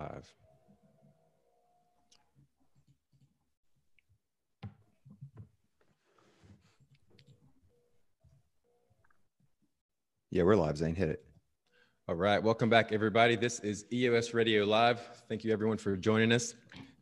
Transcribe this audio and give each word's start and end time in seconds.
Live. 0.00 0.34
Yeah, 10.30 10.44
we're 10.44 10.56
live, 10.56 10.78
Zane. 10.78 10.94
Hit 10.94 11.10
it. 11.10 11.24
All 12.08 12.14
right. 12.14 12.42
Welcome 12.42 12.70
back, 12.70 12.92
everybody. 12.92 13.36
This 13.36 13.60
is 13.60 13.84
EOS 13.92 14.32
Radio 14.32 14.64
Live. 14.64 15.00
Thank 15.28 15.44
you, 15.44 15.52
everyone, 15.52 15.76
for 15.76 15.98
joining 15.98 16.32
us. 16.32 16.54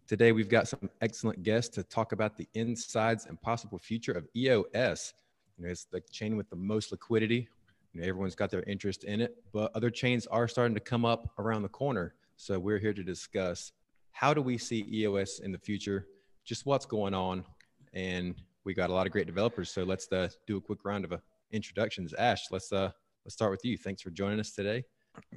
Today, 0.09 0.33
we've 0.33 0.49
got 0.49 0.67
some 0.67 0.91
excellent 1.01 1.45
guests 1.45 1.73
to 1.77 1.85
talk 1.85 2.11
about 2.11 2.37
the 2.37 2.49
insides 2.55 3.27
and 3.27 3.41
possible 3.41 3.79
future 3.79 4.13
of 4.13 4.27
EOS. 4.35 5.15
You 5.57 5.67
know, 5.67 5.71
it's 5.71 5.85
the 5.85 6.01
chain 6.11 6.37
with 6.37 6.51
the 6.51 6.57
most 6.57 6.91
liquidity. 6.91 7.49
You 7.93 8.01
know, 8.01 8.09
everyone's 8.09 8.35
got 8.35 8.51
their 8.51 8.65
interest 8.65 9.05
in 9.05 9.21
it, 9.21 9.37
but 9.53 9.71
other 9.77 9.91
chains 9.91 10.27
are 10.27 10.49
starting 10.49 10.75
to 10.75 10.81
come 10.81 11.05
up 11.05 11.31
around 11.39 11.63
the 11.63 11.69
corner. 11.69 12.15
So 12.41 12.57
we're 12.57 12.79
here 12.79 12.95
to 12.95 13.03
discuss 13.03 13.73
how 14.13 14.33
do 14.33 14.41
we 14.41 14.59
see 14.59 14.87
EOS 14.93 15.41
in 15.41 15.51
the 15.51 15.59
future, 15.59 16.07
just 16.45 16.67
what's 16.67 16.87
going 16.87 17.13
on, 17.13 17.45
and 17.93 18.37
we 18.65 18.75
got 18.75 18.91
a 18.91 18.93
lot 18.93 19.07
of 19.07 19.13
great 19.13 19.27
developers. 19.27 19.71
So 19.71 19.83
let's 19.83 20.11
uh, 20.13 20.29
do 20.47 20.57
a 20.57 20.61
quick 20.61 20.85
round 20.85 21.05
of 21.05 21.13
uh, 21.13 21.17
introductions. 21.51 22.15
Ash, 22.15 22.45
let's 22.53 22.73
uh, 22.73 22.93
let's 23.25 23.35
start 23.35 23.51
with 23.51 23.65
you. 23.65 23.77
Thanks 23.77 24.03
for 24.03 24.11
joining 24.11 24.39
us 24.39 24.53
today. 24.53 24.85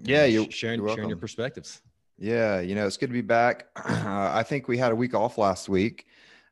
Yeah, 0.04 0.26
you 0.26 0.50
sharing 0.52 0.88
sharing 0.90 1.10
your 1.10 1.18
perspectives. 1.18 1.82
Yeah, 2.20 2.60
you 2.60 2.76
know, 2.76 2.86
it's 2.86 2.98
good 2.98 3.10
to 3.10 3.14
be 3.14 3.22
back. 3.22 3.68
Uh, 3.84 4.32
I 4.32 4.44
think 4.44 4.68
we 4.68 4.78
had 4.78 4.92
a 4.92 4.96
week 4.96 5.16
off 5.16 5.40
last 5.40 5.70
week. 5.70 6.06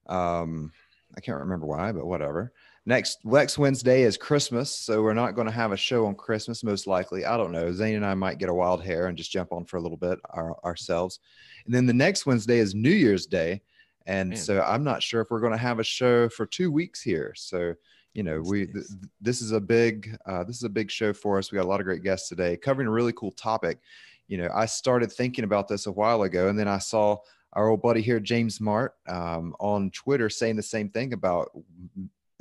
Um, 0.07 0.71
I 1.15 1.21
can't 1.21 1.37
remember 1.37 1.67
why, 1.67 1.91
but 1.91 2.07
whatever. 2.07 2.53
Next 2.85 3.19
next 3.23 3.57
Wednesday 3.57 4.03
is 4.03 4.17
Christmas, 4.17 4.73
so 4.73 5.03
we're 5.03 5.13
not 5.13 5.35
going 5.35 5.47
to 5.47 5.53
have 5.53 5.71
a 5.71 5.77
show 5.77 6.05
on 6.05 6.15
Christmas 6.15 6.63
most 6.63 6.87
likely. 6.87 7.25
I 7.25 7.37
don't 7.37 7.51
know. 7.51 7.71
Zane 7.71 7.95
and 7.95 8.05
I 8.05 8.13
might 8.13 8.39
get 8.39 8.49
a 8.49 8.53
wild 8.53 8.83
hair 8.83 9.07
and 9.07 9.17
just 9.17 9.31
jump 9.31 9.51
on 9.51 9.65
for 9.65 9.77
a 9.77 9.81
little 9.81 9.97
bit 9.97 10.19
our, 10.31 10.57
ourselves. 10.63 11.19
And 11.65 11.75
then 11.75 11.85
the 11.85 11.93
next 11.93 12.25
Wednesday 12.25 12.57
is 12.57 12.73
New 12.73 12.89
Year's 12.89 13.25
Day, 13.25 13.61
and 14.05 14.29
Man. 14.29 14.37
so 14.37 14.61
I'm 14.61 14.83
not 14.83 15.03
sure 15.03 15.21
if 15.21 15.29
we're 15.29 15.41
going 15.41 15.51
to 15.51 15.57
have 15.57 15.79
a 15.79 15.83
show 15.83 16.29
for 16.29 16.45
two 16.45 16.71
weeks 16.71 17.01
here. 17.01 17.33
So 17.35 17.75
you 18.13 18.23
know 18.23 18.41
we 18.41 18.65
th- 18.65 18.85
this 19.21 19.41
is 19.41 19.51
a 19.51 19.59
big 19.59 20.17
uh, 20.25 20.43
this 20.43 20.57
is 20.57 20.63
a 20.63 20.69
big 20.69 20.89
show 20.89 21.13
for 21.13 21.37
us 21.37 21.51
we 21.51 21.55
got 21.57 21.65
a 21.65 21.67
lot 21.67 21.79
of 21.79 21.85
great 21.85 22.03
guests 22.03 22.29
today 22.29 22.57
covering 22.57 22.87
a 22.87 22.91
really 22.91 23.13
cool 23.13 23.31
topic 23.31 23.79
you 24.27 24.37
know 24.37 24.49
i 24.53 24.65
started 24.65 25.11
thinking 25.11 25.43
about 25.43 25.67
this 25.67 25.85
a 25.85 25.91
while 25.91 26.23
ago 26.23 26.49
and 26.49 26.57
then 26.57 26.67
i 26.67 26.77
saw 26.77 27.15
our 27.53 27.69
old 27.69 27.81
buddy 27.81 28.01
here 28.01 28.19
james 28.19 28.59
mart 28.59 28.95
um, 29.07 29.55
on 29.59 29.91
twitter 29.91 30.29
saying 30.29 30.55
the 30.55 30.63
same 30.63 30.89
thing 30.89 31.13
about 31.13 31.51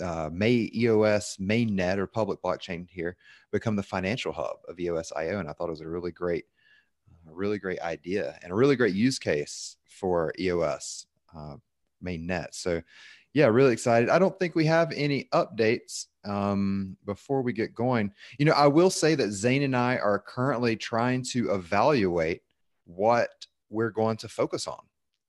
uh, 0.03 0.31
may 0.33 0.71
eos 0.75 1.37
mainnet 1.41 1.99
or 1.99 2.07
public 2.07 2.41
blockchain 2.43 2.89
here 2.89 3.17
become 3.51 3.77
the 3.77 3.83
financial 3.83 4.33
hub 4.33 4.57
of 4.69 4.79
eos 4.79 5.13
io 5.17 5.39
and 5.39 5.49
i 5.49 5.53
thought 5.53 5.69
it 5.69 5.71
was 5.71 5.81
a 5.81 5.89
really 5.89 6.13
great 6.13 6.45
a 7.29 7.33
really 7.33 7.59
great 7.59 7.81
idea 7.81 8.39
and 8.43 8.53
a 8.53 8.55
really 8.55 8.77
great 8.77 8.95
use 8.95 9.19
case 9.19 9.77
for 9.85 10.33
eos 10.39 11.07
uh, 11.37 11.57
mainnet 12.03 12.49
so 12.53 12.81
yeah, 13.35 13.47
really 13.47 13.73
excited. 13.73 14.09
I 14.09 14.19
don't 14.19 14.37
think 14.39 14.55
we 14.55 14.65
have 14.67 14.93
any 14.93 15.29
updates 15.33 16.07
um, 16.25 16.97
before 17.05 17.43
we 17.43 17.53
get 17.53 17.75
going. 17.75 18.13
You 18.39 18.47
know, 18.47 18.53
I 18.53 18.67
will 18.67 18.91
say 18.91 19.15
that 19.15 19.31
Zane 19.31 19.63
and 19.63 19.77
I 19.77 19.97
are 19.99 20.19
currently 20.19 20.77
trying 20.77 21.23
to 21.31 21.53
evaluate 21.53 22.43
what 22.85 23.29
we're 23.71 23.91
going 23.91 24.17
to 24.19 24.29
focus 24.29 24.67
on 24.67 24.81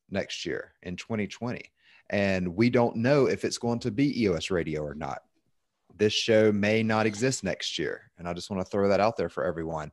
next 0.10 0.46
year 0.46 0.74
in 0.82 0.96
2020. 0.96 1.62
And 2.10 2.56
we 2.56 2.70
don't 2.70 2.98
know 2.98 3.28
if 3.28 3.46
it's 3.46 3.58
going 3.58 3.80
to 3.80 3.92
be 3.92 4.24
EOS 4.24 4.52
radio 4.52 4.82
or 4.82 4.96
not. 4.96 5.24
This 5.96 6.14
show 6.14 6.52
may 6.52 6.82
not 6.82 7.06
exist 7.06 7.44
next 7.44 7.78
year. 7.78 8.10
And 8.18 8.28
I 8.28 8.34
just 8.34 8.50
want 8.50 8.66
to 8.66 8.70
throw 8.70 8.88
that 8.90 9.00
out 9.00 9.18
there 9.18 9.30
for 9.30 9.44
everyone. 9.44 9.92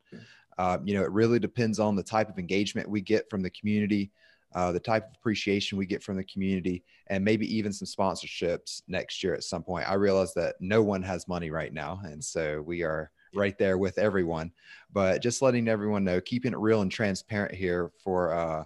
Uh, 0.57 0.79
you 0.85 0.95
know, 0.95 1.03
it 1.03 1.11
really 1.11 1.39
depends 1.39 1.79
on 1.79 1.97
the 1.97 2.03
type 2.03 2.31
of 2.31 2.39
engagement 2.39 2.89
we 2.89 3.01
get 3.01 3.29
from 3.29 3.43
the 3.43 3.51
community 3.51 4.11
uh, 4.57 4.73
the 4.73 4.81
type 4.81 5.07
of 5.07 5.15
appreciation 5.15 5.77
we 5.77 5.85
get 5.87 6.03
from 6.03 6.17
the 6.17 6.25
community, 6.25 6.83
and 7.09 7.25
maybe 7.25 7.47
even 7.55 7.73
some 7.73 7.87
sponsorships 7.87 8.81
next 8.89 9.23
year 9.23 9.35
at 9.35 9.45
some 9.45 9.63
point. 9.63 9.89
I 9.89 9.95
realize 9.95 10.33
that 10.35 10.57
no 10.61 10.83
one 10.83 11.03
has 11.03 11.29
money 11.29 11.51
right 11.51 11.73
now, 11.73 12.01
and 12.05 12.25
so 12.25 12.63
we 12.63 12.83
are 12.83 13.11
right 13.35 13.59
there 13.59 13.77
with 13.77 13.99
everyone. 13.99 14.51
But 14.91 15.23
just 15.23 15.43
letting 15.43 15.69
everyone 15.69 16.05
know, 16.05 16.23
keeping 16.23 16.53
it 16.53 16.59
real 16.59 16.81
and 16.81 16.91
transparent 16.91 17.55
here 17.55 17.91
for 18.03 18.33
uh, 18.33 18.65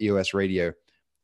EOS 0.00 0.32
Radio. 0.32 0.72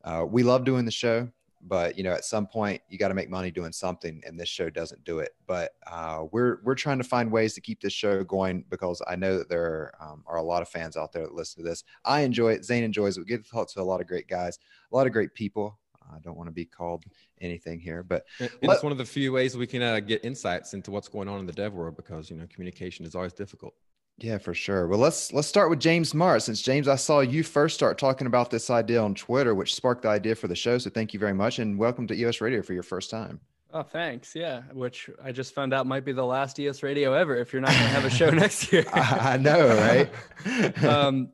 Uh, 0.03 0.25
we 0.29 0.43
love 0.43 0.65
doing 0.65 0.85
the 0.85 0.91
show 0.91 1.29
but 1.63 1.97
you 1.97 2.05
know 2.05 2.13
at 2.13 2.25
some 2.25 2.47
point 2.47 2.81
you 2.89 2.99
got 2.99 3.09
to 3.09 3.15
make 3.15 3.31
money 3.31 3.51
doing 3.51 3.73
something 3.73 4.23
and 4.27 4.39
this 4.39 4.49
show 4.49 4.71
doesn't 4.71 5.03
do 5.05 5.19
it. 5.19 5.35
But 5.47 5.73
uh, 5.87 6.25
we're 6.31 6.59
we're 6.65 6.75
trying 6.75 6.99
to 6.99 7.05
find 7.05 7.31
ways 7.31 7.55
to 7.55 7.61
keep 7.61 7.81
this 7.81 7.93
show 7.93 8.23
going 8.25 8.65
because 8.71 9.03
i 9.09 9.17
know 9.17 9.39
that 9.39 9.49
there 9.49 9.93
um, 10.01 10.23
are 10.27 10.37
a 10.37 10.43
lot 10.43 10.63
of 10.63 10.69
fans 10.69 10.97
out 10.97 11.13
there 11.13 11.23
that 11.25 11.35
listen 11.35 11.63
to 11.63 11.69
this. 11.69 11.85
I 12.05 12.21
enjoy 12.21 12.53
it. 12.53 12.65
Zane 12.65 12.85
enjoys 12.85 13.17
it. 13.17 13.21
We 13.21 13.27
get 13.27 13.45
to 13.45 13.51
talk 13.51 13.69
to 13.73 13.81
a 13.81 13.83
lot 13.83 14.01
of 14.01 14.07
great 14.07 14.29
guys 14.29 14.59
a 14.91 14.97
lot 14.97 15.07
of 15.07 15.13
great 15.13 15.35
people. 15.35 15.79
I 16.11 16.19
don't 16.21 16.37
want 16.37 16.49
to 16.49 16.55
be 16.55 16.65
called 16.65 17.05
anything 17.41 17.79
here 17.79 18.03
but 18.03 18.25
and 18.41 18.51
let, 18.63 18.77
it's 18.77 18.83
one 18.83 18.93
of 18.93 18.99
the 18.99 19.05
few 19.05 19.31
ways 19.31 19.57
we 19.57 19.67
can 19.67 19.83
uh, 19.83 20.01
get 20.01 20.25
insights 20.25 20.73
into 20.73 20.91
what's 20.91 21.07
going 21.07 21.29
on 21.29 21.39
in 21.39 21.47
the 21.47 21.53
dev 21.53 21.75
world 21.75 21.97
because 21.97 22.31
you 22.31 22.37
know 22.37 22.47
communication 22.49 23.05
is 23.05 23.15
always 23.15 23.35
difficult 23.35 23.75
yeah, 24.21 24.39
for 24.39 24.53
sure. 24.53 24.89
Well, 24.89 24.99
let's 24.99 25.33
let's 25.33 25.47
start 25.47 25.71
with 25.71 25.79
James 25.79 26.13
Mart. 26.13 26.43
Since 26.43 26.63
James, 26.63 26.89
I 26.89 26.97
saw 26.97 27.21
you 27.21 27.45
first 27.45 27.77
start 27.77 27.99
talking 27.99 28.27
about 28.27 28.51
this 28.51 28.69
idea 28.69 29.01
on 29.01 29.15
Twitter, 29.15 29.55
which 29.55 29.75
sparked 29.75 30.03
the 30.03 30.09
idea 30.09 30.35
for 30.35 30.49
the 30.49 30.57
show. 30.57 30.77
So 30.79 30.91
thank 30.91 31.15
you 31.15 31.21
very 31.21 31.33
much, 31.33 31.61
and 31.61 31.79
welcome 31.79 32.07
to 32.09 32.15
EOS 32.15 32.41
Radio 32.41 32.61
for 32.63 32.73
your 32.73 32.83
first 32.83 33.11
time. 33.11 33.41
Oh, 33.73 33.83
thanks. 33.83 34.35
Yeah, 34.35 34.63
which 34.73 35.09
I 35.23 35.31
just 35.31 35.55
found 35.55 35.73
out 35.73 35.87
might 35.87 36.05
be 36.05 36.13
the 36.13 36.25
last 36.25 36.59
EOS 36.59 36.83
Radio 36.83 37.13
ever. 37.13 37.37
If 37.37 37.53
you're 37.53 37.63
not 37.63 37.71
going 37.71 37.83
to 37.83 37.89
have 37.89 38.05
a 38.05 38.11
show 38.11 38.31
next 38.31 38.73
year, 38.73 38.85
I 38.93 39.37
know, 39.37 39.69
right? 39.77 40.85
um, 40.85 41.31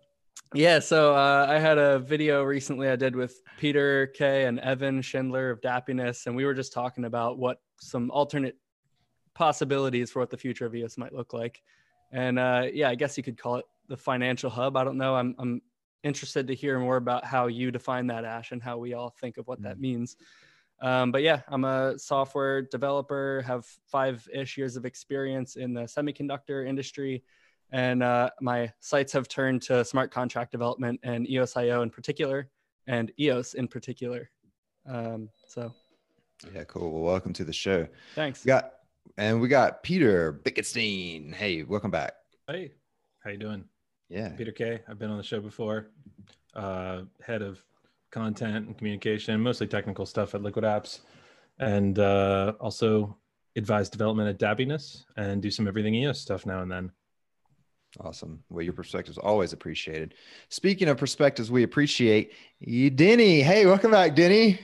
yeah. 0.53 0.79
So 0.79 1.15
uh, 1.15 1.47
I 1.49 1.59
had 1.59 1.79
a 1.79 2.01
video 2.01 2.43
recently 2.43 2.89
I 2.89 2.97
did 2.97 3.17
with 3.17 3.41
Peter 3.57 4.09
Keay 4.09 4.45
and 4.45 4.61
Evan 4.61 5.01
Schindler 5.01 5.51
of 5.51 5.63
Dappiness, 5.63 6.27
and 6.27 6.37
we 6.37 6.45
were 6.45 6.55
just 6.55 6.75
talking 6.75 7.07
about 7.07 7.39
what 7.39 7.63
some 7.81 8.11
alternate 8.11 8.59
possibilities 9.33 10.11
for 10.11 10.19
what 10.19 10.29
the 10.29 10.37
future 10.37 10.67
of 10.67 10.75
EOS 10.75 10.99
might 10.99 11.15
look 11.15 11.33
like. 11.33 11.63
And 12.15 12.39
uh, 12.39 12.69
yeah, 12.73 12.89
I 12.89 12.95
guess 12.95 13.17
you 13.17 13.25
could 13.25 13.37
call 13.37 13.57
it 13.57 13.65
the 13.89 13.97
financial 13.97 14.49
hub. 14.49 14.77
I 14.77 14.85
don't 14.85 14.97
know. 14.97 15.17
I'm, 15.17 15.35
I'm 15.37 15.61
interested 16.05 16.47
to 16.47 16.55
hear 16.55 16.79
more 16.79 16.97
about 16.97 17.25
how 17.25 17.49
you 17.49 17.73
define 17.73 18.07
that, 18.07 18.25
Ash, 18.25 18.53
and 18.53 18.63
how 18.63 18.79
we 18.79 18.95
all 18.95 19.11
think 19.21 19.37
of 19.37 19.49
what 19.49 19.61
that 19.63 19.77
mm. 19.77 19.81
means. 19.81 20.17
Um, 20.81 21.11
but 21.11 21.23
yeah, 21.23 21.41
I'm 21.49 21.65
a 21.65 21.99
software 21.99 22.63
developer, 22.63 23.43
have 23.47 23.67
five 23.91 24.27
ish 24.33 24.57
years 24.57 24.77
of 24.77 24.85
experience 24.85 25.57
in 25.57 25.75
the 25.75 25.83
semiconductor 25.83 26.67
industry. 26.67 27.25
And 27.73 28.03
uh, 28.03 28.31
my 28.41 28.71
sights 28.79 29.13
have 29.13 29.27
turned 29.27 29.63
to 29.63 29.85
smart 29.85 30.13
contract 30.13 30.53
development 30.53 31.01
and 31.03 31.27
EOSIO 31.27 31.83
in 31.83 31.91
particular, 31.91 32.49
and 32.87 33.11
EOS 33.19 33.55
in 33.55 33.67
particular. 33.67 34.31
Um, 34.87 35.31
so, 35.49 35.73
yeah, 36.55 36.63
cool. 36.65 36.93
Well, 36.93 37.03
welcome 37.03 37.33
to 37.33 37.45
the 37.45 37.53
show. 37.53 37.89
Thanks. 38.15 38.45
We 38.45 38.49
got 38.49 38.75
and 39.17 39.41
we 39.41 39.49
got 39.49 39.83
Peter 39.83 40.41
Bickenstein. 40.45 41.35
Hey, 41.35 41.63
welcome 41.63 41.91
back. 41.91 42.15
Hey, 42.49 42.73
how 43.23 43.31
you 43.31 43.39
doing? 43.39 43.65
Yeah, 44.09 44.31
Peter 44.31 44.53
Keay. 44.53 44.81
I've 44.89 44.99
been 44.99 45.11
on 45.11 45.17
the 45.17 45.23
show 45.23 45.41
before. 45.41 45.91
Uh, 46.55 47.03
head 47.21 47.43
of 47.43 47.65
content 48.11 48.67
and 48.67 48.79
communication, 48.79 49.41
mostly 49.41 49.67
technical 49.67 50.07
stuff 50.07 50.35
at 50.35 50.41
LiquidApps, 50.41 51.01
and 51.59 51.99
uh, 51.99 52.53
also 52.61 53.17
advise 53.57 53.89
development 53.89 54.29
at 54.29 54.39
Dappiness 54.39 55.05
and 55.17 55.41
do 55.43 55.51
some 55.51 55.69
everything 55.69 55.95
EOS 55.95 56.21
stuff 56.21 56.47
now 56.47 56.61
and 56.61 56.71
then. 56.71 56.91
Awesome. 58.01 58.43
Well, 58.51 58.63
your 58.63 58.73
perspective 58.73 59.13
is 59.13 59.19
always 59.19 59.53
appreciated. 59.53 60.15
Speaking 60.49 60.89
of 60.89 60.97
perspectives, 60.97 61.51
we 61.51 61.63
appreciate 61.63 62.33
you, 62.59 62.91
Denny. 62.91 63.41
Hey, 63.41 63.67
welcome 63.67 63.93
back, 63.93 64.17
Denny. 64.17 64.59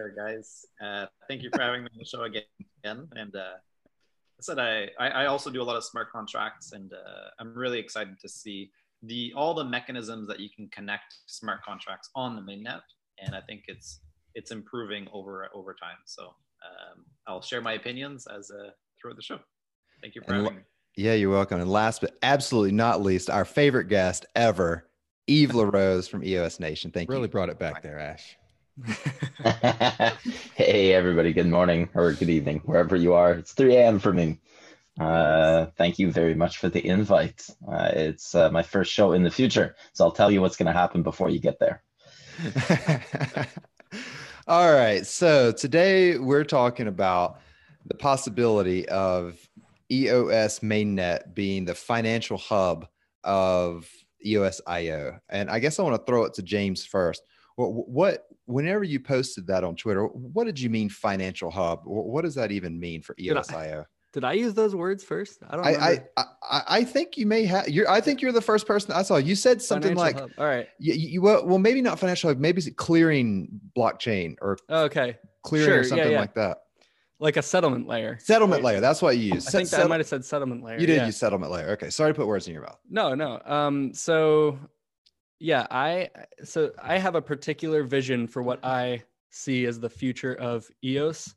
Hey 0.00 0.14
guys. 0.16 0.64
Uh, 0.80 1.06
thank 1.28 1.42
you 1.42 1.50
for 1.52 1.60
having 1.60 1.82
me 1.82 1.88
on 1.92 1.98
the 1.98 2.04
show 2.06 2.22
again. 2.22 2.44
And 2.84 3.36
uh, 3.36 3.56
I 3.86 4.40
said 4.40 4.58
I, 4.58 4.88
I 4.98 5.26
also 5.26 5.50
do 5.50 5.60
a 5.60 5.64
lot 5.64 5.76
of 5.76 5.84
smart 5.84 6.10
contracts, 6.10 6.72
and 6.72 6.90
uh, 6.92 7.28
I'm 7.38 7.54
really 7.54 7.78
excited 7.78 8.18
to 8.20 8.28
see 8.28 8.70
the 9.02 9.32
all 9.36 9.52
the 9.52 9.64
mechanisms 9.64 10.26
that 10.28 10.40
you 10.40 10.48
can 10.54 10.68
connect 10.68 11.16
smart 11.26 11.62
contracts 11.62 12.08
on 12.14 12.34
the 12.34 12.40
mainnet. 12.40 12.80
And 13.22 13.34
I 13.34 13.42
think 13.42 13.64
it's 13.68 14.00
it's 14.34 14.52
improving 14.52 15.06
over 15.12 15.50
over 15.54 15.74
time. 15.74 15.98
So 16.06 16.22
um, 16.24 17.04
I'll 17.26 17.42
share 17.42 17.60
my 17.60 17.74
opinions 17.74 18.26
as 18.26 18.50
uh, 18.50 18.70
throughout 19.00 19.16
the 19.16 19.22
show. 19.22 19.38
Thank 20.00 20.14
you 20.14 20.22
for 20.22 20.32
and 20.32 20.44
having 20.44 20.58
me. 20.60 20.64
Yeah, 20.96 21.12
you're 21.12 21.30
welcome. 21.30 21.60
And 21.60 21.70
last 21.70 22.00
but 22.00 22.16
absolutely 22.22 22.72
not 22.72 23.02
least, 23.02 23.28
our 23.28 23.44
favorite 23.44 23.88
guest 23.88 24.24
ever, 24.34 24.88
Yves 25.26 25.54
La 25.54 25.64
Rose 25.64 26.08
from 26.08 26.24
EOS 26.24 26.58
Nation. 26.58 26.90
Thank 26.90 27.10
really 27.10 27.18
you. 27.18 27.22
Really 27.22 27.28
brought 27.28 27.50
it 27.50 27.58
back 27.58 27.82
there, 27.82 27.98
Ash. 27.98 28.38
hey, 30.54 30.92
everybody. 30.94 31.32
Good 31.32 31.48
morning 31.48 31.88
or 31.94 32.12
good 32.12 32.30
evening, 32.30 32.60
wherever 32.64 32.96
you 32.96 33.14
are. 33.14 33.32
It's 33.32 33.52
3 33.52 33.74
a.m. 33.76 33.98
for 33.98 34.12
me. 34.12 34.38
Uh, 34.98 35.66
thank 35.76 35.98
you 35.98 36.12
very 36.12 36.34
much 36.34 36.58
for 36.58 36.68
the 36.68 36.86
invite. 36.86 37.48
Uh, 37.70 37.90
it's 37.92 38.34
uh, 38.34 38.50
my 38.50 38.62
first 38.62 38.92
show 38.92 39.12
in 39.12 39.22
the 39.22 39.30
future, 39.30 39.74
so 39.92 40.04
I'll 40.04 40.12
tell 40.12 40.30
you 40.30 40.40
what's 40.40 40.56
going 40.56 40.66
to 40.66 40.78
happen 40.78 41.02
before 41.02 41.30
you 41.30 41.40
get 41.40 41.58
there. 41.58 41.82
All 44.46 44.72
right. 44.72 45.06
So 45.06 45.52
today 45.52 46.18
we're 46.18 46.44
talking 46.44 46.86
about 46.86 47.40
the 47.86 47.94
possibility 47.94 48.88
of 48.88 49.38
EOS 49.90 50.60
mainnet 50.60 51.34
being 51.34 51.64
the 51.64 51.74
financial 51.74 52.38
hub 52.38 52.86
of 53.24 53.88
EOS 54.24 54.60
IO, 54.66 55.18
and 55.28 55.50
I 55.50 55.58
guess 55.58 55.78
I 55.78 55.82
want 55.82 55.96
to 55.96 56.04
throw 56.04 56.24
it 56.24 56.34
to 56.34 56.42
James 56.42 56.84
first. 56.84 57.22
What, 57.56 57.88
what, 57.88 58.26
whenever 58.50 58.84
you 58.84 59.00
posted 59.00 59.46
that 59.46 59.64
on 59.64 59.76
Twitter, 59.76 60.06
what 60.06 60.44
did 60.44 60.58
you 60.58 60.70
mean 60.70 60.88
financial 60.88 61.50
hub? 61.50 61.80
What 61.84 62.22
does 62.22 62.34
that 62.34 62.52
even 62.52 62.78
mean 62.78 63.02
for 63.02 63.14
EOS 63.18 63.52
IO? 63.52 63.84
Did 64.12 64.24
I 64.24 64.32
use 64.32 64.54
those 64.54 64.74
words 64.74 65.04
first? 65.04 65.38
I 65.48 65.56
don't. 65.56 65.66
I, 65.66 66.04
I, 66.16 66.24
I 66.42 66.62
I 66.68 66.84
think 66.84 67.16
you 67.16 67.26
may 67.26 67.44
have. 67.44 67.68
You're. 67.68 67.88
I 67.88 68.00
think 68.00 68.20
you're 68.20 68.32
the 68.32 68.40
first 68.40 68.66
person 68.66 68.90
I 68.92 69.02
saw. 69.02 69.18
You 69.18 69.36
said 69.36 69.62
something 69.62 69.94
financial 69.94 70.20
like, 70.22 70.30
hub. 70.30 70.30
"All 70.36 70.46
right, 70.46 70.66
you, 70.80 70.94
you, 70.94 71.22
well, 71.22 71.46
well, 71.46 71.58
maybe 71.58 71.80
not 71.80 72.00
financial 72.00 72.28
hub, 72.28 72.38
maybe 72.38 72.60
clearing 72.72 73.48
blockchain 73.76 74.34
or 74.42 74.58
okay, 74.68 75.16
clearing 75.44 75.68
sure, 75.68 75.78
or 75.80 75.84
something 75.84 76.08
yeah, 76.08 76.14
yeah. 76.14 76.20
like 76.20 76.34
that. 76.34 76.58
Like 77.20 77.36
a 77.36 77.42
settlement 77.42 77.86
layer. 77.86 78.18
Settlement 78.18 78.64
layer. 78.64 78.80
That's 78.80 79.00
what 79.00 79.16
you 79.16 79.34
use. 79.34 79.46
I 79.46 79.50
think 79.50 79.68
that 79.70 79.82
I 79.82 79.86
might 79.86 80.00
have 80.00 80.08
said 80.08 80.24
settlement 80.24 80.64
layer. 80.64 80.78
You 80.80 80.86
did 80.86 80.96
yeah. 80.96 81.06
use 81.06 81.16
settlement 81.16 81.52
layer. 81.52 81.68
Okay, 81.72 81.90
sorry 81.90 82.10
to 82.10 82.16
put 82.16 82.26
words 82.26 82.48
in 82.48 82.54
your 82.54 82.62
mouth. 82.62 82.78
No, 82.88 83.14
no. 83.14 83.40
Um, 83.44 83.94
so 83.94 84.58
yeah, 85.40 85.66
I 85.70 86.10
so 86.44 86.70
I 86.80 86.98
have 86.98 87.16
a 87.16 87.22
particular 87.22 87.82
vision 87.82 88.28
for 88.28 88.42
what 88.42 88.64
I 88.64 89.02
see 89.30 89.66
as 89.66 89.80
the 89.80 89.90
future 89.90 90.34
of 90.34 90.70
EOS. 90.84 91.34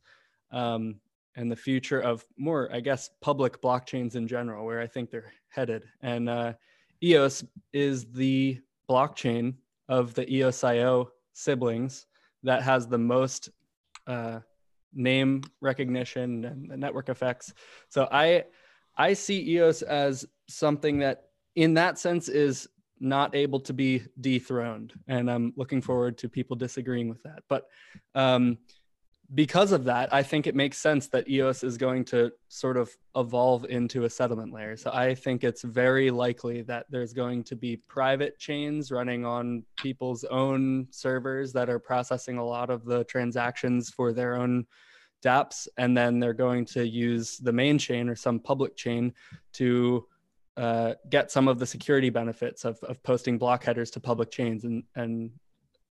Um, 0.52 1.00
and 1.36 1.52
the 1.52 1.56
future 1.56 2.00
of 2.00 2.26
more, 2.38 2.70
I 2.72 2.80
guess, 2.80 3.10
public 3.22 3.62
blockchains 3.62 4.16
in 4.16 4.28
general, 4.28 4.66
where 4.66 4.80
I 4.80 4.88
think 4.88 5.10
they're 5.10 5.34
headed. 5.50 5.84
And 6.02 6.30
uh, 6.30 6.54
EOS 7.02 7.44
is 7.72 8.06
the 8.06 8.60
blockchain 8.90 9.56
of 9.90 10.14
the 10.14 10.26
EOSIO 10.26 11.08
siblings 11.34 12.06
that 12.44 12.62
has 12.62 12.88
the 12.88 12.98
most 12.98 13.50
uh, 14.06 14.40
name 14.94 15.42
recognition 15.62 16.46
and 16.46 16.70
the 16.70 16.78
network 16.78 17.10
effects. 17.10 17.54
So 17.90 18.08
I 18.12 18.46
I 18.96 19.14
see 19.14 19.42
EOS 19.56 19.82
as 19.82 20.26
something 20.48 21.00
that, 21.00 21.30
in 21.56 21.74
that 21.76 21.98
sense, 21.98 22.30
is 22.30 22.68
not 23.04 23.36
able 23.36 23.60
to 23.60 23.74
be 23.74 24.04
dethroned, 24.22 24.94
and 25.08 25.30
I'm 25.30 25.54
looking 25.56 25.82
forward 25.82 26.18
to 26.20 26.30
people 26.30 26.56
disagreeing 26.56 27.10
with 27.10 27.22
that. 27.24 27.44
But 27.50 27.68
um, 28.16 28.58
because 29.36 29.72
of 29.72 29.86
that, 29.86 30.14
I 30.14 30.22
think 30.22 30.48
it 30.48 30.56
makes 30.56 30.78
sense 30.78 31.08
that 31.08 31.28
EOS 31.30 31.64
is 31.64 31.78
going 31.78 32.06
to 32.06 32.32
sort 32.50 32.78
of 32.78 32.92
evolve 33.16 33.66
into 33.66 34.06
a 34.06 34.10
settlement 34.10 34.54
layer. 34.54 34.78
So 34.78 34.92
I 34.94 35.16
think 35.16 35.44
it's 35.44 35.64
very 35.64 36.12
likely 36.12 36.62
that 36.64 36.86
there's 36.90 37.14
going 37.14 37.44
to 37.46 37.56
be 37.56 37.78
private 37.88 38.38
chains 38.38 38.92
running 38.92 39.26
on 39.26 39.64
people's 39.78 40.24
own 40.26 40.88
servers 40.92 41.52
that 41.54 41.70
are 41.70 41.80
processing 41.80 42.38
a 42.38 42.46
lot 42.46 42.70
of 42.70 42.86
the 42.86 43.04
transactions 43.06 43.90
for 43.90 44.14
their 44.14 44.36
own 44.36 44.66
dApps. 45.24 45.68
And 45.78 45.98
then 45.98 46.20
they're 46.20 46.34
going 46.34 46.66
to 46.66 46.88
use 46.88 47.38
the 47.38 47.54
main 47.54 47.78
chain 47.78 48.10
or 48.10 48.16
some 48.16 48.40
public 48.40 48.76
chain 48.76 49.14
to 49.54 50.06
uh, 50.58 50.94
get 51.10 51.32
some 51.32 51.48
of 51.48 51.60
the 51.60 51.66
security 51.66 52.10
benefits 52.10 52.66
of, 52.66 52.78
of 52.84 53.02
posting 53.04 53.38
block 53.38 53.64
headers 53.64 53.92
to 53.92 54.00
public 54.00 54.30
chains. 54.32 54.64
And, 54.64 54.84
and 54.96 55.32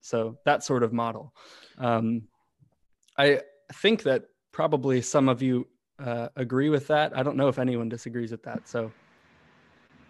so 0.01 0.39
that 0.45 0.65
sort 0.65 0.83
of 0.83 0.93
model. 0.93 1.35
Um, 1.79 2.23
I 3.17 3.41
think 3.75 4.03
that 4.05 4.25
probably 4.53 5.01
some 5.03 5.29
of 5.29 5.43
you 5.43 5.67
uh, 5.99 6.29
agree 6.37 6.69
with 6.69 6.87
that. 6.89 7.17
I 7.17 7.23
don't 7.23 7.37
know 7.37 7.49
if 7.49 7.59
anyone 7.59 7.89
disagrees 7.89 8.31
with 8.31 8.43
that. 8.45 8.69
So, 8.69 8.93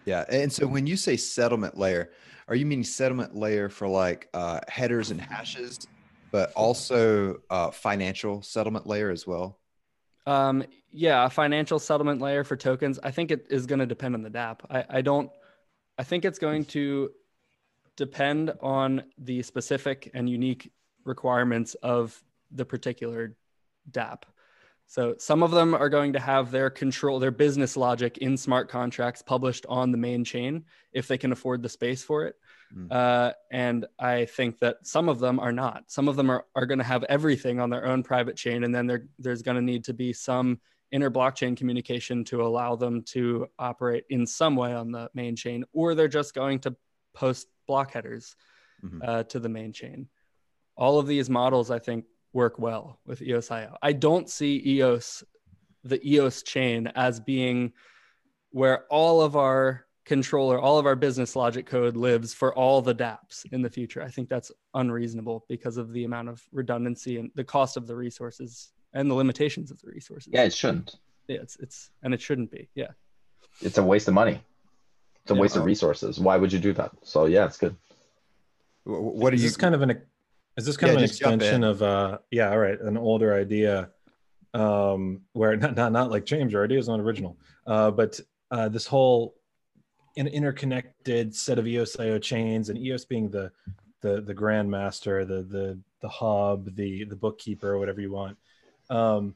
yeah. 0.05 0.25
And 0.29 0.51
so 0.51 0.67
when 0.67 0.87
you 0.87 0.95
say 0.95 1.17
settlement 1.17 1.77
layer, 1.77 2.11
are 2.47 2.55
you 2.55 2.65
meaning 2.65 2.83
settlement 2.83 3.35
layer 3.35 3.69
for 3.69 3.87
like 3.87 4.29
uh, 4.33 4.59
headers 4.67 5.11
and 5.11 5.21
hashes, 5.21 5.87
but 6.31 6.51
also 6.53 7.41
uh, 7.49 7.69
financial 7.71 8.41
settlement 8.41 8.87
layer 8.87 9.11
as 9.11 9.27
well? 9.27 9.59
Um, 10.29 10.63
yeah, 10.91 11.25
a 11.25 11.29
financial 11.29 11.79
settlement 11.79 12.21
layer 12.21 12.43
for 12.43 12.55
tokens. 12.55 12.99
I 13.01 13.09
think 13.09 13.31
it 13.31 13.47
is 13.49 13.65
going 13.65 13.79
to 13.79 13.87
depend 13.87 14.13
on 14.13 14.21
the 14.21 14.29
DApp. 14.29 14.59
I, 14.69 14.85
I 14.87 15.01
don't. 15.01 15.31
I 15.97 16.03
think 16.03 16.23
it's 16.23 16.37
going 16.37 16.65
to 16.65 17.09
depend 17.97 18.53
on 18.61 19.05
the 19.17 19.41
specific 19.41 20.11
and 20.13 20.29
unique 20.29 20.71
requirements 21.03 21.73
of 21.81 22.23
the 22.51 22.63
particular 22.63 23.35
DApp. 23.89 24.21
So 24.85 25.15
some 25.17 25.41
of 25.41 25.49
them 25.49 25.73
are 25.73 25.89
going 25.89 26.13
to 26.13 26.19
have 26.19 26.51
their 26.51 26.69
control, 26.69 27.19
their 27.19 27.31
business 27.31 27.75
logic 27.75 28.19
in 28.19 28.37
smart 28.37 28.69
contracts 28.69 29.23
published 29.23 29.65
on 29.67 29.91
the 29.91 29.97
main 29.97 30.23
chain 30.23 30.65
if 30.93 31.07
they 31.07 31.17
can 31.17 31.31
afford 31.31 31.63
the 31.63 31.69
space 31.69 32.03
for 32.03 32.25
it. 32.25 32.35
Mm. 32.75 32.91
Uh, 32.91 33.33
and 33.51 33.85
I 33.97 34.25
think 34.25 34.59
that 34.59 34.85
some 34.85 35.09
of 35.09 35.19
them 35.19 35.39
are 35.39 35.51
not. 35.51 35.85
Some 35.87 36.07
of 36.07 36.15
them 36.15 36.29
are, 36.29 36.45
are 36.55 36.65
going 36.65 36.77
to 36.77 36.83
have 36.83 37.03
everything 37.05 37.59
on 37.59 37.69
their 37.69 37.85
own 37.85 38.03
private 38.03 38.35
chain. 38.35 38.63
And 38.63 38.73
then 38.73 38.85
there, 38.87 39.05
there's 39.17 39.41
going 39.41 39.55
to 39.55 39.61
need 39.61 39.83
to 39.85 39.93
be 39.93 40.13
some 40.13 40.59
inter 40.91 41.09
blockchain 41.09 41.55
communication 41.55 42.23
to 42.25 42.41
allow 42.41 42.75
them 42.75 43.03
to 43.03 43.47
operate 43.57 44.05
in 44.09 44.25
some 44.25 44.55
way 44.55 44.73
on 44.73 44.91
the 44.91 45.09
main 45.13 45.35
chain, 45.35 45.63
or 45.73 45.95
they're 45.95 46.07
just 46.07 46.33
going 46.33 46.59
to 46.59 46.75
post 47.13 47.47
block 47.67 47.91
headers 47.91 48.35
mm-hmm. 48.83 48.99
uh, 49.03 49.23
to 49.23 49.39
the 49.39 49.49
main 49.49 49.71
chain. 49.73 50.07
All 50.75 50.99
of 50.99 51.07
these 51.07 51.29
models, 51.29 51.71
I 51.71 51.79
think, 51.79 52.05
work 52.33 52.59
well 52.59 52.99
with 53.05 53.19
EOSIO. 53.19 53.75
I 53.81 53.93
don't 53.93 54.29
see 54.29 54.61
EOS, 54.65 55.23
the 55.83 56.05
EOS 56.07 56.43
chain, 56.43 56.87
as 56.95 57.19
being 57.19 57.73
where 58.51 58.85
all 58.89 59.21
of 59.21 59.35
our 59.35 59.85
controller, 60.09 60.59
all 60.59 60.79
of 60.79 60.87
our 60.87 60.95
business 60.95 61.35
logic 61.35 61.67
code 61.67 61.95
lives 61.95 62.33
for 62.33 62.51
all 62.55 62.81
the 62.81 62.95
dApps 62.95 63.45
in 63.51 63.61
the 63.61 63.69
future. 63.69 64.01
I 64.01 64.09
think 64.09 64.27
that's 64.27 64.51
unreasonable 64.73 65.45
because 65.47 65.77
of 65.77 65.93
the 65.93 66.03
amount 66.03 66.29
of 66.29 66.41
redundancy 66.51 67.19
and 67.19 67.29
the 67.35 67.43
cost 67.43 67.77
of 67.77 67.85
the 67.85 67.95
resources 67.95 68.71
and 68.93 69.07
the 69.07 69.13
limitations 69.13 69.69
of 69.69 69.79
the 69.81 69.87
resources. 69.87 70.33
Yeah, 70.33 70.45
it 70.45 70.53
shouldn't. 70.53 70.95
Yeah, 71.27 71.37
it's 71.43 71.57
it's 71.57 71.91
and 72.01 72.11
it 72.11 72.21
shouldn't 72.21 72.49
be. 72.49 72.67
Yeah. 72.73 72.87
It's 73.61 73.77
a 73.77 73.83
waste 73.83 74.07
of 74.07 74.15
money. 74.15 74.41
It's 75.21 75.29
a 75.29 75.35
yeah. 75.35 75.41
waste 75.41 75.57
of 75.57 75.63
resources. 75.63 76.19
Why 76.19 76.37
would 76.37 76.51
you 76.51 76.59
do 76.59 76.73
that? 76.73 76.91
So 77.03 77.27
yeah, 77.27 77.45
it's 77.45 77.57
good. 77.57 77.75
What 78.85 79.35
is 79.35 79.43
you? 79.43 79.49
This 79.49 79.57
kind 79.57 79.75
of 79.75 79.83
an 79.83 80.01
is 80.57 80.65
this 80.65 80.75
kind 80.75 80.89
yeah, 80.89 80.93
of 80.93 81.03
an 81.03 81.05
extension 81.05 81.63
of 81.63 81.83
uh 81.83 82.17
yeah, 82.31 82.49
all 82.49 82.57
right, 82.57 82.81
an 82.81 82.97
older 82.97 83.35
idea 83.35 83.91
um 84.55 85.21
where 85.33 85.55
not 85.63 85.75
not, 85.75 85.91
not 85.91 86.09
like 86.09 86.25
James, 86.25 86.51
your 86.51 86.63
idea 86.63 86.79
is 86.79 86.87
not 86.87 86.99
original. 86.99 87.37
Uh 87.67 87.91
but 87.91 88.19
uh 88.49 88.69
this 88.69 88.87
whole 88.87 89.35
an 90.17 90.27
interconnected 90.27 91.35
set 91.35 91.59
of 91.59 91.65
EOSIO 91.65 92.21
chains 92.21 92.69
and 92.69 92.77
EOS 92.77 93.05
being 93.05 93.29
the 93.29 93.51
the 94.01 94.21
the 94.21 94.33
grandmaster, 94.33 95.27
the 95.27 95.43
the 95.43 95.79
the 96.01 96.09
hub, 96.09 96.75
the 96.75 97.03
the 97.05 97.15
bookkeeper, 97.15 97.77
whatever 97.77 98.01
you 98.01 98.11
want. 98.11 98.37
Um 98.89 99.35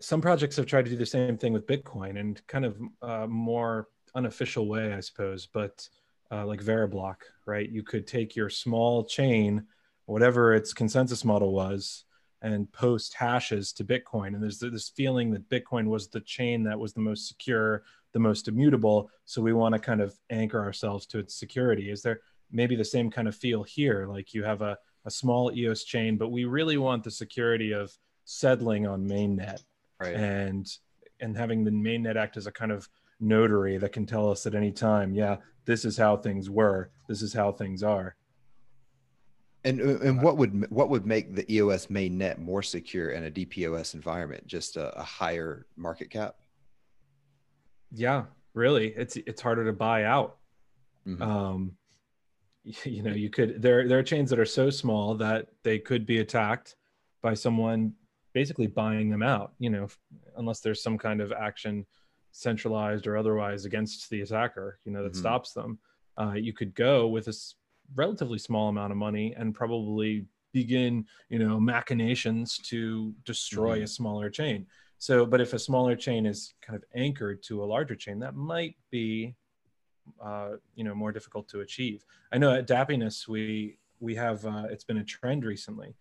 some 0.00 0.20
projects 0.20 0.56
have 0.56 0.66
tried 0.66 0.84
to 0.84 0.90
do 0.90 0.96
the 0.96 1.06
same 1.06 1.36
thing 1.36 1.52
with 1.52 1.66
Bitcoin 1.66 2.18
and 2.18 2.46
kind 2.46 2.64
of 2.64 2.76
uh, 3.02 3.26
more 3.26 3.88
unofficial 4.14 4.68
way, 4.68 4.92
I 4.92 5.00
suppose, 5.00 5.46
but 5.46 5.88
uh, 6.30 6.46
like 6.46 6.62
Veriblock, 6.62 7.16
right? 7.46 7.68
You 7.68 7.82
could 7.82 8.06
take 8.06 8.36
your 8.36 8.48
small 8.48 9.04
chain, 9.04 9.64
whatever 10.06 10.54
its 10.54 10.72
consensus 10.72 11.24
model 11.24 11.52
was, 11.52 12.04
and 12.42 12.70
post 12.70 13.14
hashes 13.14 13.72
to 13.72 13.84
Bitcoin. 13.84 14.28
And 14.28 14.42
there's 14.42 14.60
this 14.60 14.90
feeling 14.90 15.32
that 15.32 15.48
Bitcoin 15.48 15.86
was 15.86 16.08
the 16.08 16.20
chain 16.20 16.62
that 16.64 16.78
was 16.78 16.92
the 16.92 17.00
most 17.00 17.26
secure, 17.26 17.82
the 18.12 18.18
most 18.18 18.48
immutable. 18.48 19.10
So 19.24 19.42
we 19.42 19.52
want 19.52 19.74
to 19.74 19.78
kind 19.78 20.00
of 20.00 20.14
anchor 20.30 20.62
ourselves 20.62 21.06
to 21.06 21.18
its 21.18 21.34
security. 21.34 21.90
Is 21.90 22.02
there 22.02 22.20
maybe 22.50 22.76
the 22.76 22.84
same 22.84 23.10
kind 23.10 23.28
of 23.28 23.36
feel 23.36 23.62
here? 23.62 24.06
Like 24.06 24.34
you 24.34 24.44
have 24.44 24.62
a, 24.62 24.78
a 25.04 25.10
small 25.10 25.52
EOS 25.52 25.84
chain, 25.84 26.16
but 26.16 26.28
we 26.28 26.44
really 26.44 26.78
want 26.78 27.04
the 27.04 27.10
security 27.10 27.72
of 27.72 27.92
settling 28.24 28.86
on 28.86 29.08
mainnet 29.08 29.62
right. 30.00 30.14
and 30.14 30.70
and 31.20 31.36
having 31.36 31.64
the 31.64 31.70
mainnet 31.70 32.16
act 32.16 32.36
as 32.36 32.46
a 32.46 32.52
kind 32.52 32.70
of 32.70 32.88
notary 33.20 33.78
that 33.78 33.92
can 33.92 34.06
tell 34.06 34.30
us 34.30 34.46
at 34.46 34.54
any 34.54 34.70
time, 34.70 35.12
yeah, 35.12 35.36
this 35.64 35.84
is 35.84 35.96
how 35.96 36.16
things 36.16 36.48
were, 36.48 36.90
this 37.08 37.22
is 37.22 37.32
how 37.32 37.50
things 37.50 37.82
are. 37.82 38.14
And 39.64 39.80
and 39.80 40.22
what 40.22 40.36
would 40.36 40.70
what 40.70 40.88
would 40.88 41.04
make 41.04 41.34
the 41.34 41.52
EOS 41.52 41.86
mainnet 41.88 42.38
more 42.38 42.62
secure 42.62 43.10
in 43.10 43.24
a 43.24 43.30
DPoS 43.30 43.94
environment? 43.94 44.46
Just 44.46 44.76
a, 44.76 44.96
a 44.96 45.02
higher 45.02 45.66
market 45.76 46.10
cap. 46.10 46.36
Yeah, 47.92 48.24
really, 48.54 48.88
it's 48.88 49.16
it's 49.16 49.40
harder 49.40 49.64
to 49.64 49.72
buy 49.72 50.04
out. 50.04 50.36
Mm-hmm. 51.06 51.22
Um, 51.22 51.72
you 52.84 53.02
know, 53.02 53.12
you 53.12 53.30
could 53.30 53.62
there 53.62 53.88
there 53.88 53.98
are 53.98 54.02
chains 54.02 54.30
that 54.30 54.38
are 54.38 54.44
so 54.44 54.70
small 54.70 55.14
that 55.16 55.48
they 55.62 55.78
could 55.78 56.06
be 56.06 56.18
attacked 56.18 56.76
by 57.22 57.34
someone 57.34 57.92
basically 58.34 58.66
buying 58.66 59.10
them 59.10 59.22
out. 59.22 59.52
You 59.58 59.70
know, 59.70 59.88
unless 60.36 60.60
there's 60.60 60.82
some 60.82 60.98
kind 60.98 61.20
of 61.20 61.32
action 61.32 61.86
centralized 62.32 63.06
or 63.06 63.16
otherwise 63.16 63.64
against 63.64 64.08
the 64.10 64.20
attacker 64.20 64.78
you 64.84 64.92
know 64.92 65.02
that 65.02 65.12
mm-hmm. 65.12 65.20
stops 65.20 65.52
them 65.52 65.78
uh, 66.20 66.34
you 66.34 66.52
could 66.52 66.74
go 66.74 67.08
with 67.08 67.26
a 67.26 67.30
s- 67.30 67.54
relatively 67.94 68.38
small 68.38 68.68
amount 68.68 68.92
of 68.92 68.98
money 68.98 69.34
and 69.36 69.54
probably 69.54 70.26
begin 70.52 71.04
you 71.30 71.38
know 71.38 71.58
machinations 71.58 72.58
to 72.58 73.12
destroy 73.24 73.76
mm-hmm. 73.76 73.84
a 73.84 73.88
smaller 73.88 74.30
chain 74.30 74.66
so 74.98 75.24
but 75.24 75.40
if 75.40 75.52
a 75.52 75.58
smaller 75.58 75.96
chain 75.96 76.26
is 76.26 76.54
kind 76.60 76.76
of 76.76 76.84
anchored 76.94 77.42
to 77.42 77.62
a 77.62 77.66
larger 77.66 77.94
chain 77.94 78.18
that 78.18 78.34
might 78.34 78.76
be 78.90 79.34
uh, 80.24 80.50
you 80.74 80.84
know 80.84 80.94
more 80.94 81.12
difficult 81.12 81.48
to 81.48 81.60
achieve 81.60 82.04
i 82.32 82.38
know 82.38 82.52
at 82.52 82.66
dappiness 82.66 83.28
we 83.28 83.78
we 84.00 84.14
have 84.14 84.44
uh, 84.46 84.64
it's 84.70 84.84
been 84.84 84.98
a 84.98 85.04
trend 85.04 85.44
recently 85.44 85.94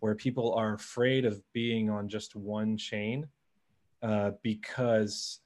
where 0.00 0.14
people 0.14 0.52
are 0.54 0.74
afraid 0.74 1.24
of 1.24 1.40
being 1.52 1.88
on 1.88 2.08
just 2.08 2.36
one 2.36 2.76
chain 2.76 3.26
uh, 4.02 4.32
because 4.42 5.40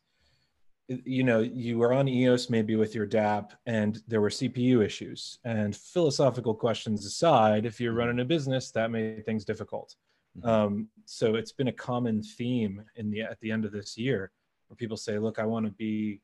you 0.89 1.23
know 1.23 1.41
you 1.41 1.79
were 1.79 1.93
on 1.93 2.09
eos 2.09 2.49
maybe 2.49 2.75
with 2.75 2.95
your 2.95 3.05
dap 3.05 3.53
and 3.67 4.03
there 4.09 4.23
were 4.23 4.31
cpu 4.31 4.83
issues 4.83 5.39
and 5.45 5.77
philosophical 5.77 6.55
questions 6.55 7.05
aside 7.05 7.67
if 7.67 7.79
you're 7.79 7.93
running 7.93 8.21
a 8.21 8.25
business 8.25 8.71
that 8.71 8.91
made 8.91 9.25
things 9.25 9.45
difficult. 9.45 9.97
Um, 10.45 10.89
so 11.05 11.35
it's 11.35 11.53
been 11.53 11.69
a 11.69 11.73
common 11.73 12.23
theme 12.23 12.83
in 12.97 13.11
the 13.11 13.23
at 13.23 13.41
the 13.41 13.51
end 13.51 13.65
of 13.65 13.73
this 13.73 13.97
year 13.97 14.31
where 14.69 14.77
people 14.77 14.97
say 14.97 15.19
look 15.19 15.39
i 15.39 15.45
want 15.45 15.65
to 15.65 15.73
be 15.73 16.21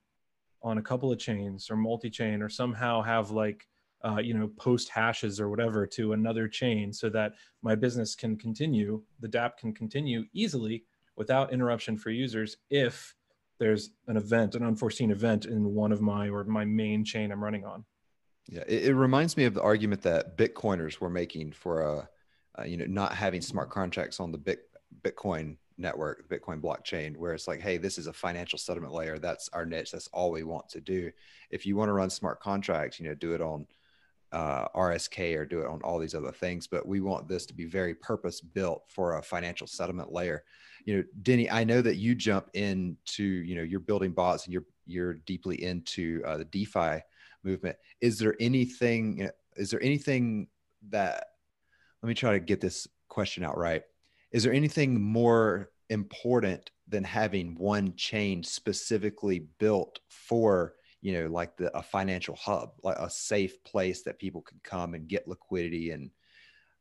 on 0.62 0.78
a 0.78 0.83
couple 0.83 1.12
of 1.12 1.18
chains 1.18 1.71
or 1.71 1.76
multi-chain 1.76 2.42
or 2.42 2.49
somehow 2.49 3.02
have 3.02 3.30
like 3.30 3.66
uh, 4.04 4.18
you 4.18 4.35
know 4.35 4.49
post 4.56 4.88
hashes 4.88 5.40
or 5.40 5.49
whatever 5.49 5.87
to 5.87 6.12
another 6.12 6.47
chain 6.47 6.92
so 6.92 7.09
that 7.09 7.33
my 7.62 7.75
business 7.75 8.14
can 8.14 8.37
continue 8.37 9.02
the 9.21 9.28
dap 9.28 9.59
can 9.59 9.73
continue 9.73 10.25
easily 10.33 10.85
without 11.16 11.52
interruption 11.52 11.97
for 11.97 12.11
users 12.11 12.56
if 12.71 13.14
there's 13.59 13.90
an 14.09 14.16
event, 14.16 14.54
an 14.54 14.64
unforeseen 14.64 15.11
event 15.11 15.47
in 15.47 15.75
one 15.75 15.92
of 15.92 16.00
my 16.00 16.28
or 16.28 16.44
my 16.44 16.64
main 16.64 17.04
chain 17.04 17.30
I'm 17.30 17.42
running 17.42 17.64
on. 17.64 17.85
Yeah, 18.49 18.64
it, 18.66 18.87
it 18.87 18.94
reminds 18.94 19.37
me 19.37 19.44
of 19.44 19.54
the 19.54 19.62
argument 19.62 20.02
that 20.02 20.37
Bitcoiners 20.37 21.00
were 21.00 21.11
making 21.11 21.52
for 21.52 21.80
a, 21.80 22.09
uh, 22.58 22.64
you 22.64 22.76
know, 22.76 22.87
not 22.87 23.14
having 23.14 23.40
smart 23.40 23.70
contracts 23.70 24.20
on 24.20 24.32
the 24.32 24.38
Bit, 24.38 24.68
Bitcoin 25.02 25.56
network, 25.76 26.28
the 26.28 26.38
Bitcoin 26.38 26.61
blockchain, 26.61 27.16
where 27.16 27.34
it's 27.34 27.49
like, 27.49 27.61
hey, 27.61 27.76
this 27.76 27.99
is 27.99 28.06
a 28.06 28.12
financial 28.12 28.58
settlement 28.58 28.92
layer. 28.92 29.18
That's 29.18 29.49
our 29.52 29.66
niche. 29.66 29.90
That's 29.90 30.08
all 30.08 30.30
we 30.30 30.44
want 30.44 30.68
to 30.70 30.80
do. 30.80 31.11
If 31.50 31.66
you 31.66 31.76
want 31.76 31.88
to 31.88 31.92
run 31.92 32.11
smart 32.11 32.40
contracts, 32.40 33.00
you 33.00 33.08
know, 33.08 33.14
do 33.14 33.34
it 33.34 33.40
on 33.40 33.66
uh, 34.34 34.66
RSK 34.75 35.37
or 35.37 35.46
do 35.46 35.61
it 35.61 35.66
on 35.66 35.80
all 35.82 35.99
these 35.99 36.14
other 36.14 36.32
things. 36.32 36.66
But 36.66 36.87
we 36.87 37.00
want 37.00 37.28
this 37.28 37.46
to 37.46 37.54
be 37.54 37.66
very 37.66 37.94
purpose 37.94 38.40
built 38.40 38.82
for 38.88 39.18
a 39.18 39.23
financial 39.23 39.66
settlement 39.66 40.12
layer. 40.12 40.42
You 40.84 40.96
know, 40.96 41.04
Denny, 41.23 41.50
I 41.50 41.64
know 41.64 41.80
that 41.80 41.96
you 41.96 42.14
jump 42.14 42.50
into, 42.54 43.23
you 43.23 43.54
know, 43.54 43.62
you're 43.62 43.80
building 43.80 44.12
bots 44.12 44.44
and 44.44 44.52
you're 44.52 44.64
you're 44.87 45.14
deeply 45.14 45.62
into 45.62 46.23
uh, 46.26 46.37
the 46.37 46.44
DeFi 46.44 47.00
movement. 47.42 47.76
Is 48.00 48.18
there 48.18 48.34
anything? 48.40 49.30
Is 49.56 49.70
there 49.70 49.82
anything 49.82 50.49
that? 50.90 51.28
Let 52.04 52.08
me 52.08 52.14
try 52.14 52.32
to 52.32 52.38
get 52.40 52.61
this 52.61 52.87
question 53.08 53.44
out 53.44 53.56
right. 53.56 53.80
Is 54.30 54.42
there 54.42 54.52
anything 54.52 55.00
more 55.00 55.70
important 55.88 56.70
than 56.87 57.02
having 57.02 57.54
one 57.54 57.96
chain 57.96 58.42
specifically 58.42 59.46
built 59.58 60.00
for 60.11 60.75
you 61.00 61.14
know 61.14 61.28
like 61.28 61.56
the 61.56 61.75
a 61.75 61.82
financial 61.82 62.37
hub 62.37 62.73
like 62.82 62.99
a 62.99 63.08
safe 63.08 63.64
place 63.64 64.02
that 64.02 64.18
people 64.18 64.42
can 64.42 64.61
come 64.62 64.92
and 64.92 65.08
get 65.08 65.28
liquidity 65.28 65.90
and 65.90 66.11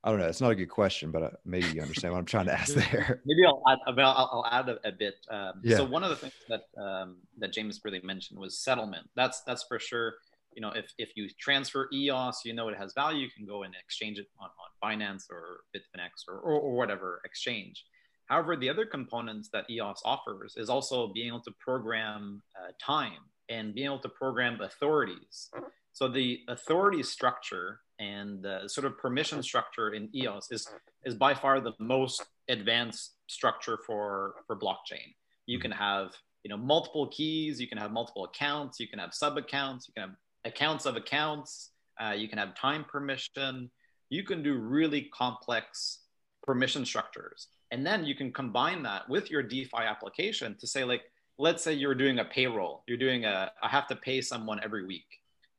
i 0.04 0.10
don't 0.10 0.20
know 0.20 0.28
it's 0.28 0.40
not 0.42 0.52
a 0.52 0.56
good 0.56 0.70
question 0.70 1.12
but 1.12 1.24
uh, 1.24 1.30
maybe 1.46 1.68
you 1.68 1.82
understand 1.82 2.14
what 2.14 2.20
i'm 2.20 2.26
trying 2.26 2.46
to 2.46 2.54
ask 2.54 2.74
there 2.92 3.22
Maybe 3.26 3.46
I'll 3.46 3.62
add, 3.68 3.80
I'll, 3.88 4.30
I'll 4.32 4.48
add 4.50 4.70
a, 4.70 4.88
a 4.88 4.92
bit. 4.92 5.16
Um, 5.30 5.54
Yeah. 5.62 5.78
So 5.78 5.86
one 5.86 6.04
of 6.04 6.10
the 6.10 6.16
things 6.16 6.34
that 6.48 6.64
um, 6.82 7.18
that 7.40 7.52
James 7.52 7.82
really 7.84 8.02
mentioned 8.02 8.40
was 8.40 8.58
settlement. 8.58 9.10
That's 9.16 9.42
that's 9.42 9.64
for 9.64 9.80
sure. 9.80 10.16
You 10.56 10.62
know, 10.62 10.72
if, 10.72 10.92
if 10.98 11.10
you 11.16 11.30
transfer 11.40 11.90
EOS, 11.94 12.42
you 12.46 12.54
know 12.54 12.70
it 12.70 12.78
has 12.78 12.94
value. 12.94 13.24
You 13.24 13.32
can 13.36 13.46
go 13.46 13.64
and 13.64 13.74
exchange 13.76 14.20
it 14.20 14.28
on, 14.40 14.50
on 14.50 15.00
Binance 15.00 15.24
or 15.30 15.62
Bitfinex 15.76 16.28
or, 16.28 16.36
or, 16.36 16.60
or 16.60 16.76
whatever 16.76 17.22
exchange. 17.26 17.84
However, 18.28 18.56
the 18.56 18.70
other 18.70 18.86
components 18.86 19.50
that 19.54 19.70
EOS 19.70 20.02
offers 20.06 20.56
is 20.58 20.70
also 20.70 21.12
being 21.14 21.28
able 21.28 21.42
to 21.42 21.52
program 21.60 22.42
uh, 22.58 22.72
time 22.84 23.20
and 23.50 23.74
being 23.74 23.86
able 23.86 24.00
to 24.00 24.10
program 24.10 24.62
authorities. 24.62 25.50
So 25.92 26.08
the 26.08 26.40
authority 26.48 27.04
structure 27.04 27.82
and 28.00 28.42
the 28.42 28.68
sort 28.68 28.86
of 28.86 28.98
permission 28.98 29.44
structure 29.44 29.94
in 29.94 30.10
EOS 30.16 30.48
is 30.52 30.68
is 31.06 31.16
by 31.16 31.34
far 31.34 31.60
the 31.60 31.74
most 31.80 32.24
advanced 32.50 33.14
structure 33.28 33.78
for 33.86 34.36
for 34.48 34.58
blockchain. 34.58 35.14
You 35.46 35.60
can 35.60 35.72
have 35.72 36.14
you 36.44 36.50
know 36.50 36.58
multiple 36.58 37.08
keys, 37.08 37.62
you 37.62 37.68
can 37.68 37.78
have 37.78 37.92
multiple 37.92 38.26
accounts, 38.26 38.80
you 38.80 38.88
can 38.88 39.00
have 39.00 39.14
sub 39.14 39.38
accounts, 39.38 39.88
you 39.88 39.94
can 39.94 40.10
have 40.10 40.18
accounts 40.46 40.86
of 40.86 40.96
accounts, 40.96 41.72
uh, 42.02 42.12
you 42.12 42.28
can 42.28 42.38
have 42.38 42.56
time 42.56 42.84
permission. 42.84 43.70
You 44.10 44.24
can 44.24 44.44
do 44.44 44.56
really 44.56 45.10
complex 45.14 46.00
permission 46.44 46.86
structures, 46.86 47.48
and 47.72 47.86
then 47.86 48.06
you 48.06 48.16
can 48.16 48.32
combine 48.32 48.84
that 48.84 49.08
with 49.10 49.32
your 49.32 49.42
DeFi 49.44 49.78
application 49.78 50.56
to 50.60 50.68
say 50.68 50.84
like, 50.84 51.04
let's 51.38 51.64
say 51.64 51.74
you're 51.74 51.96
doing 51.96 52.20
a 52.20 52.26
payroll, 52.26 52.84
you're 52.88 52.98
doing 52.98 53.26
a 53.26 53.52
I 53.62 53.70
have 53.70 53.88
to 53.88 53.96
pay 53.96 54.22
someone 54.22 54.60
every 54.64 54.86
week, 54.86 55.08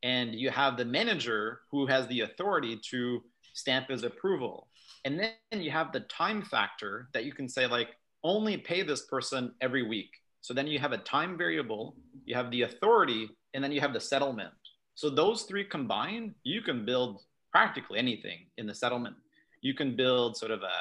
and 0.03 0.35
you 0.35 0.51
have 0.51 0.77
the 0.77 0.85
manager 0.85 1.61
who 1.71 1.87
has 1.87 2.07
the 2.07 2.21
authority 2.21 2.79
to 2.91 3.23
stamp 3.55 3.89
his 3.89 4.05
approval. 4.05 4.69
And 5.05 5.21
then 5.21 5.61
you 5.63 5.71
have 5.71 5.93
the 5.93 6.01
time 6.01 6.43
factor 6.43 7.09
that 7.13 7.25
you 7.25 7.33
can 7.33 7.49
say 7.49 7.67
like 7.67 7.89
only 8.23 8.57
pay 8.57 8.83
this 8.83 9.03
person 9.07 9.53
every 9.61 9.83
week. 9.83 10.11
So 10.41 10.55
then 10.55 10.67
you 10.67 10.79
have 10.79 10.93
a 10.93 10.99
time 10.99 11.37
variable 11.37 11.97
you 12.25 12.35
have 12.35 12.51
the 12.51 12.63
authority 12.63 13.29
and 13.53 13.63
then 13.63 13.73
you 13.73 13.81
have 13.81 13.93
the 13.93 14.01
settlement 14.01 14.53
so 14.95 15.11
those 15.11 15.43
three 15.43 15.65
combined 15.65 16.35
you 16.43 16.63
can 16.63 16.85
build 16.85 17.23
practically 17.53 17.99
anything 17.99 18.47
in 18.59 18.67
the 18.67 18.75
settlement. 18.75 19.17
You 19.61 19.75
can 19.75 19.97
build 19.97 20.37
sort 20.37 20.51
of 20.51 20.63
a 20.63 20.79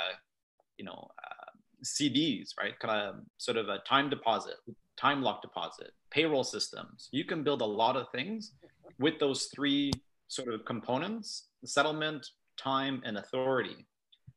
you 0.77 0.86
know 0.86 1.10
uh, 1.24 1.51
cds 1.84 2.51
right? 2.60 2.77
Kind 2.79 3.08
of 3.08 3.15
sort 3.38 3.58
of 3.58 3.70
a 3.70 3.79
time 3.79 4.10
deposit 4.10 4.55
time 4.98 5.22
lock 5.22 5.41
deposit 5.41 5.91
payroll 6.12 6.43
systems. 6.43 7.10
You 7.12 7.25
can 7.25 7.43
build 7.43 7.62
a 7.62 7.65
lot 7.65 7.96
of 7.96 8.08
things 8.12 8.53
with 9.00 9.20
those 9.20 9.50
three 9.53 9.91
sort 10.27 10.53
of 10.53 10.65
components 10.65 11.48
settlement 11.65 12.27
time 12.58 13.01
and 13.05 13.17
authority. 13.17 13.86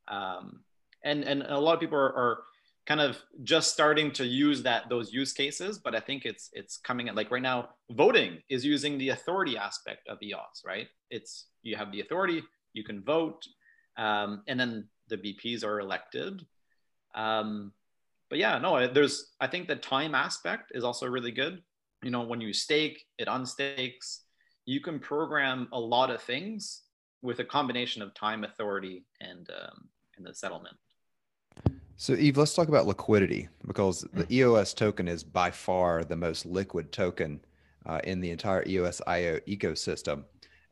Um, 0.08 0.60
and 1.04 1.24
and 1.24 1.42
a 1.42 1.58
lot 1.58 1.74
of 1.74 1.80
people 1.80 1.98
are, 1.98 2.14
are 2.14 2.38
kind 2.86 3.00
of 3.00 3.18
just 3.42 3.72
starting 3.72 4.12
to 4.12 4.24
use 4.24 4.62
that 4.62 4.88
those 4.88 5.12
use 5.12 5.32
cases 5.32 5.78
but 5.78 5.94
i 5.94 6.00
think 6.00 6.24
it's 6.24 6.50
it's 6.52 6.76
coming 6.78 7.08
at 7.08 7.16
like 7.16 7.30
right 7.30 7.42
now 7.42 7.68
voting 7.90 8.38
is 8.48 8.64
using 8.64 8.96
the 8.96 9.10
authority 9.10 9.58
aspect 9.58 10.08
of 10.08 10.18
eos 10.22 10.62
right? 10.64 10.88
It's 11.10 11.46
you 11.62 11.76
have 11.76 11.92
the 11.92 12.00
authority 12.00 12.42
you 12.72 12.84
can 12.84 13.02
vote 13.02 13.42
um, 13.96 14.42
and 14.46 14.58
then 14.58 14.88
the 15.08 15.16
bps 15.16 15.64
are 15.64 15.80
elected. 15.80 16.44
Um, 17.14 17.72
but 18.28 18.38
yeah 18.38 18.58
no 18.58 18.86
there's 18.88 19.34
i 19.40 19.46
think 19.46 19.68
the 19.68 19.76
time 19.76 20.14
aspect 20.14 20.72
is 20.74 20.84
also 20.84 21.06
really 21.06 21.32
good. 21.32 21.62
You 22.02 22.10
know 22.10 22.22
when 22.22 22.40
you 22.40 22.52
stake 22.52 23.04
it 23.18 23.28
unstakes. 23.28 24.22
You 24.68 24.80
can 24.80 24.98
program 24.98 25.68
a 25.72 25.78
lot 25.78 26.10
of 26.10 26.20
things 26.20 26.82
with 27.22 27.38
a 27.38 27.44
combination 27.44 28.02
of 28.02 28.12
time 28.14 28.42
authority 28.42 29.04
and 29.20 29.48
um, 29.50 29.88
and 30.16 30.26
the 30.26 30.34
settlement 30.34 30.76
So, 31.98 32.12
Yves, 32.12 32.36
let's 32.36 32.54
talk 32.54 32.68
about 32.68 32.86
liquidity 32.86 33.48
because 33.66 34.06
the 34.12 34.26
EOS 34.30 34.74
token 34.74 35.08
is 35.08 35.24
by 35.24 35.50
far 35.50 36.04
the 36.04 36.16
most 36.16 36.44
liquid 36.44 36.92
token 36.92 37.40
uh, 37.86 38.00
in 38.04 38.20
the 38.20 38.30
entire 38.30 38.62
EOS 38.66 39.00
IO 39.06 39.38
ecosystem. 39.48 40.24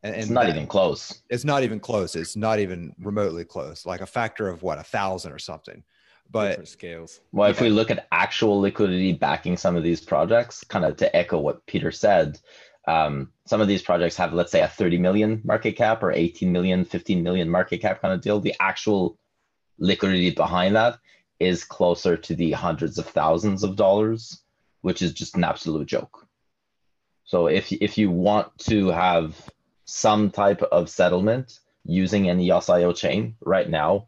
And, 0.03 0.15
It's 0.15 0.29
not 0.29 0.45
that- 0.45 0.55
even 0.55 0.67
close. 0.67 1.23
It's 1.31 1.43
not 1.43 1.63
even 1.63 1.79
close. 1.79 2.15
It's 2.15 2.35
not 2.35 2.59
even 2.59 2.93
remotely 2.99 3.43
close. 3.43 3.87
Like 3.87 4.01
a 4.01 4.05
factor 4.05 4.47
of 4.47 4.61
what 4.61 4.77
a 4.77 4.83
thousand 4.83 5.31
or 5.31 5.39
something. 5.39 5.83
But 6.29 6.49
different 6.49 6.69
scales. 6.69 7.21
Well, 7.31 7.49
if 7.49 7.59
we 7.61 7.69
look 7.69 7.89
at 7.91 8.07
actual 8.11 8.59
liquidity 8.59 9.13
backing 9.13 9.57
some 9.57 9.75
of 9.75 9.83
these 9.83 10.01
projects, 10.01 10.63
kind 10.63 10.85
of 10.85 10.95
to 10.97 11.15
echo 11.15 11.39
what 11.39 11.65
Peter 11.65 11.91
said, 11.91 12.39
um, 12.87 13.31
some 13.45 13.61
of 13.61 13.67
these 13.67 13.81
projects 13.81 14.15
have, 14.17 14.33
let's 14.33 14.51
say, 14.51 14.61
a 14.61 14.67
30 14.67 14.97
million 14.99 15.41
market 15.43 15.73
cap 15.73 16.03
or 16.03 16.11
18 16.11 16.51
million, 16.51 16.85
15 16.85 17.23
million 17.23 17.49
market 17.49 17.79
cap 17.79 18.01
kind 18.01 18.13
of 18.13 18.21
deal. 18.21 18.39
The 18.39 18.55
actual 18.59 19.17
liquidity 19.79 20.29
behind 20.31 20.75
that 20.75 20.99
is 21.39 21.63
closer 21.63 22.15
to 22.17 22.35
the 22.35 22.51
hundreds 22.51 22.97
of 22.97 23.05
thousands 23.05 23.63
of 23.63 23.75
dollars, 23.75 24.41
which 24.81 25.01
is 25.01 25.13
just 25.13 25.35
an 25.35 25.43
absolute 25.43 25.87
joke. 25.87 26.27
So 27.25 27.47
if 27.47 27.71
if 27.71 27.97
you 27.97 28.11
want 28.11 28.57
to 28.69 28.87
have 28.87 29.35
some 29.85 30.31
type 30.31 30.61
of 30.61 30.89
settlement 30.89 31.59
using 31.85 32.29
an 32.29 32.39
EOS.io 32.39 32.93
chain 32.93 33.35
right 33.41 33.69
now, 33.69 34.07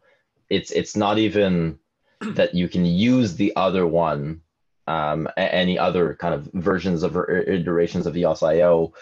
it's 0.49 0.71
it's 0.71 0.95
not 0.95 1.17
even 1.17 1.79
that 2.21 2.53
you 2.53 2.67
can 2.67 2.85
use 2.85 3.35
the 3.35 3.55
other 3.55 3.85
one, 3.85 4.41
um, 4.87 5.27
any 5.35 5.77
other 5.77 6.15
kind 6.15 6.33
of 6.33 6.49
versions 6.53 7.03
of 7.03 7.17
or 7.17 7.39
iterations 7.39 8.05
of 8.05 8.15
EOS.io, 8.15 8.93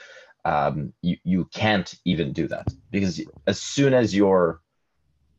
um, 0.45 0.93
you, 1.01 1.17
you 1.23 1.45
can't 1.45 1.95
even 2.05 2.31
do 2.31 2.47
that 2.47 2.67
because 2.91 3.19
as 3.47 3.59
soon 3.59 3.93
as 3.93 4.15
you're 4.15 4.61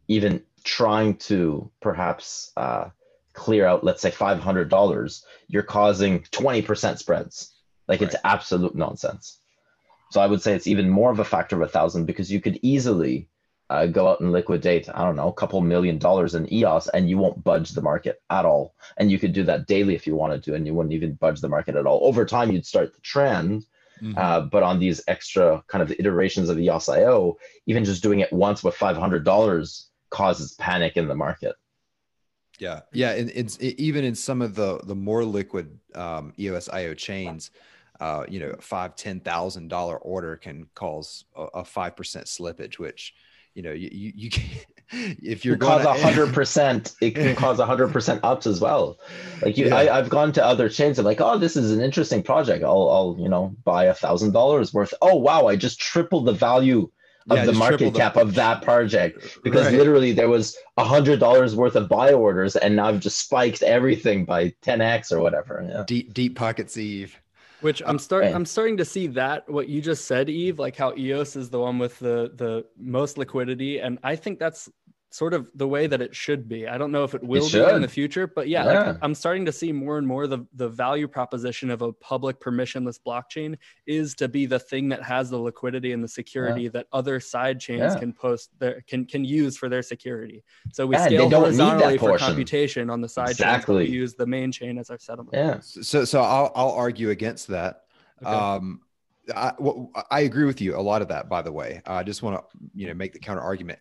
even 0.08 0.42
trying 0.66 1.16
to 1.16 1.70
perhaps 1.80 2.52
uh, 2.56 2.90
clear 3.32 3.66
out, 3.66 3.84
let's 3.84 4.02
say 4.02 4.10
$500, 4.10 5.22
you're 5.48 5.62
causing 5.62 6.20
20% 6.20 6.98
spreads. 6.98 7.54
Like 7.88 8.02
it's 8.02 8.16
absolute 8.24 8.74
nonsense. 8.74 9.38
So 10.10 10.20
I 10.20 10.26
would 10.26 10.42
say 10.42 10.54
it's 10.54 10.66
even 10.66 10.90
more 10.90 11.10
of 11.12 11.20
a 11.20 11.24
factor 11.24 11.56
of 11.56 11.62
a 11.62 11.70
thousand 11.70 12.06
because 12.06 12.32
you 12.32 12.40
could 12.40 12.58
easily 12.62 13.28
uh, 13.70 13.86
go 13.86 14.08
out 14.08 14.20
and 14.20 14.32
liquidate, 14.32 14.88
I 14.92 15.04
don't 15.04 15.16
know, 15.16 15.28
a 15.28 15.32
couple 15.32 15.60
million 15.60 15.98
dollars 15.98 16.34
in 16.34 16.52
EOS 16.52 16.88
and 16.88 17.08
you 17.08 17.18
won't 17.18 17.44
budge 17.44 17.70
the 17.70 17.82
market 17.82 18.20
at 18.28 18.44
all. 18.44 18.74
And 18.96 19.10
you 19.10 19.18
could 19.20 19.32
do 19.32 19.44
that 19.44 19.66
daily 19.66 19.94
if 19.94 20.06
you 20.06 20.16
wanted 20.16 20.42
to, 20.44 20.54
and 20.54 20.66
you 20.66 20.74
wouldn't 20.74 20.94
even 20.94 21.14
budge 21.14 21.40
the 21.40 21.48
market 21.48 21.76
at 21.76 21.86
all. 21.86 22.00
Over 22.02 22.24
time, 22.24 22.50
you'd 22.50 22.66
start 22.66 22.92
the 22.92 23.00
trend. 23.00 23.66
Mhm. 24.02 24.16
Uh, 24.16 24.42
but 24.42 24.62
on 24.62 24.78
these 24.78 25.02
extra 25.08 25.64
kind 25.68 25.82
of 25.82 25.90
iterations 25.90 26.48
of 26.50 26.58
EOS.io, 26.58 27.38
even 27.66 27.84
just 27.84 28.02
doing 28.02 28.20
it 28.20 28.32
once 28.32 28.62
with 28.62 28.74
$500 28.76 29.86
causes 30.16 30.54
panic 30.54 30.96
in 30.96 31.08
the 31.08 31.14
market. 31.14 31.54
Yeah, 32.58 32.80
yeah, 32.90 33.10
and 33.10 33.30
it's 33.34 33.58
it, 33.58 33.78
even 33.78 34.02
in 34.02 34.14
some 34.14 34.40
of 34.40 34.54
the 34.54 34.80
the 34.84 34.94
more 34.94 35.24
liquid 35.24 35.78
um, 35.94 36.32
EOS 36.38 36.70
IO 36.70 36.94
chains, 36.94 37.50
uh, 38.00 38.24
you 38.26 38.40
know, 38.40 38.54
five 38.58 38.96
ten 38.96 39.20
thousand 39.20 39.68
dollar 39.68 39.98
order 39.98 40.36
can 40.36 40.66
cause 40.74 41.26
a 41.36 41.62
five 41.62 41.94
percent 41.96 42.24
slippage, 42.24 42.78
which 42.78 43.12
you 43.54 43.62
know 43.62 43.72
you 43.72 43.90
you, 43.92 44.12
you 44.14 44.30
if 44.90 45.44
you're 45.44 45.56
going 45.56 45.84
cause 45.84 45.84
a 45.84 46.02
hundred 46.02 46.32
percent, 46.32 46.94
it 47.02 47.14
can 47.14 47.36
cause 47.44 47.58
a 47.58 47.66
hundred 47.66 47.92
percent 47.92 48.20
ups 48.22 48.46
as 48.46 48.58
well. 48.58 48.98
Like 49.42 49.58
you, 49.58 49.66
yeah. 49.66 49.76
I, 49.76 49.96
have 49.96 50.08
gone 50.08 50.32
to 50.32 50.44
other 50.44 50.70
chains. 50.70 50.98
I'm 50.98 51.04
like, 51.04 51.20
oh, 51.20 51.36
this 51.36 51.56
is 51.56 51.72
an 51.72 51.82
interesting 51.82 52.22
project. 52.22 52.64
I'll, 52.64 52.88
I'll, 52.88 53.16
you 53.18 53.28
know, 53.28 53.54
buy 53.64 53.84
a 53.84 53.94
thousand 53.94 54.32
dollars 54.32 54.72
worth. 54.72 54.94
Oh, 55.02 55.16
wow, 55.16 55.46
I 55.46 55.56
just 55.56 55.78
tripled 55.78 56.24
the 56.24 56.32
value 56.32 56.90
of 57.30 57.38
yeah, 57.38 57.44
the 57.44 57.52
market 57.52 57.94
cap 57.94 58.14
the... 58.14 58.20
of 58.20 58.34
that 58.34 58.62
project 58.62 59.38
because 59.42 59.66
right. 59.66 59.74
literally 59.74 60.12
there 60.12 60.28
was 60.28 60.56
a 60.76 60.84
hundred 60.84 61.18
dollars 61.20 61.56
worth 61.56 61.74
of 61.76 61.88
buy 61.88 62.12
orders, 62.12 62.56
and 62.56 62.76
now 62.76 62.86
I've 62.86 63.00
just 63.00 63.18
spiked 63.18 63.62
everything 63.62 64.24
by 64.24 64.50
10x 64.62 65.12
or 65.12 65.20
whatever. 65.20 65.64
Yeah. 65.68 65.84
Deep, 65.86 66.14
deep 66.14 66.36
pockets, 66.36 66.76
Yves. 66.76 67.12
Which 67.62 67.82
I'm 67.86 67.98
starting 67.98 68.34
I'm 68.34 68.44
starting 68.44 68.76
to 68.76 68.84
see 68.84 69.06
that 69.08 69.48
what 69.48 69.68
you 69.68 69.80
just 69.80 70.04
said, 70.04 70.28
Yves, 70.28 70.58
like 70.58 70.76
how 70.76 70.94
EOS 70.96 71.36
is 71.36 71.50
the 71.50 71.58
one 71.58 71.78
with 71.78 71.98
the 71.98 72.30
the 72.34 72.66
most 72.78 73.16
liquidity. 73.16 73.80
And 73.80 73.98
I 74.02 74.14
think 74.14 74.38
that's 74.38 74.70
sort 75.10 75.34
of 75.34 75.48
the 75.54 75.66
way 75.66 75.86
that 75.86 76.02
it 76.02 76.14
should 76.14 76.48
be. 76.48 76.66
I 76.66 76.76
don't 76.78 76.92
know 76.92 77.04
if 77.04 77.14
it 77.14 77.22
will 77.22 77.46
it 77.46 77.52
be 77.52 77.74
in 77.74 77.80
the 77.80 77.88
future, 77.88 78.26
but 78.26 78.48
yeah, 78.48 78.64
yeah. 78.64 78.80
Like 78.90 78.98
I'm 79.02 79.14
starting 79.14 79.44
to 79.46 79.52
see 79.52 79.72
more 79.72 79.98
and 79.98 80.06
more 80.06 80.26
the 80.26 80.46
the 80.54 80.68
value 80.68 81.08
proposition 81.08 81.70
of 81.70 81.82
a 81.82 81.92
public 81.92 82.40
permissionless 82.40 82.98
blockchain 83.04 83.56
is 83.86 84.14
to 84.16 84.28
be 84.28 84.46
the 84.46 84.58
thing 84.58 84.88
that 84.90 85.02
has 85.02 85.30
the 85.30 85.38
liquidity 85.38 85.92
and 85.92 86.02
the 86.02 86.08
security 86.08 86.62
yeah. 86.62 86.70
that 86.70 86.86
other 86.92 87.20
side 87.20 87.60
chains 87.60 87.94
yeah. 87.94 87.98
can 87.98 88.12
post 88.12 88.50
their 88.58 88.82
can 88.82 89.04
can 89.04 89.24
use 89.24 89.56
for 89.56 89.68
their 89.68 89.82
security. 89.82 90.42
So 90.72 90.86
we 90.86 90.96
scale 90.98 91.30
horizontally 91.30 91.98
for 91.98 92.18
computation 92.18 92.90
on 92.90 93.00
the 93.00 93.08
side 93.08 93.30
exactly. 93.30 93.84
chains. 93.84 93.90
We 93.90 93.96
use 93.96 94.14
the 94.14 94.26
main 94.26 94.52
chain 94.52 94.78
as 94.78 94.90
our 94.90 94.98
settlement. 94.98 95.34
Yeah. 95.34 95.60
So 95.60 96.04
so 96.04 96.20
I'll 96.22 96.52
I'll 96.54 96.72
argue 96.72 97.10
against 97.10 97.48
that. 97.48 97.82
Okay. 98.22 98.30
Um, 98.30 98.80
I, 99.34 99.52
well, 99.58 99.90
I 100.10 100.20
agree 100.20 100.44
with 100.44 100.60
you 100.60 100.76
a 100.76 100.80
lot 100.80 101.02
of 101.02 101.08
that. 101.08 101.28
By 101.28 101.42
the 101.42 101.50
way, 101.50 101.82
I 101.84 102.02
just 102.02 102.22
want 102.22 102.36
to 102.36 102.58
you 102.74 102.86
know 102.86 102.94
make 102.94 103.12
the 103.12 103.18
counter 103.18 103.42
argument. 103.42 103.78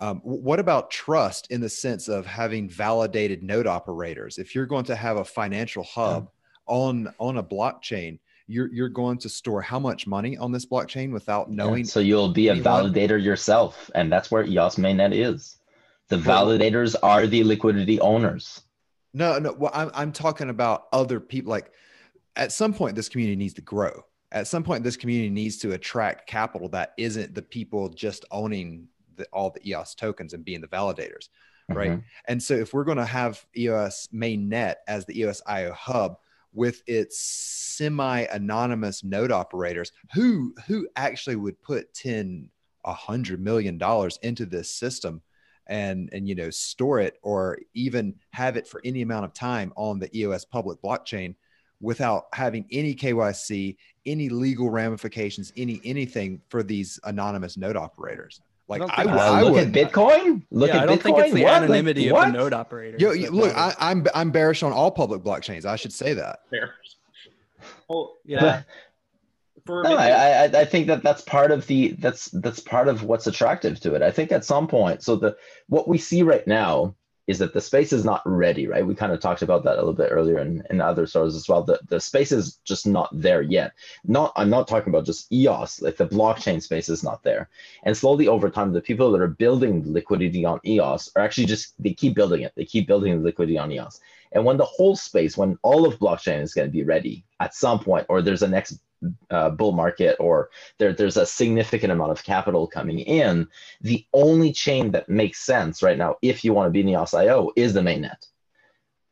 Um, 0.00 0.20
what 0.22 0.60
about 0.60 0.90
trust 0.90 1.50
in 1.50 1.60
the 1.60 1.68
sense 1.68 2.08
of 2.08 2.24
having 2.24 2.68
validated 2.68 3.42
node 3.42 3.66
operators? 3.66 4.38
If 4.38 4.54
you're 4.54 4.66
going 4.66 4.84
to 4.84 4.96
have 4.96 5.16
a 5.16 5.24
financial 5.24 5.82
hub 5.82 6.30
yeah. 6.68 6.74
on 6.74 7.14
on 7.18 7.38
a 7.38 7.42
blockchain, 7.42 8.20
you're 8.46 8.72
you're 8.72 8.88
going 8.88 9.18
to 9.18 9.28
store 9.28 9.60
how 9.60 9.80
much 9.80 10.06
money 10.06 10.36
on 10.36 10.52
this 10.52 10.66
blockchain 10.66 11.12
without 11.12 11.50
knowing. 11.50 11.84
Yeah, 11.84 11.90
so 11.90 12.00
you'll 12.00 12.32
be 12.32 12.48
anyone? 12.48 12.66
a 12.66 12.88
validator 12.88 13.22
yourself, 13.22 13.90
and 13.94 14.10
that's 14.10 14.30
where 14.30 14.44
EOS 14.44 14.76
mainnet 14.76 15.12
is. 15.12 15.56
The 16.08 16.16
validators 16.16 16.94
are 17.02 17.26
the 17.26 17.44
liquidity 17.44 18.00
owners. 18.00 18.62
No, 19.12 19.38
no. 19.38 19.52
Well, 19.52 19.72
I'm 19.74 19.90
I'm 19.94 20.12
talking 20.12 20.48
about 20.48 20.86
other 20.92 21.18
people. 21.18 21.50
Like, 21.50 21.72
at 22.36 22.52
some 22.52 22.72
point, 22.72 22.94
this 22.94 23.08
community 23.08 23.36
needs 23.36 23.54
to 23.54 23.62
grow. 23.62 24.04
At 24.30 24.46
some 24.46 24.62
point, 24.62 24.84
this 24.84 24.96
community 24.96 25.30
needs 25.30 25.56
to 25.58 25.72
attract 25.72 26.28
capital 26.28 26.68
that 26.70 26.92
isn't 26.98 27.34
the 27.34 27.42
people 27.42 27.88
just 27.88 28.24
owning 28.30 28.88
the, 29.18 29.26
all 29.32 29.50
the 29.50 29.68
EOS 29.68 29.94
tokens 29.94 30.32
and 30.32 30.44
being 30.44 30.60
the 30.60 30.68
validators, 30.68 31.28
right? 31.68 31.90
Mm-hmm. 31.90 32.00
And 32.26 32.42
so 32.42 32.54
if 32.54 32.72
we're 32.72 32.84
going 32.84 32.98
to 32.98 33.04
have 33.04 33.44
EOS 33.56 34.08
mainnet 34.14 34.76
as 34.86 35.04
the 35.04 35.20
EOS 35.20 35.42
IO 35.46 35.72
hub 35.72 36.18
with 36.54 36.82
its 36.86 37.18
semi-anonymous 37.18 39.04
node 39.04 39.30
operators, 39.30 39.92
who 40.14 40.54
who 40.66 40.88
actually 40.96 41.36
would 41.36 41.60
put 41.62 41.92
10, 41.94 42.48
a 42.84 42.92
hundred 42.92 43.40
million 43.40 43.76
dollars 43.76 44.18
into 44.22 44.46
this 44.46 44.70
system 44.70 45.20
and 45.66 46.08
and 46.12 46.26
you 46.26 46.34
know 46.34 46.50
store 46.50 47.00
it 47.00 47.18
or 47.22 47.58
even 47.74 48.14
have 48.32 48.56
it 48.56 48.66
for 48.66 48.80
any 48.84 49.02
amount 49.02 49.24
of 49.24 49.34
time 49.34 49.72
on 49.76 49.98
the 49.98 50.16
EOS 50.16 50.44
public 50.44 50.80
blockchain 50.80 51.34
without 51.80 52.24
having 52.32 52.66
any 52.72 52.94
KYC, 52.94 53.76
any 54.04 54.28
legal 54.28 54.70
ramifications, 54.70 55.52
any 55.56 55.80
anything 55.84 56.40
for 56.48 56.62
these 56.62 56.98
anonymous 57.04 57.56
node 57.56 57.76
operators. 57.76 58.40
Like 58.68 58.82
I, 58.82 59.04
I, 59.04 59.38
I 59.38 59.42
look 59.42 59.54
would. 59.54 59.74
at 59.76 59.92
Bitcoin. 59.92 60.42
Look 60.50 60.68
yeah, 60.68 60.76
at 60.76 60.82
I 60.82 60.86
don't 60.86 60.98
Bitcoin. 60.98 61.02
think 61.02 61.18
it's 61.18 61.34
the 61.34 61.44
what? 61.44 61.62
anonymity 61.62 62.10
like, 62.10 62.26
of 62.26 62.32
the 62.32 62.38
node 62.38 62.52
operator. 62.52 62.98
Yo, 62.98 63.12
look, 63.30 63.56
I, 63.56 63.68
am 63.68 63.74
I'm, 63.78 64.06
I'm 64.14 64.30
bearish 64.30 64.62
on 64.62 64.72
all 64.72 64.90
public 64.90 65.22
blockchains. 65.22 65.64
I 65.64 65.76
should 65.76 65.92
say 65.92 66.12
that. 66.14 66.40
Bearish. 66.50 66.96
Well, 67.88 68.16
yeah. 68.26 68.62
no, 69.68 69.96
I, 69.96 70.10
I 70.10 70.44
I 70.44 70.64
think 70.64 70.86
that 70.86 71.02
that's 71.02 71.22
part 71.22 71.50
of 71.50 71.66
the 71.66 71.92
that's 71.98 72.26
that's 72.26 72.60
part 72.60 72.88
of 72.88 73.04
what's 73.04 73.26
attractive 73.26 73.80
to 73.80 73.94
it. 73.94 74.02
I 74.02 74.10
think 74.10 74.32
at 74.32 74.44
some 74.44 74.68
point, 74.68 75.02
so 75.02 75.16
the 75.16 75.36
what 75.68 75.88
we 75.88 75.98
see 75.98 76.22
right 76.22 76.46
now 76.46 76.94
is 77.28 77.38
that 77.38 77.52
the 77.52 77.60
space 77.60 77.92
is 77.92 78.06
not 78.06 78.22
ready, 78.24 78.66
right? 78.66 78.84
We 78.84 78.94
kind 78.94 79.12
of 79.12 79.20
talked 79.20 79.42
about 79.42 79.62
that 79.64 79.74
a 79.74 79.82
little 79.84 79.92
bit 79.92 80.08
earlier 80.10 80.38
in, 80.38 80.64
in 80.70 80.80
other 80.80 81.06
stories 81.06 81.36
as 81.36 81.46
well. 81.46 81.62
The, 81.62 81.78
the 81.88 82.00
space 82.00 82.32
is 82.32 82.58
just 82.64 82.86
not 82.86 83.10
there 83.12 83.42
yet. 83.42 83.72
Not 84.06 84.32
I'm 84.34 84.48
not 84.48 84.66
talking 84.66 84.88
about 84.88 85.04
just 85.04 85.30
EOS, 85.30 85.82
like 85.82 85.98
the 85.98 86.08
blockchain 86.08 86.62
space 86.62 86.88
is 86.88 87.04
not 87.04 87.22
there. 87.22 87.50
And 87.82 87.94
slowly 87.94 88.28
over 88.28 88.48
time, 88.48 88.72
the 88.72 88.80
people 88.80 89.12
that 89.12 89.20
are 89.20 89.28
building 89.28 89.84
liquidity 89.92 90.46
on 90.46 90.58
EOS 90.66 91.10
are 91.16 91.22
actually 91.22 91.46
just 91.46 91.74
they 91.78 91.92
keep 91.92 92.14
building 92.14 92.40
it. 92.40 92.54
They 92.56 92.64
keep 92.64 92.86
building 92.86 93.18
the 93.18 93.24
liquidity 93.24 93.58
on 93.58 93.70
EOS. 93.70 94.00
And 94.32 94.46
when 94.46 94.56
the 94.56 94.64
whole 94.64 94.96
space, 94.96 95.36
when 95.36 95.58
all 95.62 95.86
of 95.86 95.98
blockchain 95.98 96.40
is 96.40 96.54
going 96.54 96.68
to 96.68 96.72
be 96.72 96.84
ready 96.84 97.24
at 97.40 97.54
some 97.54 97.78
point, 97.78 98.06
or 98.08 98.22
there's 98.22 98.42
a 98.42 98.48
next 98.48 98.80
uh, 99.30 99.50
bull 99.50 99.72
market 99.72 100.16
or 100.18 100.50
there, 100.78 100.92
there's 100.92 101.16
a 101.16 101.26
significant 101.26 101.92
amount 101.92 102.10
of 102.10 102.24
capital 102.24 102.66
coming 102.66 103.00
in, 103.00 103.48
the 103.80 104.04
only 104.12 104.52
chain 104.52 104.90
that 104.92 105.08
makes 105.08 105.40
sense 105.40 105.82
right 105.82 105.98
now, 105.98 106.16
if 106.22 106.44
you 106.44 106.52
want 106.52 106.66
to 106.66 106.70
be 106.70 106.80
in 106.80 106.88
EOS 106.88 107.14
IO, 107.14 107.50
is 107.56 107.74
the 107.74 107.80
mainnet. 107.80 108.26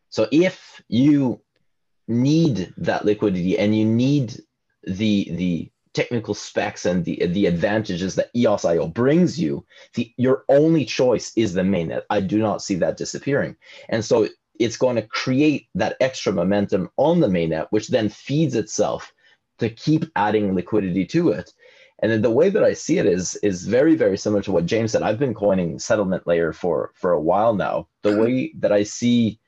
So 0.08 0.28
if 0.32 0.82
you 0.88 1.40
need 2.08 2.72
that 2.78 3.04
liquidity 3.04 3.58
and 3.58 3.76
you 3.76 3.84
need 3.84 4.40
the 4.84 5.28
the 5.32 5.70
technical 5.92 6.34
specs 6.34 6.86
and 6.86 7.04
the 7.04 7.26
the 7.26 7.46
advantages 7.46 8.14
that 8.14 8.30
EOS 8.36 8.64
IO 8.64 8.86
brings 8.86 9.40
you, 9.40 9.64
the 9.94 10.12
your 10.16 10.44
only 10.48 10.84
choice 10.84 11.32
is 11.36 11.54
the 11.54 11.62
mainnet. 11.62 12.02
I 12.10 12.20
do 12.20 12.38
not 12.38 12.62
see 12.62 12.76
that 12.76 12.96
disappearing. 12.96 13.56
And 13.88 14.04
so 14.04 14.28
it's 14.58 14.76
going 14.76 14.96
to 14.96 15.02
create 15.02 15.68
that 15.74 15.96
extra 16.00 16.32
momentum 16.32 16.90
on 16.96 17.20
the 17.20 17.28
mainnet, 17.28 17.66
which 17.70 17.88
then 17.88 18.08
feeds 18.08 18.54
itself 18.54 19.12
to 19.58 19.70
keep 19.70 20.04
adding 20.16 20.54
liquidity 20.54 21.06
to 21.06 21.30
it. 21.30 21.52
And 22.00 22.12
then 22.12 22.22
the 22.22 22.30
way 22.30 22.50
that 22.50 22.62
I 22.62 22.74
see 22.74 22.98
it 22.98 23.06
is 23.06 23.36
is 23.36 23.66
very 23.66 23.94
very 23.94 24.18
similar 24.18 24.42
to 24.42 24.52
what 24.52 24.66
James 24.66 24.92
said. 24.92 25.02
I've 25.02 25.18
been 25.18 25.34
coining 25.34 25.78
settlement 25.78 26.26
layer 26.26 26.52
for 26.52 26.92
for 26.94 27.12
a 27.12 27.20
while 27.20 27.54
now. 27.54 27.88
The 28.02 28.18
way 28.18 28.52
that 28.58 28.72
I 28.72 28.82
see 28.82 29.40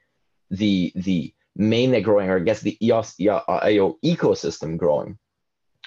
the 0.51 0.93
the 0.95 1.35
mainnet 1.59 2.05
growing, 2.05 2.31
or 2.31 2.37
I 2.37 2.41
guess 2.41 2.61
the 2.61 2.79
EOS 2.85 3.17
IO 3.21 3.99
ecosystem 4.05 4.79
growing, 4.79 5.19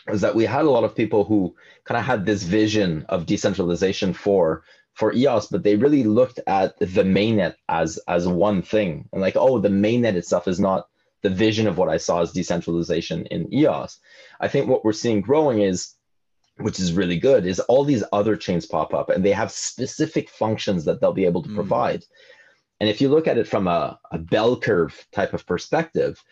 is 0.09 0.21
that 0.21 0.35
we 0.35 0.45
had 0.45 0.65
a 0.65 0.69
lot 0.69 0.83
of 0.83 0.95
people 0.95 1.23
who 1.23 1.55
kind 1.85 1.97
of 1.97 2.05
had 2.05 2.25
this 2.25 2.43
vision 2.43 3.05
of 3.09 3.25
decentralization 3.25 4.13
for 4.13 4.63
for 4.93 5.13
EOS, 5.13 5.47
but 5.47 5.63
they 5.63 5.75
really 5.77 6.03
looked 6.03 6.39
at 6.47 6.77
the 6.79 7.03
mainnet 7.03 7.55
as 7.69 7.99
as 8.07 8.27
one 8.27 8.61
thing 8.61 9.09
and 9.11 9.21
like, 9.21 9.35
oh, 9.35 9.59
the 9.59 9.69
mainnet 9.69 10.15
itself 10.15 10.47
is 10.47 10.59
not 10.59 10.87
the 11.21 11.29
vision 11.29 11.67
of 11.67 11.77
what 11.77 11.89
I 11.89 11.97
saw 11.97 12.21
as 12.21 12.31
decentralization 12.31 13.25
in 13.27 13.53
EOS. 13.53 13.99
I 14.39 14.47
think 14.47 14.67
what 14.67 14.83
we're 14.83 14.93
seeing 14.93 15.21
growing 15.21 15.61
is, 15.61 15.93
which 16.57 16.79
is 16.79 16.93
really 16.93 17.17
good, 17.17 17.45
is 17.45 17.59
all 17.61 17.83
these 17.83 18.03
other 18.11 18.35
chains 18.35 18.65
pop 18.65 18.93
up 18.93 19.09
and 19.09 19.23
they 19.23 19.31
have 19.31 19.51
specific 19.51 20.29
functions 20.29 20.85
that 20.85 20.99
they'll 20.99 21.13
be 21.13 21.25
able 21.25 21.43
to 21.43 21.49
mm. 21.49 21.55
provide. 21.55 22.03
And 22.79 22.89
if 22.89 22.99
you 22.99 23.09
look 23.09 23.27
at 23.27 23.37
it 23.37 23.47
from 23.47 23.67
a, 23.67 23.99
a 24.11 24.17
bell 24.17 24.59
curve 24.59 25.05
type 25.11 25.33
of 25.33 25.45
perspective, 25.45 26.23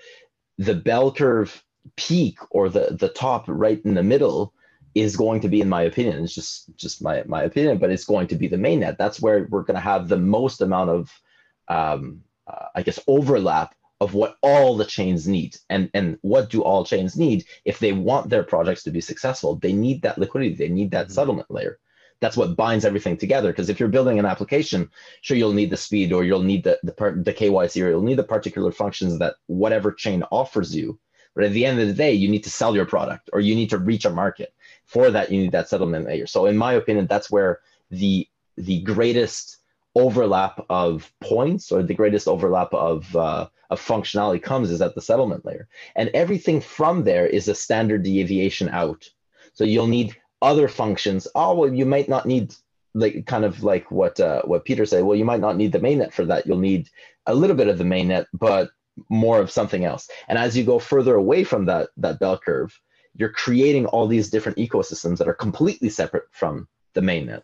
the 0.58 0.76
bell 0.76 1.12
curve 1.12 1.64
peak 1.96 2.40
or 2.50 2.70
the, 2.70 2.98
the 3.00 3.10
top 3.10 3.46
right 3.48 3.80
in 3.86 3.94
the 3.94 4.04
middle 4.04 4.54
is 4.96 5.16
going 5.16 5.42
to 5.42 5.48
be, 5.48 5.62
in 5.62 5.70
my 5.70 5.84
opinion, 5.84 6.24
it's 6.24 6.34
just 6.34 6.76
just 6.76 7.02
my 7.04 7.24
my 7.28 7.44
opinion, 7.44 7.78
but 7.78 7.92
it's 7.92 8.06
going 8.06 8.28
to 8.28 8.36
be 8.36 8.48
the 8.48 8.58
mainnet. 8.58 8.98
That's 8.98 9.22
where 9.22 9.48
we're 9.50 9.64
going 9.64 9.76
to 9.76 9.82
have 9.82 10.08
the 10.08 10.18
most 10.18 10.62
amount 10.62 10.90
of, 10.90 11.22
um, 11.68 12.24
uh, 12.48 12.66
I 12.76 12.82
guess, 12.82 13.00
overlap 13.08 13.76
of 14.02 14.14
what 14.14 14.38
all 14.42 14.78
the 14.78 14.86
chains 14.86 15.28
need. 15.28 15.58
And 15.70 15.90
and 15.94 16.18
what 16.22 16.50
do 16.50 16.64
all 16.64 16.86
chains 16.86 17.18
need? 17.18 17.46
If 17.66 17.80
they 17.80 17.92
want 17.92 18.30
their 18.30 18.44
projects 18.44 18.84
to 18.84 18.92
be 18.92 19.02
successful 19.02 19.56
they 19.56 19.74
need 19.74 20.02
that 20.04 20.18
liquidity. 20.18 20.56
They 20.56 20.70
need 20.70 20.92
that 20.92 21.08
mm-hmm. 21.08 21.14
settlement 21.14 21.52
layer. 21.52 21.80
That's 22.22 22.38
what 22.38 22.58
binds 22.58 22.84
everything 22.84 23.18
together. 23.18 23.52
Because 23.52 23.70
if 23.70 23.80
you're 23.80 23.90
building 23.90 24.20
an 24.20 24.26
application 24.26 24.90
sure 25.22 25.38
you'll 25.38 25.54
need 25.54 25.70
the 25.70 25.78
speed 25.78 26.14
or 26.14 26.24
you'll 26.24 26.44
need 26.44 26.64
the 26.64 26.80
the, 26.84 26.94
part, 26.94 27.24
the 27.26 27.34
kyc 27.34 27.84
or 27.84 27.90
you'll 27.90 28.02
need 28.02 28.18
the 28.18 28.24
particular 28.24 28.72
functions 28.72 29.20
that 29.20 29.36
whatever 29.48 29.92
chain 29.92 30.24
offers 30.32 30.76
you. 30.76 31.00
But 31.36 31.44
at 31.44 31.52
the 31.52 31.66
end 31.66 31.80
of 31.80 31.88
the 31.88 31.94
day 31.94 32.14
you 32.14 32.30
need 32.30 32.44
to 32.46 32.50
sell 32.50 32.76
your 32.76 32.86
product 32.86 33.30
or 33.34 33.40
you 33.42 33.56
need 33.56 33.70
to 33.72 33.78
reach 33.78 34.06
a 34.06 34.10
market. 34.10 34.54
For 34.86 35.12
that 35.12 35.32
you 35.32 35.40
need 35.42 35.52
that 35.52 35.70
settlement 35.70 36.08
layer. 36.08 36.26
So 36.26 36.46
in 36.46 36.58
my 36.58 36.74
opinion 36.74 37.08
that's 37.08 37.30
where 37.30 37.60
the 37.92 38.28
the 38.58 38.82
greatest 38.82 39.59
overlap 39.96 40.66
of 40.70 41.12
points 41.22 41.72
or 41.72 41.84
the 41.84 41.94
greatest 41.94 42.28
overlap 42.28 42.74
of 42.74 43.16
uh, 43.16 43.48
of 43.70 43.82
functionality 43.82 44.42
comes 44.42 44.72
is 44.72 44.82
at 44.82 44.96
the 44.96 45.02
settlement 45.02 45.46
layer. 45.46 45.68
And 45.96 46.10
everything 46.14 46.62
from 46.62 47.04
there 47.04 47.28
is 47.28 47.48
a 47.48 47.56
standard 47.56 48.04
deviation 48.04 48.70
out. 48.70 49.08
So 49.54 49.64
you'll 49.64 49.88
need 49.88 50.16
other 50.42 50.68
functions. 50.68 51.28
Oh, 51.36 51.54
well, 51.54 51.74
you 51.74 51.86
might 51.86 52.10
not 52.10 52.26
need 52.26 52.56
like 52.94 53.26
kind 53.26 53.46
of 53.46 53.64
like 53.64 53.92
what 53.92 54.20
uh, 54.20 54.42
what 54.44 54.66
Peter 54.66 54.86
said. 54.86 55.04
Well, 55.04 55.18
you 55.18 55.26
might 55.26 55.42
not 55.42 55.58
need 55.58 55.72
the 55.72 55.80
mainnet 55.80 56.14
for 56.14 56.26
that. 56.26 56.46
You'll 56.46 56.58
need 56.58 56.90
a 57.26 57.36
little 57.36 57.56
bit 57.56 57.68
of 57.68 57.78
the 57.78 57.84
mainnet, 57.84 58.26
but 58.34 58.72
more 59.10 59.40
of 59.40 59.52
something 59.52 59.86
else. 59.86 60.10
And 60.28 60.38
as 60.38 60.58
you 60.58 60.64
go 60.64 60.80
further 60.80 61.16
away 61.16 61.44
from 61.44 61.66
that 61.66 61.90
that 61.98 62.20
bell 62.20 62.38
curve, 62.38 62.80
you're 63.16 63.30
creating 63.30 63.86
all 63.88 64.08
these 64.08 64.30
different 64.30 64.58
ecosystems 64.58 65.18
that 65.18 65.28
are 65.28 65.34
completely 65.34 65.90
separate 65.90 66.26
from 66.32 66.68
the 66.94 67.02
mainnet. 67.02 67.44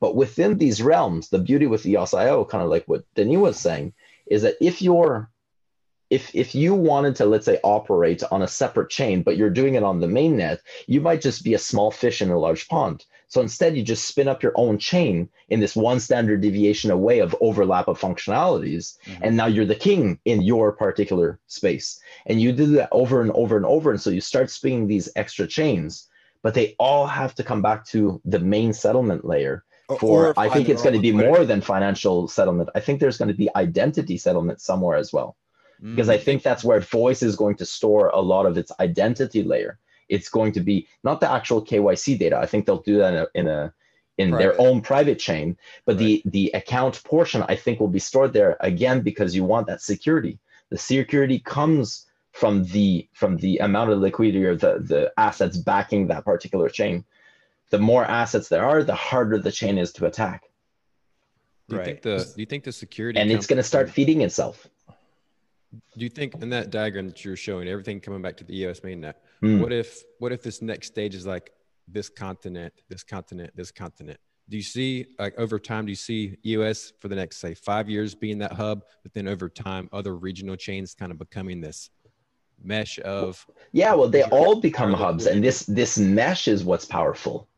But 0.00 0.14
within 0.14 0.58
these 0.58 0.82
realms, 0.82 1.30
the 1.30 1.38
beauty 1.38 1.66
with 1.66 1.86
EOS.io, 1.86 2.44
kind 2.44 2.62
of 2.62 2.70
like 2.70 2.84
what 2.86 3.04
Denis 3.14 3.38
was 3.38 3.58
saying, 3.58 3.94
is 4.26 4.42
that 4.42 4.56
if 4.60 4.82
you're 4.82 5.30
if 6.10 6.32
if 6.34 6.54
you 6.54 6.74
wanted 6.74 7.16
to 7.16 7.26
let's 7.26 7.46
say 7.46 7.58
operate 7.64 8.22
on 8.30 8.42
a 8.42 8.48
separate 8.48 8.90
chain 8.90 9.22
but 9.22 9.36
you're 9.36 9.50
doing 9.50 9.74
it 9.74 9.82
on 9.82 10.00
the 10.00 10.06
mainnet 10.06 10.58
you 10.86 11.00
might 11.00 11.20
just 11.20 11.42
be 11.42 11.54
a 11.54 11.58
small 11.58 11.90
fish 11.90 12.22
in 12.22 12.30
a 12.30 12.38
large 12.38 12.68
pond 12.68 13.04
so 13.28 13.40
instead 13.40 13.76
you 13.76 13.82
just 13.82 14.06
spin 14.06 14.28
up 14.28 14.42
your 14.42 14.52
own 14.54 14.78
chain 14.78 15.28
in 15.48 15.58
this 15.58 15.74
one 15.74 15.98
standard 15.98 16.40
deviation 16.40 16.90
away 16.92 17.18
of 17.18 17.34
overlap 17.40 17.88
of 17.88 18.00
functionalities 18.00 18.96
mm-hmm. 19.04 19.24
and 19.24 19.36
now 19.36 19.46
you're 19.46 19.64
the 19.64 19.74
king 19.74 20.18
in 20.24 20.42
your 20.42 20.70
particular 20.70 21.40
space 21.48 21.98
and 22.26 22.40
you 22.40 22.52
do 22.52 22.66
that 22.66 22.88
over 22.92 23.20
and 23.20 23.32
over 23.32 23.56
and 23.56 23.66
over 23.66 23.90
and 23.90 24.00
so 24.00 24.10
you 24.10 24.20
start 24.20 24.48
spinning 24.48 24.86
these 24.86 25.08
extra 25.16 25.46
chains 25.46 26.08
but 26.42 26.54
they 26.54 26.76
all 26.78 27.08
have 27.08 27.34
to 27.34 27.42
come 27.42 27.62
back 27.62 27.84
to 27.84 28.20
the 28.24 28.38
main 28.38 28.72
settlement 28.72 29.24
layer 29.24 29.64
for 30.00 30.34
i 30.38 30.48
think 30.48 30.68
it's 30.68 30.82
going 30.82 30.94
to 30.94 31.00
be 31.00 31.12
more 31.12 31.44
than 31.44 31.60
financial 31.60 32.26
settlement 32.26 32.68
i 32.74 32.80
think 32.80 32.98
there's 32.98 33.18
going 33.18 33.28
to 33.28 33.34
be 33.34 33.48
identity 33.54 34.18
settlement 34.18 34.60
somewhere 34.60 34.96
as 34.96 35.12
well 35.12 35.36
because 35.82 36.08
I 36.08 36.18
mm. 36.18 36.22
think 36.22 36.42
that's 36.42 36.64
where 36.64 36.80
voice 36.80 37.22
is 37.22 37.36
going 37.36 37.56
to 37.56 37.66
store 37.66 38.08
a 38.08 38.20
lot 38.20 38.46
of 38.46 38.56
its 38.56 38.72
identity 38.80 39.42
layer. 39.42 39.78
It's 40.08 40.28
going 40.28 40.52
to 40.52 40.60
be 40.60 40.86
not 41.04 41.20
the 41.20 41.30
actual 41.30 41.64
KYC 41.64 42.18
data. 42.18 42.38
I 42.38 42.46
think 42.46 42.64
they'll 42.64 42.82
do 42.82 42.98
that 42.98 43.12
in 43.12 43.18
a, 43.18 43.26
in, 43.34 43.48
a, 43.48 43.74
in 44.18 44.30
their 44.30 44.58
own 44.60 44.80
private 44.80 45.18
chain, 45.18 45.58
but 45.84 45.96
right. 45.96 45.98
the 45.98 46.22
the 46.26 46.50
account 46.54 47.02
portion 47.04 47.44
I 47.48 47.56
think 47.56 47.80
will 47.80 47.88
be 47.88 47.98
stored 47.98 48.32
there 48.32 48.56
again 48.60 49.00
because 49.02 49.34
you 49.34 49.44
want 49.44 49.66
that 49.66 49.82
security. 49.82 50.38
The 50.70 50.78
security 50.78 51.38
comes 51.40 52.06
from 52.32 52.64
the 52.64 53.08
from 53.12 53.36
the 53.36 53.58
amount 53.58 53.90
of 53.90 53.98
liquidity 53.98 54.44
or 54.44 54.56
the 54.56 54.78
the 54.78 55.12
assets 55.18 55.58
backing 55.58 56.06
that 56.06 56.24
particular 56.24 56.70
chain. 56.70 57.04
The 57.70 57.78
more 57.78 58.04
assets 58.04 58.48
there 58.48 58.64
are, 58.64 58.84
the 58.84 58.94
harder 58.94 59.38
the 59.38 59.52
chain 59.52 59.78
is 59.78 59.92
to 59.94 60.06
attack. 60.06 60.44
Do 61.68 61.74
you 61.74 61.78
right. 61.80 61.84
think 61.84 62.02
the 62.02 62.18
do 62.18 62.40
you 62.40 62.46
think 62.46 62.64
the 62.64 62.72
security 62.72 63.18
and 63.18 63.30
it's 63.30 63.46
going 63.46 63.56
to 63.56 63.62
start 63.62 63.90
feeding 63.90 64.20
itself? 64.20 64.68
do 65.96 66.04
you 66.04 66.08
think 66.08 66.34
in 66.42 66.50
that 66.50 66.70
diagram 66.70 67.06
that 67.06 67.24
you're 67.24 67.36
showing 67.36 67.68
everything 67.68 68.00
coming 68.00 68.22
back 68.22 68.36
to 68.38 68.44
the 68.44 68.56
EOS 68.58 68.80
mainnet? 68.80 69.14
Mm. 69.42 69.60
What 69.60 69.72
if 69.72 70.02
what 70.18 70.32
if 70.32 70.42
this 70.42 70.62
next 70.62 70.88
stage 70.88 71.14
is 71.14 71.26
like 71.26 71.50
this 71.88 72.08
continent, 72.08 72.72
this 72.88 73.02
continent, 73.02 73.50
this 73.54 73.70
continent? 73.70 74.18
Do 74.48 74.56
you 74.56 74.62
see 74.62 75.06
like 75.18 75.34
over 75.38 75.58
time? 75.58 75.86
Do 75.86 75.90
you 75.90 75.96
see 75.96 76.36
EOS 76.44 76.92
for 77.00 77.08
the 77.08 77.16
next 77.16 77.38
say 77.38 77.54
five 77.54 77.88
years 77.88 78.14
being 78.14 78.38
that 78.38 78.52
hub, 78.52 78.84
but 79.02 79.12
then 79.12 79.26
over 79.26 79.48
time 79.48 79.88
other 79.92 80.16
regional 80.16 80.56
chains 80.56 80.94
kind 80.94 81.10
of 81.10 81.18
becoming 81.18 81.60
this 81.60 81.90
mesh 82.62 82.98
of? 83.00 83.44
Yeah, 83.72 83.94
well, 83.94 84.08
they 84.08 84.22
all 84.24 84.60
become 84.60 84.92
hubs, 84.92 85.26
and 85.26 85.42
this 85.42 85.64
this 85.64 85.98
mesh 85.98 86.48
is 86.48 86.64
what's 86.64 86.84
powerful. 86.84 87.48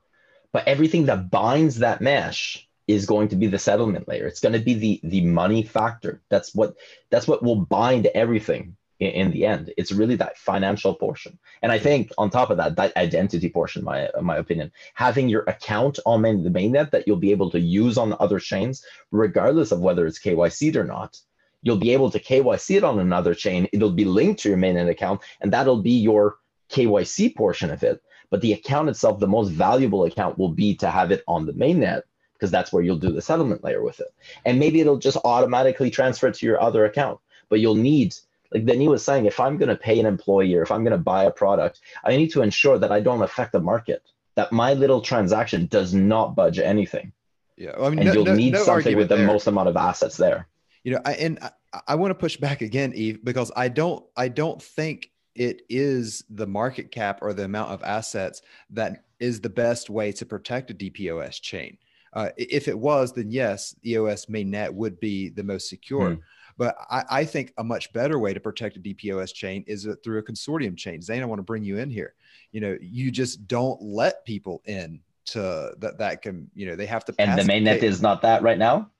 But 0.52 0.66
everything 0.66 1.06
that 1.06 1.30
binds 1.30 1.78
that 1.78 2.00
mesh 2.00 2.68
is 2.88 3.04
going 3.04 3.28
to 3.28 3.36
be 3.36 3.46
the 3.46 3.58
settlement 3.58 4.08
layer. 4.08 4.26
It's 4.26 4.40
going 4.40 4.54
to 4.54 4.58
be 4.58 4.74
the 4.74 5.00
the 5.04 5.20
money 5.20 5.62
factor. 5.62 6.22
That's 6.30 6.54
what 6.54 6.74
that's 7.10 7.28
what 7.28 7.42
will 7.42 7.66
bind 7.66 8.06
everything 8.06 8.76
in, 8.98 9.10
in, 9.10 9.30
the 9.30 9.44
end. 9.44 9.72
It's 9.76 9.92
really 9.92 10.16
that 10.16 10.38
financial 10.38 10.94
portion. 10.94 11.38
And 11.62 11.70
I 11.70 11.78
think 11.78 12.10
on 12.18 12.30
top 12.30 12.50
of 12.50 12.56
that, 12.56 12.76
that 12.76 12.96
identity 12.96 13.50
portion, 13.50 13.84
my 13.84 14.08
my 14.22 14.38
opinion, 14.38 14.72
having 14.94 15.28
your 15.28 15.44
account 15.46 15.98
on 16.06 16.22
main, 16.22 16.42
the 16.42 16.50
mainnet 16.50 16.90
that 16.90 17.06
you'll 17.06 17.18
be 17.18 17.30
able 17.30 17.50
to 17.50 17.60
use 17.60 17.98
on 17.98 18.16
other 18.18 18.40
chains, 18.40 18.84
regardless 19.12 19.70
of 19.70 19.80
whether 19.80 20.06
it's 20.06 20.18
KYC'd 20.18 20.76
or 20.76 20.84
not. 20.84 21.20
You'll 21.62 21.76
be 21.76 21.92
able 21.92 22.10
to 22.10 22.20
KYC 22.20 22.76
it 22.76 22.84
on 22.84 23.00
another 23.00 23.34
chain. 23.34 23.68
It'll 23.72 23.90
be 23.90 24.04
linked 24.04 24.40
to 24.42 24.48
your 24.48 24.58
mainnet 24.58 24.88
account, 24.88 25.20
and 25.40 25.52
that'll 25.52 25.82
be 25.82 25.98
your 25.98 26.38
KYC 26.70 27.34
portion 27.34 27.70
of 27.70 27.82
it. 27.82 28.00
But 28.30 28.40
the 28.40 28.52
account 28.52 28.88
itself, 28.88 29.20
the 29.20 29.26
most 29.26 29.50
valuable 29.50 30.04
account, 30.04 30.38
will 30.38 30.50
be 30.50 30.74
to 30.76 30.90
have 30.90 31.10
it 31.10 31.24
on 31.26 31.46
the 31.46 31.52
mainnet 31.52 32.02
because 32.34 32.50
that's 32.50 32.72
where 32.72 32.82
you'll 32.82 32.96
do 32.96 33.10
the 33.10 33.22
settlement 33.22 33.64
layer 33.64 33.82
with 33.82 34.00
it. 34.00 34.14
And 34.44 34.58
maybe 34.58 34.80
it'll 34.80 34.98
just 34.98 35.16
automatically 35.24 35.90
transfer 35.90 36.30
to 36.30 36.46
your 36.46 36.60
other 36.62 36.84
account, 36.84 37.18
but 37.48 37.58
you'll 37.58 37.74
need, 37.74 38.14
like 38.52 38.64
Denis 38.64 38.88
was 38.88 39.04
saying, 39.04 39.26
if 39.26 39.40
I'm 39.40 39.56
going 39.56 39.70
to 39.70 39.76
pay 39.76 39.98
an 39.98 40.06
employee 40.06 40.54
or 40.54 40.62
if 40.62 40.70
I'm 40.70 40.84
going 40.84 40.92
to 40.92 40.98
buy 40.98 41.24
a 41.24 41.32
product, 41.32 41.80
I 42.04 42.16
need 42.16 42.30
to 42.32 42.42
ensure 42.42 42.78
that 42.78 42.92
I 42.92 43.00
don't 43.00 43.22
affect 43.22 43.52
the 43.52 43.60
market, 43.60 44.02
that 44.36 44.52
my 44.52 44.74
little 44.74 45.00
transaction 45.00 45.66
does 45.66 45.94
not 45.94 46.36
budge 46.36 46.60
anything. 46.60 47.12
Yeah. 47.56 47.72
Well, 47.76 47.86
I 47.86 47.90
mean, 47.90 47.98
and 48.00 48.08
no, 48.08 48.12
you'll 48.12 48.24
no, 48.26 48.34
need 48.34 48.52
no 48.52 48.62
something 48.62 48.96
with 48.96 49.08
the 49.08 49.16
there. 49.16 49.26
most 49.26 49.48
amount 49.48 49.68
of 49.68 49.76
assets 49.76 50.16
there. 50.16 50.46
You 50.84 50.92
know, 50.92 51.00
I, 51.04 51.14
and 51.14 51.40
I, 51.40 51.80
I 51.88 51.94
want 51.96 52.12
to 52.12 52.14
push 52.14 52.36
back 52.36 52.60
again, 52.60 52.92
Yves, 52.94 53.18
because 53.24 53.50
I 53.56 53.68
don't, 53.68 54.04
I 54.16 54.28
don't 54.28 54.62
think 54.62 55.10
it 55.38 55.62
is 55.68 56.24
the 56.30 56.46
market 56.46 56.90
cap 56.90 57.20
or 57.22 57.32
the 57.32 57.44
amount 57.44 57.70
of 57.70 57.82
assets 57.84 58.42
that 58.70 59.04
is 59.20 59.40
the 59.40 59.48
best 59.48 59.88
way 59.88 60.10
to 60.12 60.26
protect 60.26 60.70
a 60.70 60.74
DPoS 60.74 61.40
chain. 61.40 61.78
Uh, 62.12 62.30
if 62.36 62.66
it 62.66 62.78
was, 62.78 63.12
then 63.12 63.30
yes, 63.30 63.76
EOS 63.86 64.26
mainnet 64.26 64.72
would 64.72 64.98
be 64.98 65.28
the 65.28 65.44
most 65.44 65.68
secure. 65.68 66.10
Mm. 66.10 66.20
But 66.56 66.76
I, 66.90 67.04
I, 67.08 67.24
think 67.24 67.52
a 67.58 67.62
much 67.62 67.92
better 67.92 68.18
way 68.18 68.34
to 68.34 68.40
protect 68.40 68.76
a 68.76 68.80
DPoS 68.80 69.32
chain 69.32 69.62
is 69.68 69.86
a, 69.86 69.94
through 69.96 70.18
a 70.18 70.22
consortium 70.22 70.76
chain. 70.76 71.00
Zane, 71.00 71.22
I 71.22 71.26
want 71.26 71.38
to 71.38 71.44
bring 71.44 71.62
you 71.62 71.78
in 71.78 71.88
here. 71.88 72.14
You 72.50 72.60
know, 72.60 72.76
you 72.80 73.12
just 73.12 73.46
don't 73.46 73.80
let 73.80 74.24
people 74.24 74.62
in 74.64 75.00
to 75.26 75.74
that 75.78 75.98
that 75.98 76.22
can 76.22 76.50
you 76.54 76.66
know 76.66 76.74
they 76.74 76.86
have 76.86 77.04
to. 77.04 77.14
And 77.18 77.38
the 77.38 77.42
mainnet 77.42 77.82
is 77.82 78.02
not 78.02 78.22
that 78.22 78.42
right 78.42 78.58
now. 78.58 78.90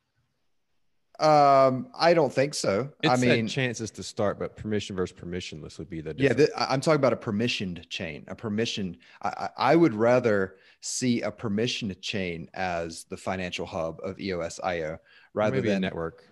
Um, 1.20 1.88
I 1.98 2.14
don't 2.14 2.33
think 2.33 2.54
so. 2.54 2.90
It's 3.02 3.12
I 3.12 3.16
mean, 3.16 3.48
chances 3.48 3.90
to 3.92 4.02
start, 4.04 4.38
but 4.38 4.57
permission 4.57 4.94
versus 4.94 5.16
permissionless 5.16 5.78
would 5.78 5.90
be 5.90 6.00
the 6.00 6.14
difference. 6.14 6.50
yeah. 6.54 6.66
I'm 6.70 6.81
talking 6.81 7.00
about 7.00 7.12
a 7.12 7.16
permissioned 7.16 7.88
chain. 7.88 8.24
A 8.28 8.37
permission. 8.37 8.96
I, 9.22 9.48
I 9.57 9.76
would 9.76 9.94
rather 9.94 10.57
see 10.81 11.22
a 11.22 11.33
permissioned 11.33 12.00
chain 12.00 12.48
as 12.54 13.04
the 13.04 13.16
financial 13.16 13.66
hub 13.66 13.98
of 14.04 14.20
EOS 14.20 14.61
IO 14.62 14.98
rather 15.35 15.61
than 15.61 15.78
a 15.78 15.81
network. 15.81 16.24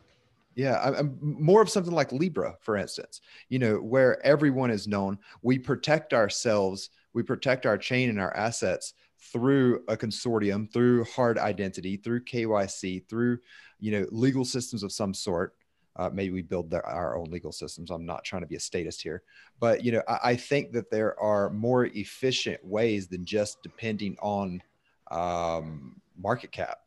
Yeah, 0.54 0.80
I'm 0.80 1.18
more 1.20 1.60
of 1.60 1.68
something 1.68 1.92
like 1.92 2.12
Libra, 2.12 2.56
for 2.60 2.76
instance. 2.76 3.20
You 3.48 3.58
know, 3.58 3.76
where 3.76 4.24
everyone 4.24 4.70
is 4.70 4.86
known. 4.86 5.18
We 5.42 5.58
protect 5.58 6.14
ourselves. 6.14 6.90
We 7.12 7.22
protect 7.22 7.66
our 7.66 7.76
chain 7.76 8.08
and 8.08 8.20
our 8.20 8.34
assets 8.36 8.94
through 9.20 9.82
a 9.88 9.96
consortium, 9.96 10.72
through 10.72 11.04
hard 11.04 11.38
identity, 11.38 11.96
through 11.96 12.24
KYC, 12.24 13.08
through 13.08 13.38
you 13.80 13.92
know 13.92 14.06
legal 14.10 14.44
systems 14.44 14.82
of 14.82 14.92
some 14.92 15.14
sort. 15.14 15.54
Uh, 15.96 16.10
maybe 16.12 16.30
we 16.30 16.42
build 16.42 16.74
our 16.74 17.16
own 17.16 17.30
legal 17.30 17.52
systems. 17.52 17.90
I'm 17.90 18.04
not 18.04 18.22
trying 18.22 18.42
to 18.42 18.48
be 18.48 18.56
a 18.56 18.60
statist 18.60 19.02
here, 19.02 19.22
but 19.60 19.82
you 19.84 19.92
know 19.92 20.02
I, 20.06 20.18
I 20.24 20.36
think 20.36 20.72
that 20.72 20.90
there 20.90 21.18
are 21.20 21.50
more 21.50 21.86
efficient 21.86 22.64
ways 22.64 23.08
than 23.08 23.24
just 23.24 23.62
depending 23.62 24.16
on 24.20 24.62
um, 25.10 26.00
market 26.18 26.52
cap. 26.52 26.80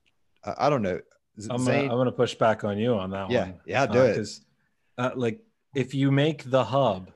Uh, 0.44 0.56
I 0.58 0.70
don't 0.70 0.82
know. 0.82 1.00
I'm 1.50 1.66
gonna, 1.66 1.80
I'm 1.84 1.90
gonna, 1.90 2.12
push 2.12 2.36
back 2.36 2.64
on 2.64 2.78
you 2.78 2.96
on 2.96 3.12
that 3.12 3.32
yeah, 3.32 3.42
one. 3.42 3.60
Yeah, 3.66 3.86
do 3.86 4.00
uh, 4.00 4.04
it. 4.04 4.12
Because 4.12 4.42
uh, 4.98 5.12
like 5.16 5.40
if 5.74 5.94
you 5.94 6.12
make 6.12 6.50
the 6.50 6.64
hub 6.64 7.12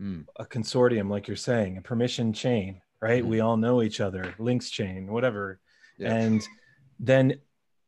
mm. 0.00 0.26
a 0.36 0.44
consortium, 0.44 1.08
like 1.08 1.28
you're 1.28 1.36
saying, 1.36 1.76
a 1.76 1.80
permission 1.80 2.32
chain, 2.32 2.80
right? 3.02 3.22
Mm. 3.22 3.26
We 3.26 3.40
all 3.40 3.58
know 3.58 3.82
each 3.82 4.00
other, 4.00 4.34
links 4.38 4.70
chain, 4.70 5.12
whatever, 5.12 5.60
yeah. 5.98 6.14
and 6.14 6.42
then 6.98 7.34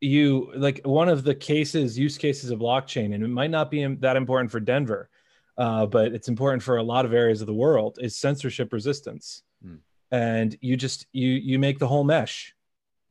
you 0.00 0.52
like 0.54 0.80
one 0.84 1.08
of 1.08 1.24
the 1.24 1.34
cases 1.34 1.98
use 1.98 2.18
cases 2.18 2.50
of 2.50 2.58
blockchain 2.58 3.14
and 3.14 3.24
it 3.24 3.28
might 3.28 3.50
not 3.50 3.70
be 3.70 3.84
that 3.96 4.16
important 4.16 4.50
for 4.50 4.60
denver 4.60 5.08
uh, 5.56 5.86
but 5.86 6.12
it's 6.12 6.28
important 6.28 6.62
for 6.62 6.76
a 6.76 6.82
lot 6.82 7.04
of 7.04 7.14
areas 7.14 7.40
of 7.40 7.46
the 7.46 7.54
world 7.54 7.98
is 8.02 8.16
censorship 8.16 8.72
resistance 8.72 9.42
mm. 9.64 9.78
and 10.10 10.58
you 10.60 10.76
just 10.76 11.06
you 11.12 11.28
you 11.30 11.58
make 11.58 11.78
the 11.78 11.86
whole 11.86 12.04
mesh 12.04 12.54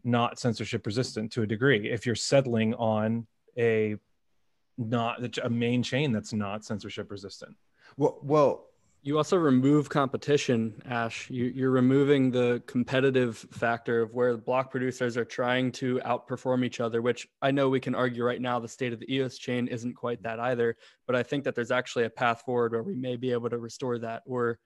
not 0.04 0.38
censorship 0.38 0.86
resistant 0.86 1.32
to 1.32 1.42
a 1.42 1.48
degree 1.48 1.90
if 1.90 2.06
you're 2.06 2.16
settling 2.16 2.74
on 2.76 3.26
a 3.58 3.96
not 4.78 5.38
a 5.44 5.50
main 5.50 5.82
chain 5.82 6.12
that's 6.12 6.34
not 6.34 6.64
censorship 6.64 7.10
resistant 7.10 7.56
well 7.98 8.20
well 8.22 8.68
you 9.06 9.18
also 9.18 9.36
remove 9.36 9.90
competition, 9.90 10.82
Ash. 10.86 11.30
You, 11.30 11.68
are 11.68 11.72
removing 11.72 12.32
the 12.32 12.64
competitive 12.68 13.38
factor 13.52 14.02
of 14.02 14.14
where 14.14 14.38
block 14.38 14.72
producers 14.72 15.18
are 15.18 15.26
trying 15.26 15.74
to 15.74 16.00
outperform 16.06 16.64
each 16.64 16.80
other, 16.80 17.02
which 17.02 17.28
I 17.42 17.52
know 17.52 17.68
we 17.68 17.82
can 17.82 17.96
argue 17.96 18.24
right 18.24 18.40
now 18.40 18.60
the 18.60 18.68
state 18.70 18.94
of 18.94 19.02
the 19.02 19.14
EOS 19.14 19.38
chain 19.38 19.68
isn't 19.68 19.96
quite 19.96 20.24
that 20.24 20.40
either. 20.40 20.78
But 21.06 21.18
I 21.18 21.24
think 21.24 21.44
that 21.44 21.54
there's 21.54 21.70
actually 21.70 22.06
a 22.06 22.10
path 22.10 22.44
forward 22.46 22.72
where 22.72 22.82
we 22.82 22.96
may 22.96 23.18
be 23.18 23.34
able 23.34 23.50
to 23.50 23.58
restore 23.58 24.00
that 24.00 24.24
or 24.26 24.58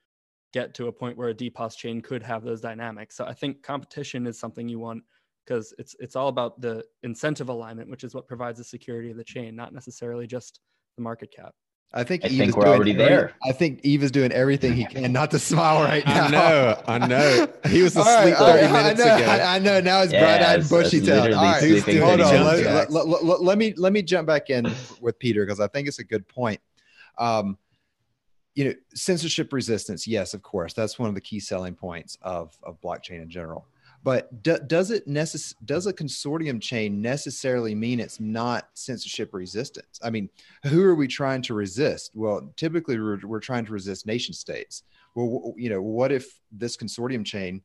get 0.54 0.76
to 0.76 0.88
a 0.88 0.92
point 0.92 1.18
where 1.18 1.30
a 1.30 1.34
DPoS 1.34 1.76
chain 1.76 2.00
could 2.00 2.22
have 2.22 2.44
those 2.44 2.62
dynamics. 2.62 3.18
So 3.18 3.26
I 3.26 3.34
think 3.34 3.64
competition 3.64 4.28
is 4.28 4.40
something 4.40 4.70
you 4.70 4.78
want 4.78 5.04
because 5.46 5.74
it's 5.80 5.96
it's 6.00 6.16
all 6.16 6.28
about 6.28 6.62
the 6.62 6.84
incentive 7.02 7.50
alignment, 7.50 7.90
which 7.90 8.04
is 8.04 8.14
what 8.14 8.28
provides 8.28 8.60
the 8.60 8.64
security 8.64 9.10
of 9.10 9.18
the 9.18 9.24
chain, 9.24 9.56
not 9.56 9.74
necessarily 9.74 10.28
just 10.28 10.60
the 10.96 11.02
market 11.02 11.32
cap. 11.36 11.56
I 11.94 12.04
think 12.04 12.26
I 12.26 12.28
Yves 12.28 12.38
think 12.38 12.58
we're 12.58 12.68
already 12.68 12.94
there. 12.94 13.34
I 13.44 13.54
think 13.54 13.80
Yves 13.84 14.04
is 14.04 14.12
doing 14.12 14.32
everything 14.32 14.74
he 14.74 14.86
can 14.86 15.14
not 15.14 15.32
to 15.32 15.40
smile 15.40 15.84
right 15.84 16.06
now. 16.06 16.26
I 16.26 16.30
know, 16.30 16.84
I 16.88 17.08
know. 17.08 17.48
He 17.70 17.82
was 17.82 17.96
asleep 17.98 18.06
right, 18.08 18.38
30 18.38 18.42
right, 18.42 18.72
minutes 18.72 19.02
I 19.02 19.08
know, 19.08 19.16
ago. 19.16 19.26
I, 19.26 19.56
I 19.56 19.60
know. 19.60 19.80
Now 19.80 20.02
he's 20.02 20.12
yeah, 20.12 20.20
bright-eyed, 20.20 20.60
and 20.60 20.70
bushy-tailed. 20.70 21.34
All 21.34 21.42
right, 21.44 21.78
hold 22.02 22.22
on. 22.22 22.46
Let, 22.46 22.92
let, 22.92 23.08
let, 23.08 23.42
let, 23.42 23.58
me 23.58 23.74
let 23.78 23.94
me 23.94 24.02
jump 24.02 24.28
back 24.28 24.50
in 24.50 24.70
with 25.00 25.18
Peter 25.18 25.46
because 25.46 25.62
I 25.62 25.68
think 25.68 25.88
it's 25.88 26.00
a 26.00 26.04
good 26.04 26.28
point. 26.28 26.60
Um, 27.18 27.58
you 28.54 28.66
know, 28.66 28.74
censorship 28.94 29.54
resistance. 29.54 30.06
Yes, 30.06 30.34
of 30.34 30.42
course, 30.42 30.74
that's 30.74 31.00
one 31.00 31.10
of 31.10 31.16
the 31.16 31.22
key 31.22 31.40
selling 31.40 31.74
points 31.74 32.18
of 32.22 32.58
of 32.64 32.82
blockchain 32.82 33.22
in 33.22 33.30
general. 33.30 33.66
But 34.08 34.42
do, 34.42 34.58
does 34.58 34.90
it 34.90 35.06
necess- 35.06 35.54
does 35.66 35.86
a 35.86 35.92
consortium 35.92 36.62
chain 36.62 37.02
necessarily 37.02 37.76
mean 37.76 38.00
it's 38.00 38.22
not 38.22 38.70
censorship 38.74 39.34
resistance? 39.34 40.00
I 40.02 40.12
mean, 40.12 40.30
who 40.64 40.82
are 40.86 40.96
we 40.96 41.10
trying 41.10 41.42
to 41.42 41.54
resist? 41.54 42.12
Well, 42.14 42.54
typically 42.56 42.98
we're, 42.98 43.20
we're 43.26 43.42
trying 43.42 43.66
to 43.66 43.74
resist 43.74 44.06
nation 44.06 44.34
states. 44.34 44.84
Well, 45.14 45.54
you 45.58 45.70
know, 45.70 45.82
what 45.82 46.14
if 46.14 46.40
this 46.54 46.78
consortium 46.78 47.26
chain 47.26 47.62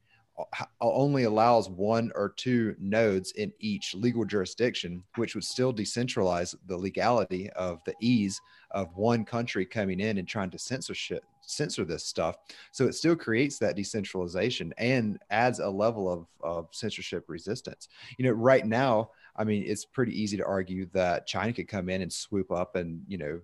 only 0.81 1.25
allows 1.25 1.69
one 1.69 2.11
or 2.15 2.31
two 2.31 2.75
nodes 2.79 3.33
in 3.33 3.53
each 3.61 3.95
legal 3.95 4.25
jurisdiction, 4.25 5.03
which 5.17 5.35
would 5.35 5.45
still 5.45 5.73
decentralize 5.73 6.55
the 6.67 6.77
legality 6.77 7.51
of 7.51 7.83
the 7.85 7.95
ease 8.01 8.41
of 8.71 8.97
one 8.97 9.25
country 9.25 9.67
coming 9.67 10.01
in 10.01 10.19
and 10.19 10.27
trying 10.27 10.51
to 10.51 10.59
censorship 10.59 11.25
censor 11.43 11.85
this 11.85 12.05
stuff. 12.05 12.37
So 12.71 12.87
it 12.87 12.95
still 12.95 13.17
creates 13.17 13.59
that 13.59 13.77
decentralization 13.77 14.73
and 14.79 15.19
adds 15.31 15.59
a 15.59 15.69
level 15.69 16.11
of, 16.11 16.27
of 16.41 16.69
censorship 16.71 17.25
resistance. 17.29 17.89
You 18.17 18.27
know, 18.27 18.33
right 18.33 18.67
now, 18.67 19.11
I 19.37 19.45
mean, 19.45 19.65
it's 19.67 19.85
pretty 19.85 20.21
easy 20.21 20.37
to 20.37 20.47
argue 20.47 20.87
that 20.93 21.27
China 21.27 21.53
could 21.53 21.69
come 21.69 21.89
in 21.89 22.03
and 22.03 22.13
swoop 22.13 22.51
up 22.51 22.77
and, 22.77 23.03
you 23.09 23.19
know, 23.19 23.41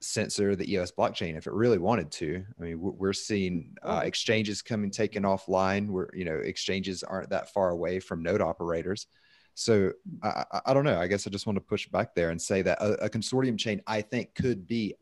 censor 0.00 0.54
the 0.54 0.72
EOS 0.72 0.92
blockchain 0.92 1.36
if 1.36 1.46
it 1.46 1.52
really 1.52 1.78
wanted 1.78 2.10
to. 2.12 2.44
I 2.58 2.62
mean, 2.62 2.78
we're 2.80 3.12
seeing 3.12 3.76
uh, 3.82 4.02
exchanges 4.04 4.62
coming 4.62 4.90
taken 4.90 5.24
offline 5.24 5.88
where 5.90 6.10
you 6.14 6.24
know 6.24 6.36
exchanges 6.36 7.02
aren't 7.02 7.30
that 7.30 7.52
far 7.52 7.70
away 7.70 8.00
from 8.00 8.22
node 8.22 8.40
operators. 8.40 9.06
So 9.54 9.92
I, 10.22 10.44
I 10.66 10.74
don't 10.74 10.84
know. 10.84 11.00
I 11.00 11.08
guess 11.08 11.26
I 11.26 11.30
just 11.30 11.46
want 11.46 11.56
to 11.56 11.60
push 11.60 11.88
back 11.88 12.14
there 12.14 12.30
and 12.30 12.40
say 12.40 12.62
that 12.62 12.80
a, 12.80 13.06
a 13.06 13.10
consortium 13.10 13.58
chain 13.58 13.82
I 13.86 14.02
think 14.02 14.34
could 14.34 14.68
be 14.68 14.94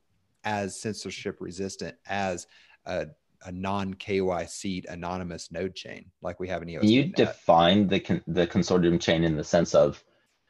as 0.45 0.81
censorship 0.81 1.37
resistant 1.41 1.95
as 2.07 2.47
a, 2.87 3.09
a 3.45 3.53
non 3.53 3.93
KYC 3.95 4.87
anonymous 4.89 5.53
node 5.53 5.75
chain 5.75 6.11
like 6.23 6.41
we 6.41 6.49
have 6.49 6.63
in 6.63 6.71
EOS. 6.71 6.83
Can 6.83 6.91
you 6.91 7.05
define 7.05 7.87
the 7.89 8.01
con- 8.01 8.23
the 8.27 8.47
consortium 8.47 8.99
chain 8.99 9.25
in 9.25 9.37
the 9.37 9.45
sense 9.45 9.75
of 9.75 10.03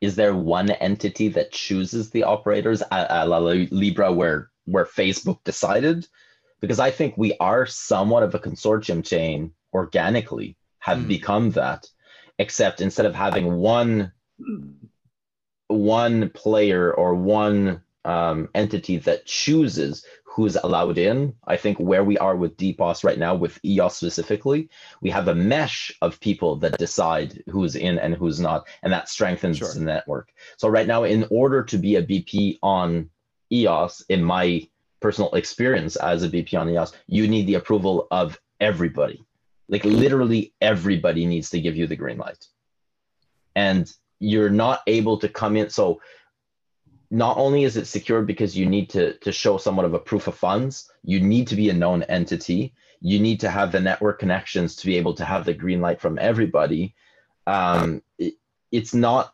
is 0.06 0.14
there 0.14 0.34
one 0.34 0.70
entity 0.70 1.28
that 1.28 1.50
chooses 1.50 2.10
the 2.10 2.22
operators 2.22 2.80
a, 2.92 3.26
la 3.26 3.38
Libra 3.38 4.12
where 4.12 4.50
where 4.64 4.86
Facebook 4.86 5.42
decided? 5.44 6.06
Because 6.60 6.78
I 6.78 6.92
think 6.92 7.18
we 7.18 7.36
are 7.38 7.66
somewhat 7.66 8.22
of 8.22 8.34
a 8.34 8.38
consortium 8.38 9.04
chain 9.04 9.52
organically 9.74 10.56
have 10.78 10.98
mm. 10.98 11.08
become 11.08 11.50
that, 11.50 11.86
except 12.38 12.80
instead 12.80 13.06
of 13.06 13.16
having 13.16 13.56
one 13.56 14.12
one 15.66 16.30
player 16.30 16.92
or 16.92 17.16
one 17.16 17.82
um, 18.04 18.48
entity 18.54 18.98
that 18.98 19.26
chooses 19.26 20.04
who's 20.36 20.56
allowed 20.56 20.98
in. 20.98 21.34
I 21.46 21.56
think 21.56 21.78
where 21.78 22.04
we 22.04 22.18
are 22.18 22.36
with 22.36 22.58
DPoS 22.58 23.04
right 23.04 23.18
now, 23.18 23.34
with 23.34 23.58
EOS 23.64 23.96
specifically, 23.96 24.68
we 25.00 25.08
have 25.08 25.28
a 25.28 25.34
mesh 25.34 25.90
of 26.02 26.20
people 26.20 26.56
that 26.56 26.76
decide 26.76 27.42
who's 27.48 27.74
in 27.74 27.98
and 27.98 28.14
who's 28.14 28.38
not, 28.38 28.68
and 28.82 28.92
that 28.92 29.08
strengthens 29.08 29.56
sure. 29.56 29.72
the 29.72 29.80
network. 29.80 30.28
So 30.58 30.68
right 30.68 30.86
now, 30.86 31.04
in 31.04 31.26
order 31.30 31.62
to 31.62 31.78
be 31.78 31.96
a 31.96 32.02
BP 32.02 32.58
on 32.62 33.08
EOS, 33.50 34.04
in 34.10 34.22
my 34.22 34.68
personal 35.00 35.30
experience 35.30 35.96
as 35.96 36.22
a 36.22 36.28
BP 36.28 36.60
on 36.60 36.68
EOS, 36.68 36.92
you 37.06 37.26
need 37.26 37.46
the 37.46 37.54
approval 37.54 38.06
of 38.10 38.38
everybody. 38.60 39.24
Like 39.70 39.86
literally 39.86 40.52
everybody 40.60 41.24
needs 41.24 41.48
to 41.50 41.62
give 41.62 41.76
you 41.76 41.86
the 41.86 41.96
green 41.96 42.18
light. 42.18 42.46
And 43.54 43.90
you're 44.18 44.50
not 44.50 44.82
able 44.86 45.16
to 45.20 45.30
come 45.30 45.56
in. 45.56 45.70
So 45.70 46.02
not 47.10 47.36
only 47.36 47.64
is 47.64 47.76
it 47.76 47.86
secure 47.86 48.22
because 48.22 48.56
you 48.56 48.66
need 48.66 48.90
to, 48.90 49.14
to 49.18 49.32
show 49.32 49.58
somewhat 49.58 49.86
of 49.86 49.94
a 49.94 49.98
proof 49.98 50.26
of 50.26 50.36
funds, 50.36 50.90
you 51.02 51.20
need 51.20 51.48
to 51.48 51.56
be 51.56 51.70
a 51.70 51.74
known 51.74 52.02
entity. 52.04 52.74
You 53.00 53.20
need 53.20 53.40
to 53.40 53.50
have 53.50 53.72
the 53.72 53.80
network 53.80 54.18
connections 54.18 54.76
to 54.76 54.86
be 54.86 54.96
able 54.96 55.14
to 55.14 55.24
have 55.24 55.44
the 55.44 55.54
green 55.54 55.80
light 55.80 56.00
from 56.00 56.18
everybody. 56.18 56.94
Um, 57.46 58.02
it, 58.18 58.34
it's 58.72 58.94
not 58.94 59.32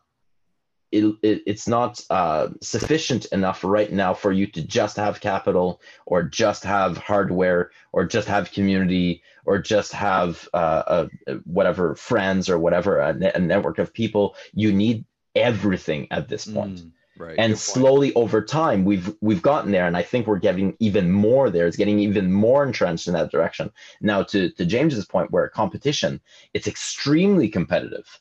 it, 0.91 1.15
it, 1.23 1.41
it's 1.47 1.67
not 1.67 1.99
uh, 2.11 2.49
sufficient 2.61 3.25
enough 3.25 3.63
right 3.63 3.91
now 3.91 4.13
for 4.13 4.31
you 4.31 4.45
to 4.45 4.61
just 4.61 4.97
have 4.97 5.19
capital 5.19 5.81
or 6.05 6.21
just 6.21 6.63
have 6.63 6.97
hardware 6.97 7.71
or 7.91 8.05
just 8.05 8.27
have 8.27 8.51
community 8.51 9.23
or 9.43 9.57
just 9.57 9.91
have 9.91 10.47
uh, 10.53 11.07
whatever 11.45 11.95
friends 11.95 12.47
or 12.47 12.59
whatever 12.59 12.99
a, 12.99 13.09
a, 13.33 13.39
network 13.39 13.79
of 13.79 13.91
people 13.91 14.35
you 14.53 14.71
need 14.71 15.03
everything 15.33 16.07
at 16.11 16.29
this 16.29 16.45
point 16.45 16.83
mm. 16.83 16.91
Right. 17.17 17.35
And 17.37 17.57
slowly 17.57 18.13
over 18.15 18.41
time, 18.41 18.85
we've 18.85 19.15
we've 19.21 19.41
gotten 19.41 19.71
there, 19.71 19.85
and 19.85 19.95
I 19.95 20.01
think 20.01 20.25
we're 20.25 20.39
getting 20.39 20.75
even 20.79 21.11
more 21.11 21.51
there. 21.51 21.67
It's 21.67 21.77
getting 21.77 21.99
even 21.99 22.31
more 22.31 22.63
entrenched 22.65 23.07
in 23.07 23.13
that 23.13 23.31
direction. 23.31 23.71
Now, 24.01 24.23
to 24.23 24.49
to 24.51 24.65
James's 24.65 25.05
point, 25.05 25.29
where 25.31 25.47
competition, 25.49 26.19
it's 26.55 26.67
extremely 26.67 27.49
competitive. 27.49 28.19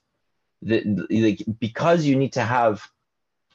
The, 0.61 0.83
the, 1.09 1.39
because 1.59 2.05
you 2.05 2.17
need 2.17 2.35
to 2.35 2.43
have 2.43 2.92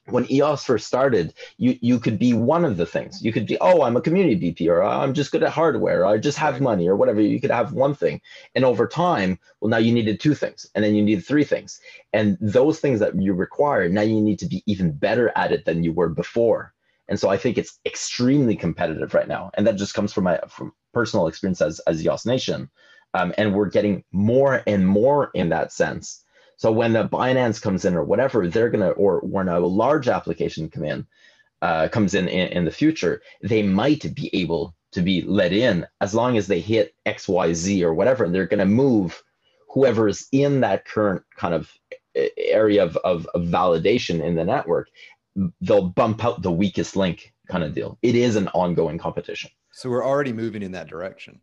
when 0.10 0.32
EOS 0.32 0.64
first 0.64 0.88
started, 0.88 1.34
you 1.58 1.78
you 1.82 2.00
could 2.00 2.18
be 2.18 2.34
one 2.34 2.66
of 2.66 2.78
the 2.78 2.86
things. 2.86 3.24
You 3.24 3.34
could 3.34 3.46
be, 3.46 3.58
oh, 3.60 3.82
I'm 3.82 3.98
a 3.98 4.02
community 4.02 4.54
BP, 4.54 4.70
or 4.70 4.84
I'm 4.84 5.14
just 5.14 5.32
good 5.32 5.44
at 5.44 5.52
hardware, 5.52 6.02
or 6.02 6.06
I 6.06 6.18
just 6.18 6.38
have 6.38 6.62
money, 6.62 6.88
or 6.88 6.96
whatever. 6.96 7.22
You 7.22 7.40
could 7.42 7.52
have 7.52 7.74
one 7.74 7.94
thing, 7.94 8.22
and 8.56 8.64
over 8.64 8.88
time, 8.88 9.40
well, 9.60 9.70
now 9.70 9.78
you 9.78 9.94
needed 9.94 10.20
two 10.20 10.34
things, 10.34 10.70
and 10.74 10.84
then 10.84 10.96
you 10.96 11.04
needed 11.04 11.26
three 11.26 11.44
things, 11.44 11.80
and 12.14 12.38
those 12.40 12.80
things 12.80 13.00
that 13.00 13.20
you 13.22 13.34
require, 13.34 13.90
now 13.90 14.02
you 14.02 14.22
need 14.22 14.40
to 14.40 14.48
be 14.48 14.64
even 14.66 14.92
better 14.92 15.32
at 15.36 15.52
it 15.52 15.66
than 15.66 15.84
you 15.84 15.94
were 15.94 16.10
before. 16.10 16.74
And 17.10 17.20
so 17.20 17.30
I 17.30 17.38
think 17.38 17.58
it's 17.58 17.80
extremely 17.86 18.56
competitive 18.56 19.14
right 19.14 19.28
now, 19.28 19.52
and 19.56 19.66
that 19.68 19.76
just 19.76 19.94
comes 19.94 20.14
from 20.14 20.26
my 20.26 20.40
from 20.48 20.74
personal 20.94 21.28
experience 21.28 21.62
as 21.62 21.80
as 21.82 22.04
EOS 22.06 22.26
Nation, 22.26 22.70
um, 23.14 23.34
and 23.38 23.54
we're 23.54 23.70
getting 23.70 24.04
more 24.12 24.64
and 24.68 24.88
more 24.88 25.32
in 25.34 25.50
that 25.50 25.72
sense. 25.72 26.24
So 26.58 26.72
when 26.72 26.94
the 26.94 27.08
Binance 27.08 27.62
comes 27.62 27.86
in 27.86 27.96
or 27.96 28.04
whatever, 28.04 28.48
they're 28.48 28.70
gonna 28.70 28.90
or 28.90 29.20
when 29.22 29.48
a 29.48 29.60
large 29.60 30.08
application 30.08 30.70
come 30.70 30.84
in, 30.84 31.08
uh, 31.62 31.88
comes 31.90 32.14
in, 32.14 32.28
in 32.28 32.50
in 32.50 32.66
the 32.66 32.72
future, 32.72 33.22
they 33.42 33.64
might 33.64 34.14
be 34.16 34.30
able 34.34 34.76
to 34.92 35.02
be 35.02 35.22
let 35.22 35.54
in 35.54 35.86
as 36.02 36.14
long 36.14 36.38
as 36.38 36.48
they 36.48 36.60
hit 36.60 36.96
X 37.06 37.28
Y 37.28 37.54
Z 37.54 37.84
or 37.84 37.94
whatever, 37.94 38.26
and 38.26 38.34
they're 38.34 38.48
gonna 38.48 38.66
move 38.66 39.24
whoever 39.70 40.08
is 40.08 40.28
in 40.32 40.62
that 40.62 40.86
current 40.86 41.24
kind 41.36 41.54
of 41.54 41.72
area 42.38 42.84
of, 42.84 42.98
of, 42.98 43.28
of 43.28 43.44
validation 43.44 44.24
in 44.24 44.36
the 44.36 44.44
network. 44.44 44.90
They'll 45.62 45.90
bump 45.90 46.26
out 46.26 46.42
the 46.42 46.52
weakest 46.52 46.96
link 46.96 47.34
kind 47.48 47.64
of 47.64 47.76
deal. 47.76 48.00
It 48.02 48.16
is 48.16 48.36
an 48.36 48.48
ongoing 48.50 48.98
competition. 48.98 49.52
So 49.72 49.90
we're 49.90 50.06
already 50.06 50.34
moving 50.34 50.64
in 50.64 50.72
that 50.72 50.88
direction. 50.88 51.40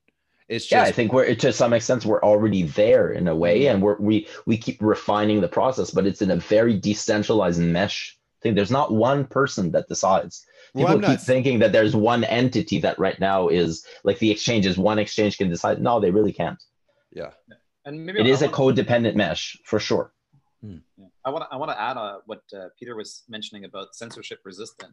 It's 0.49 0.67
just, 0.67 0.73
yeah, 0.73 0.83
I 0.83 0.93
think 0.93 1.13
we're 1.13 1.35
to 1.35 1.53
some 1.53 1.73
extent 1.73 2.05
we're 2.05 2.23
already 2.23 2.65
there 2.65 3.13
in 3.13 3.29
a 3.29 3.35
way, 3.35 3.69
and 3.69 3.81
we're 3.81 3.97
we 3.97 4.29
we 4.45 4.59
keep 4.59 4.77
refining 4.83 5.41
the 5.41 5.49
process, 5.49 5.91
but 5.91 6.07
it's 6.07 6.21
in 6.21 6.31
a 6.31 6.37
very 6.37 6.79
decentralized 6.79 7.61
mesh 7.61 8.19
thing. 8.43 8.55
There's 8.55 8.71
not 8.71 8.93
one 8.93 9.27
person 9.27 9.73
that 9.73 9.89
decides. 9.89 10.45
People 10.77 10.99
well, 10.99 11.01
keep 11.01 11.09
not... 11.09 11.23
thinking 11.23 11.61
that 11.61 11.73
there's 11.73 11.97
one 11.97 12.25
entity 12.25 12.79
that 12.81 12.99
right 12.99 13.19
now 13.19 13.49
is 13.49 13.87
like 14.03 14.19
the 14.19 14.31
exchanges. 14.31 14.77
One 14.77 14.99
exchange 14.99 15.39
can 15.39 15.49
decide. 15.49 15.81
No, 15.81 15.99
they 15.99 16.11
really 16.11 16.33
can't. 16.33 16.63
Yeah, 17.11 17.31
and 17.87 18.05
maybe 18.05 18.21
it 18.21 18.27
I 18.27 18.29
is 18.29 18.43
a 18.43 18.49
codependent 18.49 19.15
mesh 19.15 19.57
for 19.65 19.81
sure. 19.81 20.13
Hmm. 20.63 20.79
I 21.25 21.31
want 21.31 21.45
to 21.49 21.55
I 21.55 21.57
want 21.57 21.71
to 21.71 21.81
add 21.81 21.97
uh, 21.97 22.19
what 22.27 22.43
uh, 22.55 22.69
Peter 22.79 22.95
was 22.97 23.23
mentioning 23.31 23.65
about 23.65 23.95
censorship 23.95 24.41
resistant, 24.45 24.93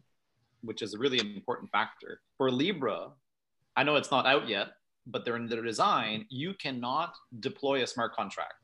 which 0.61 0.81
is 0.81 0.93
a 0.93 0.97
really 0.97 1.19
important 1.19 1.69
factor 1.71 2.21
for 2.37 2.49
Libra. 2.49 3.09
I 3.75 3.83
know 3.83 3.95
it's 3.95 4.11
not 4.11 4.25
out 4.25 4.47
yet, 4.47 4.67
but 5.07 5.25
they're 5.25 5.35
in 5.35 5.47
their 5.47 5.63
design, 5.63 6.25
you 6.29 6.53
cannot 6.53 7.15
deploy 7.39 7.83
a 7.83 7.87
smart 7.87 8.15
contract. 8.15 8.55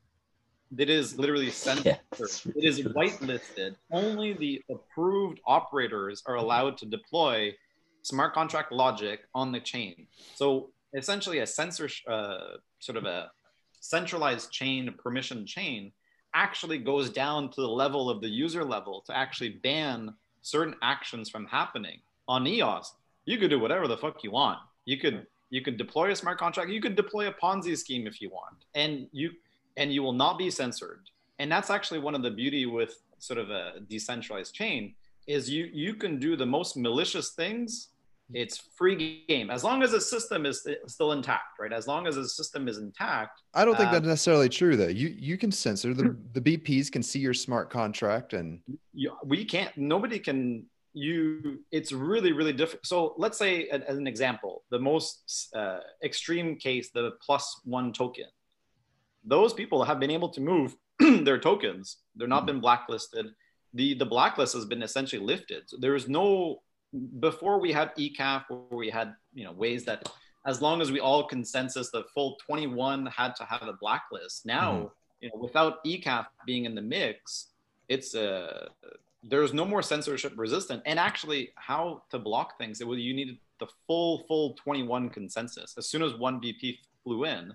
It 0.78 0.90
is 0.90 1.18
literally 1.18 1.50
censored. 1.50 2.00
it 2.20 2.64
is 2.64 2.82
whitelisted. 2.82 3.76
Only 3.92 4.34
the 4.34 4.62
approved 4.70 5.40
operators 5.46 6.24
are 6.26 6.36
allowed 6.36 6.78
to 6.80 6.86
deploy 6.86 7.56
smart 8.02 8.34
contract 8.34 8.72
logic 8.72 9.22
on 9.34 9.52
the 9.52 9.60
chain. 9.60 10.08
So 10.36 10.70
essentially, 10.94 11.40
a 11.40 11.48
censor, 11.48 11.90
uh, 12.08 12.58
sort 12.80 12.98
of 12.98 13.06
a 13.06 13.32
centralized 13.80 14.52
chain, 14.52 14.94
permission 15.02 15.46
chain, 15.46 15.92
actually 16.34 16.78
goes 16.78 17.10
down 17.10 17.50
to 17.50 17.62
the 17.62 17.68
level 17.68 18.10
of 18.10 18.22
the 18.22 18.28
user 18.28 18.64
level 18.64 19.02
to 19.08 19.16
actually 19.16 19.50
ban 19.50 20.14
certain 20.42 20.76
actions 20.82 21.30
from 21.30 21.46
happening. 21.46 22.00
On 22.28 22.46
EOS, 22.46 22.94
you 23.26 23.38
could 23.38 23.50
do 23.50 23.60
whatever 23.60 23.88
the 23.88 23.98
fuck 23.98 24.24
you 24.24 24.32
want. 24.32 24.60
You 24.86 24.98
could 24.98 25.26
you 25.50 25.62
can 25.62 25.78
deploy 25.78 26.12
a 26.12 26.16
smart 26.16 26.38
contract. 26.38 26.70
You 26.70 26.82
can 26.82 26.96
deploy 26.96 27.28
a 27.28 27.34
Ponzi 27.34 27.78
scheme 27.78 28.08
if 28.08 28.22
you 28.22 28.30
want, 28.30 28.66
and 28.76 29.08
you 29.12 29.32
and 29.78 29.94
you 29.94 30.04
will 30.04 30.14
not 30.14 30.38
be 30.38 30.50
censored. 30.50 31.10
And 31.40 31.52
that's 31.52 31.70
actually 31.70 32.00
one 32.00 32.16
of 32.16 32.24
the 32.24 32.32
beauty 32.32 32.66
with 32.66 32.96
sort 33.20 33.40
of 33.40 33.50
a 33.50 33.80
decentralized 33.90 34.54
chain 34.54 34.96
is 35.28 35.50
you 35.50 35.70
you 35.72 35.94
can 35.94 36.20
do 36.20 36.36
the 36.36 36.46
most 36.46 36.78
malicious 36.78 37.32
things. 37.32 37.90
It's 38.34 38.58
free 38.76 39.24
game 39.30 39.50
as 39.50 39.64
long 39.64 39.84
as 39.84 39.92
the 39.92 40.02
system 40.02 40.46
is 40.46 40.68
still 40.88 41.14
intact, 41.14 41.60
right? 41.60 41.72
As 41.72 41.88
long 41.88 42.08
as 42.08 42.16
the 42.16 42.28
system 42.28 42.68
is 42.68 42.78
intact. 42.78 43.42
I 43.54 43.64
don't 43.64 43.78
think 43.78 43.88
uh, 43.88 43.94
that's 43.94 44.06
necessarily 44.06 44.50
true, 44.50 44.76
though. 44.76 44.88
You 44.88 45.16
you 45.18 45.38
can 45.38 45.52
censor 45.52 45.94
the 45.94 46.16
the 46.34 46.42
BPs 46.42 46.92
can 46.92 47.02
see 47.02 47.20
your 47.20 47.34
smart 47.34 47.70
contract, 47.70 48.34
and 48.34 48.60
you, 48.94 49.14
we 49.24 49.46
can't. 49.46 49.76
Nobody 49.78 50.20
can 50.20 50.66
you 50.98 51.60
it's 51.72 51.92
really 51.92 52.32
really 52.32 52.54
difficult 52.54 52.86
so 52.86 53.14
let's 53.18 53.38
say 53.38 53.68
as 53.68 53.98
an 53.98 54.08
example 54.08 54.64
the 54.72 54.80
most 54.80 55.50
uh, 55.56 55.80
extreme 56.04 56.56
case 56.56 56.90
the 56.94 57.12
plus 57.26 57.62
one 57.66 57.94
token. 57.94 58.26
Those 59.24 59.54
people 59.54 59.84
have 59.84 60.00
been 60.00 60.12
able 60.12 60.30
to 60.30 60.42
move 60.42 60.76
their 61.00 61.38
tokens. 61.38 61.98
They're 62.16 62.28
not 62.28 62.46
been 62.46 62.60
blacklisted. 62.60 63.28
The 63.74 63.94
the 63.94 64.06
blacklist 64.06 64.54
has 64.56 64.66
been 64.66 64.82
essentially 64.82 65.22
lifted. 65.22 65.64
So 65.70 65.78
there 65.80 65.96
is 65.96 66.08
no 66.08 66.62
before 67.20 67.60
we 67.60 67.72
had 67.72 67.94
ecaf 67.96 68.46
where 68.50 68.80
we 68.84 68.90
had 68.90 69.14
you 69.34 69.44
know 69.44 69.52
ways 69.52 69.86
that 69.86 70.10
as 70.46 70.62
long 70.62 70.82
as 70.82 70.92
we 70.92 71.02
all 71.02 71.24
consensus 71.28 71.92
the 71.92 72.06
full 72.14 72.38
21 72.46 73.06
had 73.08 73.36
to 73.36 73.44
have 73.44 73.64
a 73.64 73.74
blacklist. 73.74 74.46
Now 74.46 74.72
mm-hmm. 74.72 74.88
you 75.22 75.30
know 75.30 75.40
without 75.40 75.84
ecaf 75.86 76.26
being 76.46 76.66
in 76.66 76.74
the 76.74 76.82
mix 76.82 77.50
it's 77.90 78.16
a 78.16 78.70
there's 79.30 79.54
no 79.54 79.66
more 79.66 79.82
censorship 79.82 80.34
resistant. 80.36 80.82
And 80.86 81.00
actually 81.00 81.50
how 81.56 82.04
to 82.12 82.20
block 82.20 82.58
things 82.58 82.82
it 82.82 82.88
was 82.88 83.00
you 83.00 83.14
needed 83.14 83.38
the 83.60 83.68
full 83.86 84.24
full 84.28 84.54
21 84.54 85.10
consensus 85.10 85.76
as 85.78 85.90
soon 85.90 86.04
as 86.04 86.14
one 86.14 86.40
bp 86.40 86.78
flew 87.04 87.26
in. 87.26 87.54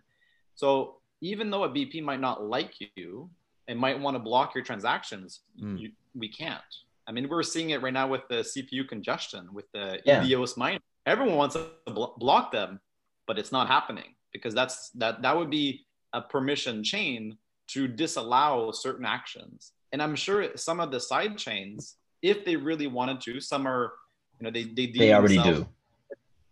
So 0.55 0.97
even 1.21 1.51
though 1.51 1.65
a 1.65 1.69
bp 1.69 2.03
might 2.03 2.21
not 2.21 2.45
like 2.45 2.75
you 2.97 3.31
and 3.69 3.79
might 3.79 3.99
want 3.99 4.15
to 4.17 4.19
block 4.19 4.55
your 4.55 4.65
transactions 4.65 5.41
mm. 5.61 5.79
you, 5.79 5.91
we 6.15 6.29
can't. 6.29 6.61
I 7.07 7.13
mean 7.13 7.29
we're 7.29 7.43
seeing 7.43 7.71
it 7.71 7.83
right 7.83 7.93
now 7.93 8.09
with 8.09 8.23
the 8.29 8.37
cpu 8.37 8.89
congestion 8.89 9.49
with 9.53 9.71
the 9.73 10.01
yeah. 10.05 10.25
eos 10.25 10.57
miner 10.57 10.79
everyone 11.07 11.37
wants 11.37 11.55
to 11.55 11.67
blo- 11.87 12.15
block 12.19 12.53
them 12.53 12.81
but 13.27 13.39
it's 13.39 13.51
not 13.51 13.67
happening 13.67 14.15
because 14.33 14.55
that's 14.55 14.91
that 14.91 15.23
that 15.23 15.37
would 15.37 15.51
be 15.51 15.85
a 16.13 16.21
permission 16.21 16.85
chain 16.85 17.37
to 17.69 17.89
disallow 17.89 18.71
certain 18.71 19.05
actions 19.05 19.73
and 19.93 20.03
I'm 20.03 20.17
sure 20.17 20.57
some 20.57 20.81
of 20.81 20.91
the 20.91 20.99
side 20.99 21.39
chains, 21.39 21.97
if 22.23 22.45
they 22.45 22.57
really 22.57 22.87
wanted 22.87 23.21
to, 23.23 23.41
some 23.41 23.67
are, 23.67 23.93
you 24.41 24.45
know, 24.45 24.51
they 24.51 24.65
they, 24.65 24.87
they 24.87 25.13
already 25.13 25.41
do. 25.43 25.67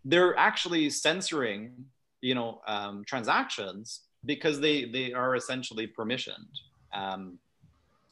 They're 0.05 0.37
actually 0.37 0.89
censoring, 0.89 1.73
you 2.21 2.35
know, 2.35 2.61
um, 2.67 3.03
transactions 3.05 4.01
because 4.25 4.59
they 4.59 4.85
they 4.85 5.13
are 5.13 5.35
essentially 5.35 5.87
permissioned. 5.87 6.51
Um, 6.93 7.39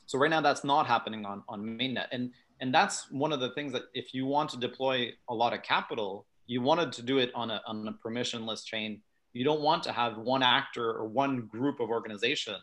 so 0.06 0.18
right 0.18 0.30
now 0.30 0.42
that's 0.42 0.64
not 0.64 0.88
happening 0.88 1.26
on 1.26 1.44
on 1.48 1.64
mainnet, 1.64 2.08
and 2.12 2.32
and 2.60 2.74
that's 2.74 3.10
one 3.12 3.32
of 3.32 3.40
the 3.40 3.52
things 3.52 3.72
that 3.74 3.84
if 3.94 4.14
you 4.14 4.26
want 4.26 4.50
to 4.52 4.58
deploy 4.58 5.12
a 5.30 5.34
lot 5.34 5.54
of 5.54 5.62
capital, 5.64 6.26
you 6.48 6.62
wanted 6.62 6.92
to 6.94 7.04
do 7.04 7.20
it 7.20 7.32
on 7.36 7.52
a 7.52 7.62
on 7.68 7.88
a 7.88 7.94
permissionless 7.94 8.66
chain. 8.66 9.02
You 9.34 9.46
don't 9.46 9.62
want 9.62 9.84
to 9.84 9.92
have 9.92 10.18
one 10.18 10.42
actor 10.42 10.92
or 10.92 11.06
one 11.08 11.42
group 11.42 11.80
of 11.80 11.90
organization 11.90 12.56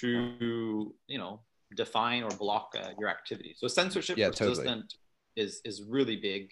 to 0.00 0.94
you 1.06 1.18
know 1.18 1.40
define 1.74 2.22
or 2.22 2.30
block 2.30 2.74
uh, 2.78 2.90
your 2.98 3.08
activity. 3.08 3.54
So 3.56 3.66
censorship 3.66 4.16
yeah, 4.16 4.28
resistant 4.28 4.66
totally. 4.66 4.86
is 5.36 5.60
is 5.64 5.82
really 5.82 6.16
big. 6.16 6.50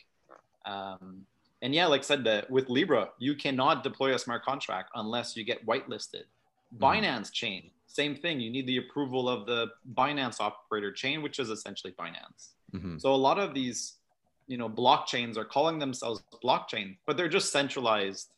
Um, 0.64 1.27
and 1.62 1.74
yeah, 1.74 1.87
like 1.87 2.00
I 2.00 2.05
said, 2.05 2.24
that 2.24 2.50
with 2.50 2.68
Libra, 2.68 3.11
you 3.18 3.35
cannot 3.35 3.83
deploy 3.83 4.14
a 4.14 4.18
smart 4.18 4.44
contract 4.44 4.90
unless 4.94 5.37
you 5.37 5.44
get 5.44 5.64
whitelisted. 5.66 6.24
Mm. 6.77 6.81
Binance 6.81 7.33
chain, 7.33 7.70
same 7.87 8.16
thing. 8.16 8.40
You 8.40 8.50
need 8.50 8.66
the 8.66 8.79
approval 8.79 9.29
of 9.29 9.46
the 9.46 9.68
Binance 9.94 10.40
operator 10.40 10.92
chain, 10.92 11.22
which 11.22 11.38
is 11.38 11.48
essentially 11.48 11.94
Binance. 11.98 12.50
Mm-hmm. 12.74 12.98
So 12.98 13.14
a 13.14 13.16
lot 13.16 13.38
of 13.38 13.55
these, 13.55 13.94
you 14.48 14.57
know, 14.57 14.68
blockchains 14.68 15.37
are 15.37 15.44
calling 15.44 15.79
themselves 15.79 16.22
blockchain, 16.42 16.96
but 17.07 17.16
they're 17.16 17.29
just 17.29 17.53
centralized 17.53 18.31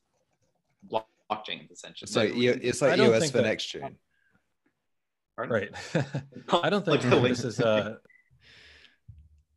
blockchains 0.93 1.73
essentially. 1.73 2.09
So 2.09 2.21
it's 2.23 2.83
like 2.83 2.99
EOS 2.99 3.31
for 3.31 3.41
next 3.41 3.65
chain. 3.65 3.97
Right. 5.39 5.71
I 6.63 6.71
don't 6.71 6.85
think 6.85 7.03
this 7.03 7.45
is 7.45 7.61
a. 7.61 7.99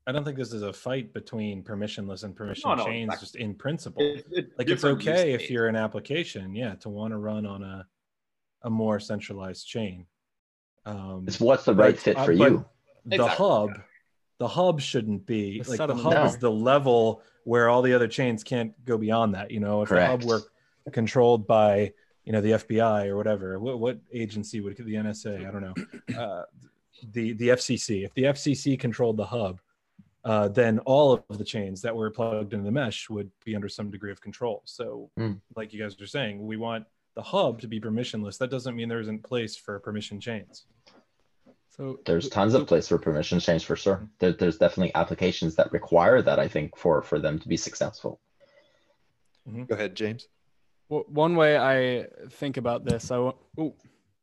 I 0.06 0.12
don't 0.12 0.26
think 0.26 0.38
this 0.38 0.54
is 0.54 0.64
a 0.64 0.74
fight 0.74 1.14
between 1.14 1.64
permissionless 1.64 2.24
and 2.24 2.36
permission 2.36 2.70
no, 2.70 2.76
no, 2.76 2.86
chains, 2.86 3.06
exactly. 3.06 3.26
just 3.26 3.36
in 3.36 3.54
principle. 3.54 4.02
It, 4.02 4.26
it, 4.32 4.50
like 4.58 4.68
it's 4.68 4.84
okay 4.84 5.34
if 5.34 5.52
you're 5.52 5.68
an 5.68 5.76
application, 5.76 6.56
yeah, 6.56 6.76
to 6.76 6.90
want 6.90 7.14
to 7.14 7.18
run 7.18 7.46
on 7.46 7.64
a 7.64 7.86
a 8.64 8.70
more 8.70 9.00
centralized 9.00 9.68
chain. 9.68 10.06
Um, 10.86 11.26
it's 11.28 11.40
what's 11.40 11.66
the 11.66 11.76
right 11.76 11.98
fit 11.98 12.16
for 12.18 12.32
uh, 12.32 12.36
you. 12.36 12.66
The 13.06 13.16
exactly. 13.16 13.46
hub, 13.46 13.70
the 14.40 14.48
hub 14.48 14.82
shouldn't 14.82 15.26
be 15.26 15.62
the 15.62 15.70
like 15.70 15.78
the 15.78 15.96
hub 15.96 16.14
no. 16.14 16.26
is 16.26 16.38
the 16.38 16.52
level 16.52 17.22
where 17.44 17.70
all 17.70 17.82
the 17.82 17.94
other 17.94 18.08
chains 18.08 18.44
can't 18.44 18.74
go 18.86 18.98
beyond 18.98 19.36
that. 19.36 19.52
You 19.52 19.60
know, 19.60 19.84
if 19.84 19.90
Correct. 19.90 20.22
the 20.22 20.28
hub 20.28 20.44
were 20.86 20.92
controlled 20.92 21.48
by 21.48 21.94
you 22.30 22.34
know 22.34 22.42
the 22.42 22.52
FBI 22.52 23.08
or 23.08 23.18
whatever. 23.18 23.58
What, 23.58 23.80
what 23.80 23.98
agency 24.14 24.62
would 24.62 24.78
the 24.78 24.94
NSA? 24.94 25.48
I 25.48 25.52
don't 25.52 25.62
know. 25.62 26.16
Uh, 26.16 26.44
the 27.14 27.34
the 27.34 27.50
FCC. 27.50 28.06
If 28.06 28.14
the 28.14 28.26
FCC 28.26 28.80
controlled 28.80 29.18
the 29.18 29.26
hub, 29.26 29.62
uh, 30.26 30.50
then 30.50 30.78
all 30.80 31.14
of 31.14 31.38
the 31.40 31.44
chains 31.44 31.82
that 31.82 31.96
were 31.96 32.12
plugged 32.12 32.54
into 32.54 32.66
the 32.66 32.72
mesh 32.72 33.10
would 33.10 33.32
be 33.46 33.56
under 33.56 33.68
some 33.68 33.90
degree 33.90 34.12
of 34.12 34.22
control. 34.22 34.62
So, 34.66 35.10
mm. 35.18 35.40
like 35.56 35.74
you 35.74 35.82
guys 35.82 36.00
are 36.00 36.06
saying, 36.06 36.46
we 36.46 36.56
want 36.56 36.86
the 37.16 37.22
hub 37.24 37.62
to 37.62 37.68
be 37.68 37.80
permissionless. 37.80 38.38
That 38.38 38.52
doesn't 38.52 38.76
mean 38.76 38.90
there 38.90 39.00
isn't 39.00 39.24
place 39.24 39.56
for 39.56 39.80
permission 39.80 40.20
chains. 40.20 40.66
So 41.70 42.00
there's 42.06 42.30
tons 42.30 42.54
of 42.54 42.68
place 42.68 42.90
for 42.90 43.00
permission 43.00 43.40
chains 43.40 43.64
for 43.64 43.76
sure. 43.76 44.08
There, 44.20 44.34
there's 44.34 44.58
definitely 44.58 44.94
applications 44.94 45.56
that 45.56 45.72
require 45.72 46.22
that. 46.22 46.38
I 46.38 46.48
think 46.48 46.78
for 46.78 47.02
for 47.02 47.18
them 47.18 47.40
to 47.40 47.48
be 47.48 47.58
successful. 47.58 48.20
Mm-hmm. 49.48 49.64
Go 49.64 49.74
ahead, 49.74 49.96
James 49.96 50.28
one 50.90 51.36
way 51.36 51.58
I 51.58 52.08
think 52.32 52.58
about 52.58 52.84
this, 52.84 53.12
I 53.12 53.20
want. 53.20 53.38
Oh, 53.58 53.76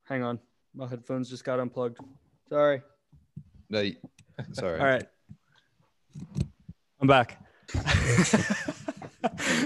hang 0.05 0.22
on, 0.22 0.38
my 0.74 0.87
headphones 0.87 1.31
just 1.31 1.44
got 1.44 1.61
unplugged. 1.61 1.98
Sorry. 2.48 2.83
No, 3.70 3.90
sorry. 4.52 4.81
All 4.81 4.87
right, 4.87 5.07
I'm 7.00 7.09
back. 7.09 7.42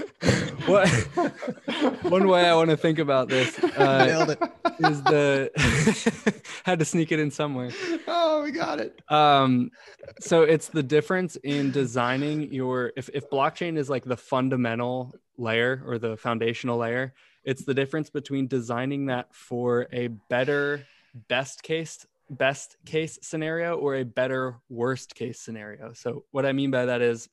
what 0.71 0.87
one 2.03 2.27
way 2.27 2.45
I 2.45 2.55
want 2.55 2.69
to 2.69 2.77
think 2.77 2.99
about 2.99 3.27
this 3.27 3.57
uh, 3.63 4.35
is 4.79 5.01
the 5.03 6.41
had 6.63 6.79
to 6.79 6.85
sneak 6.85 7.11
it 7.11 7.19
in 7.19 7.31
somewhere. 7.31 7.71
Oh, 8.07 8.43
we 8.43 8.51
got 8.51 8.79
it. 8.79 8.99
Um, 9.11 9.71
so 10.19 10.43
it's 10.43 10.69
the 10.69 10.83
difference 10.83 11.35
in 11.37 11.71
designing 11.71 12.51
your 12.53 12.93
if 12.95 13.09
if 13.13 13.29
blockchain 13.29 13.77
is 13.77 13.89
like 13.89 14.05
the 14.05 14.17
fundamental 14.17 15.13
layer 15.37 15.83
or 15.85 15.97
the 15.97 16.17
foundational 16.17 16.77
layer. 16.77 17.13
It's 17.43 17.65
the 17.65 17.73
difference 17.73 18.09
between 18.09 18.47
designing 18.47 19.07
that 19.07 19.33
for 19.33 19.87
a 19.91 20.07
better 20.07 20.85
best 21.27 21.63
case 21.63 22.05
best 22.29 22.77
case 22.85 23.19
scenario 23.21 23.75
or 23.75 23.95
a 23.95 24.03
better 24.03 24.57
worst 24.69 25.15
case 25.15 25.39
scenario. 25.39 25.93
So 25.93 26.23
what 26.31 26.45
I 26.45 26.53
mean 26.53 26.71
by 26.71 26.85
that 26.85 27.01
is 27.01 27.29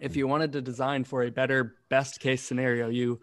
if 0.00 0.16
you 0.16 0.26
wanted 0.26 0.52
to 0.52 0.60
design 0.60 1.04
for 1.04 1.24
a 1.24 1.30
better 1.30 1.76
best 1.88 2.20
case 2.20 2.42
scenario, 2.42 2.88
you 2.88 3.20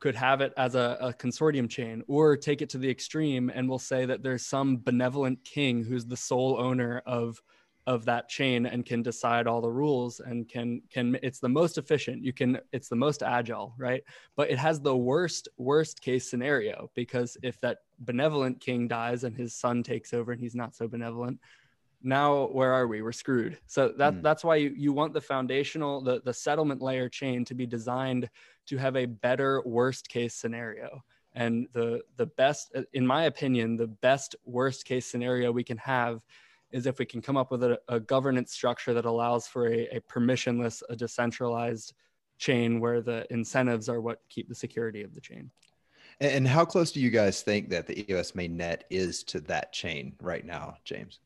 could 0.00 0.14
have 0.14 0.40
it 0.40 0.52
as 0.56 0.74
a, 0.74 0.96
a, 1.00 1.12
consortium 1.12 1.68
chain 1.68 2.02
or 2.08 2.36
take 2.36 2.62
it 2.62 2.70
to 2.70 2.78
the 2.78 2.90
extreme 2.90 3.50
and 3.54 3.68
we'll 3.68 3.78
say 3.78 4.06
that 4.06 4.22
there's 4.22 4.46
some 4.46 4.78
benevolent 4.78 5.44
king 5.44 5.84
who's 5.84 6.06
the 6.06 6.16
sole 6.16 6.58
owner 6.58 7.02
of 7.06 7.40
of 7.86 8.04
that 8.04 8.28
chain 8.28 8.66
and 8.66 8.84
can 8.84 9.02
decide 9.02 9.46
all 9.46 9.60
the 9.60 9.70
rules 9.70 10.20
and 10.20 10.48
can 10.48 10.82
can 10.90 11.18
it's 11.22 11.40
the 11.40 11.48
most 11.48 11.78
efficient. 11.78 12.22
You 12.22 12.32
can 12.32 12.58
it's 12.72 12.88
the 12.88 12.96
most 12.96 13.22
agile 13.22 13.74
right? 13.78 14.02
But 14.36 14.50
it 14.50 14.58
has 14.58 14.80
the 14.80 14.96
worst 14.96 15.48
worst 15.56 16.00
case 16.00 16.30
scenario 16.30 16.90
because 16.94 17.36
if 17.42 17.60
that 17.60 17.78
benevolent 17.98 18.60
king 18.60 18.86
dies 18.86 19.24
and 19.24 19.36
his 19.36 19.54
son 19.54 19.82
takes 19.82 20.12
over 20.12 20.32
and 20.32 20.40
he's 20.40 20.54
not 20.54 20.74
so 20.74 20.88
benevolent 20.88 21.40
now 22.02 22.46
where 22.46 22.72
are 22.72 22.86
we 22.86 23.02
we're 23.02 23.12
screwed 23.12 23.58
so 23.66 23.88
that 23.88 24.14
mm. 24.14 24.22
that's 24.22 24.42
why 24.42 24.56
you, 24.56 24.72
you 24.76 24.92
want 24.92 25.12
the 25.12 25.20
foundational 25.20 26.00
the, 26.00 26.20
the 26.24 26.32
settlement 26.32 26.80
layer 26.80 27.08
chain 27.08 27.44
to 27.44 27.54
be 27.54 27.66
designed 27.66 28.28
to 28.66 28.76
have 28.76 28.96
a 28.96 29.06
better 29.06 29.62
worst 29.66 30.08
case 30.08 30.34
scenario 30.34 31.02
and 31.34 31.68
the 31.72 32.00
the 32.16 32.26
best 32.26 32.74
in 32.94 33.06
my 33.06 33.24
opinion 33.24 33.76
the 33.76 33.86
best 33.86 34.34
worst 34.44 34.84
case 34.84 35.06
scenario 35.06 35.52
we 35.52 35.64
can 35.64 35.76
have 35.76 36.22
is 36.72 36.86
if 36.86 36.98
we 36.98 37.04
can 37.04 37.20
come 37.20 37.36
up 37.36 37.50
with 37.50 37.62
a, 37.62 37.80
a 37.88 37.98
governance 38.00 38.52
structure 38.52 38.94
that 38.94 39.04
allows 39.04 39.46
for 39.46 39.66
a, 39.66 39.88
a, 39.96 40.00
permissionless, 40.00 40.82
a 40.88 40.96
decentralized 40.96 41.94
chain 42.38 42.80
where 42.80 43.00
the 43.00 43.26
incentives 43.30 43.88
are 43.88 44.00
what 44.00 44.20
keep 44.28 44.48
the 44.48 44.54
security 44.54 45.02
of 45.02 45.14
the 45.14 45.20
chain. 45.20 45.50
And 46.20 46.46
how 46.46 46.64
close 46.64 46.92
do 46.92 47.00
you 47.00 47.10
guys 47.10 47.42
think 47.42 47.70
that 47.70 47.86
the 47.86 48.10
EOS 48.10 48.32
mainnet 48.32 48.82
is 48.90 49.24
to 49.24 49.40
that 49.42 49.72
chain 49.72 50.14
right 50.20 50.44
now, 50.44 50.76
James? 50.84 51.18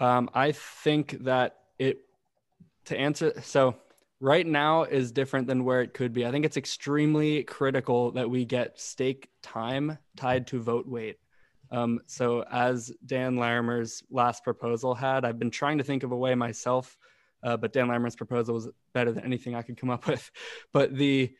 Um, 0.00 0.30
I 0.32 0.52
think 0.52 1.24
that 1.24 1.56
it, 1.78 1.98
to 2.86 2.98
answer, 2.98 3.40
so 3.42 3.76
right 4.20 4.46
now 4.46 4.84
is 4.84 5.12
different 5.12 5.46
than 5.46 5.64
where 5.64 5.82
it 5.82 5.94
could 5.94 6.12
be. 6.12 6.26
I 6.26 6.30
think 6.30 6.44
it's 6.44 6.56
extremely 6.56 7.44
critical 7.44 8.12
that 8.12 8.28
we 8.28 8.44
get 8.44 8.80
stake 8.80 9.28
time 9.42 9.98
tied 10.16 10.46
to 10.48 10.60
vote 10.60 10.86
weight. 10.86 11.18
Um, 11.70 12.00
so, 12.06 12.44
as 12.50 12.90
Dan 13.04 13.36
Larimer's 13.36 14.02
last 14.10 14.42
proposal 14.42 14.94
had, 14.94 15.24
I've 15.24 15.38
been 15.38 15.50
trying 15.50 15.78
to 15.78 15.84
think 15.84 16.02
of 16.02 16.12
a 16.12 16.16
way 16.16 16.34
myself, 16.34 16.96
uh, 17.42 17.56
but 17.56 17.72
Dan 17.72 17.88
Larimer's 17.88 18.16
proposal 18.16 18.54
was 18.54 18.68
better 18.94 19.12
than 19.12 19.24
anything 19.24 19.54
I 19.54 19.62
could 19.62 19.76
come 19.76 19.90
up 19.90 20.06
with. 20.08 20.30
But 20.72 20.94
the, 20.94 21.34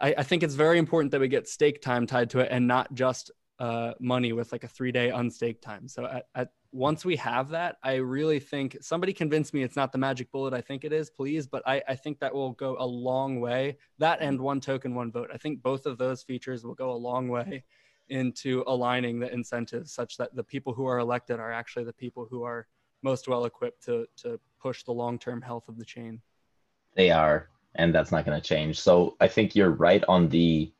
I, 0.00 0.16
I 0.18 0.22
think 0.24 0.42
it's 0.42 0.54
very 0.54 0.78
important 0.78 1.12
that 1.12 1.20
we 1.20 1.28
get 1.28 1.48
stake 1.48 1.80
time 1.80 2.06
tied 2.06 2.30
to 2.30 2.40
it 2.40 2.48
and 2.50 2.66
not 2.66 2.92
just 2.92 3.30
uh, 3.60 3.92
money 4.00 4.32
with 4.32 4.50
like 4.50 4.64
a 4.64 4.68
three 4.68 4.92
day 4.92 5.10
unstake 5.10 5.60
time. 5.60 5.86
So, 5.86 6.06
at, 6.06 6.26
at 6.34 6.48
once 6.72 7.04
we 7.04 7.16
have 7.16 7.48
that, 7.50 7.76
I 7.82 7.94
really 7.94 8.40
think 8.40 8.76
somebody 8.80 9.12
convinced 9.12 9.54
me 9.54 9.62
it's 9.62 9.76
not 9.76 9.90
the 9.90 9.98
magic 9.98 10.30
bullet 10.30 10.52
I 10.52 10.60
think 10.60 10.84
it 10.84 10.92
is, 10.92 11.10
please. 11.10 11.46
But 11.46 11.62
I, 11.66 11.82
I 11.88 11.94
think 11.94 12.18
that 12.20 12.34
will 12.34 12.52
go 12.52 12.76
a 12.78 12.84
long 12.86 13.40
way. 13.40 13.78
That 13.98 14.20
and 14.20 14.36
mm-hmm. 14.36 14.44
one 14.44 14.60
token, 14.60 14.94
one 14.94 15.10
vote. 15.10 15.30
I 15.32 15.38
think 15.38 15.62
both 15.62 15.86
of 15.86 15.98
those 15.98 16.22
features 16.22 16.64
will 16.64 16.74
go 16.74 16.90
a 16.90 16.92
long 16.92 17.28
way 17.28 17.64
into 18.10 18.64
aligning 18.66 19.18
the 19.18 19.32
incentives 19.32 19.92
such 19.92 20.16
that 20.16 20.34
the 20.34 20.42
people 20.42 20.72
who 20.72 20.86
are 20.86 20.98
elected 20.98 21.38
are 21.38 21.52
actually 21.52 21.84
the 21.84 21.92
people 21.92 22.26
who 22.30 22.42
are 22.42 22.66
most 23.02 23.28
well 23.28 23.44
equipped 23.44 23.84
to 23.84 24.06
to 24.16 24.40
push 24.60 24.82
the 24.82 24.92
long 24.92 25.18
term 25.18 25.40
health 25.40 25.68
of 25.68 25.78
the 25.78 25.84
chain. 25.84 26.20
They 26.94 27.10
are, 27.10 27.48
and 27.76 27.94
that's 27.94 28.12
not 28.12 28.26
going 28.26 28.38
to 28.40 28.46
change. 28.46 28.80
So 28.80 29.16
I 29.20 29.28
think 29.28 29.54
you're 29.54 29.70
right 29.70 30.04
on 30.08 30.28
the 30.28 30.72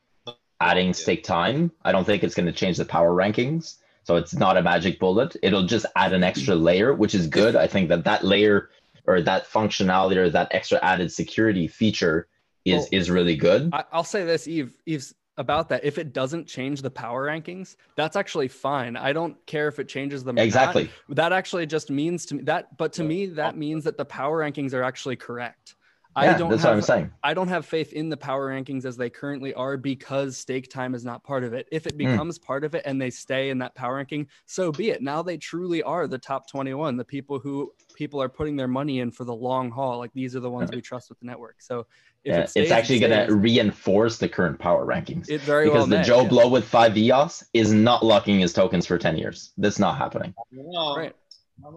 adding 0.61 0.93
stake 0.93 1.23
time. 1.23 1.71
I 1.83 1.93
don't 1.93 2.05
think 2.05 2.25
it's 2.25 2.35
going 2.35 2.47
to 2.47 2.53
change 2.53 2.77
the 2.77 2.85
power 2.85 3.15
rankings. 3.15 3.77
So 4.09 4.17
it's 4.17 4.35
not 4.35 4.57
a 4.57 4.63
magic 4.63 4.99
bullet. 4.99 5.37
It'll 5.43 5.67
just 5.67 5.85
add 5.95 6.15
an 6.15 6.25
extra 6.25 6.55
layer, 6.55 6.95
which 6.95 7.15
is 7.15 7.27
good. 7.27 7.55
I 7.55 7.67
think 7.67 7.91
that 7.91 8.05
that 8.05 8.25
layer 8.25 8.71
or 9.07 9.21
that 9.21 9.47
functionality 9.47 10.17
or 10.17 10.31
that 10.31 10.49
extra 10.51 10.79
added 10.83 11.13
security 11.13 11.69
feature 11.69 12.27
is 12.65 12.85
well, 12.85 12.89
is 12.91 13.11
really 13.11 13.37
good. 13.37 13.69
I, 13.71 13.85
will 13.93 14.05
say 14.05 14.25
this, 14.25 14.47
Yves. 14.47 14.73
Eve's 14.87 15.15
about 15.37 15.69
that. 15.69 15.85
If 15.85 15.99
it 15.99 16.15
doesn't 16.15 16.47
change 16.47 16.81
the 16.81 16.91
power 16.91 17.27
rankings, 17.27 17.77
that's 17.97 18.17
actually 18.17 18.49
fine. 18.49 18.97
I 18.97 19.13
don't 19.13 19.37
care 19.45 19.69
if 19.69 19.79
it 19.79 19.89
changes 19.91 20.25
them. 20.25 20.39
Exactly. 20.39 20.85
Not. 20.85 21.17
That 21.17 21.33
actually 21.35 21.67
just 21.67 21.91
means 21.91 22.25
to 22.27 22.37
me 22.37 22.43
that, 22.45 22.79
but 22.79 22.95
to 22.95 23.05
me, 23.05 23.27
that 23.27 23.59
means 23.59 23.85
that 23.85 23.99
the 23.99 24.07
power 24.07 24.39
rankings 24.39 24.73
are 24.73 24.83
actually 24.83 25.17
correct. 25.17 25.75
Yeah, 26.23 26.35
I 26.35 26.39
don't 26.39 26.51
that's 26.51 26.63
have, 26.63 26.71
what 26.71 26.77
I'm 26.77 26.83
saying. 26.83 27.13
I 27.23 27.35
don't 27.35 27.49
have 27.49 27.67
faith 27.67 27.93
in 27.93 28.09
the 28.09 28.17
power 28.17 28.49
rankings 28.49 28.85
as 28.85 28.97
they 28.97 29.11
currently 29.11 29.55
are 29.55 29.77
because 29.77 30.37
stake 30.37 30.71
time 30.71 30.95
is 30.95 31.05
not 31.05 31.23
part 31.25 31.45
of 31.45 31.53
it. 31.53 31.69
If 31.71 31.87
it 31.87 31.93
hmm. 31.93 31.99
becomes 31.99 32.39
mm. 32.39 32.45
part 32.45 32.65
of 32.65 32.75
it 32.75 32.83
and 32.85 33.01
they 33.01 33.11
stay 33.11 33.51
in 33.51 33.59
that 33.59 33.75
power 33.75 33.97
ranking, 33.97 34.29
so 34.47 34.73
be 34.73 34.91
it. 34.91 35.03
Now 35.03 35.23
they 35.23 35.37
truly 35.37 35.83
are 35.83 36.07
the 36.07 36.19
top 36.19 36.49
21, 36.51 36.97
the 36.97 37.05
people 37.05 37.39
who 37.39 37.73
people 37.95 38.23
are 38.23 38.29
putting 38.29 38.57
their 38.57 38.69
money 38.69 39.01
in 39.01 39.11
for 39.11 39.25
the 39.25 39.35
long 39.35 39.71
haul. 39.71 39.99
Like 39.99 40.13
these 40.15 40.35
are 40.37 40.41
the 40.41 40.51
ones 40.51 40.71
we 40.73 40.81
trust 40.81 41.09
with 41.09 41.19
the 41.21 41.27
network. 41.27 41.57
So 41.61 41.87
yeah, 42.25 42.41
it 42.41 42.51
stays, 42.51 42.65
it's 42.65 42.73
actually 42.73 43.03
it 43.03 43.09
going 43.09 43.27
to 43.27 43.35
reinforce 43.35 44.19
the 44.19 44.29
current 44.29 44.59
power 44.59 44.85
rankings. 44.87 45.31
It 45.31 45.41
very 45.41 45.67
because 45.67 45.79
well 45.79 45.87
the 45.87 45.99
may, 45.99 46.03
Joe 46.03 46.23
yeah. 46.23 46.29
Blow 46.29 46.49
with 46.49 46.65
five 46.65 46.97
EOS 46.97 47.45
is 47.53 47.73
not 47.73 48.05
locking 48.05 48.41
his 48.41 48.53
tokens 48.53 48.87
for 48.87 48.99
10 48.99 49.19
years. 49.19 49.53
That's 49.57 49.79
not 49.79 49.97
happening. 49.97 50.35
Right. 50.53 51.15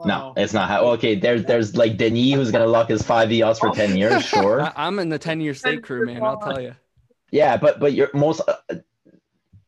No, 0.05 0.33
it's 0.37 0.53
not. 0.53 0.69
Ha- 0.69 0.79
okay, 0.93 1.15
there's 1.15 1.43
there's 1.45 1.75
like 1.75 1.97
Denis 1.97 2.35
who's 2.35 2.51
gonna 2.51 2.67
lock 2.67 2.89
his 2.89 3.01
five 3.01 3.31
EOS 3.31 3.59
for 3.59 3.71
10 3.71 3.97
years. 3.97 4.25
Sure. 4.31 4.61
I, 4.61 4.87
am 4.87 4.99
in 4.99 5.09
the 5.09 5.19
10 5.19 5.41
year 5.41 5.53
stake 5.53 5.83
crew, 5.83 6.05
man. 6.05 6.23
I'll 6.23 6.39
tell 6.39 6.61
you. 6.61 6.75
Yeah, 7.31 7.57
but 7.57 7.79
but 7.79 7.93
your 7.93 8.09
most. 8.13 8.41
Uh, 8.47 8.75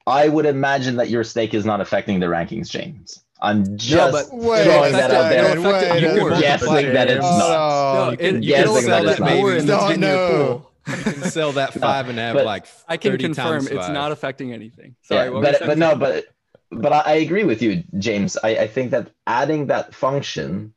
I 0.05 0.28
would 0.28 0.45
imagine 0.45 0.97
that 0.97 1.09
your 1.09 1.24
stake 1.24 1.53
is 1.53 1.66
not 1.66 1.82
affecting 1.82 2.20
the 2.20 2.26
rankings, 2.28 2.70
James. 2.70 3.24
I'm 3.41 3.78
just 3.78 4.32
no, 4.32 4.38
wait, 4.38 4.64
throwing 4.64 4.93
that 4.93 5.11
out 5.11 5.30
there. 5.30 5.59
Wait, 5.59 6.39
guessing 6.41 6.93
that 6.93 7.09
it's 7.09 7.22
not. 7.22 8.05
No, 8.05 8.11
you 8.11 8.18
can, 8.18 8.43
you 8.43 8.53
can 8.53 8.68
sell 8.68 9.03
that 9.03 9.20
more 9.20 9.55
in 9.55 9.66
the 9.66 9.78
10 9.78 10.01
year 10.01 10.30
pool. 10.30 10.72
You 10.88 10.93
can 10.95 11.22
sell 11.24 11.51
that 11.53 11.74
five 11.80 12.09
and 12.09 12.18
have 12.18 12.36
like 12.36 12.68
I 12.88 12.97
can 12.97 13.18
confirm 13.18 13.68
it's 13.68 13.89
not 13.89 14.11
affecting 14.11 14.53
anything. 14.53 14.95
Sorry, 15.01 15.30
yeah, 15.32 15.41
but 15.41 15.59
but 15.66 15.78
no, 15.78 15.95
but 15.95 16.26
but 16.82 16.94
I, 16.94 17.00
I, 17.00 17.14
agree 17.16 17.44
with 17.44 17.62
you, 17.62 17.84
James. 17.98 18.38
I, 18.44 18.58
I 18.58 18.68
think 18.68 18.92
that 18.92 19.12
adding 19.28 19.68
that 19.68 19.94
function 19.94 20.74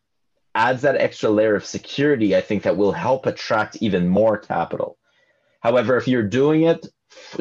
adds 0.55 0.83
that 0.83 0.97
extra 0.97 1.31
layer 1.31 1.55
of 1.55 1.65
security. 1.65 2.35
I 2.35 2.41
think 2.41 2.63
that 2.63 2.77
will 2.77 2.93
help 2.93 3.27
attract 3.27 3.77
even 3.81 4.09
more 4.09 4.39
capital. 4.39 4.99
However, 5.61 5.97
if 5.97 6.09
you're 6.09 6.23
doing 6.23 6.63
it 6.63 6.87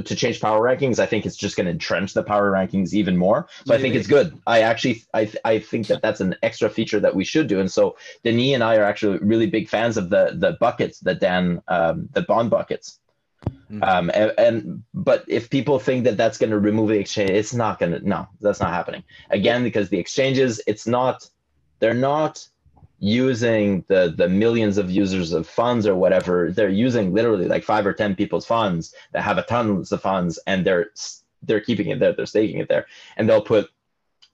to 0.04 0.16
change 0.16 0.42
power 0.42 0.62
rankings, 0.62 1.00
I 1.00 1.06
think 1.06 1.26
it's 1.26 1.38
just 1.38 1.56
going 1.56 1.66
to 1.66 1.72
entrench 1.72 2.14
the 2.14 2.24
power 2.24 2.52
rankings 2.52 2.94
even 2.94 3.18
more. 3.18 3.48
So 3.66 3.74
I 3.74 3.78
think 3.78 3.96
it's 3.96 4.08
good. 4.08 4.38
I 4.48 4.62
actually, 4.62 5.04
I, 5.14 5.32
I 5.44 5.60
think 5.60 5.88
that 5.88 6.02
that's 6.02 6.22
an 6.22 6.36
extra 6.44 6.70
feature 6.70 7.00
that 7.00 7.16
we 7.16 7.24
should 7.24 7.48
do. 7.48 7.60
And 7.60 7.72
so 7.72 7.98
Denis 8.24 8.54
and 8.54 8.64
I 8.64 8.78
are 8.78 8.84
actually 8.84 9.20
really 9.20 9.48
big 9.48 9.70
fans 9.70 9.98
of 9.98 10.10
the 10.10 10.36
the 10.36 10.58
buckets 10.60 11.00
that 11.02 11.20
Dan, 11.20 11.62
um, 11.68 12.10
the 12.14 12.22
bond 12.22 12.50
buckets. 12.50 13.00
Mm-hmm. 13.46 13.84
Um, 13.84 14.12
and, 14.14 14.34
and, 14.38 14.84
but 14.94 15.26
if 15.28 15.50
people 15.50 15.80
think 15.80 16.04
that 16.04 16.18
that's 16.18 16.38
going 16.38 16.52
to 16.52 16.60
remove 16.60 16.90
the 16.90 17.00
exchange, 17.00 17.32
it's 17.32 17.54
not 17.54 17.80
going 17.80 17.94
to. 17.94 18.08
No, 18.08 18.28
that's 18.42 18.60
not 18.60 18.70
happening. 18.70 19.04
Again, 19.32 19.64
because 19.64 19.90
the 19.90 19.98
exchanges, 19.98 20.62
it's 20.68 20.86
not. 20.86 21.28
They're 21.80 21.94
not 21.94 22.48
using 23.00 23.84
the 23.88 24.14
the 24.16 24.30
millions 24.30 24.78
of 24.78 24.90
users 24.90 25.34
of 25.34 25.48
funds 25.48 25.86
or 25.86 25.96
whatever 25.96 26.52
they're 26.52 26.70
using 26.70 27.14
literally 27.14 27.46
like 27.46 27.64
five 27.64 27.86
or 27.86 27.94
ten 27.94 28.16
people's 28.16 28.46
funds 28.46 28.94
that 29.12 29.22
have 29.22 29.38
a 29.38 29.44
tons 29.44 29.92
of 29.92 30.02
funds 30.02 30.40
and 30.48 30.66
they're 30.66 30.90
they're 31.44 31.60
keeping 31.60 31.90
it 31.90 32.00
there 32.00 32.14
they're 32.14 32.26
staking 32.26 32.60
it 32.60 32.70
there 32.70 32.88
and 33.18 33.28
they'll 33.28 33.42
put 33.42 33.70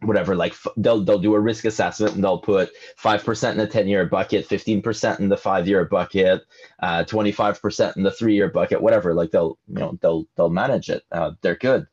whatever 0.01 0.35
like 0.35 0.55
they'll 0.77 1.03
they'll 1.03 1.19
do 1.19 1.35
a 1.35 1.39
risk 1.39 1.65
assessment 1.65 2.15
and 2.15 2.23
they'll 2.23 2.39
put 2.39 2.71
5% 3.01 3.51
in 3.51 3.57
the 3.57 3.67
10 3.67 3.87
year 3.87 4.05
bucket 4.05 4.47
15% 4.47 5.19
in 5.19 5.29
the 5.29 5.37
5 5.37 5.67
year 5.67 5.85
bucket 5.85 6.41
uh, 6.79 7.03
25% 7.03 7.97
in 7.97 8.03
the 8.03 8.11
3 8.11 8.33
year 8.33 8.49
bucket 8.49 8.81
whatever 8.81 9.13
like 9.13 9.31
they'll 9.31 9.57
you 9.67 9.75
know 9.75 9.97
they'll 10.01 10.25
they'll 10.35 10.49
manage 10.49 10.89
it 10.89 11.03
uh, 11.11 11.31
they're 11.41 11.55
good 11.55 11.85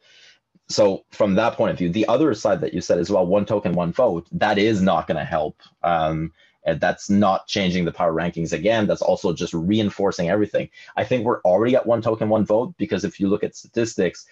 so 0.68 1.04
from 1.10 1.34
that 1.34 1.54
point 1.54 1.70
of 1.70 1.78
view 1.78 1.90
the 1.90 2.08
other 2.08 2.32
side 2.34 2.60
that 2.60 2.74
you 2.74 2.80
said 2.80 2.98
as 2.98 3.10
well 3.10 3.26
one 3.26 3.44
token 3.44 3.72
one 3.72 3.92
vote 3.92 4.26
that 4.32 4.58
is 4.58 4.80
not 4.80 5.06
going 5.06 5.18
to 5.18 5.24
help 5.24 5.60
um, 5.82 6.32
and 6.68 6.80
that's 6.80 7.08
not 7.08 7.46
changing 7.46 7.84
the 7.84 7.92
power 7.92 8.12
rankings 8.12 8.52
again. 8.52 8.86
That's 8.86 9.00
also 9.00 9.32
just 9.32 9.54
reinforcing 9.54 10.28
everything. 10.28 10.68
I 10.96 11.04
think 11.04 11.24
we're 11.24 11.40
already 11.42 11.74
at 11.76 11.86
one 11.86 12.02
token, 12.02 12.28
one 12.28 12.44
vote 12.44 12.74
because 12.76 13.04
if 13.04 13.18
you 13.18 13.28
look 13.28 13.42
at 13.42 13.56
statistics, 13.56 14.26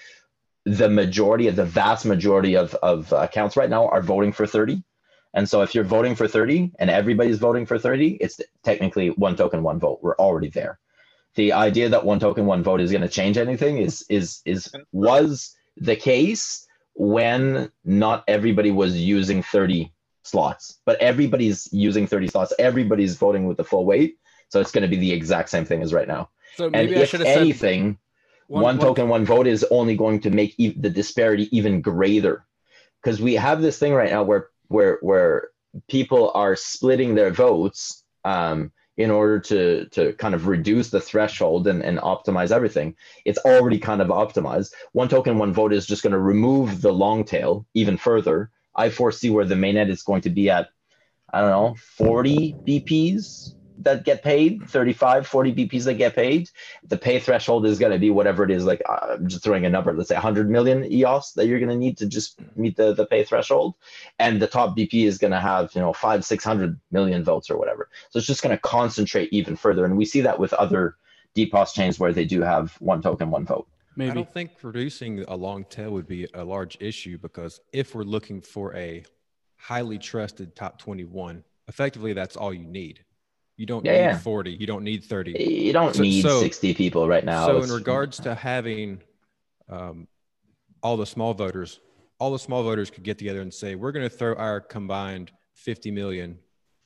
the 0.67 0.91
majority 0.91 1.47
of 1.47 1.55
the 1.55 1.65
vast 1.65 2.05
majority 2.05 2.57
of, 2.57 2.75
of 2.77 3.13
uh, 3.13 3.19
accounts 3.19 3.57
right 3.57 3.71
now 3.71 3.87
are 3.87 4.03
voting 4.03 4.33
for 4.33 4.47
30. 4.47 4.83
And 5.33 5.49
so 5.49 5.63
if 5.63 5.75
you're 5.75 5.85
voting 5.85 6.17
for 6.17 6.27
30 6.27 6.73
and 6.81 6.91
everybody's 6.91 7.39
voting 7.39 7.67
for 7.67 7.79
30, 7.79 8.17
it's 8.17 8.41
technically 8.65 9.11
one 9.11 9.37
token, 9.37 9.63
one 9.63 9.79
vote. 9.79 10.01
We're 10.03 10.17
already 10.17 10.51
there. 10.51 10.81
The 11.37 11.53
idea 11.53 11.89
that 11.91 12.05
one 12.05 12.19
token, 12.19 12.47
one 12.47 12.65
vote 12.65 12.81
is 12.81 12.91
going 12.91 13.03
to 13.03 13.09
change 13.09 13.39
anything 13.39 13.79
is 13.79 14.05
is 14.09 14.41
is 14.45 14.73
was 14.93 15.55
the 15.77 15.95
case 15.95 16.67
when 16.95 17.71
not 17.85 18.25
everybody 18.27 18.71
was 18.71 18.97
using 18.97 19.43
30 19.43 19.93
slots, 20.23 20.81
but 20.85 20.99
everybody's 21.01 21.69
using 21.73 22.07
30 22.07 22.29
slots. 22.29 22.53
Everybody's 22.59 23.17
voting 23.17 23.47
with 23.47 23.59
the 23.59 23.65
full 23.65 23.85
weight. 23.85 24.19
So 24.49 24.61
it's 24.61 24.73
going 24.73 24.83
to 24.83 24.89
be 24.89 24.97
the 24.97 25.13
exact 25.13 25.51
same 25.51 25.67
thing 25.67 25.83
as 25.83 25.93
right 25.93 26.09
now. 26.09 26.31
So 26.57 26.71
maybe 26.71 26.95
and 26.95 27.03
if 27.03 27.15
anything, 27.15 27.99
one, 28.49 28.63
one, 28.63 28.79
token, 28.79 29.09
one 29.09 29.25
vote 29.25 29.47
is 29.47 29.65
only 29.71 29.97
going 29.97 30.21
to 30.21 30.31
make 30.31 30.55
e- 30.59 30.79
the 30.79 30.91
disparity 30.91 31.49
even 31.57 31.81
greater. 31.81 32.47
Because 33.03 33.21
we 33.21 33.35
have 33.35 33.63
this 33.63 33.79
thing 33.79 33.95
right 33.95 34.11
now 34.11 34.23
where 34.23 34.49
where 34.69 34.99
where 35.01 35.49
people 35.89 36.33
are 36.35 36.57
splitting 36.57 37.15
their 37.15 37.31
votes 37.31 38.05
um, 38.25 38.73
in 38.97 39.11
order 39.11 39.39
to 39.39 39.87
to 39.91 40.13
kind 40.15 40.35
of 40.35 40.47
reduce 40.47 40.91
the 40.91 41.01
threshold 41.01 41.67
and, 41.67 41.83
and 41.83 41.99
optimize 41.99 42.51
everything. 42.51 42.97
It's 43.25 43.39
already 43.39 43.79
kind 43.79 44.01
of 44.01 44.09
optimized. 44.09 44.73
One 44.93 45.09
token, 45.09 45.39
one 45.39 45.53
vote 45.53 45.73
is 45.73 45.87
just 45.87 46.03
going 46.03 46.13
to 46.13 46.19
remove 46.19 46.81
the 46.81 46.93
long 46.93 47.25
tail 47.25 47.67
even 47.75 47.97
further 47.97 48.51
I 48.77 48.91
foresee 48.91 49.31
where 49.31 49.47
the 49.47 49.55
mainnet 49.55 49.89
is 49.89 50.03
going 50.03 50.21
to 50.23 50.31
be 50.31 50.51
at, 50.51 50.69
I 51.33 51.41
don't 51.41 51.51
know, 51.51 51.75
40 51.97 52.59
BPs 52.69 53.55
that 53.79 54.05
get 54.05 54.23
paid, 54.23 54.63
35, 54.69 55.27
40 55.27 55.55
BPs 55.55 55.85
that 55.85 55.95
get 55.95 56.15
paid. 56.15 56.51
The 56.85 56.97
pay 56.97 57.19
threshold 57.19 57.67
is 57.67 57.79
going 57.79 57.93
to 57.93 57.99
be 57.99 58.11
whatever 58.11 58.45
it 58.45 58.51
is, 58.51 58.65
like 58.65 58.83
uh, 58.89 59.15
I'm 59.15 59.29
just 59.29 59.45
throwing 59.45 59.67
a 59.67 59.71
number, 59.71 59.93
let's 59.93 60.09
say 60.09 60.15
100 60.15 60.51
million 60.51 60.91
EOS 60.91 61.33
that 61.33 61.47
you're 61.47 61.59
going 61.59 61.71
to 61.71 61.77
need 61.77 61.97
to 61.99 62.07
just 62.07 62.41
meet 62.57 62.77
the, 62.77 62.95
the 62.95 63.07
pay 63.07 63.25
threshold. 63.25 63.75
And 64.19 64.41
the 64.41 64.47
top 64.47 64.77
BP 64.77 65.05
is 65.05 65.19
going 65.19 65.33
to 65.33 65.41
have, 65.41 65.75
you 65.75 65.81
know, 65.81 65.93
five, 65.93 66.25
600 66.25 66.79
million 66.91 67.23
votes 67.25 67.51
or 67.51 67.59
whatever. 67.59 67.89
So 68.11 68.19
it's 68.19 68.27
just 68.27 68.43
going 68.43 68.57
to 68.57 68.61
concentrate 68.61 69.33
even 69.33 69.57
further. 69.57 69.85
And 69.85 69.97
we 69.97 70.05
see 70.05 70.21
that 70.23 70.39
with 70.39 70.53
other 70.55 70.97
DPoS 71.35 71.75
chains 71.75 71.99
where 71.99 72.13
they 72.13 72.25
do 72.25 72.41
have 72.43 72.75
one 72.81 73.03
token, 73.03 73.31
one 73.31 73.45
vote. 73.45 73.69
Maybe. 73.97 74.11
I 74.11 74.15
don't 74.15 74.33
think 74.33 74.59
producing 74.59 75.25
a 75.27 75.37
long 75.37 75.65
tail 75.65 75.91
would 75.93 76.07
be 76.07 76.29
a 76.35 76.45
large 76.45 76.77
issue 76.81 77.17
because 77.17 77.61
if 77.73 77.95
we're 77.95 78.03
looking 78.03 78.43
for 78.43 78.75
a 78.75 79.05
highly 79.57 79.99
trusted 79.99 80.55
top 80.55 80.79
21, 80.79 81.43
effectively 81.67 82.13
that's 82.13 82.37
all 82.37 82.53
you 82.53 82.67
need. 82.67 83.05
You 83.57 83.67
don't 83.67 83.85
yeah, 83.85 84.13
need 84.13 84.21
40, 84.21 84.51
you 84.53 84.67
don't 84.67 84.85
need 84.85 85.05
30. 85.05 85.33
You 85.33 85.73
don't 85.73 85.95
so, 85.95 86.03
need 86.03 86.23
so, 86.23 86.41
60 86.41 86.75
people 86.75 87.09
right 87.09 87.25
now. 87.25 87.47
So, 87.47 87.63
in 87.63 87.71
regards 87.71 88.19
to 88.21 88.35
having 88.35 89.01
um, 89.71 90.07
all 90.83 90.97
the 90.97 91.07
small 91.07 91.33
voters, 91.33 91.81
all 92.19 92.31
the 92.33 92.39
small 92.39 92.63
voters 92.63 92.91
could 92.91 93.03
get 93.03 93.17
together 93.19 93.41
and 93.41 93.53
say, 93.53 93.75
we're 93.75 93.93
going 93.93 94.09
to 94.09 94.15
throw 94.15 94.35
our 94.35 94.61
combined 94.61 95.33
50 95.55 95.91
million 95.91 96.39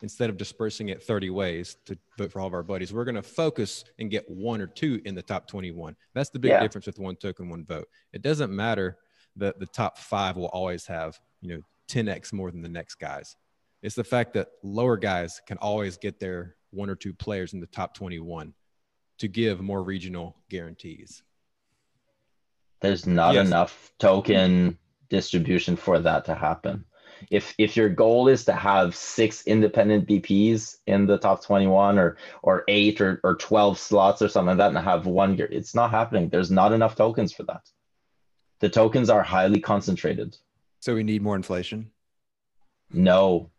instead 0.02 0.30
of 0.30 0.36
dispersing 0.36 0.88
it 0.88 1.02
30 1.02 1.30
ways 1.30 1.76
to 1.86 1.98
vote 2.16 2.32
for 2.32 2.40
all 2.40 2.46
of 2.46 2.54
our 2.54 2.62
buddies, 2.62 2.92
we're 2.92 3.04
going 3.04 3.14
to 3.16 3.22
focus 3.22 3.84
and 3.98 4.10
get 4.10 4.24
one 4.28 4.60
or 4.60 4.66
two 4.66 5.00
in 5.04 5.14
the 5.14 5.22
top 5.22 5.46
21. 5.46 5.94
That's 6.14 6.30
the 6.30 6.38
big 6.38 6.52
yeah. 6.52 6.60
difference 6.60 6.86
with 6.86 6.98
one 6.98 7.16
token, 7.16 7.48
one 7.48 7.64
vote. 7.64 7.86
It 8.12 8.22
doesn't 8.22 8.54
matter 8.54 8.96
that 9.36 9.58
the 9.58 9.66
top 9.66 9.98
five 9.98 10.36
will 10.36 10.46
always 10.46 10.86
have, 10.86 11.18
you 11.40 11.54
know, 11.54 11.62
10x 11.90 12.32
more 12.32 12.50
than 12.50 12.62
the 12.62 12.68
next 12.68 12.96
guys. 12.96 13.36
It's 13.82 13.94
the 13.94 14.04
fact 14.04 14.34
that 14.34 14.48
lower 14.62 14.96
guys 14.96 15.40
can 15.46 15.58
always 15.58 15.96
get 15.96 16.20
their 16.20 16.56
one 16.70 16.90
or 16.90 16.94
two 16.94 17.12
players 17.12 17.52
in 17.52 17.60
the 17.60 17.66
top 17.66 17.94
21 17.94 18.54
to 19.18 19.28
give 19.28 19.60
more 19.60 19.82
regional 19.82 20.36
guarantees. 20.48 21.22
There's 22.80 23.06
not 23.06 23.34
yes. 23.34 23.46
enough 23.46 23.92
token 23.98 24.78
distribution 25.10 25.76
for 25.76 25.98
that 25.98 26.24
to 26.26 26.34
happen 26.34 26.84
If 27.30 27.54
if 27.58 27.76
your 27.76 27.88
goal 27.88 28.28
is 28.28 28.44
to 28.46 28.52
have 28.52 28.96
six 28.96 29.46
independent 29.46 30.08
BPs 30.08 30.78
in 30.86 31.06
the 31.06 31.18
top 31.18 31.44
21 31.44 31.98
or 31.98 32.16
or 32.42 32.64
eight 32.68 33.00
or, 33.00 33.20
or 33.22 33.36
12 33.36 33.78
slots 33.78 34.22
or 34.22 34.28
something 34.28 34.56
like 34.56 34.58
that 34.58 34.74
and 34.74 34.78
have 34.78 35.06
one 35.06 35.36
gear, 35.36 35.48
it's 35.50 35.74
not 35.74 35.90
happening. 35.90 36.30
There's 36.30 36.50
not 36.50 36.72
enough 36.72 36.96
tokens 36.96 37.32
for 37.32 37.42
that. 37.44 37.68
The 38.60 38.70
tokens 38.70 39.10
are 39.10 39.22
highly 39.22 39.60
concentrated. 39.60 40.36
So 40.80 40.94
we 40.94 41.02
need 41.02 41.22
more 41.22 41.36
inflation. 41.36 41.90
No, 42.92 43.50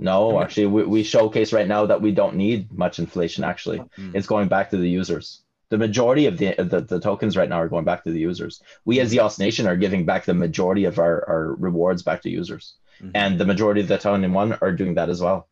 no, 0.00 0.40
actually, 0.40 0.66
we, 0.66 0.82
we 0.84 1.02
showcase 1.02 1.52
right 1.52 1.68
now 1.68 1.86
that 1.86 2.00
we 2.00 2.12
don't 2.12 2.36
need 2.36 2.72
much 2.72 2.98
inflation. 2.98 3.44
Actually, 3.44 3.78
Mm. 3.98 4.14
it's 4.14 4.26
going 4.26 4.48
back 4.48 4.70
to 4.70 4.76
the 4.76 4.88
users. 4.88 5.42
The 5.68 5.78
majority 5.78 6.26
of 6.26 6.36
the, 6.38 6.54
the 6.72 6.80
the 6.80 7.00
tokens 7.00 7.36
right 7.36 7.48
now 7.48 7.60
are 7.60 7.68
going 7.68 7.84
back 7.84 8.02
to 8.04 8.10
the 8.10 8.18
users. 8.20 8.62
We 8.84 8.98
as 9.00 9.14
EOS 9.14 9.38
Nation 9.38 9.66
are 9.66 9.76
giving 9.76 10.04
back 10.04 10.24
the 10.24 10.34
majority 10.34 10.84
of 10.86 10.98
our, 10.98 11.16
our 11.28 11.54
rewards 11.54 12.02
back 12.02 12.22
to 12.22 12.30
users, 12.30 12.74
Mhm. 13.02 13.10
and 13.14 13.38
the 13.38 13.44
majority 13.52 13.80
of 13.82 13.88
the 13.88 13.98
token 13.98 14.32
one 14.32 14.58
are 14.60 14.72
doing 14.72 14.94
that 14.94 15.08
as 15.10 15.20
well. 15.20 15.48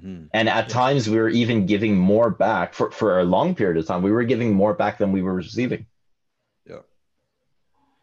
Mhm. 0.00 0.28
And 0.32 0.48
at 0.48 0.68
times, 0.68 1.08
we 1.08 1.18
were 1.18 1.28
even 1.42 1.66
giving 1.66 1.96
more 1.96 2.30
back 2.30 2.74
for 2.74 2.90
for 2.90 3.20
a 3.20 3.24
long 3.24 3.54
period 3.54 3.78
of 3.78 3.86
time. 3.86 4.02
We 4.02 4.12
were 4.12 4.24
giving 4.24 4.52
more 4.52 4.74
back 4.74 4.98
than 4.98 5.12
we 5.12 5.22
were 5.22 5.34
receiving. 5.34 5.86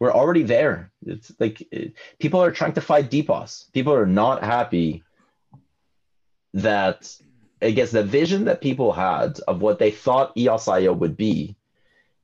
We're 0.02 0.12
already 0.12 0.42
there. 0.42 0.92
It's 1.06 1.32
like 1.40 1.62
it, 1.72 1.94
people 2.18 2.42
are 2.42 2.52
trying 2.52 2.74
to 2.74 2.82
fight 2.82 3.12
DPoS. 3.12 3.72
People 3.72 3.94
are 3.94 4.08
not 4.08 4.44
happy 4.44 5.04
that 6.56 7.16
I 7.62 7.70
guess 7.70 7.92
the 7.92 8.02
vision 8.02 8.46
that 8.46 8.62
people 8.62 8.94
had 8.94 9.40
of 9.48 9.62
what 9.62 9.78
they 9.78 9.92
thought 9.92 10.36
EOS.io 10.36 10.92
would 10.92 11.16
be 11.16 11.56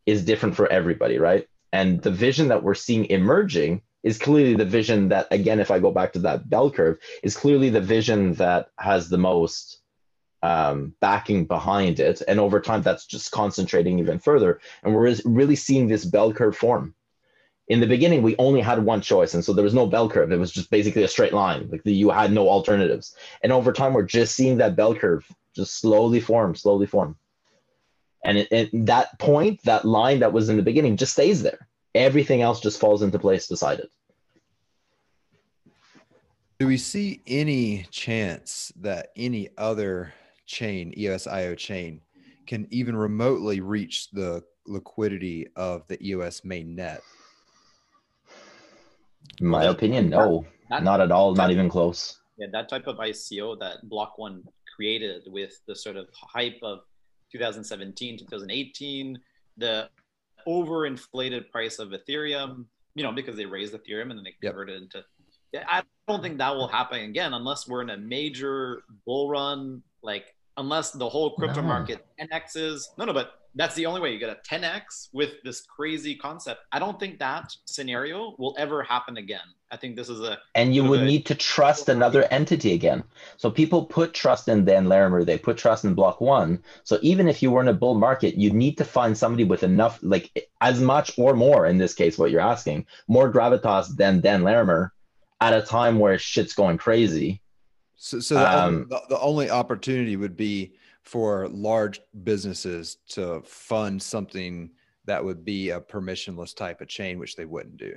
is 0.08 0.26
different 0.26 0.56
for 0.56 0.66
everybody, 0.72 1.20
right? 1.20 1.48
And 1.72 2.02
the 2.02 2.10
vision 2.10 2.48
that 2.48 2.64
we're 2.64 2.74
seeing 2.74 3.06
emerging 3.12 3.84
is 4.02 4.18
clearly 4.18 4.56
the 4.56 4.66
vision 4.66 5.10
that, 5.10 5.28
again, 5.30 5.60
if 5.60 5.70
I 5.70 5.78
go 5.78 5.92
back 5.92 6.14
to 6.14 6.20
that 6.22 6.50
bell 6.50 6.72
curve, 6.72 6.98
is 7.22 7.38
clearly 7.38 7.70
the 7.70 7.80
vision 7.80 8.34
that 8.34 8.70
has 8.80 9.08
the 9.08 9.20
most 9.20 9.82
um, 10.42 10.96
backing 11.00 11.46
behind 11.46 12.00
it. 12.00 12.24
And 12.28 12.40
over 12.40 12.60
time, 12.60 12.82
that's 12.82 13.06
just 13.06 13.30
concentrating 13.30 14.00
even 14.00 14.18
further. 14.18 14.62
And 14.82 14.96
we're 14.96 15.16
really 15.26 15.56
seeing 15.56 15.88
this 15.88 16.06
bell 16.06 16.34
curve 16.34 16.58
form. 16.58 16.96
In 17.68 17.82
the 17.82 17.88
beginning, 17.88 18.22
we 18.22 18.36
only 18.38 18.62
had 18.62 18.84
one 18.84 19.02
choice, 19.02 19.34
and 19.34 19.44
so 19.44 19.52
there 19.52 19.64
was 19.64 19.74
no 19.74 19.86
bell 19.86 20.10
curve. 20.10 20.32
It 20.32 20.40
was 20.40 20.52
just 20.52 20.72
basically 20.72 21.04
a 21.04 21.08
straight 21.08 21.34
line. 21.34 21.68
Like 21.70 21.84
the, 21.84 21.94
you 21.94 22.10
had 22.10 22.32
no 22.32 22.48
alternatives. 22.48 23.16
And 23.44 23.52
over 23.52 23.74
time, 23.74 23.94
we're 23.94 24.04
just 24.04 24.36
seeing 24.36 24.58
that 24.58 24.78
bell 24.78 24.96
curve 24.96 25.30
just 25.54 25.80
slowly 25.80 26.22
form, 26.22 26.56
slowly 26.56 26.86
form. 26.86 27.18
And 28.24 28.38
it, 28.38 28.48
it, 28.52 28.86
that 28.86 29.20
point, 29.20 29.62
that 29.64 29.86
line 29.86 30.20
that 30.20 30.32
was 30.32 30.50
in 30.50 30.56
the 30.56 30.64
beginning, 30.64 30.98
just 30.98 31.14
stays 31.14 31.44
there. 31.44 31.68
Everything 31.94 32.42
else 32.42 32.62
just 32.62 32.80
falls 32.80 33.02
into 33.02 33.20
place 33.20 33.48
beside 33.48 33.80
it. 33.80 33.90
Do 36.60 36.68
we 36.68 36.78
see 36.78 37.22
any 37.28 37.86
chance 37.92 38.72
that 38.78 39.10
any 39.16 39.50
other 39.58 40.14
chain, 40.46 40.94
E 40.98 41.04
EOS.io 41.04 41.54
chain, 41.56 42.02
can 42.48 42.68
even 42.72 42.96
remotely 42.96 43.60
reach 43.60 44.10
the 44.12 44.44
liquidity 44.66 45.48
of 45.56 45.86
the 45.88 46.02
EOS 46.04 46.44
main 46.44 46.76
net? 46.76 47.02
In 49.40 49.48
my 49.48 49.66
opinion, 49.66 50.10
no, 50.10 50.46
that- 50.70 50.84
not 50.84 51.00
at 51.02 51.12
all, 51.12 51.34
not 51.36 51.52
even 51.52 51.70
close. 51.70 52.20
yeah, 52.38 52.48
that 52.52 52.70
type 52.70 52.88
of 52.88 52.98
ICO 52.98 53.60
that 53.60 53.78
Block 53.90 54.18
One 54.18 54.44
created 54.76 55.24
with 55.28 55.60
the 55.68 55.76
sort 55.76 55.96
of 55.98 56.08
hype 56.14 56.60
of 56.62 56.80
2017, 57.32 58.18
2018, 58.20 59.20
the 59.58 59.90
overinflated 60.48 61.52
price 61.52 61.80
of 61.80 61.90
Ethereum, 61.90 62.66
you 62.96 63.04
know, 63.04 63.12
because 63.12 63.36
they 63.36 63.46
raised 63.46 63.74
Ethereum 63.74 64.10
and 64.10 64.18
then 64.18 64.24
they 64.24 64.36
Yep. 64.42 64.52
converted 64.54 64.76
it 64.76 64.84
into. 64.84 65.06
Yeah, 65.54 65.66
I 65.70 65.84
don't 66.08 66.22
think 66.22 66.38
that 66.40 66.56
will 66.56 66.68
happen 66.68 67.00
again 67.02 67.34
unless 67.34 67.68
we're 67.68 67.82
in 67.82 67.90
a 67.90 67.98
major 67.98 68.84
bull 69.06 69.30
run, 69.30 69.82
like 70.02 70.36
unless 70.58 70.92
the 70.92 71.08
whole 71.08 71.36
crypto 71.36 71.62
No. 71.62 71.68
market 71.68 72.06
10x's. 72.20 72.92
No, 72.98 73.06
no, 73.06 73.14
but 73.14 73.47
that's 73.58 73.76
the 73.76 73.86
only 73.86 74.00
way 74.00 74.14
you 74.14 74.20
get 74.20 74.30
a 74.30 74.40
10x 74.48 75.10
with 75.14 75.32
this 75.44 75.62
crazy 75.62 76.16
concept. 76.16 76.62
I 76.72 76.80
don't 76.80 77.00
think 77.00 77.20
that 77.20 77.52
scenario 77.66 78.36
will 78.38 78.56
ever 78.58 78.84
happen 78.84 79.18
again. 79.18 79.40
I 79.72 79.78
think 79.78 79.96
this 79.96 80.08
is 80.10 80.22
a 80.22 80.38
And 80.56 80.74
you 80.76 80.84
would 80.84 81.02
the- 81.02 81.06
need 81.06 81.26
to 81.26 81.36
trust 81.36 81.90
another 81.90 82.24
entity 82.32 82.74
again. 82.74 83.04
So 83.38 83.50
people 83.52 83.86
put 83.86 84.14
trust 84.14 84.48
in 84.48 84.64
Dan 84.64 84.88
Larimer, 84.88 85.24
they 85.26 85.38
put 85.38 85.58
trust 85.58 85.84
in 85.86 85.94
Block 85.94 86.22
One. 86.22 86.64
So 86.84 87.00
even 87.02 87.28
if 87.28 87.42
you 87.42 87.52
were 87.52 87.62
in 87.62 87.68
a 87.68 87.74
bull 87.74 87.96
market, 87.96 88.36
you 88.36 88.52
need 88.52 88.78
to 88.78 88.86
find 88.86 89.18
somebody 89.18 89.44
with 89.44 89.64
enough, 89.64 90.00
like 90.02 90.32
as 90.62 90.80
much 90.80 91.18
or 91.18 91.36
more 91.36 91.66
in 91.66 91.78
this 91.78 91.94
case, 91.94 92.18
what 92.18 92.32
you're 92.32 92.40
asking, 92.42 92.86
more 93.08 93.32
gravitas 93.32 93.96
than 93.98 94.22
Dan 94.22 94.44
Larimer 94.44 94.94
at 95.42 95.54
a 95.54 95.62
time 95.62 96.00
where 96.00 96.18
shit's 96.18 96.54
going 96.54 96.78
crazy. 96.78 97.42
So, 97.96 98.20
so 98.20 98.36
the, 98.36 98.48
only, 98.56 98.78
Um, 98.78 98.88
the, 98.90 99.02
the 99.10 99.20
only 99.20 99.50
opportunity 99.50 100.16
would 100.16 100.38
be 100.38 100.74
for 101.08 101.48
large 101.48 102.02
businesses 102.24 102.98
to 103.10 103.42
fund 103.46 104.02
something 104.02 104.70
that 105.06 105.24
would 105.24 105.46
be 105.46 105.70
a 105.70 105.80
permissionless 105.80 106.54
type 106.56 106.82
of 106.82 106.88
chain, 106.90 107.18
which 107.18 107.36
they 107.38 107.46
wouldn't 107.46 107.78
do. 107.78 107.94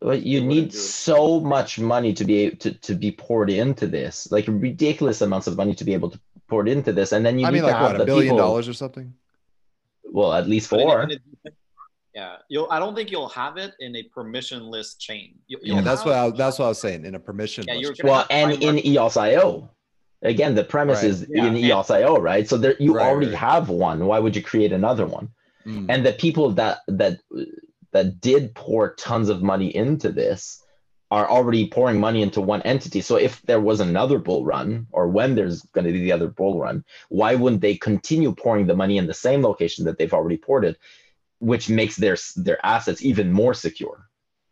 But 0.00 0.22
you 0.22 0.40
They 0.40 0.46
need 0.46 0.74
so 0.74 1.40
much 1.40 1.78
money 1.78 2.12
to 2.14 2.24
be 2.24 2.50
to, 2.50 2.72
to 2.72 2.94
be 2.94 3.12
poured 3.12 3.50
into 3.50 3.86
this, 3.86 4.30
like 4.32 4.46
ridiculous 4.48 5.20
amounts 5.20 5.46
of 5.46 5.56
money 5.56 5.74
to 5.74 5.84
be 5.84 5.92
able 5.94 6.10
to 6.10 6.18
pour 6.48 6.66
into 6.66 6.92
this, 6.92 7.12
and 7.12 7.24
then 7.24 7.38
you 7.38 7.46
I 7.46 7.50
need 7.50 7.54
mean, 7.56 7.62
to 7.62 7.68
like 7.68 7.76
have 7.76 7.90
what, 7.92 7.96
the 7.98 8.02
a 8.02 8.06
billion 8.06 8.24
people- 8.34 8.38
dollars 8.38 8.66
or 8.68 8.72
something? 8.72 9.14
Well, 10.04 10.32
at 10.32 10.48
least 10.48 10.70
But 10.70 10.80
in- 10.80 10.86
four. 10.88 11.02
in 11.02 11.10
a- 11.12 11.50
yeah, 12.14 12.36
you'll. 12.48 12.66
I 12.72 12.80
don't 12.80 12.96
think 12.96 13.12
you'll 13.12 13.28
have 13.28 13.56
it 13.56 13.72
in 13.78 13.94
a 13.94 14.02
permissionless 14.16 14.98
chain. 14.98 15.38
You, 15.46 15.58
Yeah, 15.62 15.80
that's 15.82 16.04
what 16.04 16.14
I, 16.14 16.30
that's 16.30 16.58
what 16.58 16.64
I 16.64 16.68
was 16.70 16.80
saying 16.80 17.04
in 17.04 17.14
a 17.14 17.20
permission. 17.20 17.64
Yeah, 17.68 17.74
you're 17.74 17.94
well 18.02 18.26
and 18.30 18.50
in 18.60 18.84
EOS.io. 18.84 19.70
Again, 20.22 20.54
the 20.54 20.64
premise 20.64 21.02
Right. 21.02 21.10
is 21.10 21.26
Yeah, 21.28 21.46
in 21.46 21.56
EOS.io, 21.56 22.18
right? 22.20 22.46
So 22.48 22.56
there 22.58 22.76
you 22.78 22.94
Right, 22.94 23.06
already 23.08 23.28
right. 23.28 23.36
have 23.36 23.68
one. 23.70 24.06
Why 24.06 24.18
would 24.18 24.36
you 24.36 24.42
create 24.42 24.72
another 24.72 25.06
one? 25.06 25.30
Mm. 25.66 25.86
And 25.88 26.06
the 26.06 26.12
people 26.12 26.50
that 26.52 26.78
that 26.88 27.20
that 27.92 28.20
did 28.20 28.54
pour 28.54 28.94
tons 28.94 29.28
of 29.28 29.42
money 29.42 29.74
into 29.74 30.10
this 30.12 30.62
are 31.10 31.28
already 31.28 31.68
pouring 31.68 31.98
money 31.98 32.22
into 32.22 32.40
one 32.40 32.62
entity. 32.62 33.00
So 33.00 33.16
if 33.16 33.42
there 33.42 33.60
was 33.60 33.80
another 33.80 34.18
bull 34.18 34.44
run, 34.44 34.86
or 34.92 35.08
when 35.08 35.34
there's 35.34 35.62
going 35.62 35.86
to 35.86 35.92
be 35.92 36.00
the 36.02 36.12
other 36.12 36.28
bull 36.28 36.60
run, 36.60 36.84
why 37.08 37.34
wouldn't 37.34 37.62
they 37.62 37.74
continue 37.76 38.32
pouring 38.32 38.66
the 38.66 38.76
money 38.76 38.96
in 38.96 39.06
the 39.08 39.14
same 39.14 39.42
location 39.42 39.86
that 39.86 39.98
they've 39.98 40.14
already 40.14 40.36
poured 40.36 40.64
it, 40.64 40.78
which 41.40 41.68
makes 41.68 41.96
their 41.96 42.16
their 42.36 42.64
assets 42.64 43.02
even 43.02 43.32
more 43.32 43.54
secure 43.54 44.06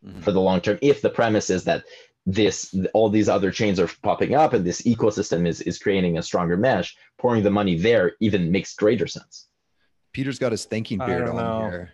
Mhm. 0.05 0.21
for 0.23 0.31
the 0.33 0.41
long 0.41 0.59
term? 0.61 0.79
If 0.81 1.01
the 1.01 1.09
premise 1.09 1.49
is 1.49 1.63
that 1.63 1.85
this 2.33 2.75
all 2.93 3.09
these 3.09 3.27
other 3.29 3.51
chains 3.51 3.79
are 3.79 3.89
popping 4.03 4.35
up 4.35 4.53
and 4.53 4.63
this 4.63 4.83
ecosystem 4.83 5.47
is 5.47 5.61
is 5.61 5.79
creating 5.79 6.17
a 6.17 6.23
stronger 6.23 6.57
mesh, 6.57 6.95
pouring 7.17 7.43
the 7.43 7.49
money 7.49 7.75
there 7.75 8.13
even 8.19 8.51
makes 8.51 8.75
greater 8.75 9.07
sense. 9.07 9.47
Peter's 10.13 10.39
got 10.39 10.51
his 10.51 10.65
thinking 10.65 11.01
I 11.01 11.05
beard 11.07 11.25
don't 11.25 11.39
on 11.39 11.61
know. 11.61 11.69
here. 11.69 11.91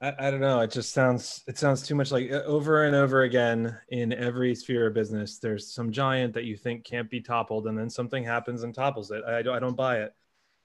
I, 0.00 0.14
I 0.26 0.30
don't 0.30 0.40
know. 0.40 0.60
It 0.60 0.70
just 0.70 0.92
sounds 0.92 1.42
it 1.48 1.58
sounds 1.58 1.82
too 1.86 1.94
much 1.94 2.12
like 2.12 2.30
uh, 2.30 2.42
over 2.44 2.84
and 2.84 2.94
over 2.94 3.22
again 3.22 3.76
in 3.88 4.12
every 4.12 4.54
sphere 4.54 4.86
of 4.86 4.94
business. 4.94 5.38
There's 5.38 5.72
some 5.72 5.90
giant 5.90 6.34
that 6.34 6.44
you 6.44 6.56
think 6.56 6.84
can't 6.84 7.10
be 7.10 7.20
toppled, 7.20 7.66
and 7.66 7.76
then 7.78 7.90
something 7.90 8.22
happens 8.22 8.62
and 8.62 8.74
topples 8.74 9.10
it. 9.10 9.24
I 9.24 9.42
don't, 9.42 9.56
I 9.56 9.58
don't 9.58 9.76
buy 9.76 9.98
it. 9.98 10.14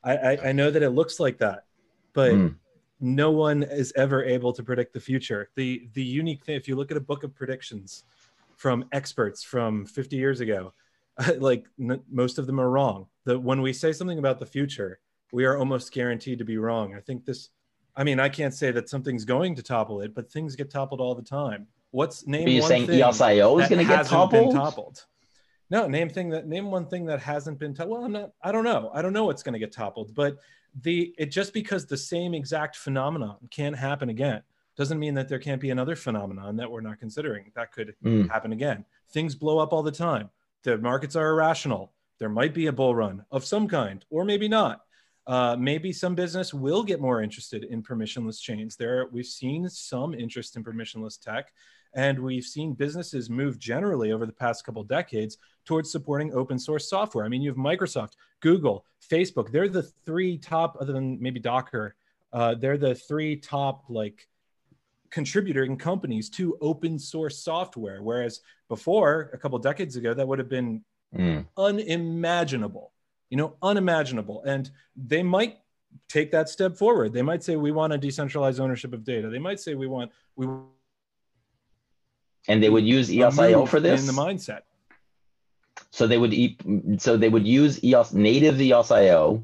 I, 0.04 0.18
I, 0.18 0.50
I 0.50 0.52
know 0.52 0.70
that 0.72 0.84
it 0.84 0.92
looks 0.92 1.20
like 1.20 1.38
that, 1.40 1.66
but 2.14 2.32
Mm. 2.34 2.56
no 3.00 3.32
one 3.32 3.64
is 3.64 3.94
ever 3.96 4.24
able 4.24 4.52
to 4.54 4.64
predict 4.64 4.94
the 4.94 5.00
future. 5.00 5.50
The 5.56 5.90
the 5.94 6.04
unique 6.04 6.44
thing, 6.44 6.56
if 6.56 6.68
you 6.68 6.76
look 6.76 6.92
at 6.92 6.98
a 6.98 7.02
book 7.02 7.24
of 7.24 7.34
predictions 7.34 8.04
from 8.60 8.84
experts 8.92 9.42
from 9.42 9.86
50 9.86 10.18
years 10.18 10.42
ago, 10.42 10.74
like 11.38 11.66
n- 11.80 12.02
most 12.12 12.38
of 12.38 12.46
them 12.46 12.60
are 12.60 12.70
wrong. 12.70 13.08
The 13.24 13.40
when 13.40 13.62
we 13.62 13.74
say 13.74 13.94
something 13.94 14.20
about 14.20 14.38
the 14.38 14.46
future, 14.46 15.00
we 15.32 15.46
are 15.46 15.58
almost 15.58 15.94
guaranteed 15.94 16.40
to 16.40 16.46
be 16.46 16.58
wrong. 16.58 16.94
I 16.94 17.00
think 17.00 17.26
this. 17.26 17.50
I 17.96 18.04
mean, 18.04 18.20
I 18.20 18.30
can't 18.30 18.54
say 18.54 18.72
that 18.72 18.88
something's 18.88 19.26
going 19.26 19.56
to 19.56 19.64
topple 19.64 20.02
it, 20.02 20.14
but 20.14 20.32
things 20.32 20.56
get 20.56 20.70
toppled 20.70 21.02
all 21.02 21.16
the 21.16 21.24
time. 21.24 21.68
What's 21.92 22.28
name 22.28 22.48
Are 22.48 22.52
you 22.52 22.62
one 22.62 22.70
saying 22.70 22.88
thing 22.88 23.00
EOS.io 23.00 23.58
is 23.58 23.64
that 23.64 23.76
going 23.76 23.86
to 23.86 23.90
get 23.90 23.98
hasn't 23.98 24.32
been 24.32 24.52
toppled? 24.52 24.56
toppled? 24.56 25.06
No, 25.72 25.88
name 25.88 26.10
thing 26.10 26.30
that 26.30 26.48
name 26.48 26.70
one 26.70 26.86
thing 26.86 27.06
that 27.06 27.22
hasn't 27.22 27.60
been 27.60 27.74
toppled. 27.74 27.98
Well, 27.98 28.06
I'm 28.06 28.12
not. 28.12 28.32
I 28.44 28.52
don't 28.52 28.66
know. 28.66 28.92
I 28.94 29.02
don't 29.02 29.14
know 29.14 29.26
what's 29.26 29.42
going 29.42 29.54
to 29.54 29.60
get 29.60 29.72
toppled, 29.72 30.14
but 30.14 30.38
the 30.82 31.16
it 31.18 31.28
just 31.28 31.54
because 31.54 31.86
the 31.86 31.98
same 31.98 32.34
exact 32.34 32.76
phenomenon 32.76 33.38
can't 33.50 33.76
happen 33.76 34.10
again 34.10 34.44
doesn't 34.80 34.98
mean 34.98 35.14
that 35.14 35.28
there 35.28 35.40
can't 35.40 35.60
be 35.60 35.72
another 35.72 35.94
phenomenon 35.98 36.56
that 36.56 36.72
we're 36.72 36.80
not 36.80 36.98
considering 37.00 37.52
that 37.54 37.74
could 37.74 37.94
Mm. 38.02 38.30
happen 38.30 38.54
again. 38.54 38.86
Things 39.10 39.36
blow 39.36 39.60
up 39.60 39.74
all 39.74 39.84
the 39.84 39.92
time. 39.92 40.30
The 40.64 40.78
markets 40.78 41.18
are 41.18 41.30
irrational. 41.32 41.92
There 42.18 42.30
might 42.30 42.54
be 42.54 42.68
a 42.68 42.72
bull 42.72 42.96
run 42.96 43.26
of 43.30 43.44
some 43.44 43.68
kind, 43.68 44.06
or 44.10 44.24
maybe 44.24 44.48
not. 44.48 44.86
Uh, 45.28 45.58
maybe 45.60 45.92
some 45.92 46.16
business 46.16 46.54
will 46.54 46.82
get 46.84 47.02
more 47.02 47.22
interested 47.22 47.66
in 47.66 47.84
permissionless 47.84 48.42
chains. 48.42 48.78
There, 48.78 49.08
we've 49.12 49.26
seen 49.26 49.70
some 49.70 50.14
interest 50.14 50.56
in 50.56 50.64
permissionless 50.64 51.20
tech, 51.22 51.52
and 51.94 52.18
we've 52.18 52.46
seen 52.46 52.74
businesses 52.74 53.30
move 53.30 53.60
generally 53.60 54.14
over 54.14 54.26
the 54.26 54.32
past 54.32 54.64
couple 54.64 54.84
decades 54.86 55.38
towards 55.66 55.92
supporting 55.92 56.34
open 56.34 56.58
source 56.58 56.90
software. 56.90 57.26
I 57.26 57.28
mean, 57.28 57.42
you 57.42 57.50
have 57.50 57.58
Microsoft, 57.58 58.14
Google, 58.40 58.86
Facebook. 59.12 59.52
They're 59.52 59.68
the 59.68 59.84
three 60.06 60.38
top, 60.38 60.78
other 60.80 60.94
than 60.94 61.22
maybe 61.22 61.40
Docker. 61.42 61.96
Uh, 62.32 62.56
they're 62.56 62.78
the 62.78 62.96
three 62.96 63.36
top 63.36 63.84
like 63.90 64.28
contributing 65.12 65.78
companies 65.78 66.30
to 66.32 66.58
open 66.62 67.00
source 67.00 67.38
software. 67.44 68.02
Whereas 68.04 68.42
before, 68.68 69.30
a 69.34 69.38
couple 69.38 69.58
decades 69.60 69.96
ago, 69.96 70.14
that 70.14 70.28
would 70.28 70.40
have 70.40 70.50
been 70.50 70.84
Mm. 71.16 71.48
unimaginable, 71.58 72.92
you 73.32 73.38
know, 73.38 73.56
unimaginable. 73.64 74.44
And 74.44 74.70
they 74.96 75.24
might 75.24 75.58
take 76.08 76.30
that 76.32 76.50
step 76.50 76.78
forward. 76.78 77.14
They 77.14 77.24
might 77.24 77.42
say, 77.44 77.56
we 77.56 77.72
want 77.72 77.94
a 77.94 77.98
decentralized 77.98 78.60
ownership 78.60 78.94
of 78.94 79.04
data. 79.04 79.28
They 79.30 79.40
might 79.40 79.60
say, 79.60 79.74
we 79.74 79.88
want, 79.88 80.12
we 80.36 80.46
And 82.48 82.62
they 82.64 82.70
would 82.70 82.86
use 82.86 83.10
EOSIO 83.10 83.68
for 83.68 83.80
this. 83.80 84.02
in 84.02 84.08
the 84.08 84.14
mindset. 84.22 84.62
So 85.92 86.06
they 86.06 86.18
would. 86.20 87.02
So 87.02 87.18
they 87.18 87.30
would 87.30 87.48
use 87.48 87.84
EOS 87.84 88.14
native 88.14 88.56
EOSIO, 88.58 89.44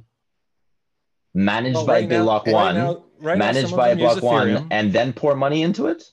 managed 1.33 1.75
Well, 1.77 1.87
by 1.87 2.01
right 2.01 2.09
Block 2.09 2.45
right 2.45 2.53
One, 2.53 2.75
now- 2.75 3.04
right 3.19 3.37
managed 3.37 3.69
some 3.69 3.77
by 3.77 3.89
a 3.89 3.95
use 3.95 4.19
Block 4.19 4.23
One, 4.23 4.67
and 4.71 4.91
then 4.93 5.13
pour 5.13 5.35
money 5.35 5.61
into 5.63 5.87
it. 5.87 6.03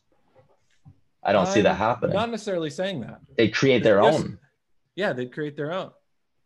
I 1.22 1.32
don't 1.32 1.46
see 1.46 1.60
that 1.60 1.70
I'm 1.72 1.76
happening. 1.76 2.14
Not 2.16 2.30
necessarily 2.30 2.70
saying 2.70 3.00
that. 3.02 3.20
they 3.36 3.48
create 3.48 3.82
their 3.82 4.02
Yes. 4.02 4.14
own. 4.20 4.38
Yeah, 4.96 5.12
they'd 5.12 5.32
create 5.32 5.56
their 5.56 5.72
own. 5.72 5.90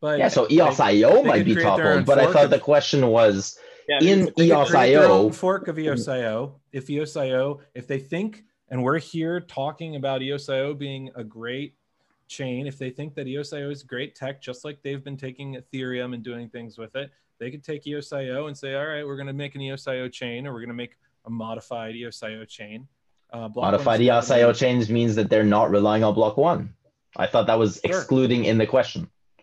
But 0.00 0.18
Yeah, 0.18 0.28
so 0.28 0.46
they- 0.46 0.56
EOSIO 0.56 1.14
they 1.14 1.22
might 1.22 1.44
be 1.44 1.54
create 1.54 1.64
their 1.76 1.84
toppled, 1.94 2.06
but 2.06 2.18
I 2.18 2.30
thought 2.32 2.44
of- 2.44 2.50
the 2.50 2.58
question 2.58 3.08
was 3.08 3.58
Yeah, 3.88 3.98
in 4.00 4.04
it's- 4.20 4.34
they 4.36 4.48
could 4.50 4.66
create 4.66 4.92
their 4.94 5.04
own 5.08 5.30
EOSIO. 5.30 5.34
fork 5.34 5.68
of 5.68 5.76
EOSIO. 5.78 6.60
If 6.72 6.88
EOSIO, 6.88 7.60
if 7.74 7.86
they 7.86 7.98
think, 7.98 8.44
and 8.68 8.84
we're 8.84 8.98
here 8.98 9.40
talking 9.40 9.96
about 9.96 10.20
EOSIO 10.20 10.74
being 10.76 11.10
a 11.16 11.24
great 11.24 11.74
chain, 12.28 12.66
if 12.66 12.76
they 12.78 12.90
think 12.90 13.14
that 13.14 13.26
EOSIO 13.26 13.70
is 13.70 13.82
great 13.82 14.14
tech, 14.14 14.42
just 14.42 14.64
like 14.64 14.82
they've 14.82 15.02
been 15.02 15.16
taking 15.16 15.54
Ethereum 15.56 16.12
and 16.12 16.22
doing 16.22 16.50
things 16.50 16.76
with 16.76 16.94
it, 16.96 17.10
they 17.38 17.50
could 17.50 17.62
take 17.64 17.84
EOSIO 17.84 18.46
and 18.46 18.56
say, 18.56 18.74
all 18.74 18.86
right, 18.86 19.06
we're 19.06 19.16
going 19.16 19.26
to 19.26 19.32
make 19.32 19.54
an 19.54 19.60
EOSIO 19.60 20.10
chain, 20.12 20.46
or 20.46 20.52
we're 20.52 20.60
going 20.60 20.68
to 20.68 20.74
make 20.74 20.96
a 21.26 21.30
modified 21.30 21.94
EOSIO 21.94 22.46
chain. 22.48 22.86
Uh, 23.32 23.48
Block 23.48 23.72
Modified 23.72 24.00
EOSIO 24.00 24.48
the- 24.48 24.52
change 24.58 24.88
means 24.90 25.14
that 25.16 25.28
they're 25.28 25.44
not 25.44 25.70
relying 25.70 26.04
on 26.04 26.14
Block 26.14 26.36
One. 26.36 26.74
I 27.16 27.26
thought 27.26 27.46
that 27.48 27.58
was 27.58 27.80
Sure. 27.84 27.96
excluding 27.98 28.44
in 28.44 28.58
the 28.58 28.66
question. 28.66 29.08
Oh, 29.08 29.42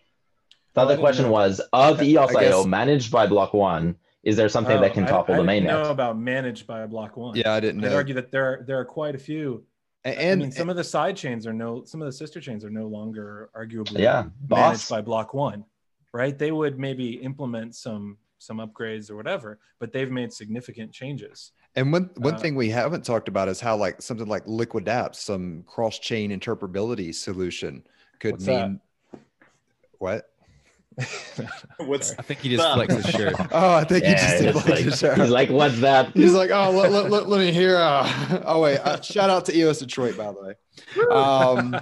Thought 0.74 0.84
the 0.86 0.88
didn't 0.94 1.00
question 1.02 1.24
know. 1.26 1.30
was 1.32 1.60
of 1.72 2.00
I 2.00 2.04
EOSIO 2.04 2.40
guess- 2.40 2.66
managed 2.66 3.12
by 3.12 3.26
Block 3.26 3.52
One, 3.54 3.96
is 4.22 4.36
there 4.36 4.48
something 4.48 4.78
Oh, 4.78 4.80
that 4.80 4.94
can 4.94 5.04
I- 5.04 5.08
topple 5.08 5.34
I 5.34 5.38
the 5.38 5.44
didn't 5.44 5.64
mainnet? 5.66 5.82
know 5.84 5.90
about 5.90 6.18
managed 6.18 6.66
by 6.66 6.80
a 6.80 6.88
Block 6.88 7.16
One. 7.16 7.36
Yeah, 7.36 7.52
I 7.54 7.60
didn't 7.60 7.84
I'd 7.84 7.92
argue 7.92 8.14
that 8.14 8.30
there 8.32 8.44
are, 8.46 8.64
there 8.66 8.78
are 8.80 8.84
quite 8.84 9.14
a 9.14 9.18
few 9.18 9.64
And, 10.06 10.42
I 10.42 10.44
mean, 10.44 10.52
some 10.52 10.68
of 10.68 10.76
the 10.76 10.84
side 10.84 11.16
chains 11.16 11.46
are 11.46 11.52
no, 11.52 11.84
some 11.84 12.02
of 12.02 12.06
the 12.06 12.12
sister 12.12 12.40
chains 12.40 12.64
are 12.64 12.70
no 12.70 12.86
longer 12.86 13.50
arguably 13.56 13.98
Yeah, 14.00 14.22
managed 14.22 14.48
boss. 14.48 14.88
by 14.90 15.00
Block 15.00 15.32
One, 15.34 15.64
right? 16.14 16.38
They 16.38 16.52
would 16.52 16.78
maybe 16.78 17.14
implement 17.22 17.74
some 17.74 18.16
some 18.38 18.58
upgrades 18.58 19.10
or 19.10 19.16
whatever, 19.16 19.58
but 19.78 19.92
they've 19.92 20.10
made 20.10 20.32
significant 20.32 20.92
changes. 20.92 21.52
And 21.76 21.92
one 21.92 22.08
one 22.16 22.34
Uh, 22.34 22.38
thing 22.38 22.54
we 22.54 22.70
haven't 22.70 23.04
talked 23.04 23.28
about 23.28 23.48
is 23.48 23.60
how 23.60 23.76
like 23.76 24.00
something 24.00 24.28
like 24.28 24.44
LiquidApps, 24.46 25.16
some 25.16 25.64
cross 25.66 25.98
chain 25.98 26.30
interoperability 26.30 27.14
solution, 27.14 27.82
could 28.20 28.32
What's 28.32 28.46
that? 28.46 28.68
mean 28.70 28.80
what? 29.98 30.30
What's 31.78 32.12
I 32.18 32.22
think 32.22 32.40
he 32.40 32.50
just 32.50 32.60
Well- 32.62 32.74
flexed 32.76 32.96
his 33.06 33.10
shirt. 33.14 33.34
Oh, 33.50 33.72
I 33.74 33.82
think 33.84 34.04
he 34.04 34.12
just 34.12 34.38
did 34.38 34.46
it's 34.48 34.56
like, 34.56 34.68
like- 34.68 34.84
his 34.84 34.98
shirt. 34.98 35.18
he's 35.18 35.30
like, 35.30 35.50
what's 35.50 35.80
that? 35.80 36.12
He's 36.14 36.32
like, 36.34 36.50
oh, 36.52 36.70
let, 36.70 36.92
let, 36.92 37.10
let, 37.10 37.28
let 37.28 37.40
me 37.40 37.50
hear. 37.52 37.76
Uh, 37.76 38.42
oh 38.44 38.60
wait, 38.60 38.78
uh, 38.78 39.00
shout 39.00 39.28
out 39.30 39.44
to 39.46 39.56
EOS 39.56 39.80
Detroit, 39.80 40.16
by 40.16 40.32
the 40.32 40.40
way. 40.42 40.54
Um, 41.10 41.76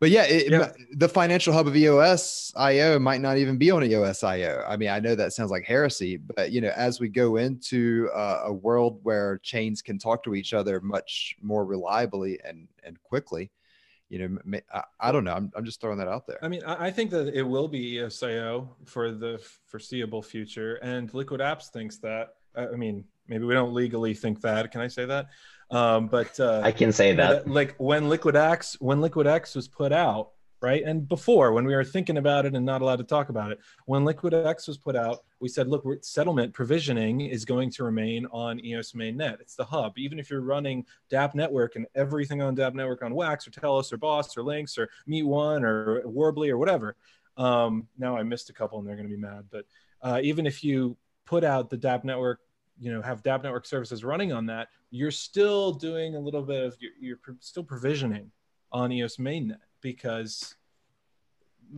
but 0.00 0.10
yeah, 0.10 0.24
it, 0.24 0.50
Yeah. 0.50 0.72
the 0.92 1.08
financial 1.08 1.52
hub 1.52 1.66
of 1.68 1.76
EOS 1.76 2.52
IO 2.56 2.98
might 2.98 3.20
not 3.20 3.36
even 3.36 3.58
be 3.58 3.70
on 3.70 3.84
EOS 3.84 4.24
IO. 4.24 4.64
I 4.66 4.76
mean, 4.76 4.88
I 4.88 4.98
know 4.98 5.14
that 5.14 5.32
sounds 5.34 5.50
like 5.50 5.64
heresy, 5.64 6.16
but 6.16 6.50
you 6.50 6.60
know, 6.62 6.72
as 6.74 6.98
we 6.98 7.08
go 7.08 7.36
into 7.36 8.08
uh, 8.14 8.40
a 8.46 8.52
world 8.52 8.98
where 9.02 9.38
chains 9.38 9.82
can 9.82 9.98
talk 9.98 10.22
to 10.24 10.34
each 10.34 10.52
other 10.54 10.80
much 10.80 11.36
more 11.42 11.64
reliably 11.64 12.40
and 12.44 12.66
and 12.82 13.00
quickly, 13.02 13.50
you 14.08 14.18
know, 14.18 14.60
I, 14.74 14.82
I 14.98 15.12
don't 15.12 15.22
know. 15.24 15.34
I'm, 15.34 15.52
I'm 15.54 15.64
just 15.64 15.80
throwing 15.80 15.98
that 15.98 16.08
out 16.08 16.26
there. 16.26 16.38
I 16.42 16.48
mean, 16.48 16.64
I 16.64 16.86
I 16.86 16.90
think 16.90 17.10
that 17.10 17.34
it 17.34 17.42
will 17.42 17.68
be 17.68 17.96
E 17.96 17.98
EOSIO 17.98 18.68
for 18.86 19.12
the 19.12 19.38
foreseeable 19.66 20.22
future, 20.22 20.76
and 20.76 21.12
LiquidApps 21.12 21.68
thinks 21.68 21.98
that. 21.98 22.34
I 22.56 22.66
mean, 22.74 23.04
maybe 23.28 23.44
we 23.44 23.54
don't 23.54 23.72
legally 23.74 24.14
think 24.14 24.40
that. 24.40 24.72
Can 24.72 24.80
I 24.80 24.88
say 24.88 25.04
that? 25.04 25.26
Um, 25.70 26.08
but 26.08 26.38
uh, 26.40 26.60
I 26.64 26.72
can 26.72 26.92
say 26.92 27.14
that. 27.14 27.30
Uh, 27.30 27.42
like 27.46 27.74
when 27.78 28.04
LiquidX 28.04 28.80
when 28.80 28.98
LiquidX 29.00 29.54
was 29.54 29.68
put 29.68 29.92
out, 29.92 30.30
right? 30.60 30.82
And 30.84 31.08
before 31.08 31.52
when 31.52 31.64
we 31.64 31.74
were 31.74 31.84
thinking 31.84 32.18
about 32.18 32.44
it 32.44 32.54
and 32.54 32.66
not 32.66 32.82
allowed 32.82 32.96
to 32.96 33.04
talk 33.04 33.28
about 33.28 33.52
it, 33.52 33.60
when 33.86 34.04
LiquidX 34.04 34.68
was 34.68 34.76
put 34.76 34.96
out, 34.96 35.20
we 35.38 35.48
said, 35.48 35.68
look, 35.68 35.84
we're, 35.84 35.98
settlement 36.02 36.52
provisioning 36.52 37.22
is 37.22 37.44
going 37.44 37.70
to 37.70 37.84
remain 37.84 38.26
on 38.32 38.62
EOS 38.64 38.92
mainnet. 38.92 39.40
It's 39.40 39.54
the 39.54 39.64
hub. 39.64 39.96
Even 39.96 40.18
if 40.18 40.28
you're 40.28 40.42
running 40.42 40.84
DApp 41.10 41.34
network 41.34 41.76
and 41.76 41.86
everything 41.94 42.42
on 42.42 42.56
DApp 42.56 42.74
network 42.74 43.02
on 43.02 43.14
Wax 43.14 43.46
or 43.46 43.50
Telos 43.50 43.92
or 43.92 43.96
Boss 43.96 44.36
or 44.36 44.42
Lynx 44.42 44.76
or 44.76 44.88
Meet 45.06 45.24
One 45.24 45.64
or 45.64 46.02
Worbli 46.02 46.50
or 46.50 46.58
whatever. 46.58 46.96
Um, 47.36 47.86
now 47.96 48.16
I 48.16 48.22
missed 48.22 48.50
a 48.50 48.52
couple 48.52 48.78
and 48.78 48.86
they're 48.86 48.96
going 48.96 49.08
to 49.08 49.14
be 49.14 49.20
mad, 49.20 49.44
but 49.50 49.64
uh, 50.02 50.20
even 50.22 50.46
if 50.46 50.62
you 50.62 50.96
put 51.24 51.44
out 51.44 51.70
the 51.70 51.78
DApp 51.78 52.04
network 52.04 52.40
you 52.80 52.92
know 52.92 53.02
have 53.02 53.22
DApp 53.22 53.42
network 53.42 53.66
services 53.66 54.02
running 54.04 54.32
on 54.32 54.46
that, 54.46 54.68
you're 54.90 55.10
still 55.10 55.72
doing 55.72 56.16
a 56.16 56.20
little 56.20 56.42
bit 56.42 56.64
of 56.64 56.76
you're, 56.80 56.92
you're 57.00 57.36
still 57.40 57.64
provisioning 57.64 58.30
on 58.72 58.90
EOS 58.90 59.16
mainnet 59.16 59.58
because 59.80 60.54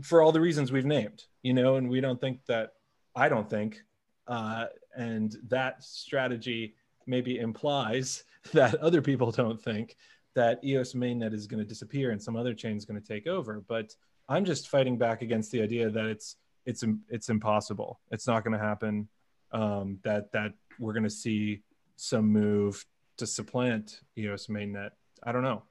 for 0.03 0.23
all 0.23 0.33
the 0.33 0.41
reasons 0.41 0.73
we've 0.73 0.87
named, 0.87 1.25
you 1.43 1.53
know, 1.53 1.77
and 1.77 1.89
we 1.89 2.01
don't 2.01 2.21
think 2.21 2.41
that 2.47 2.73
I 3.15 3.29
don't 3.29 3.49
think, 3.49 3.83
uh, 4.27 4.67
and 4.97 5.37
that 5.49 5.83
strategy 5.83 6.75
maybe 7.07 7.39
implies 7.39 8.25
that 8.53 8.75
other 8.77 9.03
people 9.03 9.31
don't 9.31 9.61
think 9.61 9.97
that 10.35 10.65
EOS 10.65 10.95
mainnet 10.95 11.35
is 11.35 11.47
going 11.47 11.63
to 11.63 11.69
disappear 11.69 12.11
and 12.11 12.23
some 12.23 12.37
other 12.37 12.55
chain 12.55 12.77
is 12.77 12.85
going 12.85 13.01
to 13.01 13.07
take 13.07 13.27
over. 13.27 13.63
But 13.69 13.95
I'm 14.29 14.45
just 14.45 14.69
fighting 14.69 14.97
back 14.97 15.21
against 15.23 15.51
the 15.51 15.63
idea 15.63 15.91
that 15.91 16.07
it's 16.07 16.37
it's 16.65 16.85
it's 17.09 17.29
impossible. 17.29 18.01
It's 18.11 18.27
not 18.27 18.45
going 18.45 18.57
to 18.59 18.65
happen. 18.65 19.09
Um, 19.51 19.99
that 20.05 20.33
that 20.33 20.55
we're 20.79 20.93
going 20.93 21.05
to 21.05 21.11
see 21.11 21.63
some 21.97 22.27
move 22.27 22.85
to 23.19 23.27
supplant 23.27 24.01
EOS 24.19 24.47
mainnet. 24.49 24.91
I 25.23 25.33
don't 25.33 25.43
know. 25.43 25.63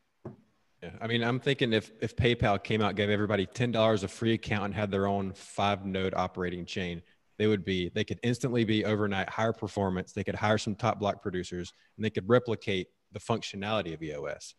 Yeah, 0.82 0.92
I 1.00 1.08
mean, 1.08 1.24
I'm 1.24 1.40
thinking 1.40 1.74
if 1.74 1.92
if 2.02 2.16
PayPal 2.16 2.64
came 2.64 2.82
out, 2.82 2.96
gave 2.96 3.10
everybody 3.10 3.46
ten 3.46 3.72
dollars 3.72 4.04
a 4.04 4.08
free 4.08 4.34
account, 4.34 4.66
and 4.66 4.74
had 4.74 4.90
their 4.90 5.06
own 5.06 5.34
five 5.34 5.86
node 5.86 6.14
operating 6.16 6.66
chain, 6.66 7.04
they 7.38 7.48
would 7.48 7.64
be 7.64 7.90
they 7.90 8.04
could 8.04 8.20
instantly 8.24 8.64
be 8.64 8.84
overnight 8.86 9.30
higher 9.30 9.54
performance. 9.54 10.12
They 10.12 10.24
could 10.24 10.36
hire 10.36 10.58
some 10.58 10.76
top 10.76 11.00
block 11.00 11.22
producers, 11.22 11.74
and 11.98 12.06
they 12.06 12.10
could 12.10 12.28
replicate 12.28 12.88
the 13.12 13.20
functionality 13.20 13.94
of 13.94 14.02
EOS. 14.02 14.56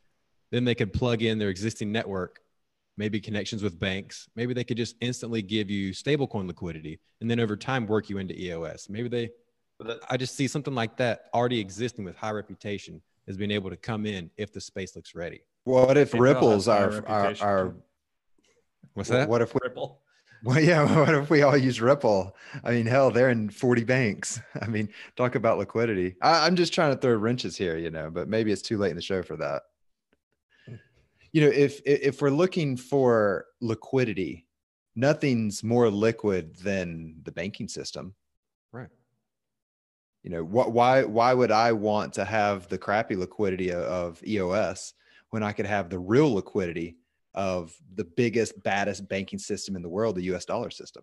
Then 0.53 0.65
they 0.65 0.75
could 0.75 0.93
plug 0.93 1.23
in 1.23 1.39
their 1.39 1.49
existing 1.49 1.91
network, 1.91 2.41
maybe 2.97 3.21
connections 3.21 3.63
with 3.63 3.81
banks. 3.81 4.29
Maybe 4.37 4.55
they 4.55 4.65
could 4.65 4.77
just 4.77 4.97
instantly 5.01 5.43
give 5.43 5.71
you 5.71 5.93
stablecoin 5.93 6.47
liquidity, 6.47 7.01
and 7.21 7.29
then 7.29 7.41
over 7.41 7.57
time 7.57 7.87
work 7.87 8.09
you 8.09 8.19
into 8.19 8.41
EOS. 8.41 8.89
Maybe 8.89 9.09
they. 9.09 9.31
The, 9.83 10.01
I 10.09 10.17
just 10.17 10.37
see 10.37 10.49
something 10.49 10.75
like 10.75 10.97
that 10.97 11.27
already 11.35 11.61
existing 11.61 12.05
with 12.05 12.17
high 12.17 12.31
reputation 12.31 13.03
as 13.29 13.37
being 13.37 13.51
able 13.51 13.71
to 13.71 13.77
come 13.77 14.07
in 14.07 14.31
if 14.37 14.53
the 14.53 14.61
space 14.61 14.97
looks 14.97 15.15
ready. 15.15 15.43
What 15.65 15.97
if 15.97 16.13
PayPal 16.13 16.21
Ripple's 16.21 16.67
has 16.67 16.99
high 17.01 17.09
our 17.09 17.09
our, 17.09 17.37
our. 17.43 17.75
What's 18.95 19.11
that? 19.11 19.29
what 19.29 19.43
if 19.43 19.55
we 19.55 19.61
Ripple. 19.63 20.01
Well, 20.45 20.59
yeah. 20.59 20.83
What 20.99 21.15
if 21.15 21.31
we 21.31 21.43
all 21.43 21.57
use 21.57 21.81
Ripple? 21.81 22.35
I 22.65 22.73
mean, 22.73 22.87
hell, 22.87 23.13
they're 23.13 23.31
in 23.31 23.49
40 23.49 23.85
banks. 23.85 24.41
I 24.61 24.67
mean, 24.67 24.89
talk 25.15 25.37
about 25.37 25.59
liquidity. 25.59 26.17
I, 26.21 26.47
I'm 26.47 26.57
just 26.57 26.73
trying 26.73 26.93
to 26.93 27.01
throw 27.01 27.15
wrenches 27.15 27.57
here, 27.57 27.77
you 27.77 27.91
know, 27.91 28.11
but 28.11 28.29
maybe 28.29 28.51
it's 28.51 28.63
too 28.63 28.77
late 28.77 28.91
in 28.91 28.97
the 28.97 29.03
show 29.03 29.23
for 29.23 29.37
that. 29.37 29.63
You 31.31 31.43
know, 31.43 31.49
if 31.49 31.81
if 31.87 32.01
if 32.03 32.23
we're 32.23 32.31
looking 32.31 32.77
for 32.77 33.47
liquidity, 33.61 34.47
nothing's 34.97 35.63
more 35.63 35.89
liquid 35.91 36.57
than 36.57 37.15
the 37.23 37.33
banking 37.33 37.69
system. 37.69 38.15
Right. 38.73 38.89
You 40.23 40.31
know, 40.31 40.45
what? 40.45 40.73
Why? 40.73 41.05
Why 41.05 41.35
would 41.35 41.51
I 41.51 41.73
want 41.73 42.15
to 42.15 42.25
have 42.25 42.69
the 42.69 42.79
crappy 42.79 43.17
liquidity 43.17 43.73
of 43.73 44.23
EOS 44.25 44.95
when 45.31 45.43
I 45.43 45.53
could 45.53 45.67
have 45.67 45.91
the 45.91 45.99
real 45.99 46.35
liquidity 46.35 46.97
of 47.35 47.75
the 47.95 48.05
biggest, 48.05 48.63
baddest 48.63 49.09
banking 49.09 49.39
system 49.39 49.75
in 49.75 49.83
the 49.83 49.89
world, 49.89 50.17
the 50.17 50.23
U.S. 50.25 50.45
dollar 50.45 50.71
system? 50.71 51.03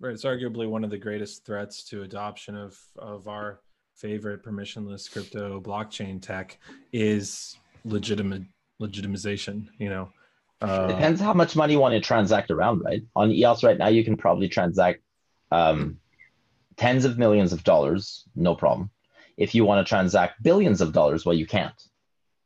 Right. 0.00 0.12
It's 0.12 0.24
arguably 0.24 0.68
one 0.68 0.84
of 0.84 0.90
the 0.90 0.98
greatest 0.98 1.44
threats 1.46 1.82
to 1.84 2.02
adoption 2.02 2.56
of 2.56 2.78
of 2.98 3.28
our 3.28 3.60
favorite 3.96 4.44
permissionless 4.44 5.10
crypto 5.10 5.60
blockchain 5.60 6.20
tech 6.22 6.58
is 6.92 7.56
legitimate 7.84 8.42
legitimization. 8.80 9.68
You 9.78 9.88
know, 9.88 10.12
uh, 10.60 10.88
Depends 10.88 11.20
how 11.20 11.32
much 11.32 11.54
money 11.54 11.74
you 11.74 11.80
want 11.80 11.94
to 11.94 12.00
transact 12.00 12.50
around, 12.50 12.80
right? 12.80 13.02
On 13.14 13.30
EOS 13.30 13.62
right 13.62 13.78
now, 13.78 13.88
you 13.88 14.04
can 14.04 14.16
probably 14.16 14.48
transact 14.48 15.00
um, 15.50 15.98
tens 16.78 17.04
of 17.04 17.18
millions 17.18 17.52
of 17.52 17.64
dollars, 17.64 18.24
no 18.34 18.54
problem. 18.54 18.90
If 19.36 19.54
you 19.54 19.64
want 19.64 19.84
to 19.84 19.88
transact 19.88 20.42
billions 20.42 20.80
of 20.80 20.92
dollars, 20.92 21.24
well, 21.24 21.34
you 21.34 21.46
can't. 21.46 21.80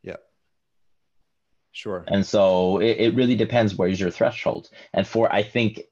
Yeah. 0.03 0.17
Sure. 1.73 2.05
And 2.09 2.27
so 2.27 2.79
it, 2.79 2.97
it 2.99 3.15
really 3.15 3.37
depends 3.37 3.75
where's 3.75 4.01
your 4.01 4.11
threshold. 4.11 4.69
And 4.93 5.07
for 5.07 5.33
I 5.33 5.43
think 5.43 5.83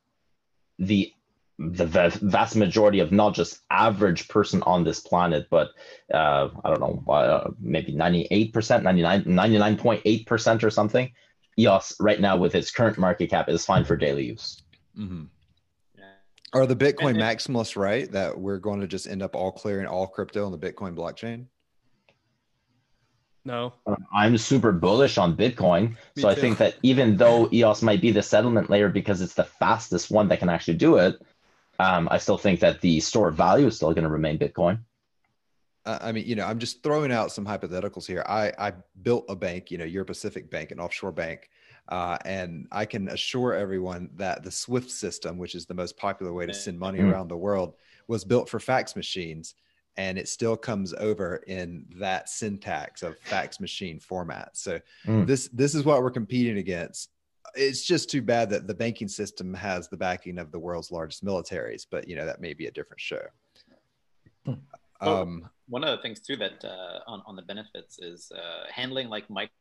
the 0.78 1.12
the 1.58 1.84
vast 2.22 2.56
majority 2.56 3.00
of 3.00 3.12
not 3.12 3.34
just 3.34 3.60
average 3.70 4.28
person 4.28 4.62
on 4.62 4.82
this 4.82 5.00
planet, 5.00 5.46
but 5.50 5.68
uh, 6.12 6.48
I 6.64 6.70
don't 6.70 6.80
know, 6.80 7.12
uh, 7.12 7.50
maybe 7.60 7.92
98%, 7.92 8.82
99, 8.82 9.24
99.8% 9.24 10.62
or 10.62 10.70
something. 10.70 11.12
EOS 11.58 11.96
right 12.00 12.18
now 12.18 12.38
with 12.38 12.54
its 12.54 12.70
current 12.70 12.96
market 12.96 13.28
cap 13.28 13.50
is 13.50 13.66
fine 13.66 13.84
for 13.84 13.94
daily 13.94 14.24
use. 14.24 14.62
Mm-hmm. 14.98 15.24
Are 16.52 16.66
the 16.66 16.76
Bitcoin 16.76 17.16
maximalists 17.16 17.76
right 17.76 18.10
that 18.12 18.38
we're 18.38 18.58
going 18.58 18.80
to 18.80 18.86
just 18.86 19.06
end 19.06 19.22
up 19.22 19.36
all 19.36 19.52
clearing 19.52 19.86
all 19.86 20.06
crypto 20.06 20.44
on 20.44 20.52
the 20.52 20.58
Bitcoin 20.58 20.96
blockchain? 20.96 21.46
No. 23.44 23.72
I'm 24.12 24.36
super 24.36 24.72
bullish 24.72 25.16
on 25.16 25.36
Bitcoin. 25.36 25.90
Me 26.16 26.22
so 26.22 26.28
I 26.28 26.34
think 26.34 26.58
that 26.58 26.74
even 26.82 27.16
though 27.16 27.48
EOS 27.52 27.82
might 27.82 28.00
be 28.00 28.10
the 28.10 28.22
settlement 28.22 28.68
layer 28.68 28.88
because 28.88 29.20
it's 29.20 29.34
the 29.34 29.44
fastest 29.44 30.10
one 30.10 30.28
that 30.28 30.40
can 30.40 30.48
actually 30.48 30.74
do 30.74 30.96
it, 30.96 31.20
um, 31.78 32.08
I 32.10 32.18
still 32.18 32.36
think 32.36 32.60
that 32.60 32.80
the 32.80 33.00
store 33.00 33.28
of 33.28 33.36
value 33.36 33.66
is 33.68 33.76
still 33.76 33.92
going 33.94 34.04
to 34.04 34.10
remain 34.10 34.38
Bitcoin. 34.38 34.80
I 35.86 36.12
mean, 36.12 36.26
you 36.26 36.34
know, 36.34 36.44
I'm 36.44 36.58
just 36.58 36.82
throwing 36.82 37.10
out 37.10 37.32
some 37.32 37.46
hypotheticals 37.46 38.06
here. 38.06 38.22
I, 38.28 38.52
I 38.58 38.72
built 39.02 39.24
a 39.28 39.36
bank, 39.36 39.70
you 39.70 39.78
know, 39.78 39.86
Euro 39.86 40.04
Pacific 40.04 40.50
Bank, 40.50 40.72
an 40.72 40.78
offshore 40.80 41.12
bank. 41.12 41.48
Uh, 41.90 42.16
and 42.24 42.68
I 42.70 42.84
can 42.84 43.08
assure 43.08 43.52
everyone 43.52 44.10
that 44.16 44.44
the 44.44 44.50
SWIFT 44.50 44.90
system, 44.90 45.38
which 45.38 45.54
is 45.54 45.66
the 45.66 45.74
most 45.74 45.96
popular 45.96 46.32
way 46.32 46.46
to 46.46 46.54
send 46.54 46.78
money 46.78 47.00
mm-hmm. 47.00 47.10
around 47.10 47.28
the 47.28 47.36
world, 47.36 47.74
was 48.06 48.24
built 48.24 48.48
for 48.48 48.60
fax 48.60 48.94
machines 48.94 49.54
and 49.96 50.18
it 50.18 50.28
still 50.28 50.56
comes 50.56 50.94
over 50.94 51.36
in 51.46 51.84
that 51.96 52.28
syntax 52.28 53.02
of 53.02 53.18
fax 53.18 53.60
machine 53.60 53.98
format. 53.98 54.56
So 54.56 54.80
mm. 55.06 55.26
this 55.26 55.48
this 55.48 55.74
is 55.74 55.84
what 55.84 56.02
we're 56.02 56.10
competing 56.10 56.58
against. 56.58 57.10
It's 57.54 57.84
just 57.84 58.08
too 58.08 58.22
bad 58.22 58.48
that 58.50 58.66
the 58.66 58.74
banking 58.74 59.08
system 59.08 59.52
has 59.54 59.88
the 59.88 59.96
backing 59.96 60.38
of 60.38 60.52
the 60.52 60.58
world's 60.58 60.92
largest 60.92 61.24
militaries, 61.24 61.86
but 61.90 62.08
you 62.08 62.16
know 62.16 62.24
that 62.24 62.40
may 62.40 62.54
be 62.54 62.66
a 62.66 62.70
different 62.70 63.00
show. 63.00 63.22
Hmm. 64.46 64.54
Um, 65.00 65.48
one 65.68 65.82
of 65.82 65.96
the 65.96 66.02
things 66.02 66.20
too 66.20 66.36
that 66.36 66.64
uh, 66.64 67.00
on 67.06 67.22
on 67.26 67.36
the 67.36 67.42
benefits 67.42 67.98
is 67.98 68.30
uh, 68.32 68.70
handling 68.72 69.08
like 69.08 69.28
micro 69.28 69.52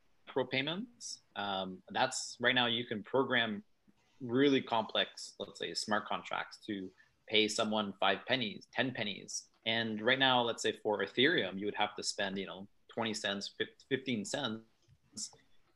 payments. 0.45 1.19
Um, 1.35 1.79
that's 1.91 2.37
right 2.39 2.55
now 2.55 2.67
you 2.67 2.85
can 2.85 3.03
program 3.03 3.63
really 4.21 4.61
complex, 4.61 5.33
let's 5.39 5.59
say, 5.59 5.73
smart 5.73 6.07
contracts 6.07 6.59
to 6.67 6.89
pay 7.27 7.47
someone 7.47 7.93
five 7.99 8.19
pennies, 8.27 8.67
ten 8.73 8.91
pennies, 8.91 9.43
and 9.65 10.01
right 10.01 10.19
now, 10.19 10.41
let's 10.41 10.63
say 10.63 10.73
for 10.81 11.03
Ethereum, 11.03 11.59
you 11.59 11.65
would 11.65 11.75
have 11.75 11.95
to 11.95 12.03
spend, 12.03 12.37
you 12.37 12.47
know, 12.47 12.67
20 12.93 13.13
cents, 13.13 13.53
15 13.89 14.25
cents. 14.25 14.61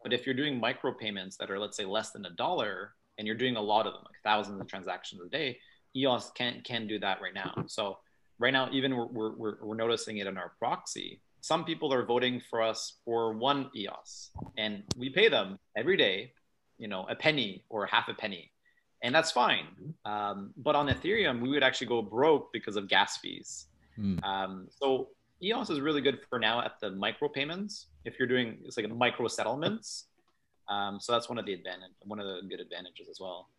But 0.01 0.13
if 0.13 0.25
you're 0.25 0.35
doing 0.35 0.59
micro 0.59 0.93
payments 0.93 1.37
that 1.37 1.51
are, 1.51 1.59
let's 1.59 1.77
say, 1.77 1.85
less 1.85 2.11
than 2.11 2.25
a 2.25 2.31
dollar, 2.31 2.93
and 3.17 3.27
you're 3.27 3.37
doing 3.37 3.55
a 3.55 3.61
lot 3.61 3.85
of 3.85 3.93
them, 3.93 4.01
like 4.05 4.15
thousands 4.23 4.59
of 4.59 4.67
transactions 4.67 5.21
a 5.23 5.29
day, 5.29 5.59
EOS 5.95 6.31
can 6.31 6.61
can 6.63 6.87
do 6.87 6.97
that 6.99 7.21
right 7.21 7.35
now. 7.35 7.53
So 7.67 7.99
right 8.39 8.51
now, 8.51 8.67
even 8.71 8.95
we're, 8.95 9.31
we're, 9.31 9.55
we're 9.61 9.75
noticing 9.75 10.17
it 10.17 10.25
in 10.25 10.37
our 10.37 10.53
proxy. 10.57 11.21
Some 11.43 11.65
people 11.65 11.93
are 11.93 12.05
voting 12.05 12.41
for 12.49 12.61
us 12.61 12.93
for 13.03 13.33
one 13.33 13.69
EOS, 13.75 14.31
and 14.57 14.81
we 14.97 15.09
pay 15.09 15.27
them 15.27 15.59
every 15.75 15.97
day, 15.97 16.31
you 16.77 16.87
know, 16.87 17.05
a 17.09 17.15
penny 17.15 17.65
or 17.67 17.85
half 17.85 18.07
a 18.07 18.13
penny, 18.13 18.53
and 19.01 19.13
that's 19.13 19.29
fine. 19.29 19.67
Um, 20.05 20.53
but 20.55 20.73
on 20.73 20.87
Ethereum, 20.87 21.41
we 21.41 21.49
would 21.49 21.61
actually 21.61 21.87
go 21.87 22.01
broke 22.01 22.53
because 22.53 22.77
of 22.77 22.87
gas 22.87 23.17
fees. 23.17 23.67
Mm. 23.99 24.23
Um, 24.23 24.67
so 24.69 25.09
EOS 25.41 25.69
is 25.69 25.81
really 25.81 25.99
good 25.99 26.19
for 26.29 26.39
now 26.39 26.61
at 26.61 26.79
the 26.79 26.91
micro 26.91 27.27
payments. 27.27 27.87
If 28.05 28.17
you're 28.17 28.27
doing 28.29 28.59
it's 28.63 28.77
like 28.77 28.89
micro 28.89 29.27
settlements, 29.27 30.05
um, 30.69 31.01
so 31.01 31.11
that's 31.11 31.27
one 31.27 31.39
of 31.39 31.45
the 31.45 31.53
advantage, 31.53 31.91
one 32.05 32.21
of 32.21 32.25
the 32.25 32.47
good 32.47 32.61
advantages 32.61 33.09
as 33.09 33.19
well. 33.19 33.49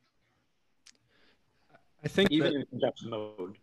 I 2.03 2.09
think 2.09 2.31
even 2.31 2.55
that, 2.55 2.61
in 2.61 2.67
conjunction 2.67 3.11
mode. 3.11 3.59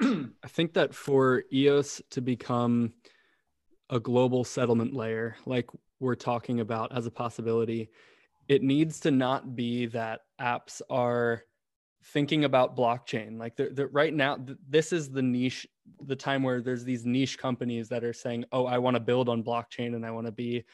I 0.44 0.48
think 0.48 0.74
that 0.74 0.94
for 0.94 1.44
EOS 1.52 2.02
to 2.10 2.20
become 2.20 2.94
a 3.90 4.00
global 4.00 4.44
settlement 4.44 4.94
layer, 4.94 5.36
like 5.46 5.68
we're 5.98 6.14
talking 6.14 6.60
about 6.60 6.96
as 6.96 7.06
a 7.06 7.10
possibility, 7.10 7.90
it 8.48 8.62
needs 8.62 9.00
to 9.00 9.10
not 9.10 9.54
be 9.54 9.86
that 9.86 10.20
apps 10.40 10.80
are 10.88 11.44
thinking 12.02 12.44
about 12.44 12.76
blockchain. 12.76 13.38
Like 13.38 13.56
the, 13.56 13.68
the, 13.68 13.86
right 13.88 14.12
now 14.12 14.36
th- 14.36 14.58
this 14.68 14.92
is 14.92 15.10
the 15.10 15.22
niche 15.22 15.66
the 16.06 16.16
time 16.16 16.42
where 16.42 16.60
there's 16.60 16.84
these 16.84 17.04
niche 17.04 17.38
companies 17.38 17.88
that 17.88 18.04
are 18.04 18.12
saying 18.12 18.44
oh 18.52 18.64
i 18.64 18.78
want 18.78 18.94
to 18.94 19.00
build 19.00 19.28
on 19.28 19.42
blockchain 19.42 19.94
and 19.94 20.06
i 20.06 20.10
want 20.10 20.26
to 20.26 20.32
be 20.32 20.64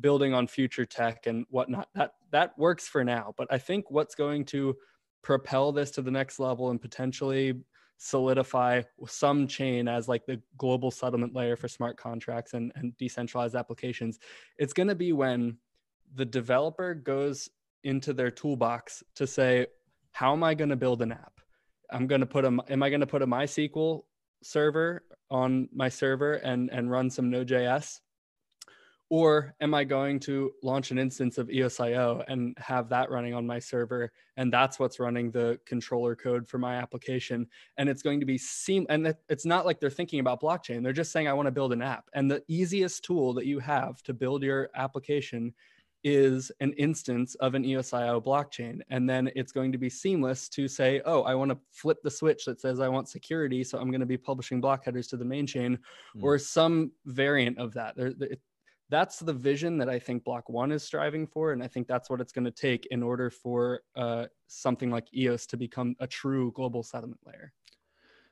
building 0.00 0.34
on 0.34 0.46
future 0.46 0.84
tech 0.84 1.26
and 1.26 1.46
whatnot. 1.50 1.88
That 1.94 2.12
that 2.32 2.58
works 2.58 2.88
for 2.88 3.04
now 3.04 3.34
but 3.36 3.46
i 3.50 3.58
think 3.58 3.90
what's 3.90 4.14
going 4.14 4.44
to 4.46 4.74
propel 5.22 5.72
this 5.72 5.90
to 5.92 6.02
the 6.02 6.10
next 6.10 6.38
level 6.38 6.70
and 6.70 6.80
potentially 6.80 7.54
solidify 7.98 8.82
some 9.06 9.46
chain 9.46 9.88
as 9.88 10.08
like 10.08 10.26
the 10.26 10.40
global 10.58 10.90
settlement 10.90 11.34
layer 11.34 11.56
for 11.56 11.68
smart 11.68 11.96
contracts 11.96 12.54
and, 12.54 12.70
and 12.74 12.96
decentralized 12.98 13.54
applications 13.54 14.18
it's 14.58 14.72
going 14.72 14.88
to 14.88 14.94
be 14.94 15.12
when 15.12 15.56
the 16.14 16.24
developer 16.24 16.94
goes 16.94 17.48
into 17.84 18.12
their 18.12 18.30
toolbox 18.30 19.02
to 19.14 19.26
say 19.26 19.66
how 20.16 20.32
am 20.32 20.42
I 20.42 20.54
going 20.54 20.70
to 20.70 20.76
build 20.76 21.02
an 21.02 21.12
app? 21.12 21.40
I'm 21.90 22.06
going 22.06 22.22
to 22.22 22.26
put 22.26 22.46
a, 22.46 22.58
am 22.70 22.82
I 22.82 22.88
going 22.88 23.00
to 23.00 23.06
put 23.06 23.20
a 23.20 23.26
MySQL 23.26 24.02
server 24.42 25.04
on 25.30 25.68
my 25.74 25.90
server 25.90 26.34
and, 26.36 26.70
and 26.72 26.90
run 26.90 27.10
some 27.10 27.28
Node.js? 27.28 28.00
Or 29.08 29.54
am 29.60 29.72
I 29.72 29.84
going 29.84 30.18
to 30.20 30.52
launch 30.64 30.90
an 30.90 30.98
instance 30.98 31.38
of 31.38 31.46
EOSIO 31.46 32.24
and 32.26 32.56
have 32.58 32.88
that 32.88 33.10
running 33.10 33.34
on 33.34 33.46
my 33.46 33.60
server? 33.60 34.10
And 34.36 34.52
that's 34.52 34.80
what's 34.80 34.98
running 34.98 35.30
the 35.30 35.60
controller 35.64 36.16
code 36.16 36.48
for 36.48 36.58
my 36.58 36.74
application. 36.74 37.46
And 37.76 37.88
it's 37.88 38.02
going 38.02 38.18
to 38.18 38.26
be 38.26 38.36
seam. 38.36 38.84
And 38.88 39.14
it's 39.28 39.46
not 39.46 39.64
like 39.64 39.78
they're 39.78 39.90
thinking 39.90 40.18
about 40.18 40.40
blockchain. 40.40 40.82
They're 40.82 40.92
just 40.92 41.12
saying, 41.12 41.28
I 41.28 41.34
want 41.34 41.46
to 41.46 41.52
build 41.52 41.72
an 41.72 41.82
app. 41.82 42.08
And 42.14 42.28
the 42.28 42.42
easiest 42.48 43.04
tool 43.04 43.32
that 43.34 43.46
you 43.46 43.60
have 43.60 44.02
to 44.02 44.12
build 44.12 44.42
your 44.42 44.70
application 44.74 45.54
is 46.02 46.52
an 46.60 46.72
instance 46.74 47.34
of 47.36 47.54
an 47.54 47.64
EOSIO 47.64 48.24
blockchain. 48.24 48.80
And 48.90 49.08
then 49.08 49.30
it's 49.34 49.52
going 49.52 49.72
to 49.72 49.78
be 49.78 49.90
seamless 49.90 50.48
to 50.50 50.68
say, 50.68 51.00
oh, 51.04 51.22
I 51.22 51.34
want 51.34 51.50
to 51.50 51.58
flip 51.72 51.98
the 52.02 52.10
switch 52.10 52.44
that 52.44 52.60
says 52.60 52.80
I 52.80 52.88
want 52.88 53.08
security. 53.08 53.64
So 53.64 53.78
I'm 53.78 53.90
going 53.90 54.00
to 54.00 54.06
be 54.06 54.16
publishing 54.16 54.60
block 54.60 54.84
headers 54.84 55.08
to 55.08 55.16
the 55.16 55.24
main 55.24 55.46
chain 55.46 55.78
mm. 56.16 56.22
or 56.22 56.38
some 56.38 56.92
variant 57.06 57.58
of 57.58 57.74
that. 57.74 57.96
There, 57.96 58.12
it, 58.20 58.40
that's 58.88 59.18
the 59.18 59.32
vision 59.32 59.78
that 59.78 59.88
I 59.88 59.98
think 59.98 60.24
Block 60.24 60.48
One 60.48 60.70
is 60.70 60.82
striving 60.82 61.26
for. 61.26 61.52
And 61.52 61.62
I 61.62 61.66
think 61.66 61.86
that's 61.86 62.08
what 62.08 62.20
it's 62.20 62.32
going 62.32 62.44
to 62.44 62.50
take 62.50 62.86
in 62.86 63.02
order 63.02 63.30
for 63.30 63.80
uh, 63.96 64.26
something 64.46 64.90
like 64.90 65.06
EOS 65.14 65.46
to 65.46 65.56
become 65.56 65.96
a 66.00 66.06
true 66.06 66.52
global 66.52 66.82
settlement 66.82 67.20
layer. 67.26 67.52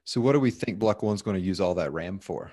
So, 0.05 0.21
what 0.21 0.33
do 0.33 0.41
we 0.41 0.51
think 0.51 0.79
Block 0.79 1.03
One's 1.03 1.23
going 1.23 1.37
to 1.37 1.43
use 1.43 1.61
all 1.61 1.75
that 1.75 1.93
RAM 1.93 2.19
for? 2.19 2.53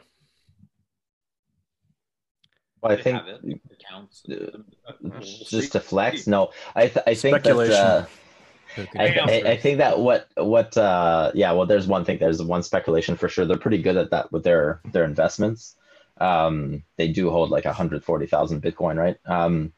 Well, 2.82 2.94
I 2.94 3.02
think 3.02 3.22
accounts. 3.72 4.24
Uh, 4.28 5.20
just 5.20 5.74
to 5.74 5.80
flex. 5.80 6.26
No, 6.26 6.50
I 6.76 6.88
th- 6.88 7.06
I 7.06 7.14
think 7.14 7.44
that. 7.44 7.56
Uh, 7.56 8.06
I, 8.78 8.84
I, 8.96 9.52
I, 9.52 9.58
think 9.58 9.80
that 9.80 10.00
what 10.00 10.30
what 10.38 10.78
uh 10.78 11.34
yeah 11.36 11.52
well 11.52 11.66
there's 11.66 11.88
one 11.88 12.06
thing 12.06 12.20
there's 12.20 12.42
one 12.42 12.64
speculation 12.64 13.18
for 13.18 13.28
sure 13.28 13.46
they're 13.46 13.58
pretty 13.58 13.82
good 13.82 13.98
at 13.98 14.12
that 14.12 14.32
with 14.32 14.46
their 14.46 14.80
their 14.94 15.04
investments 15.04 15.76
um 16.22 16.84
they 16.98 17.08
do 17.08 17.30
hold 17.30 17.50
like 17.50 17.66
140,000 17.66 18.62
bitcoin 18.62 18.98
right? 18.98 19.18
Um 19.26 19.74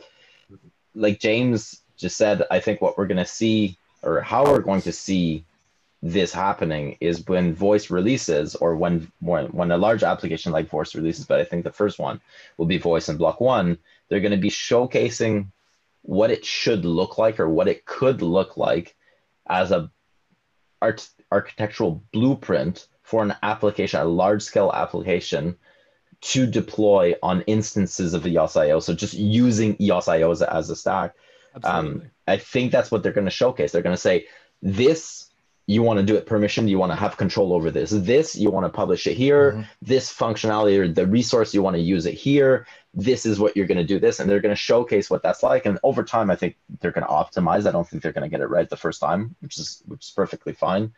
like 0.95 1.19
James 1.19 1.81
just 1.97 2.17
said 2.17 2.43
I 2.51 2.59
think 2.59 2.81
what 2.81 2.97
we're 2.97 3.07
going 3.07 3.17
to 3.17 3.25
see 3.25 3.77
or 4.03 4.21
how 4.21 4.45
we're 4.45 4.59
going 4.59 4.81
to 4.81 4.91
see 4.91 5.45
this 6.03 6.33
happening 6.33 6.97
is 6.99 7.25
when 7.27 7.55
voice 7.55 7.89
releases 7.89 8.55
or 8.55 8.75
when, 8.75 9.09
when 9.21 9.45
when 9.47 9.71
a 9.71 9.77
large 9.77 10.03
application 10.03 10.51
like 10.51 10.69
voice 10.69 10.93
releases 10.95 11.25
but 11.25 11.39
i 11.39 11.45
think 11.45 11.63
the 11.63 11.71
first 11.71 11.97
one 11.97 12.19
will 12.57 12.65
be 12.65 12.77
voice 12.77 13.07
in 13.07 13.15
block 13.15 13.39
one 13.39 13.77
they're 14.09 14.19
going 14.19 14.33
to 14.33 14.37
be 14.37 14.49
showcasing 14.49 15.47
what 16.01 16.29
it 16.29 16.43
should 16.43 16.83
look 16.83 17.17
like 17.17 17.39
or 17.39 17.47
what 17.47 17.69
it 17.69 17.85
could 17.85 18.21
look 18.21 18.57
like 18.57 18.95
as 19.47 19.71
a 19.71 19.89
art, 20.81 21.07
architectural 21.31 22.03
blueprint 22.11 22.87
for 23.01 23.23
an 23.23 23.33
application 23.41 24.01
a 24.01 24.03
large 24.03 24.41
scale 24.41 24.73
application 24.73 25.55
to 26.23 26.47
deploy 26.47 27.13
on 27.21 27.41
instances 27.41 28.13
of 28.13 28.23
EOSIO. 28.23 28.81
So 28.81 28.93
just 28.93 29.13
using 29.13 29.75
EOSIO 29.77 30.31
as, 30.31 30.41
as 30.41 30.69
a 30.69 30.75
stack. 30.75 31.15
Um, 31.63 32.03
I 32.27 32.37
think 32.37 32.71
that's 32.71 32.89
what 32.89 33.03
they're 33.03 33.11
going 33.11 33.25
to 33.25 33.31
showcase. 33.31 33.71
They're 33.71 33.81
going 33.81 33.95
to 33.95 34.01
say, 34.01 34.27
this 34.61 35.29
you 35.65 35.81
want 35.81 35.97
to 35.97 36.05
do 36.05 36.15
it 36.15 36.25
permission 36.25 36.67
you 36.67 36.77
want 36.77 36.91
to 36.91 36.95
have 36.95 37.15
control 37.15 37.53
over 37.53 37.71
this 37.71 37.91
this 37.91 38.35
you 38.35 38.49
want 38.49 38.65
to 38.65 38.69
publish 38.69 39.07
it 39.07 39.15
here 39.15 39.51
mm-hmm. 39.51 39.61
this 39.81 40.13
functionality 40.13 40.77
or 40.77 40.87
the 40.87 41.07
resource 41.07 41.53
you 41.53 41.61
want 41.61 41.75
to 41.75 41.81
use 41.81 42.05
it 42.05 42.13
here 42.13 42.67
this 42.93 43.25
is 43.25 43.39
what 43.39 43.55
you're 43.55 43.67
going 43.67 43.77
to 43.77 43.83
do 43.83 43.99
this 43.99 44.19
and 44.19 44.29
they're 44.29 44.41
going 44.41 44.53
to 44.53 44.55
showcase 44.55 45.09
what 45.09 45.23
that's 45.23 45.41
like 45.41 45.65
and 45.65 45.79
over 45.83 46.03
time 46.03 46.29
i 46.29 46.35
think 46.35 46.57
they're 46.79 46.91
going 46.91 47.05
to 47.05 47.13
optimize 47.13 47.65
i 47.65 47.71
don't 47.71 47.87
think 47.87 48.03
they're 48.03 48.11
going 48.11 48.29
to 48.29 48.29
get 48.29 48.41
it 48.41 48.49
right 48.49 48.69
the 48.69 48.77
first 48.77 48.99
time 48.99 49.35
which 49.39 49.57
is 49.57 49.81
which 49.87 50.05
is 50.05 50.11
perfectly 50.11 50.53
fine 50.53 50.93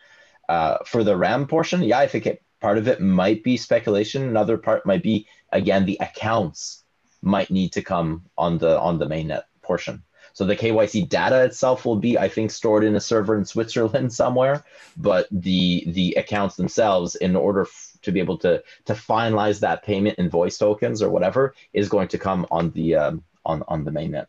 uh, 0.50 0.78
for 0.86 1.04
the 1.04 1.16
ram 1.16 1.48
portion 1.48 1.84
yeah 1.84 2.00
i 2.00 2.08
think 2.08 2.26
it, 2.26 2.42
part 2.66 2.80
of 2.80 2.88
it 2.88 3.00
might 3.00 3.44
be 3.44 3.58
speculation 3.58 4.24
another 4.24 4.58
part 4.58 4.88
might 4.88 5.04
be 5.04 5.28
again 5.52 5.86
the 5.86 6.00
accounts 6.02 6.84
might 7.22 7.52
need 7.52 7.72
to 7.72 7.82
come 7.92 8.10
on 8.40 8.58
the 8.58 8.74
on 8.80 8.98
the 8.98 9.06
mainnet 9.14 9.44
portion 9.62 10.02
So 10.38 10.44
the 10.44 10.56
KYC 10.64 11.08
data 11.08 11.40
itself 11.48 11.86
will 11.86 12.02
be, 12.08 12.18
I 12.26 12.28
think, 12.36 12.52
stored 12.52 12.84
in 12.84 12.96
a 12.98 13.00
server 13.12 13.38
in 13.38 13.46
Switzerland 13.46 14.12
somewhere, 14.22 14.58
but 15.08 15.28
the 15.32 15.86
the 15.98 16.08
accounts 16.24 16.56
themselves, 16.58 17.16
in 17.26 17.34
order 17.48 17.62
f- 17.62 17.92
to 18.06 18.12
be 18.12 18.20
able 18.26 18.40
to 18.46 18.54
to 18.90 18.94
finalize 19.12 19.60
that 19.62 19.86
payment 19.90 20.20
in 20.20 20.36
voice 20.40 20.58
tokens 20.58 21.00
or 21.02 21.10
whatever, 21.16 21.44
is 21.72 21.94
going 21.96 22.10
to 22.10 22.20
come 22.28 22.42
on 22.58 22.72
the 22.78 22.88
um, 23.04 23.24
on 23.52 23.64
on 23.74 23.86
the 23.86 23.96
mainnet. 23.98 24.28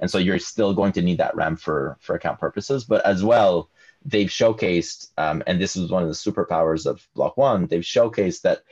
And 0.00 0.08
so 0.12 0.18
you're 0.18 0.38
still 0.52 0.72
going 0.80 0.94
to 0.96 1.02
need 1.02 1.18
that 1.18 1.36
RAM 1.40 1.56
for 1.56 1.98
for 2.04 2.14
account 2.16 2.38
purposes, 2.46 2.80
but 2.92 3.04
as 3.12 3.20
well, 3.32 3.68
they've 4.04 4.28
showcased, 4.28 5.08
um, 5.18 5.42
and 5.46 5.60
this 5.60 5.76
is 5.76 5.90
one 5.90 6.02
of 6.02 6.08
the 6.08 6.14
superpowers 6.14 6.86
of 6.86 7.06
Block 7.14 7.36
One. 7.36 7.66
They've 7.66 7.82
showcased 7.82 8.42
that 8.42 8.62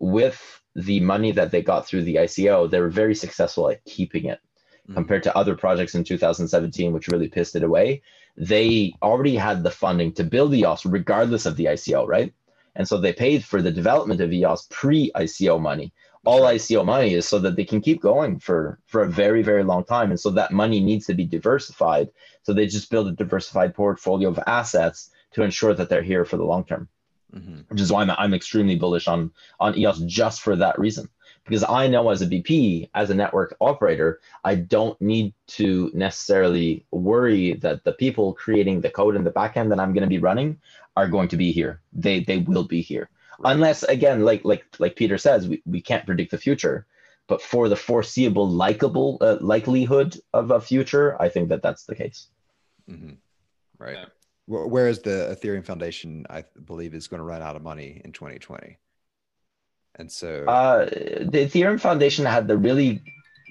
with 0.00 0.62
the 0.74 1.00
money 1.00 1.32
that 1.32 1.50
they 1.50 1.62
got 1.62 1.86
through 1.86 2.04
the 2.04 2.16
ICO, 2.16 2.70
they 2.70 2.80
were 2.80 2.88
very 2.90 3.14
successful 3.14 3.70
at 3.70 3.84
keeping 3.84 4.26
it 4.26 4.40
Mhm. 4.88 4.94
compared 4.94 5.22
to 5.24 5.36
other 5.36 5.56
projects 5.56 5.94
in 5.94 6.04
2017, 6.04 6.92
which 6.92 7.08
really 7.08 7.28
pissed 7.28 7.56
it 7.56 7.62
away. 7.64 8.02
They 8.36 8.94
already 9.02 9.36
had 9.36 9.62
the 9.62 9.70
funding 9.70 10.12
to 10.14 10.24
build 10.24 10.54
EOS 10.54 10.86
regardless 10.86 11.46
of 11.46 11.56
the 11.56 11.66
ICO, 11.66 12.06
right? 12.06 12.32
And 12.76 12.88
so 12.88 12.98
they 12.98 13.12
paid 13.12 13.44
for 13.44 13.60
the 13.62 13.72
development 13.72 14.20
of 14.20 14.32
EOS 14.32 14.66
pre 14.70 15.10
ICO 15.16 15.60
money. 15.60 15.92
All 16.28 16.42
ICO 16.42 16.84
money 16.84 17.10
is 17.18 17.26
so 17.32 17.38
that 17.40 17.54
they 17.56 17.64
can 17.70 17.80
keep 17.80 18.00
going 18.02 18.32
for, 18.46 18.60
for 18.90 19.00
a 19.02 19.08
very, 19.22 19.42
very 19.50 19.64
long 19.72 19.82
time. 19.94 20.10
And 20.12 20.20
so 20.24 20.30
that 20.30 20.52
money 20.62 20.80
needs 20.80 21.06
to 21.06 21.14
be 21.20 21.24
diversified. 21.36 22.08
So 22.44 22.52
they 22.52 22.66
just 22.66 22.90
build 22.92 23.08
a 23.08 23.12
diversified 23.22 23.74
portfolio 23.74 24.28
of 24.28 24.38
assets 24.60 24.98
to 25.32 25.42
ensure 25.42 25.74
that 25.74 25.88
they're 25.88 26.10
here 26.12 26.24
for 26.30 26.36
the 26.38 26.44
long 26.52 26.64
term 26.70 26.84
Mhm. 27.34 27.64
which 27.68 27.80
is 27.80 27.92
why 27.92 28.00
I'm, 28.02 28.10
I'm 28.22 28.34
extremely 28.34 28.76
bullish 28.76 29.06
on 29.14 29.30
on 29.60 29.76
EOS 29.78 29.98
just 30.22 30.40
for 30.40 30.56
that 30.56 30.78
reason. 30.78 31.08
Because 31.44 31.64
I 31.64 31.86
know 31.88 32.04
as 32.10 32.20
a 32.22 32.26
BP, 32.26 32.88
as 32.94 33.10
a 33.10 33.14
network 33.14 33.56
operator, 33.60 34.20
I 34.44 34.54
don't 34.74 34.98
need 35.00 35.28
to 35.58 35.90
necessarily 35.94 36.84
worry 36.90 37.54
that 37.64 37.84
the 37.84 37.92
people 37.92 38.34
creating 38.44 38.80
the 38.80 38.90
code 38.98 39.16
in 39.16 39.24
the 39.24 39.36
backend 39.40 39.68
that 39.70 39.80
I'm 39.80 39.92
going 39.94 40.08
to 40.08 40.16
be 40.16 40.26
running 40.30 40.50
are 40.96 41.08
going 41.08 41.28
to 41.28 41.38
be 41.44 41.50
here. 41.52 41.72
They 41.92 42.16
they 42.28 42.38
will 42.50 42.64
be 42.64 42.80
here, 42.92 43.06
unless 43.44 43.82
again, 43.82 44.24
like 44.24 44.44
like 44.44 44.64
like 44.78 44.96
Peter 44.96 45.18
says, 45.18 45.48
we, 45.48 45.62
we 45.66 45.80
can't 45.80 46.06
predict 46.06 46.30
the 46.30 46.38
future. 46.38 46.86
But 47.26 47.42
for 47.42 47.68
the 47.68 47.76
foreseeable, 47.76 48.48
likable 48.48 49.18
uh, 49.20 49.36
likelihood 49.40 50.18
of 50.32 50.50
a 50.50 50.60
future, 50.60 51.20
I 51.20 51.28
think 51.28 51.50
that 51.50 51.62
that's 51.62 51.84
the 51.84 51.94
case. 51.94 52.28
Mhm. 52.90 53.16
Right. 53.78 53.96
Yeah. 53.96 54.06
Whereas 54.46 55.00
the 55.02 55.36
Ethereum 55.38 55.62
Foundation, 55.62 56.24
I 56.30 56.44
believe, 56.64 56.94
is 56.94 57.06
going 57.06 57.18
to 57.18 57.24
run 57.24 57.42
out 57.42 57.54
of 57.54 57.62
money 57.62 58.00
in 58.02 58.12
2020. 58.12 58.78
And 59.96 60.10
so, 60.10 60.46
Uh, 60.46 60.86
the 60.86 61.46
Ethereum 61.46 61.78
Foundation 61.78 62.24
had 62.24 62.48
the 62.48 62.56
really 62.56 63.02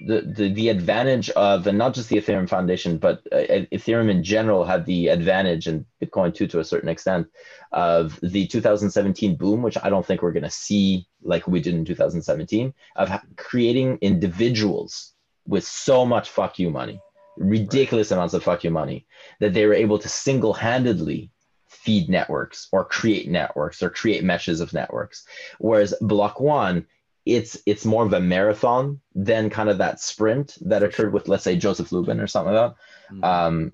the, 0.06 0.20
the 0.20 0.52
the 0.52 0.68
advantage 0.68 1.30
of, 1.30 1.66
and 1.66 1.78
not 1.78 1.94
just 1.94 2.08
the 2.08 2.16
Ethereum 2.16 2.48
Foundation, 2.48 2.98
but 2.98 3.22
uh, 3.32 3.64
Ethereum 3.72 4.10
in 4.10 4.22
general 4.22 4.64
had 4.64 4.84
the 4.86 5.08
advantage, 5.08 5.66
and 5.66 5.84
Bitcoin 6.02 6.34
too, 6.34 6.46
to 6.48 6.60
a 6.60 6.64
certain 6.64 6.88
extent, 6.88 7.26
of 7.72 8.18
the 8.22 8.46
2017 8.46 9.36
boom, 9.36 9.62
which 9.62 9.78
I 9.82 9.90
don't 9.90 10.04
think 10.04 10.22
we're 10.22 10.32
going 10.32 10.42
to 10.44 10.50
see 10.50 11.06
like 11.22 11.46
we 11.46 11.60
did 11.60 11.74
in 11.74 11.84
2017, 11.84 12.72
of 12.96 13.10
creating 13.36 13.98
individuals 14.00 15.14
with 15.46 15.64
so 15.64 16.04
much 16.04 16.30
fuck 16.30 16.58
you 16.58 16.70
money, 16.70 17.00
ridiculous 17.36 18.10
amounts 18.10 18.34
of 18.34 18.44
fuck 18.44 18.64
you 18.64 18.70
money, 18.70 19.06
that 19.40 19.52
they 19.52 19.66
were 19.66 19.74
able 19.74 19.98
to 19.98 20.08
single 20.08 20.52
handedly 20.52 21.30
feed 21.68 22.08
networks 22.08 22.68
or 22.72 22.84
create 22.84 23.28
networks 23.28 23.82
or 23.82 23.90
create 23.90 24.24
meshes 24.24 24.60
of 24.60 24.72
networks. 24.72 25.24
Whereas 25.58 25.94
block 26.00 26.40
one, 26.40 26.86
it's 27.26 27.58
it's 27.66 27.84
more 27.84 28.04
of 28.06 28.12
a 28.12 28.20
marathon 28.20 29.00
than 29.14 29.50
kind 29.50 29.68
of 29.68 29.78
that 29.78 30.00
sprint 30.00 30.56
that 30.62 30.82
occurred 30.82 31.12
with 31.12 31.28
let's 31.28 31.44
say 31.44 31.56
Joseph 31.56 31.92
Lubin 31.92 32.20
or 32.20 32.26
something 32.26 32.54
like 32.54 32.74
that. 33.12 33.26
Um, 33.26 33.72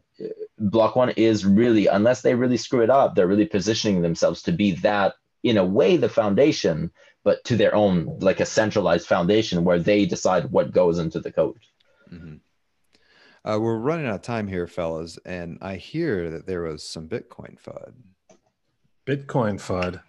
block 0.58 0.96
one 0.96 1.10
is 1.10 1.44
really 1.44 1.86
unless 1.86 2.22
they 2.22 2.34
really 2.34 2.56
screw 2.56 2.82
it 2.82 2.90
up, 2.90 3.14
they're 3.14 3.26
really 3.26 3.46
positioning 3.46 4.02
themselves 4.02 4.42
to 4.42 4.52
be 4.52 4.72
that 4.72 5.14
in 5.42 5.56
a 5.58 5.64
way 5.64 5.96
the 5.96 6.08
foundation, 6.08 6.90
but 7.22 7.44
to 7.44 7.56
their 7.56 7.74
own 7.74 8.18
like 8.20 8.40
a 8.40 8.46
centralized 8.46 9.06
foundation 9.06 9.64
where 9.64 9.78
they 9.78 10.06
decide 10.06 10.50
what 10.50 10.72
goes 10.72 10.98
into 10.98 11.20
the 11.20 11.32
code. 11.32 11.58
Mhm. 12.12 12.40
Uh, 13.44 13.58
we're 13.60 13.76
running 13.76 14.06
out 14.06 14.14
of 14.14 14.22
time 14.22 14.48
here, 14.48 14.66
fellas, 14.66 15.18
and 15.26 15.58
I 15.60 15.76
hear 15.76 16.30
that 16.30 16.46
there 16.46 16.62
was 16.62 16.82
some 16.82 17.08
Bitcoin 17.08 17.58
FUD. 17.60 17.92
Bitcoin 19.06 19.60
FUD. 19.60 20.00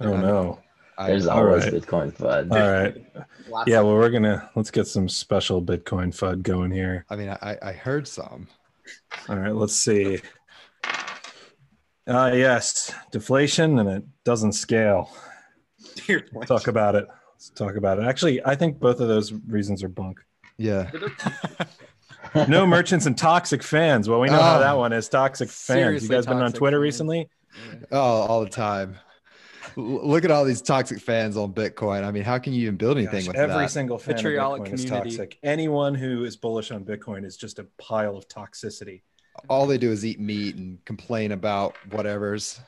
I 0.00 0.04
don't 0.04 0.20
know. 0.20 0.58
I, 0.60 0.73
There's 0.98 1.26
all 1.26 1.38
always 1.46 1.64
right. 1.64 1.74
Bitcoin 1.74 2.12
FUD. 2.16 2.52
All 2.52 2.70
right. 2.70 3.66
Yeah, 3.66 3.80
well, 3.80 3.94
we're 3.94 4.10
gonna 4.10 4.48
let's 4.54 4.70
get 4.70 4.86
some 4.86 5.08
special 5.08 5.60
Bitcoin 5.62 6.14
FUD 6.14 6.42
going 6.42 6.70
here. 6.70 7.04
I 7.10 7.16
mean, 7.16 7.28
I, 7.30 7.56
I 7.62 7.72
heard 7.72 8.06
some. 8.06 8.46
All 9.28 9.36
right, 9.36 9.54
let's 9.54 9.74
see. 9.74 10.20
Uh 12.06 12.32
yes, 12.34 12.94
deflation 13.10 13.78
and 13.78 13.88
it 13.88 14.04
doesn't 14.24 14.52
scale. 14.52 15.10
Dear 16.06 16.26
Let's 16.34 16.48
talk 16.48 16.66
about 16.68 16.94
it. 16.94 17.06
Let's 17.34 17.50
talk 17.50 17.76
about 17.76 17.98
it. 17.98 18.04
Actually, 18.04 18.44
I 18.44 18.54
think 18.54 18.78
both 18.78 19.00
of 19.00 19.08
those 19.08 19.32
reasons 19.48 19.82
are 19.82 19.88
bunk. 19.88 20.20
Yeah. 20.58 20.90
No 22.48 22.66
merchants 22.66 23.06
and 23.06 23.16
toxic 23.16 23.62
fans. 23.62 24.08
Well, 24.08 24.18
we 24.18 24.26
know 24.28 24.40
how 24.40 24.56
Oh. 24.56 24.60
that 24.60 24.76
one 24.76 24.92
is. 24.92 25.08
Toxic 25.08 25.48
fans. 25.48 26.02
You 26.02 26.08
guys 26.08 26.26
been 26.26 26.38
on 26.38 26.52
Twitter 26.52 26.78
fans. 26.78 26.82
recently? 26.82 27.28
Oh, 27.92 27.96
all 28.00 28.40
the 28.42 28.50
time. 28.50 28.96
L- 29.76 30.06
look 30.08 30.24
at 30.24 30.30
all 30.30 30.44
these 30.44 30.62
toxic 30.62 31.00
fans 31.00 31.36
on 31.36 31.52
Bitcoin. 31.52 32.04
I 32.04 32.10
mean, 32.10 32.22
how 32.22 32.38
can 32.38 32.52
you 32.52 32.62
even 32.62 32.76
build 32.76 32.96
anything 32.98 33.20
Gosh, 33.20 33.28
with 33.28 33.36
every 33.36 33.64
that? 33.64 33.70
single 33.70 33.98
fan 33.98 34.14
of 34.14 34.20
Vitriolic 34.22 34.62
Bitcoin 34.62 34.72
is 34.72 34.84
community. 34.84 35.10
toxic. 35.10 35.38
Anyone 35.42 35.94
who 35.94 36.24
is 36.24 36.36
bullish 36.36 36.70
on 36.70 36.84
Bitcoin 36.84 37.24
is 37.24 37.36
just 37.36 37.58
a 37.58 37.64
pile 37.78 38.16
of 38.16 38.28
toxicity. 38.28 39.02
all 39.48 39.66
they 39.66 39.78
do 39.78 39.90
is 39.90 40.04
eat 40.06 40.20
meat 40.20 40.54
and 40.56 40.84
complain 40.84 41.32
about 41.32 41.74
whatever's. 41.90 42.60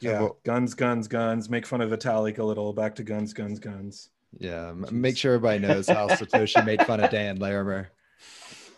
Yeah, 0.00 0.20
well- 0.22 0.36
guns, 0.44 0.74
guns, 0.74 1.08
guns. 1.08 1.48
Make 1.48 1.66
fun 1.66 1.80
of 1.80 1.90
Vitalik 1.90 2.38
a 2.38 2.42
little. 2.44 2.72
Back 2.72 2.94
to 2.96 3.02
guns, 3.02 3.32
guns, 3.32 3.58
guns. 3.58 4.10
Yeah, 4.38 4.68
m- 4.70 4.86
make 4.90 5.16
sure 5.16 5.34
everybody 5.34 5.60
knows 5.60 5.88
how 5.88 6.08
Satoshi 6.08 6.64
made 6.66 6.82
fun 6.84 7.00
of 7.00 7.10
Dan 7.10 7.36
Larimer. 7.38 7.88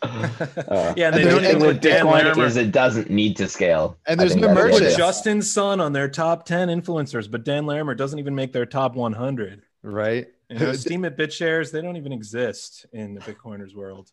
Uh, 0.03 0.95
Yeah, 0.97 1.09
and 1.09 1.17
they 1.17 1.25
the 1.25 1.31
don't 1.31 1.41
thing 1.43 1.57
even 1.57 1.67
with 1.67 1.81
Dan 1.81 2.07
Bitcoin 2.07 2.45
is 2.47 2.57
it 2.57 2.73
doesn't 2.73 3.11
need 3.11 3.37
to 3.37 3.49
scale. 3.49 3.97
And 4.07 4.21
I 4.21 4.25
there's 4.25 4.33
think 4.33 4.43
no 4.43 4.49
that's 4.49 4.57
what 4.57 4.65
merchants. 4.65 4.81
it 4.81 4.85
Put 4.85 4.91
is. 4.93 4.97
Justin 4.97 5.43
Sun 5.43 5.81
on 5.81 5.93
their 5.93 6.09
top 6.09 6.45
10 6.45 6.69
influencers, 6.69 7.31
but 7.31 7.45
Dan 7.45 7.67
Larimer 7.67 7.95
doesn't 7.95 8.19
even 8.19 8.35
make 8.35 8.53
their 8.53 8.67
top 8.67 8.95
100. 8.95 9.63
Right? 9.83 10.29
You 10.51 10.59
know, 10.59 10.73
Steem 10.75 11.05
at 11.05 11.17
BitShares, 11.17 11.71
they 11.73 11.81
don't 11.83 11.97
even 11.97 12.13
exist 12.13 12.87
in 12.93 13.15
the 13.15 13.21
Bitcoiners 13.21 13.75
world. 13.75 14.11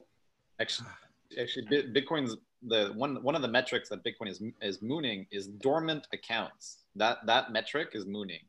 Actually, 0.60 0.90
actually, 1.40 1.66
Bitcoin's 1.66 2.36
the 2.68 2.92
one 2.96 3.22
one 3.22 3.36
of 3.36 3.42
the 3.42 3.48
metrics 3.48 3.90
that 3.90 4.04
Bitcoin 4.04 4.30
is 4.30 4.42
is 4.62 4.82
mooning 4.82 5.28
is 5.32 5.48
dormant 5.48 6.08
accounts. 6.14 6.78
That 6.96 7.20
that 7.26 7.52
metric 7.52 7.90
is 7.94 8.06
mooning. 8.06 8.40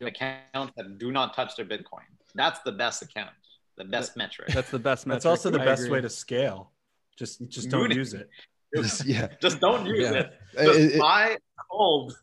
Accounts 0.00 0.72
that 0.76 0.98
do 0.98 1.12
not 1.12 1.32
touch 1.34 1.54
their 1.54 1.64
Bitcoin. 1.64 2.02
That's 2.34 2.58
the 2.60 2.72
best 2.72 3.02
account. 3.02 3.30
The 3.76 3.84
best 3.84 4.16
metric. 4.16 4.48
That's 4.52 4.70
the 4.70 4.78
best 4.78 5.06
metric. 5.06 5.22
That's 5.22 5.26
also 5.26 5.48
the 5.50 5.60
I 5.60 5.64
best 5.64 5.82
agree. 5.84 5.92
way 5.98 6.00
to 6.00 6.10
scale. 6.10 6.71
Just 7.18 7.46
just 7.48 7.68
don't 7.70 7.80
Mooning. 7.82 7.98
use 7.98 8.14
it. 8.14 8.28
Just- 8.76 9.04
yeah. 9.14 9.28
Just 9.40 9.60
don't 9.60 9.86
use 9.86 10.00
Yeah. 10.00 10.12
it. 10.12 10.32
Just 10.54 10.78
Is, 10.78 10.98
buy 11.00 11.36
hold. 11.70 12.16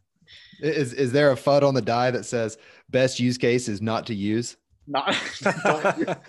is, 0.61 0.93
is 0.93 1.11
there 1.11 1.31
a 1.31 1.35
FUD 1.35 1.63
on 1.63 1.73
the 1.73 1.81
die 1.81 2.11
that 2.11 2.25
says 2.25 2.57
best 2.89 3.19
use 3.19 3.37
case 3.37 3.67
is 3.69 3.81
not 3.81 4.05
to 4.07 4.15
use? 4.15 4.57
Not 4.87 5.15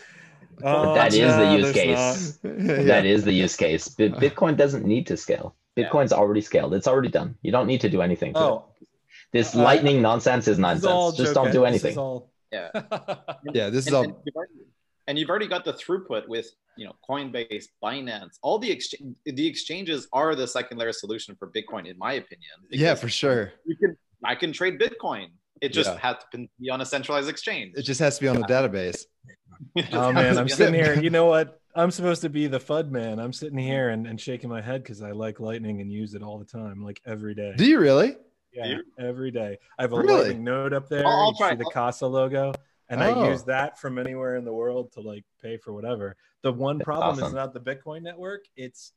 Oh, 0.62 0.94
That 0.94 1.14
is 1.14 1.34
the 1.36 1.56
use 1.56 1.72
case. 1.72 2.38
Yeah. 2.44 2.82
That 2.82 3.06
is 3.06 3.24
the 3.24 3.32
use 3.32 3.56
case. 3.56 3.88
Bitcoin 3.88 4.56
doesn't 4.58 4.84
need 4.84 5.06
to 5.06 5.16
scale. 5.16 5.54
Yeah. 5.74 5.88
Bitcoin's 5.88 6.12
already 6.12 6.42
scaled. 6.42 6.74
It's 6.74 6.86
already 6.86 7.08
done. 7.08 7.36
You 7.40 7.50
don't 7.50 7.66
need 7.66 7.80
to 7.80 7.88
do 7.88 8.02
anything. 8.02 8.32
not. 8.32 8.40
To 8.40 8.46
it. 8.46 8.50
Oh, 8.50 8.64
This 9.32 9.54
uh, 9.54 9.62
lightning 9.62 10.02
nonsense 10.02 10.42
is 10.48 10.58
this 10.58 10.76
is 10.76 10.84
nonsense. 10.84 11.16
Just 11.16 11.34
joke- 11.34 11.44
don't 11.44 11.52
do 11.52 11.64
anything. 11.64 11.92
is 11.92 11.96
all- 11.96 12.30
Yeah. 12.52 12.68
Yeah, 13.54 13.70
this 13.70 13.86
is 13.86 13.92
and, 13.94 14.12
all 14.12 14.22
and 15.11 15.18
you've 15.18 15.28
already, 15.28 15.46
and 15.46 15.50
you've 15.50 15.54
already 15.54 15.64
got 15.64 15.64
the 15.64 15.72
throughput 15.72 16.28
with 16.28 16.46
you 16.76 16.86
know 16.86 16.94
Coinbase, 17.08 17.64
Binance, 17.82 18.38
all 18.42 18.58
the 18.58 18.70
exchange 18.70 19.16
the 19.26 19.46
exchanges 19.46 20.06
are 20.12 20.34
the 20.34 20.46
second 20.46 20.78
layer 20.78 20.92
solution 20.92 21.34
for 21.38 21.48
Bitcoin, 21.48 21.86
in 21.88 21.98
my 21.98 22.12
opinion. 22.14 22.50
Yeah, 22.70 22.94
for 22.94 23.08
sure. 23.08 23.52
You 23.66 23.76
can 23.76 23.96
I 24.24 24.34
can 24.34 24.52
trade 24.52 24.78
Bitcoin. 24.80 25.26
It 25.61 25.70
just 25.72 25.90
Yeah. 25.90 25.98
has 25.98 26.16
to 26.32 26.48
be 26.61 26.70
on 26.70 26.80
a 26.80 26.86
centralized 26.86 27.28
exchange. 27.28 27.72
It 27.76 27.82
just 27.82 28.00
has 28.00 28.16
to 28.16 28.22
be 28.22 28.28
on 28.28 28.36
a 28.38 28.46
database. 28.46 29.04
Oh 29.92 30.12
man, 30.12 30.38
I'm 30.38 30.48
sitting 30.61 30.74
a- 30.80 30.84
here. 30.84 30.94
You 31.02 31.11
know 31.11 31.26
what? 31.26 31.61
I'm 31.76 31.90
supposed 31.90 32.22
to 32.22 32.28
be 32.28 32.46
the 32.46 32.58
FUD 32.58 32.90
man. 32.90 33.18
I'm 33.20 33.32
sitting 33.32 33.58
here 33.58 33.90
and, 33.90 34.06
and 34.06 34.20
shaking 34.20 34.48
my 34.50 34.61
head 34.61 34.82
because 34.82 35.02
I 35.02 35.11
like 35.12 35.38
Lightning 35.38 35.80
and 35.80 35.92
use 35.92 36.14
it 36.14 36.22
all 36.22 36.38
the 36.38 36.44
time, 36.44 36.82
like 36.82 37.00
every 37.06 37.34
day. 37.34 37.52
Do 37.56 37.64
you 37.66 37.78
really? 37.78 38.16
Yeah, 38.52 38.66
you? 38.66 38.82
every 38.98 39.30
day. 39.30 39.58
I 39.78 39.82
have 39.82 39.92
a 39.92 40.00
Really? 40.00 40.14
Lightning 40.22 40.42
node 40.44 40.72
up 40.72 40.88
there. 40.88 41.06
I'll- 41.06 41.12
I'll 41.12 41.28
you 41.32 41.36
try- 41.38 41.50
see 41.50 41.56
the 41.56 41.64
I'll- 41.66 41.70
Casa 41.70 42.06
logo, 42.08 42.52
and 42.91 43.03
Oh. 43.03 43.22
I 43.24 43.30
use 43.30 43.45
that 43.45 43.78
from 43.78 43.99
anywhere 43.99 44.36
in 44.36 44.45
the 44.45 44.53
world 44.53 44.93
to 44.93 45.01
like 45.01 45.24
pay 45.43 45.57
for 45.57 45.72
whatever. 45.72 46.16
The 46.43 46.53
one 46.53 46.76
That's 46.78 46.84
problem 46.84 47.24
is 47.24 47.32
not 47.32 47.55
the 47.55 47.61
Bitcoin 47.61 48.03
network. 48.03 48.45
It's 48.57 48.93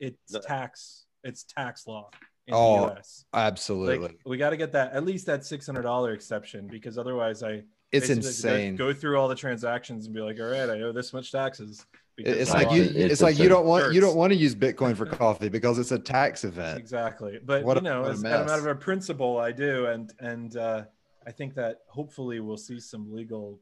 it's 0.00 0.32
The- 0.32 0.40
tax. 0.40 1.06
It's 1.24 1.42
tax 1.44 1.86
law 1.88 2.10
in 2.46 2.54
Oh, 2.54 2.86
the 2.86 2.92
US. 2.94 3.24
Absolutely. 3.34 3.98
Like 3.98 4.18
we 4.24 4.36
got 4.38 4.50
to 4.50 4.56
get 4.56 4.70
that 4.72 4.92
at 4.92 5.04
least 5.04 5.26
that 5.26 5.44
six 5.44 5.66
hundred 5.66 5.82
dollar 5.82 6.12
exception 6.12 6.68
because 6.68 6.96
otherwise 6.98 7.42
I 7.42 7.64
it's 7.90 8.10
insane. 8.10 8.76
Go 8.76 8.92
through 8.92 9.16
all 9.18 9.28
the 9.28 9.34
transactions 9.34 10.04
and 10.06 10.14
be 10.14 10.20
like, 10.20 10.38
all 10.38 10.46
right, 10.46 10.68
I 10.68 10.82
owe 10.82 10.92
this 10.92 11.12
much 11.14 11.32
taxes. 11.32 11.84
because 12.16 12.36
It's 12.36 12.52
like 12.52 12.70
you. 12.70 12.82
It's- 12.82 13.12
It's 13.12 13.22
like 13.22 13.38
you 13.38 13.48
don't 13.48 13.64
want 13.66 13.92
you 13.94 14.00
don't 14.00 14.16
want 14.16 14.32
to 14.32 14.38
use 14.38 14.54
Bitcoin 14.54 14.94
for 14.96 15.06
coffee 15.24 15.48
because 15.48 15.78
it's 15.78 15.90
a 15.92 15.98
tax 15.98 16.44
event. 16.44 16.78
exactly 16.78 17.38
but 17.44 17.64
What 17.64 17.76
you 17.78 17.82
know 17.82 18.02
what 18.02 18.10
a 18.10 18.12
as 18.12 18.24
out 18.24 18.46
mess. 18.46 18.58
of 18.60 18.66
a 18.66 18.74
principle 18.74 19.38
i 19.38 19.50
do 19.52 19.86
and 19.86 20.12
and 20.20 20.56
uh 20.56 20.82
i 21.28 21.30
think 21.30 21.54
that 21.54 21.82
hopefully 21.88 22.40
we'll 22.40 22.56
see 22.56 22.80
some 22.80 23.12
legal 23.12 23.60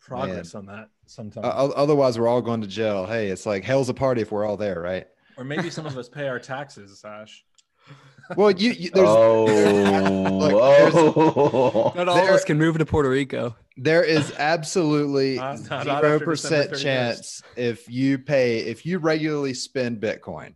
progress 0.00 0.54
on 0.54 0.66
that 0.66 0.88
sometime 1.06 1.44
Uh, 1.44 1.48
otherwise, 1.76 2.18
we're 2.18 2.28
all 2.28 2.40
going 2.40 2.60
to 2.62 2.66
jail. 2.66 3.04
Hey, 3.06 3.28
it's 3.28 3.44
like 3.44 3.64
hell's 3.64 3.88
a 3.88 3.94
party 3.94 4.22
if 4.22 4.30
we're 4.32 4.46
all 4.46 4.56
there, 4.56 4.80
right? 4.80 5.06
or 5.36 5.44
maybe 5.44 5.70
some 5.70 5.86
of 5.86 5.96
us 5.96 6.08
pay 6.08 6.28
our 6.28 6.38
taxes 6.38 7.02
ash 7.04 7.44
Well, 8.36 8.50
you, 8.52 8.70
you 8.72 8.90
there's 8.90 9.08
oh, 9.08 9.44
Look, 10.40 10.52
oh. 10.54 11.92
Not 11.96 12.08
all 12.08 12.18
of 12.24 12.30
us 12.30 12.44
can 12.44 12.58
move 12.58 12.78
to 12.78 12.86
Puerto 12.86 13.10
Rico. 13.10 13.56
there 13.76 14.04
is 14.04 14.32
absolutely 14.38 15.36
Not- 15.46 15.68
not 15.68 15.88
after 15.88 16.08
zero 16.08 16.20
percent 16.20 16.76
chance 16.78 17.42
if 17.56 17.90
you 17.90 18.18
pay 18.18 18.58
if 18.60 18.86
you 18.86 18.98
regularly 18.98 19.54
spend 19.54 20.00
Bitcoin. 20.00 20.54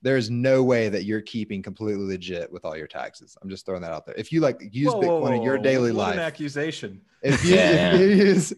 There's 0.00 0.30
no 0.30 0.62
way 0.62 0.88
that 0.88 1.04
you're 1.04 1.20
keeping 1.20 1.60
completely 1.62 2.04
legit 2.04 2.52
with 2.52 2.64
all 2.64 2.76
your 2.76 2.86
taxes. 2.86 3.36
I'm 3.42 3.48
just 3.50 3.66
throwing 3.66 3.82
that 3.82 3.92
out 3.92 4.06
there. 4.06 4.14
If 4.16 4.30
you 4.32 4.40
like 4.40 4.60
use 4.72 4.92
Whoa, 4.92 5.00
Bitcoin 5.00 5.20
whoa, 5.22 5.32
in 5.32 5.42
your 5.42 5.58
daily 5.58 5.90
what 5.92 6.06
life, 6.06 6.14
an 6.14 6.20
accusation 6.20 7.00
if 7.22 7.44
you, 7.44 7.54
Yeah. 7.56 7.94
if 7.94 8.00
you 8.00 8.06
use 8.26 8.52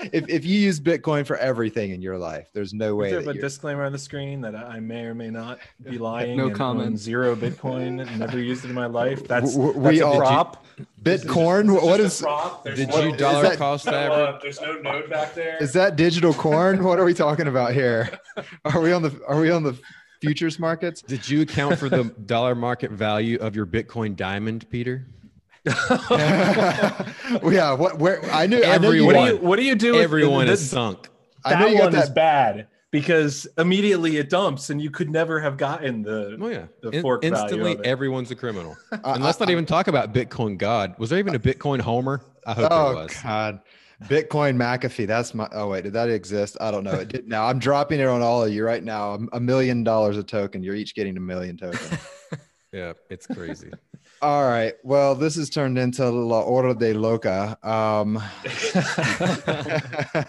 if, 0.00 0.26
if 0.30 0.44
you 0.46 0.58
use 0.58 0.80
Bitcoin 0.80 1.26
for 1.26 1.36
everything 1.36 1.90
in 1.90 2.00
your 2.00 2.16
life, 2.16 2.48
there's 2.54 2.72
no 2.72 2.94
way 2.94 3.08
Is 3.08 3.12
there 3.12 3.34
that 3.34 3.36
a 3.36 3.40
disclaimer 3.42 3.84
on 3.84 3.92
the 3.92 3.98
screen 3.98 4.40
that 4.40 4.54
I 4.56 4.80
may 4.80 5.02
or 5.04 5.14
may 5.14 5.28
not 5.28 5.58
be 5.82 5.98
lying? 5.98 6.38
No 6.38 6.46
and 6.46 6.56
comment. 6.56 6.86
own 6.86 6.96
Zero 6.96 7.36
Bitcoin, 7.36 8.00
and 8.00 8.18
never 8.18 8.38
used 8.38 8.64
it 8.64 8.68
in 8.70 8.74
my 8.74 8.86
life. 8.86 9.28
That's, 9.28 9.52
W- 9.52 9.74
w- 9.74 9.84
that's 9.84 9.92
we 9.96 10.00
a 10.00 10.06
all- 10.06 10.16
prop. 10.18 10.64
Bitcoin. 11.02 11.82
What 11.82 12.00
is 12.00 12.20
Did 12.20 12.88
What- 12.88 13.04
you 13.04 13.14
dollar 13.18 13.42
that- 13.42 13.58
cost 13.58 13.84
No, 13.84 13.92
average? 13.92 14.34
uh, 14.36 14.38
there's 14.40 14.60
no 14.62 14.78
node 14.78 15.10
back 15.10 15.34
there. 15.34 15.58
is 15.60 15.74
that 15.74 15.96
digital 15.96 16.32
corn? 16.32 16.82
What 16.82 16.98
are 16.98 17.04
we 17.04 17.12
talking 17.12 17.48
about 17.48 17.74
here? 17.74 18.08
Are 18.64 18.80
we 18.80 18.92
on 18.92 19.02
the 19.02 19.12
are 19.26 19.38
we 19.38 19.50
on 19.50 19.62
the 19.64 19.76
futures 20.20 20.58
markets? 20.58 21.02
Did 21.02 21.28
you 21.28 21.42
account 21.42 21.78
for 21.78 21.88
the 21.88 22.04
dollar 22.26 22.54
market 22.54 22.90
value 22.90 23.38
of 23.38 23.54
your 23.56 23.66
Bitcoin 23.66 24.16
diamond, 24.16 24.68
Peter? 24.70 25.06
yeah. 25.68 27.72
What? 27.72 27.98
Where? 27.98 28.24
I 28.32 28.46
knew. 28.46 28.62
I 28.64 28.78
know 28.78 28.90
you. 28.90 29.04
what 29.04 29.12
do 29.14 29.18
Everyone- 29.18 29.28
you 29.28 29.36
What 29.48 29.56
do 29.56 29.62
you 29.64 29.74
do? 29.74 29.92
with- 29.92 30.02
Everyone 30.02 30.46
this, 30.46 30.60
is 30.62 30.70
sunk. 30.70 31.08
I 31.44 31.54
know 31.54 31.66
that 31.66 31.72
you 31.72 31.78
one 31.80 31.94
is 31.94 32.10
bad 32.10 32.68
because 32.90 33.46
immediately 33.58 34.16
it 34.16 34.30
dumps, 34.30 34.70
and 34.70 34.80
you 34.80 34.90
could 34.90 35.10
never 35.10 35.40
have 35.40 35.56
gotten 35.56 36.02
the. 36.02 36.38
Oh 36.40 36.48
yeah, 36.48 36.66
The 36.82 36.90
In- 36.90 37.02
fork 37.02 37.22
value 37.22 37.36
instantly 37.36 37.72
of 37.74 37.80
it. 37.80 37.86
everyone's 37.86 38.30
a 38.30 38.36
criminal. 38.36 38.76
And 39.04 39.22
let's 39.22 39.40
not 39.40 39.50
even 39.50 39.66
talk 39.66 39.88
about 39.88 40.12
Bitcoin 40.14 40.58
God. 40.58 40.94
Was 40.98 41.10
there 41.10 41.18
even 41.18 41.34
a 41.34 41.38
Bitcoin 41.38 41.80
Homer? 41.80 42.22
I 42.46 42.54
hope 42.54 42.68
Oh 42.70 42.88
there 42.94 43.02
was. 43.04 43.16
Oh, 43.18 43.22
God. 43.22 43.60
Bitcoin 44.04 44.56
McAfee. 44.56 45.06
That's 45.06 45.34
my. 45.34 45.48
Oh 45.52 45.68
wait, 45.68 45.84
did 45.84 45.92
that 45.94 46.08
exist? 46.08 46.56
I 46.60 46.70
don't 46.70 46.84
know. 46.84 46.92
It 46.94 47.08
did. 47.08 47.26
Now 47.28 47.46
I'm 47.46 47.58
dropping 47.58 47.98
it 48.00 48.06
on 48.06 48.22
all 48.22 48.44
of 48.44 48.52
you 48.52 48.64
right 48.64 48.82
now. 48.84 49.14
A- 49.14 49.36
A 49.36 49.40
million 49.40 49.82
dollars 49.84 50.16
a 50.16 50.22
token. 50.22 50.62
You're 50.62 50.76
each 50.76 50.94
getting 50.94 51.16
a 51.16 51.20
million 51.20 51.56
tokens. 51.56 51.90
Yeah, 52.70 52.92
it's 53.08 53.26
crazy. 53.26 53.70
all 54.22 54.46
right. 54.46 54.74
Well, 54.84 55.14
this 55.14 55.36
has 55.36 55.48
turned 55.48 55.78
into 55.78 56.06
La 56.10 56.42
Hora 56.42 56.74
de 56.74 56.92
Loca. 56.92 57.56
Um, 57.66 58.18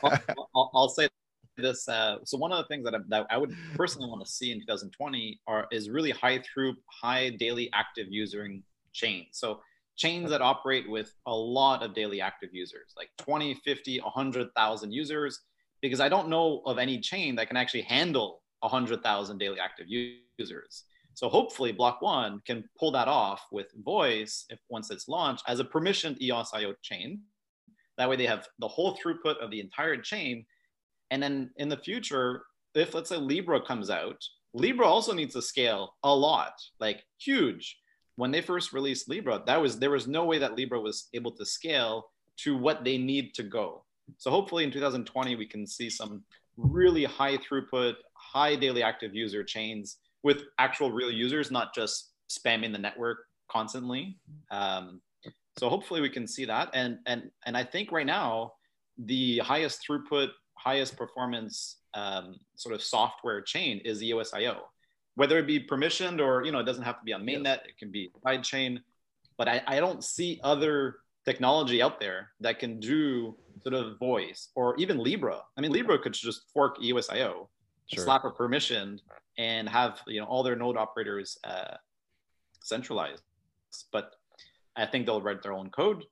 I'll, 0.03 0.21
I'll, 0.55 0.71
I'll 0.73 0.89
say 0.89 1.09
this. 1.57 1.87
Uh, 1.87 2.17
so 2.23 2.37
one 2.37 2.51
of 2.53 2.57
the 2.59 2.67
things 2.67 2.85
that 2.85 2.95
I, 2.95 2.99
that 3.09 3.27
I 3.29 3.37
would 3.37 3.53
personally 3.75 4.09
want 4.09 4.25
to 4.25 4.31
see 4.31 4.51
in 4.51 4.61
2020 4.61 5.41
are 5.47 5.67
is 5.71 5.89
really 5.89 6.11
high 6.11 6.39
through, 6.41 6.75
high 6.85 7.31
daily 7.31 7.69
active 7.73 8.07
using 8.09 8.63
chain. 8.93 9.27
So 9.31 9.59
chains 9.99 10.29
that 10.29 10.41
operate 10.41 10.89
with 10.89 11.13
a 11.27 11.35
lot 11.35 11.83
of 11.83 11.93
daily 11.93 12.21
active 12.21 12.49
users, 12.53 12.93
like 12.97 13.09
20, 13.17 13.53
50, 13.65 13.99
100,000 13.99 14.91
users, 14.91 15.39
because 15.81 15.99
I 15.99 16.09
don't 16.09 16.29
know 16.29 16.61
of 16.65 16.77
any 16.77 16.99
chain 16.99 17.35
that 17.35 17.47
can 17.47 17.57
actually 17.57 17.81
handle 17.81 18.41
100,000 18.61 19.37
daily 19.37 19.59
active 19.59 19.87
users. 19.87 20.85
So 21.13 21.27
hopefully 21.27 21.73
Block 21.73 22.01
One 22.01 22.41
can 22.45 22.63
pull 22.79 22.91
that 22.91 23.09
off 23.09 23.45
with 23.51 23.67
Voice 23.83 24.45
if 24.49 24.59
once 24.69 24.89
it's 24.89 25.09
launched 25.09 25.43
as 25.47 25.59
a 25.59 25.65
permissioned 25.65 26.17
EOSIO 26.21 26.75
chain. 26.81 27.21
That 27.97 28.09
way 28.09 28.15
they 28.15 28.25
have 28.25 28.47
the 28.59 28.67
whole 28.67 28.97
throughput 28.97 29.37
of 29.43 29.51
the 29.51 29.59
entire 29.59 29.97
chain. 29.97 30.45
And 31.11 31.21
then 31.21 31.49
in 31.57 31.67
the 31.67 31.75
future, 31.75 32.43
if 32.73 32.93
let's 32.93 33.09
say 33.09 33.17
Libra 33.17 33.61
comes 33.61 33.89
out, 33.89 34.23
Libra 34.53 34.85
also 34.85 35.13
needs 35.13 35.33
to 35.33 35.41
scale 35.41 35.95
a 36.03 36.15
lot, 36.15 36.53
like 36.79 37.03
huge. 37.19 37.78
When 38.19 38.31
they 38.31 38.41
first 38.41 38.73
released 38.73 39.07
Libra, 39.07 39.41
that 39.45 39.61
was 39.61 39.79
there 39.79 39.91
was 39.91 40.05
no 40.05 40.25
way 40.25 40.39
that 40.39 40.55
Libra 40.55 40.81
was 40.81 41.07
able 41.13 41.31
to 41.31 41.45
scale 41.45 42.09
to 42.43 42.57
what 42.57 42.83
they 42.83 42.97
need 42.97 43.33
to 43.35 43.43
go. 43.43 43.85
So 44.17 44.29
hopefully 44.29 44.65
in 44.65 44.71
2020 44.71 45.37
we 45.37 45.45
can 45.45 45.65
see 45.65 45.89
some 45.89 46.25
really 46.57 47.05
high 47.05 47.37
throughput, 47.37 47.93
high 48.15 48.57
daily 48.57 48.83
active 48.83 49.15
user 49.15 49.41
chains 49.41 49.99
with 50.21 50.43
actual 50.57 50.91
real 50.91 51.09
users, 51.09 51.49
not 51.49 51.73
just 51.73 52.09
spamming 52.29 52.73
the 52.73 52.77
network 52.77 53.19
constantly. 53.49 54.17
Um, 54.51 54.99
so 55.57 55.69
hopefully 55.69 56.01
we 56.01 56.09
can 56.09 56.27
see 56.27 56.43
that. 56.43 56.71
And 56.73 56.97
and 57.05 57.31
and 57.45 57.55
I 57.55 57.63
think 57.63 57.89
right 57.89 58.05
now 58.05 58.51
the 58.97 59.37
highest 59.37 59.87
throughput, 59.87 60.31
highest 60.55 60.97
performance 60.97 61.77
um, 61.93 62.35
sort 62.57 62.75
of 62.75 62.83
software 62.83 63.41
chain 63.41 63.79
is 63.85 64.01
EOSIO. 64.01 64.57
Whether 65.19 65.37
it 65.37 65.47
be 65.47 65.59
permissioned 65.59 66.21
or 66.25 66.45
you 66.45 66.51
know 66.53 66.59
it 66.59 66.67
doesn't 66.69 66.87
have 66.89 66.97
to 66.99 67.03
be 67.03 67.11
on 67.11 67.23
mainnet, 67.29 67.59
it 67.69 67.77
can 67.77 67.91
be 67.91 68.09
side 68.23 68.41
chain. 68.41 68.81
But 69.37 69.49
I, 69.49 69.61
I 69.67 69.79
don't 69.83 70.01
see 70.01 70.39
other 70.43 70.99
technology 71.25 71.81
out 71.81 71.99
there 71.99 72.31
that 72.39 72.57
can 72.57 72.79
do 72.79 73.35
sort 73.61 73.75
of 73.75 73.99
voice 73.99 74.47
or 74.55 74.77
even 74.77 74.97
Libra. 74.97 75.41
I 75.57 75.61
mean 75.61 75.73
Libra 75.73 75.99
could 75.99 76.13
just 76.13 76.39
fork 76.53 76.79
EOSIO, 76.79 77.49
Sure. 77.93 78.03
slap 78.05 78.23
a 78.23 78.31
permissioned, 78.31 78.99
and 79.37 79.67
have 79.67 79.99
you 80.07 80.21
know 80.21 80.27
all 80.31 80.41
their 80.41 80.55
node 80.55 80.77
operators 80.77 81.37
uh, 81.43 81.75
centralized. 82.61 83.23
But 83.91 84.15
I 84.77 84.85
think 84.85 85.05
they'll 85.05 85.21
write 85.21 85.41
their 85.43 85.53
own 85.53 85.69
code. 85.69 86.05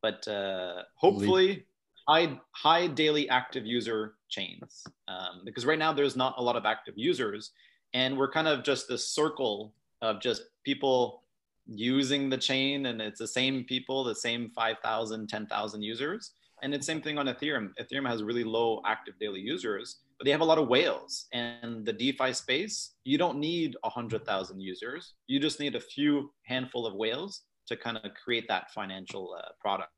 But 0.00 0.26
uh, 0.26 0.84
hopefully, 0.94 1.66
high 2.08 2.40
high 2.52 2.86
daily 2.86 3.28
active 3.28 3.66
user 3.66 4.14
chains 4.30 4.84
um, 5.06 5.42
because 5.44 5.66
right 5.66 5.78
now 5.78 5.92
there's 5.92 6.16
not 6.16 6.32
a 6.38 6.42
lot 6.48 6.56
of 6.56 6.64
active 6.64 6.94
users, 6.96 7.52
and 7.94 8.16
we're 8.16 8.30
kind 8.30 8.48
of 8.48 8.62
just 8.62 8.88
this 8.88 9.08
circle 9.08 9.74
of 10.02 10.20
just 10.20 10.42
people 10.64 11.24
using 11.66 12.30
the 12.30 12.38
chain, 12.38 12.86
and 12.86 13.00
it's 13.00 13.18
the 13.18 13.26
same 13.28 13.64
people, 13.64 14.04
the 14.04 14.14
same 14.14 14.50
5,000, 14.54 15.28
10,000 15.28 15.82
users. 15.82 16.32
And 16.62 16.74
it's 16.74 16.86
same 16.86 17.00
thing 17.00 17.18
on 17.18 17.26
Ethereum. 17.26 17.70
Ethereum 17.80 18.08
has 18.08 18.22
really 18.22 18.42
low 18.42 18.82
active 18.84 19.14
daily 19.20 19.40
users, 19.40 20.00
but 20.18 20.24
they 20.24 20.32
have 20.32 20.40
a 20.40 20.44
lot 20.44 20.58
of 20.58 20.66
whales. 20.68 21.26
And 21.32 21.86
the 21.86 21.92
DeFi 21.92 22.32
space, 22.32 22.94
you 23.04 23.16
don't 23.16 23.38
need 23.38 23.76
100,000 23.82 24.60
users. 24.60 25.14
You 25.28 25.38
just 25.38 25.60
need 25.60 25.76
a 25.76 25.80
few 25.80 26.32
handful 26.42 26.84
of 26.86 26.94
whales 26.94 27.42
to 27.68 27.76
kind 27.76 27.96
of 27.98 28.10
create 28.14 28.48
that 28.48 28.72
financial 28.72 29.36
uh, 29.38 29.52
product. 29.60 29.92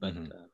But 0.00 0.14
Mhm. 0.14 0.32
uh, 0.32 0.48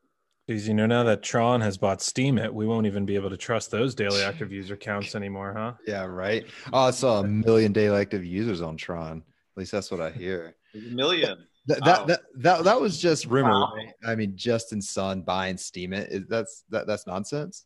Because 0.47 0.67
you 0.67 0.73
know 0.75 0.85
now 0.85 1.03
that 1.03 1.23
Tron 1.23 1.61
has 1.61 1.77
bought 1.77 2.01
Steem, 2.01 2.37
it 2.37 2.53
we 2.53 2.67
won't 2.67 2.85
even 2.85 3.05
be 3.05 3.15
able 3.15 3.31
to 3.31 3.37
trust 3.37 3.71
those 3.71 3.95
daily 3.95 4.21
active 4.23 4.51
user 4.51 4.75
counts 4.77 5.15
anymore, 5.15 5.53
huh? 5.57 5.73
yeah. 5.87 6.05
Right. 6.05 6.45
Oh, 6.71 6.81
I 6.81 6.91
saw 6.91 7.21
a 7.21 7.27
million 7.27 7.71
daily 7.73 7.99
active 7.99 8.23
users 8.23 8.61
on 8.61 8.77
Tron. 8.77 9.17
At 9.19 9.57
least 9.59 9.71
that's 9.71 9.89
what 9.89 10.01
I 10.01 10.11
hear. 10.11 10.55
a 10.75 10.77
million. 10.93 11.37
That, 11.67 11.79
Wow. 11.81 11.85
that, 11.85 12.07
that, 12.07 12.19
that, 12.43 12.63
that 12.65 12.79
was 12.81 12.99
just 13.01 13.25
rumor. 13.25 13.49
Wow. 13.49 13.73
right? 13.75 13.87
I 14.05 14.13
mean, 14.15 14.33
Justin 14.35 14.81
Sun 14.83 15.21
buying 15.21 15.55
Steemit. 15.55 16.09
Is, 16.11 16.21
that's 16.29 16.63
that, 16.69 16.85
that's 16.85 17.07
nonsense. 17.07 17.65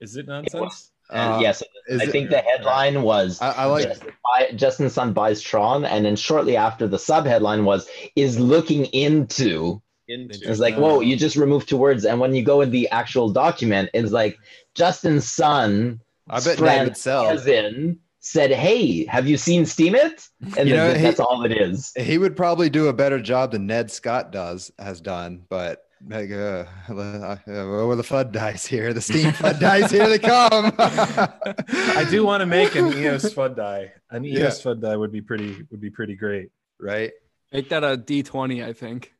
Is 0.00 0.16
it 0.16 0.26
nonsense? 0.26 0.90
And 1.10 1.34
Uh, 1.34 1.38
yes, 1.40 1.62
is 1.88 2.00
I 2.00 2.04
it- 2.04 2.10
think 2.10 2.30
the 2.30 2.38
headline 2.38 3.02
was 3.02 3.40
I, 3.40 3.50
I 3.52 3.64
like. 3.66 3.84
Justin, 3.84 4.12
buy, 4.24 4.50
Justin 4.56 4.90
Sun 4.90 5.12
buys 5.12 5.40
Tron, 5.40 5.84
and 5.84 6.04
then 6.04 6.16
shortly 6.16 6.56
after 6.56 6.88
the 6.88 6.98
sub 6.98 7.26
headline 7.26 7.64
was 7.64 7.88
is 8.16 8.40
looking 8.40 8.86
into. 8.86 9.80
Into 10.10 10.38
It's 10.50 10.58
like, 10.60 10.76
whoa, 10.76 11.00
you 11.00 11.16
just 11.16 11.36
removed 11.36 11.68
two 11.68 11.76
words, 11.76 12.04
and 12.04 12.18
when 12.20 12.34
you 12.34 12.42
go 12.42 12.60
in 12.60 12.70
the 12.70 12.88
actual 12.90 13.30
document, 13.30 13.90
it's 13.94 14.12
like 14.12 14.38
Justin's 14.74 15.30
son, 15.30 16.00
I 16.28 16.40
bet 16.40 16.58
friend 16.58 16.78
Nate 16.80 16.84
would 16.88 16.96
sell. 16.96 17.28
as 17.30 17.46
in 17.46 17.98
said, 18.20 18.50
"Hey, 18.50 19.04
have 19.06 19.26
you 19.26 19.36
seen 19.36 19.62
Steemit?" 19.64 20.28
And 20.58 20.68
You 20.68 20.74
then 20.76 20.92
know, 20.92 20.94
he- 20.98 21.02
that's 21.04 21.20
all 21.20 21.44
it 21.44 21.52
is. 21.52 21.92
He 21.96 22.18
would 22.18 22.36
probably 22.36 22.68
do 22.68 22.88
a 22.88 22.92
better 22.92 23.20
job 23.20 23.52
than 23.52 23.66
Ned 23.66 23.90
Scott 23.90 24.30
does 24.32 24.70
has 24.78 25.00
done, 25.00 25.42
but 25.48 25.84
like, 26.08 26.30
uh, 26.30 26.64
uh, 26.88 27.36
where 27.46 27.94
the 27.96 28.02
FUD 28.02 28.32
dice 28.32 28.64
here? 28.66 28.92
The 28.94 29.00
Steem 29.02 29.32
FUD 29.40 29.60
dice 29.60 29.90
here 29.90 30.08
they 30.08 30.18
come. 30.18 30.72
I 30.78 32.06
do 32.10 32.24
want 32.24 32.40
to 32.40 32.46
make 32.46 32.74
an 32.74 32.92
EOS 32.92 33.32
FUD 33.34 33.54
die. 33.56 33.92
An 34.10 34.24
Yeah. 34.24 34.40
EOS 34.44 34.62
FUD 34.62 34.80
die 34.80 34.96
would 34.96 35.12
be 35.12 35.20
pretty 35.20 35.56
would 35.70 35.80
be 35.80 35.90
pretty 35.90 36.16
great. 36.16 36.48
right. 36.78 37.12
Make 37.52 37.68
that 37.70 37.82
a 37.82 37.96
D20, 37.98 38.64
I 38.64 38.72
think. 38.72 39.12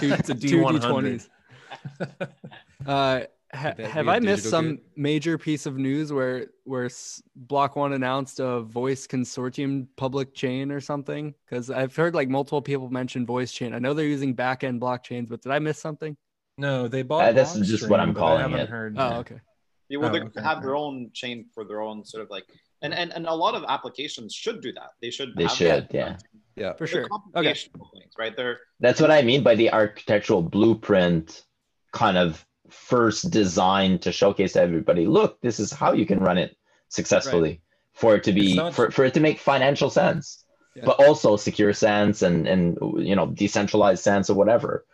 Two, 0.00 0.12
It's 0.12 0.28
a 0.30 0.34
two 0.34 0.58
D100. 0.62 0.80
D20s. 0.80 2.28
Uh, 2.86 3.22
ha- 3.52 3.74
have 3.78 4.08
I 4.08 4.18
missed 4.20 4.48
some 4.48 4.76
good? 4.76 4.80
major 4.96 5.36
piece 5.36 5.66
of 5.66 5.76
news 5.76 6.12
where 6.12 6.46
where 6.64 6.88
Block 7.36 7.76
One 7.76 7.92
announced 7.92 8.40
a 8.40 8.60
Voice 8.60 9.06
Consortium 9.06 9.88
public 9.96 10.32
chain 10.32 10.70
or 10.70 10.80
something? 10.80 11.34
Because 11.44 11.68
I've 11.68 11.94
heard 11.94 12.14
like 12.14 12.28
multiple 12.30 12.62
people 12.62 12.88
mention 12.88 13.26
Voice 13.26 13.52
Chain. 13.52 13.74
I 13.74 13.78
know 13.78 13.92
they're 13.94 14.06
using 14.06 14.32
back 14.32 14.64
end 14.64 14.80
blockchains, 14.80 15.28
but 15.28 15.42
did 15.42 15.52
I 15.52 15.58
miss 15.58 15.78
something? 15.78 16.16
No, 16.56 16.88
they 16.88 17.02
bought. 17.02 17.28
Uh, 17.28 17.32
that's 17.32 17.58
just 17.58 17.90
what 17.90 18.00
I'm 18.00 18.14
calling 18.14 18.36
but 18.36 18.38
I 18.38 18.42
haven't 18.42 18.60
it. 18.60 18.68
Heard, 18.70 18.94
Oh, 18.96 19.12
okay. 19.18 19.40
Yeah, 19.88 19.98
well, 19.98 20.10
Oh, 20.10 20.12
they 20.12 20.20
okay, 20.20 20.40
have 20.42 20.58
okay. 20.58 20.66
their 20.66 20.76
own 20.76 21.10
chain 21.12 21.46
for 21.52 21.64
their 21.64 21.82
own 21.82 22.04
sort 22.04 22.22
of 22.22 22.30
like, 22.30 22.44
and 22.82 22.94
and, 22.94 23.12
and 23.12 23.26
a 23.26 23.34
lot 23.34 23.54
of 23.54 23.64
applications 23.68 24.32
should 24.34 24.60
do 24.62 24.72
that. 24.74 24.90
They 25.02 25.10
should. 25.10 25.34
They 25.36 25.42
have 25.44 25.52
should, 25.52 25.88
that. 25.90 26.22
Yeah. 26.58 26.66
Yeah. 26.66 26.72
For 26.74 26.86
sure. 26.86 27.08
computational 27.08 27.90
things, 27.92 28.12
right? 28.18 28.36
They're 28.36 28.58
That's 28.80 29.00
what 29.00 29.10
I 29.10 29.22
mean 29.22 29.42
by 29.42 29.54
the 29.54 29.72
architectural 29.72 30.42
blueprint 30.42 31.44
kind 31.92 32.16
of 32.18 32.44
first 32.70 33.30
designed 33.30 34.02
to 34.02 34.12
showcase 34.12 34.52
to 34.54 34.60
everybody, 34.60 35.06
look, 35.06 35.40
this 35.40 35.58
is 35.58 35.72
how 35.72 35.92
you 35.92 36.04
can 36.06 36.20
run 36.20 36.36
it 36.38 36.56
successfully 36.88 37.62
for 37.94 38.14
it 38.16 38.24
to 38.24 38.32
be 38.32 38.54
not- 38.56 38.74
for, 38.74 38.90
for 38.90 39.04
it 39.04 39.14
to 39.14 39.20
make 39.20 39.38
financial 39.38 39.90
sense, 39.90 40.44
Yeah. 40.76 40.84
but 40.84 41.00
also 41.06 41.36
secure 41.36 41.72
sense 41.72 42.22
and 42.22 42.46
and 42.46 42.76
you 42.98 43.16
know 43.16 43.26
decentralized 43.26 44.02
sense 44.02 44.28
or 44.30 44.34
whatever. 44.34 44.84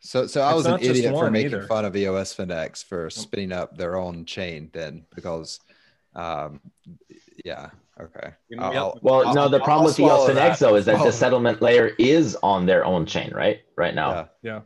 So, 0.00 0.26
so 0.28 0.42
I 0.42 0.50
It's 0.50 0.56
was 0.58 0.66
an 0.66 0.80
idiot 0.80 1.12
for 1.12 1.30
making 1.30 1.54
either. 1.54 1.66
fun 1.66 1.84
of 1.84 1.96
EOS 1.96 2.32
Finex 2.36 2.84
for 2.84 3.10
spinning 3.10 3.50
up 3.52 3.76
their 3.76 3.96
own 3.96 4.24
chain 4.26 4.70
then 4.72 5.04
because, 5.14 5.58
um, 6.14 6.60
yeah, 7.44 7.70
okay. 8.00 8.30
You 8.48 8.58
I'll- 8.60 8.76
I'll- 8.78 8.98
Well, 9.02 9.26
I'll- 9.28 9.34
no, 9.34 9.48
the 9.48 9.58
I'll 9.58 9.64
problem 9.64 9.84
with 9.86 9.96
swallow 9.96 10.26
EOS 10.28 10.36
Finex 10.36 10.58
though 10.58 10.74
is 10.76 10.84
that 10.86 10.96
Swallow 10.96 11.10
the 11.10 11.16
settlement 11.16 11.62
layer 11.62 11.88
is 11.98 12.36
on 12.42 12.66
their 12.66 12.84
own 12.84 13.06
chain, 13.06 13.30
right? 13.34 13.60
Right 13.76 13.94
now. 13.94 14.28
Yeah. 14.42 14.60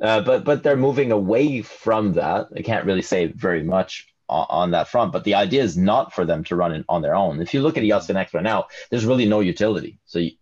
Yeah. 0.00 0.06
Uh, 0.08 0.20
but 0.20 0.44
but 0.44 0.62
they're 0.62 0.76
moving 0.76 1.10
away 1.12 1.62
from 1.62 2.12
that. 2.14 2.48
I 2.54 2.62
can't 2.62 2.84
really 2.84 3.02
say 3.02 3.26
very 3.28 3.62
much 3.62 4.12
on, 4.28 4.46
on 4.50 4.70
that 4.72 4.88
front. 4.88 5.12
But 5.12 5.24
the 5.24 5.34
idea 5.34 5.62
is 5.62 5.76
not 5.78 6.12
for 6.12 6.24
them 6.26 6.44
to 6.44 6.56
run 6.56 6.72
it 6.72 6.84
on 6.88 7.00
their 7.02 7.14
own. 7.14 7.40
If 7.40 7.54
you 7.54 7.62
look 7.62 7.78
at 7.78 7.84
EOS 7.84 8.06
Finex 8.08 8.34
right 8.34 8.42
now, 8.42 8.66
there's 8.90 9.06
really 9.06 9.24
no 9.26 9.40
utility. 9.40 9.98
So 10.04 10.18
you, 10.18 10.32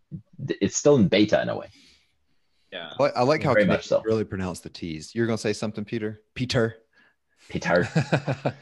it's 0.60 0.76
still 0.76 0.96
in 0.96 1.06
beta 1.08 1.40
in 1.40 1.48
a 1.48 1.56
way. 1.56 1.68
yeah. 2.72 2.90
I 2.98 3.02
like, 3.02 3.12
I 3.16 3.22
like 3.22 3.42
how 3.44 3.54
Very 3.54 3.66
much 3.66 3.86
so. 3.86 4.02
really 4.04 4.24
pronounce 4.24 4.58
the 4.58 4.70
T's. 4.70 5.14
You're 5.14 5.26
gonna 5.26 5.38
say 5.38 5.52
something, 5.52 5.84
Peter? 5.84 6.20
Peter. 6.34 6.78
Peter. 7.48 7.86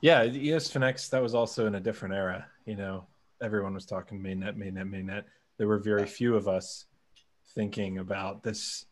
yeah, 0.00 0.24
the 0.26 0.46
EOS 0.48 0.70
Finex, 0.70 1.10
that 1.10 1.22
was 1.22 1.34
also 1.34 1.66
in 1.66 1.74
a 1.74 1.80
different 1.80 2.14
era. 2.14 2.46
You 2.66 2.76
know, 2.76 3.06
everyone 3.42 3.74
was 3.74 3.86
talking 3.86 4.20
mainnet, 4.20 4.56
mainnet, 4.56 4.90
mainnet. 4.90 5.24
There 5.58 5.68
were 5.68 5.78
very 5.78 6.04
few 6.06 6.36
of 6.36 6.48
us 6.48 6.86
thinking 7.54 7.98
about 7.98 8.42
this 8.42 8.84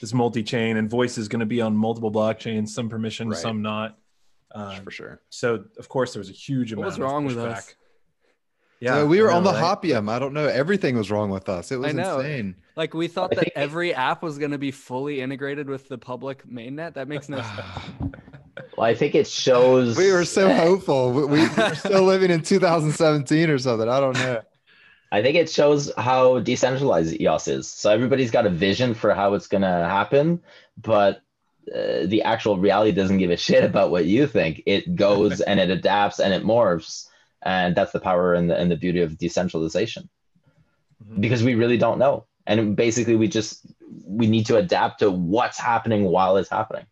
this 0.00 0.14
multi-chain 0.14 0.76
and 0.76 0.88
voice 0.88 1.18
is 1.18 1.28
going 1.28 1.40
to 1.40 1.46
be 1.46 1.60
on 1.60 1.76
multiple 1.76 2.12
blockchains, 2.12 2.68
some 2.68 2.88
permission, 2.88 3.28
Right. 3.30 3.38
some 3.38 3.62
not. 3.62 3.98
Um, 4.54 4.82
for 4.82 4.90
sure. 4.90 5.20
so 5.28 5.64
of 5.78 5.88
course 5.90 6.14
there 6.14 6.20
was 6.20 6.30
a 6.30 6.32
huge 6.32 6.72
amount. 6.72 6.86
was 6.86 6.94
of 6.94 7.00
wrong 7.02 7.26
with 7.26 7.36
pushback. 7.36 7.56
us? 7.58 7.74
Yeah, 8.80 8.94
so 9.00 9.06
we 9.06 9.20
were 9.20 9.30
I 9.30 9.36
on 9.36 9.42
the 9.44 9.50
right? 9.52 9.62
Hopium. 9.82 10.08
I 10.08 10.18
don't 10.18 10.32
know. 10.32 10.46
Everything 10.46 10.96
was 10.96 11.10
wrong 11.10 11.28
with 11.30 11.48
us. 11.50 11.70
It 11.72 11.76
was 11.76 11.88
I 11.88 11.92
know. 11.92 12.20
insane. 12.20 12.54
Like 12.76 12.94
we 12.94 13.08
thought 13.08 13.30
that 13.32 13.58
every 13.58 13.92
app 13.92 14.22
was 14.22 14.38
going 14.38 14.52
to 14.52 14.58
be 14.58 14.70
fully 14.70 15.20
integrated 15.20 15.68
with 15.68 15.88
the 15.88 15.98
public 15.98 16.46
mainnet. 16.46 16.94
That 16.94 17.08
makes 17.08 17.28
no 17.28 17.42
sense. 17.42 18.14
Well, 18.76 18.86
I 18.86 18.94
think 18.94 19.14
it 19.14 19.26
shows. 19.26 19.96
We 19.96 20.12
were 20.12 20.24
so 20.24 20.52
hopeful. 20.52 21.12
We, 21.12 21.24
we 21.24 21.48
were 21.48 21.74
still 21.74 22.02
living 22.14 22.30
in 22.30 22.42
2017 22.42 23.50
or 23.50 23.58
something. 23.58 23.88
I 23.88 24.00
don't 24.00 24.14
know. 24.14 24.42
I 25.10 25.22
think 25.22 25.36
it 25.36 25.48
shows 25.48 25.90
how 25.96 26.40
decentralized 26.40 27.18
EOS 27.20 27.48
is. 27.48 27.68
So 27.68 27.90
everybody's 27.90 28.30
got 28.30 28.46
a 28.46 28.50
vision 28.50 28.92
for 28.94 29.14
how 29.14 29.34
it's 29.34 29.46
going 29.46 29.62
to 29.62 29.68
happen, 29.68 30.40
but 30.76 31.22
uh, 31.74 32.04
the 32.06 32.22
actual 32.22 32.58
reality 32.58 32.92
doesn't 32.92 33.18
give 33.18 33.30
a 33.30 33.36
shit 33.36 33.64
about 33.64 33.90
what 33.90 34.04
you 34.04 34.26
think. 34.26 34.62
It 34.66 34.96
goes 34.96 35.40
and 35.48 35.60
it 35.60 35.70
adapts 35.70 36.20
and 36.20 36.34
it 36.34 36.44
morphs, 36.44 37.08
and 37.42 37.74
that's 37.74 37.92
the 37.92 38.00
power 38.00 38.34
and 38.34 38.50
the, 38.50 38.56
and 38.58 38.70
the 38.70 38.76
beauty 38.76 39.00
of 39.00 39.16
decentralization. 39.16 40.08
Mhm. 41.04 41.20
Because 41.20 41.42
we 41.42 41.54
really 41.54 41.78
don't 41.78 41.98
know, 41.98 42.26
and 42.46 42.76
basically 42.76 43.16
we 43.16 43.28
just 43.28 43.64
we 44.06 44.26
need 44.26 44.46
to 44.46 44.56
adapt 44.56 44.98
to 45.00 45.10
what's 45.10 45.58
happening 45.58 46.04
while 46.04 46.36
it's 46.36 46.50
happening. 46.50 46.84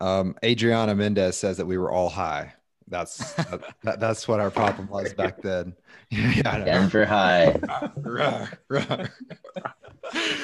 Um, 0.00 0.34
Adriana 0.44 0.94
Mendez 0.94 1.36
says 1.36 1.56
that 1.58 1.66
we 1.66 1.78
were 1.78 1.90
all 1.90 2.08
high. 2.08 2.54
That's 2.88 3.34
that, 3.34 3.60
that- 3.84 4.00
that's 4.00 4.26
what 4.26 4.40
our 4.40 4.50
problem 4.50 4.88
was 4.88 5.12
back 5.14 5.40
then. 5.42 5.74
yeah, 6.10 6.42
I 6.50 6.58
know. 6.58 6.64
Denver 6.64 7.04
High. 7.04 7.60
Rah, 7.96 8.48
rah. 8.68 9.06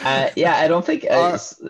Uh, 0.05 0.31
yeah, 0.37 0.57
I 0.59 0.69
don't 0.69 0.85
think 0.87 1.05
uh, 1.05 1.09
Uh, 1.09 1.35
it's, 1.35 1.61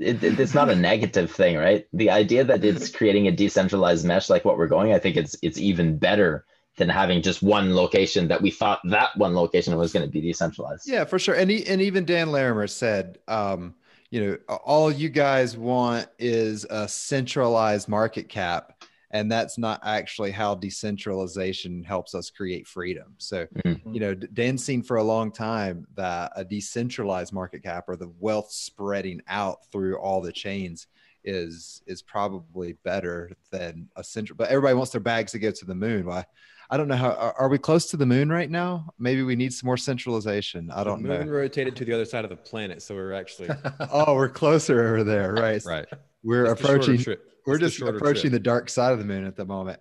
it, 0.00 0.24
it- 0.24 0.40
it's 0.40 0.54
not 0.54 0.70
a 0.70 0.74
negative 0.74 1.30
thing, 1.30 1.56
right? 1.56 1.86
The 1.92 2.10
idea 2.10 2.42
that 2.44 2.64
it's 2.64 2.90
creating 2.90 3.28
a 3.28 3.32
decentralized 3.32 4.04
mesh 4.04 4.28
like 4.28 4.44
what 4.44 4.58
we're 4.58 4.66
going, 4.66 4.92
I 4.92 4.98
think 4.98 5.16
it's 5.16 5.36
it's 5.42 5.58
even 5.58 5.98
better 5.98 6.44
than 6.76 6.88
having 6.88 7.22
just 7.22 7.40
one 7.42 7.76
location 7.76 8.26
that 8.28 8.42
we 8.42 8.50
thought 8.50 8.80
that 8.90 9.16
one 9.16 9.34
location 9.34 9.76
was 9.76 9.92
going 9.92 10.04
to 10.04 10.10
be 10.10 10.20
decentralized. 10.20 10.88
Yeah, 10.88 11.04
for 11.04 11.20
sure. 11.20 11.36
And 11.36 11.48
he, 11.48 11.64
and 11.68 11.80
even 11.80 12.04
Dan 12.04 12.32
Larimer 12.32 12.66
said, 12.66 13.18
um, 13.28 13.76
you 14.14 14.24
know, 14.24 14.54
all 14.58 14.92
you 14.92 15.08
guys 15.08 15.56
want 15.56 16.06
is 16.20 16.64
a 16.70 16.86
centralized 16.86 17.88
market 17.88 18.28
cap, 18.28 18.84
and 19.10 19.30
that's 19.30 19.58
not 19.58 19.80
actually 19.82 20.30
how 20.30 20.54
decentralization 20.54 21.82
helps 21.82 22.14
us 22.14 22.30
create 22.30 22.64
freedom. 22.68 23.16
So, 23.18 23.48
Mhm. 23.66 23.80
you 23.92 23.98
know, 23.98 24.14
Dan's 24.14 24.64
seen 24.64 24.84
for 24.84 24.98
a 24.98 25.02
long 25.02 25.32
time 25.32 25.84
that 25.96 26.30
a 26.36 26.44
decentralized 26.44 27.32
market 27.32 27.64
cap 27.64 27.86
or 27.88 27.96
the 27.96 28.12
wealth 28.20 28.52
spreading 28.52 29.20
out 29.26 29.66
through 29.72 29.98
all 29.98 30.20
the 30.20 30.30
chains 30.30 30.86
is 31.24 31.82
is 31.86 32.00
probably 32.00 32.74
better 32.84 33.32
than 33.50 33.88
a 33.96 34.04
central. 34.04 34.36
But 34.36 34.50
everybody 34.50 34.74
wants 34.74 34.92
their 34.92 35.00
bags 35.00 35.32
to 35.32 35.40
go 35.40 35.50
to 35.50 35.64
the 35.64 35.74
moon. 35.74 36.06
Why? 36.06 36.24
I 36.70 36.76
don't 36.76 36.88
know 36.88 36.96
how. 36.96 37.10
Are, 37.10 37.34
are 37.40 37.48
we 37.48 37.58
close 37.58 37.86
to 37.90 37.96
the 37.96 38.06
moon 38.06 38.30
right 38.30 38.50
now? 38.50 38.92
Maybe 38.98 39.22
we 39.22 39.36
need 39.36 39.52
some 39.52 39.66
more 39.66 39.76
centralization. 39.76 40.70
I 40.70 40.84
don't 40.84 41.02
the 41.02 41.08
know. 41.10 41.18
moon 41.18 41.30
rotated 41.30 41.76
to 41.76 41.84
the 41.84 41.92
other 41.92 42.04
side 42.04 42.24
of 42.24 42.30
the 42.30 42.36
planet, 42.36 42.82
so 42.82 42.94
we're 42.94 43.12
actually 43.12 43.50
Oh, 43.92 44.14
we're 44.14 44.28
closer 44.28 44.86
over 44.88 45.04
there, 45.04 45.32
right? 45.34 45.62
right. 45.64 45.86
We're 46.22 46.46
It's 46.46 46.60
approaching. 46.60 47.04
We're 47.46 47.56
It's 47.56 47.76
just 47.76 47.80
approaching 47.82 48.22
trip. 48.30 48.32
the 48.32 48.40
dark 48.40 48.70
side 48.70 48.92
of 48.92 48.98
the 48.98 49.04
moon 49.04 49.26
at 49.26 49.36
the 49.36 49.44
moment. 49.44 49.78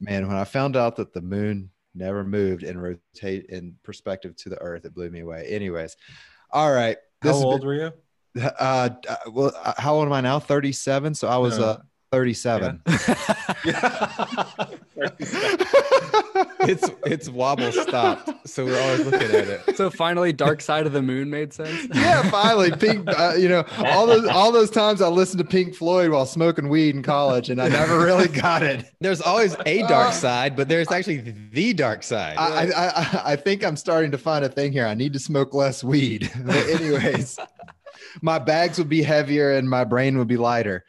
Man, 0.00 0.26
when 0.26 0.36
I 0.36 0.42
found 0.44 0.76
out 0.76 0.96
that 0.96 1.12
the 1.12 1.20
moon 1.20 1.70
never 1.94 2.24
moved 2.24 2.64
and 2.64 2.82
rotate 2.82 3.46
in 3.46 3.76
perspective 3.84 4.34
to 4.36 4.48
the 4.48 4.60
Earth, 4.60 4.84
it 4.84 4.94
blew 4.94 5.10
me 5.10 5.20
away. 5.20 5.46
Anyways, 5.48 5.96
all 6.50 6.72
right. 6.72 6.96
How 7.22 7.28
This 7.28 7.36
has 7.36 7.44
old 7.44 7.60
been- 7.60 7.66
were 7.68 7.74
you? 7.74 7.92
uh, 8.42 8.88
uh, 9.08 9.16
well, 9.30 9.52
uh, 9.62 9.74
how 9.78 9.94
old 9.94 10.06
am 10.06 10.12
I 10.12 10.20
now? 10.20 10.40
Thirty-seven. 10.40 11.14
So 11.14 11.28
I 11.28 11.36
was 11.36 11.56
No. 11.58 11.64
uh, 11.64 11.78
thirty-seven. 12.14 12.80
it's 16.60 16.88
it's 17.04 17.28
wobble 17.28 17.72
stopped, 17.72 18.30
so 18.48 18.64
we're 18.64 18.80
always 18.80 19.04
looking 19.04 19.30
at 19.30 19.48
it. 19.48 19.76
so 19.76 19.90
finally, 19.90 20.32
Dark 20.32 20.60
Side 20.60 20.86
of 20.86 20.92
the 20.92 21.02
Moon 21.02 21.28
made 21.28 21.52
sense. 21.52 21.88
yeah, 21.94 22.22
finally, 22.30 22.70
Pink. 22.70 23.08
Uh, 23.08 23.34
you 23.36 23.48
know, 23.48 23.64
all 23.78 24.06
those 24.06 24.26
all 24.28 24.52
those 24.52 24.70
times 24.70 25.02
I 25.02 25.08
listened 25.08 25.38
to 25.38 25.44
Pink 25.44 25.74
Floyd 25.74 26.10
while 26.10 26.26
smoking 26.26 26.68
weed 26.68 26.94
in 26.94 27.02
college, 27.02 27.50
and 27.50 27.60
I 27.60 27.68
never 27.68 27.98
really 27.98 28.28
got 28.28 28.62
it. 28.62 28.84
There's 29.00 29.20
always 29.20 29.56
a 29.66 29.80
dark 29.80 30.08
Uh, 30.08 30.12
side, 30.12 30.56
but 30.56 30.68
there's 30.68 30.90
actually 30.90 31.34
the 31.52 31.72
dark 31.72 32.02
side. 32.02 32.36
I, 32.38 32.66
I, 32.70 32.86
I, 32.86 33.22
I 33.32 33.36
think 33.36 33.64
I'm 33.64 33.76
starting 33.76 34.10
to 34.12 34.18
find 34.18 34.44
a 34.44 34.48
thing 34.48 34.72
here. 34.72 34.86
I 34.86 34.94
need 34.94 35.12
to 35.14 35.18
smoke 35.18 35.52
less 35.54 35.82
weed. 35.82 36.30
But 36.44 36.56
anyways, 36.68 37.38
my 38.20 38.38
bags 38.38 38.78
would 38.78 38.88
be 38.88 39.02
heavier 39.02 39.52
and 39.52 39.68
my 39.68 39.82
brain 39.84 40.18
would 40.18 40.28
be 40.28 40.36
lighter. 40.36 40.84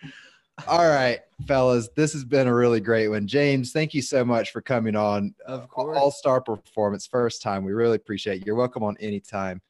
All 0.68 0.88
right, 0.88 1.20
fellas, 1.48 1.90
this 1.96 2.14
has 2.14 2.24
been 2.24 2.48
a 2.48 2.54
really 2.54 2.80
great 2.80 3.10
one. 3.10 3.28
James, 3.28 3.72
thank 3.72 3.94
you 3.94 4.02
so 4.02 4.24
much 4.24 4.52
for 4.52 4.62
coming 4.62 4.96
on. 4.96 5.36
Of 5.46 5.68
course. 5.68 5.98
All 5.98 6.12
star 6.12 6.42
performance, 6.42 7.06
first 7.06 7.42
time. 7.42 7.64
We 7.64 7.74
really 7.74 7.98
appreciate 7.98 8.42
it. 8.42 8.46
You're 8.48 8.56
welcome 8.56 8.82
on 8.82 8.98
anytime. 9.00 9.62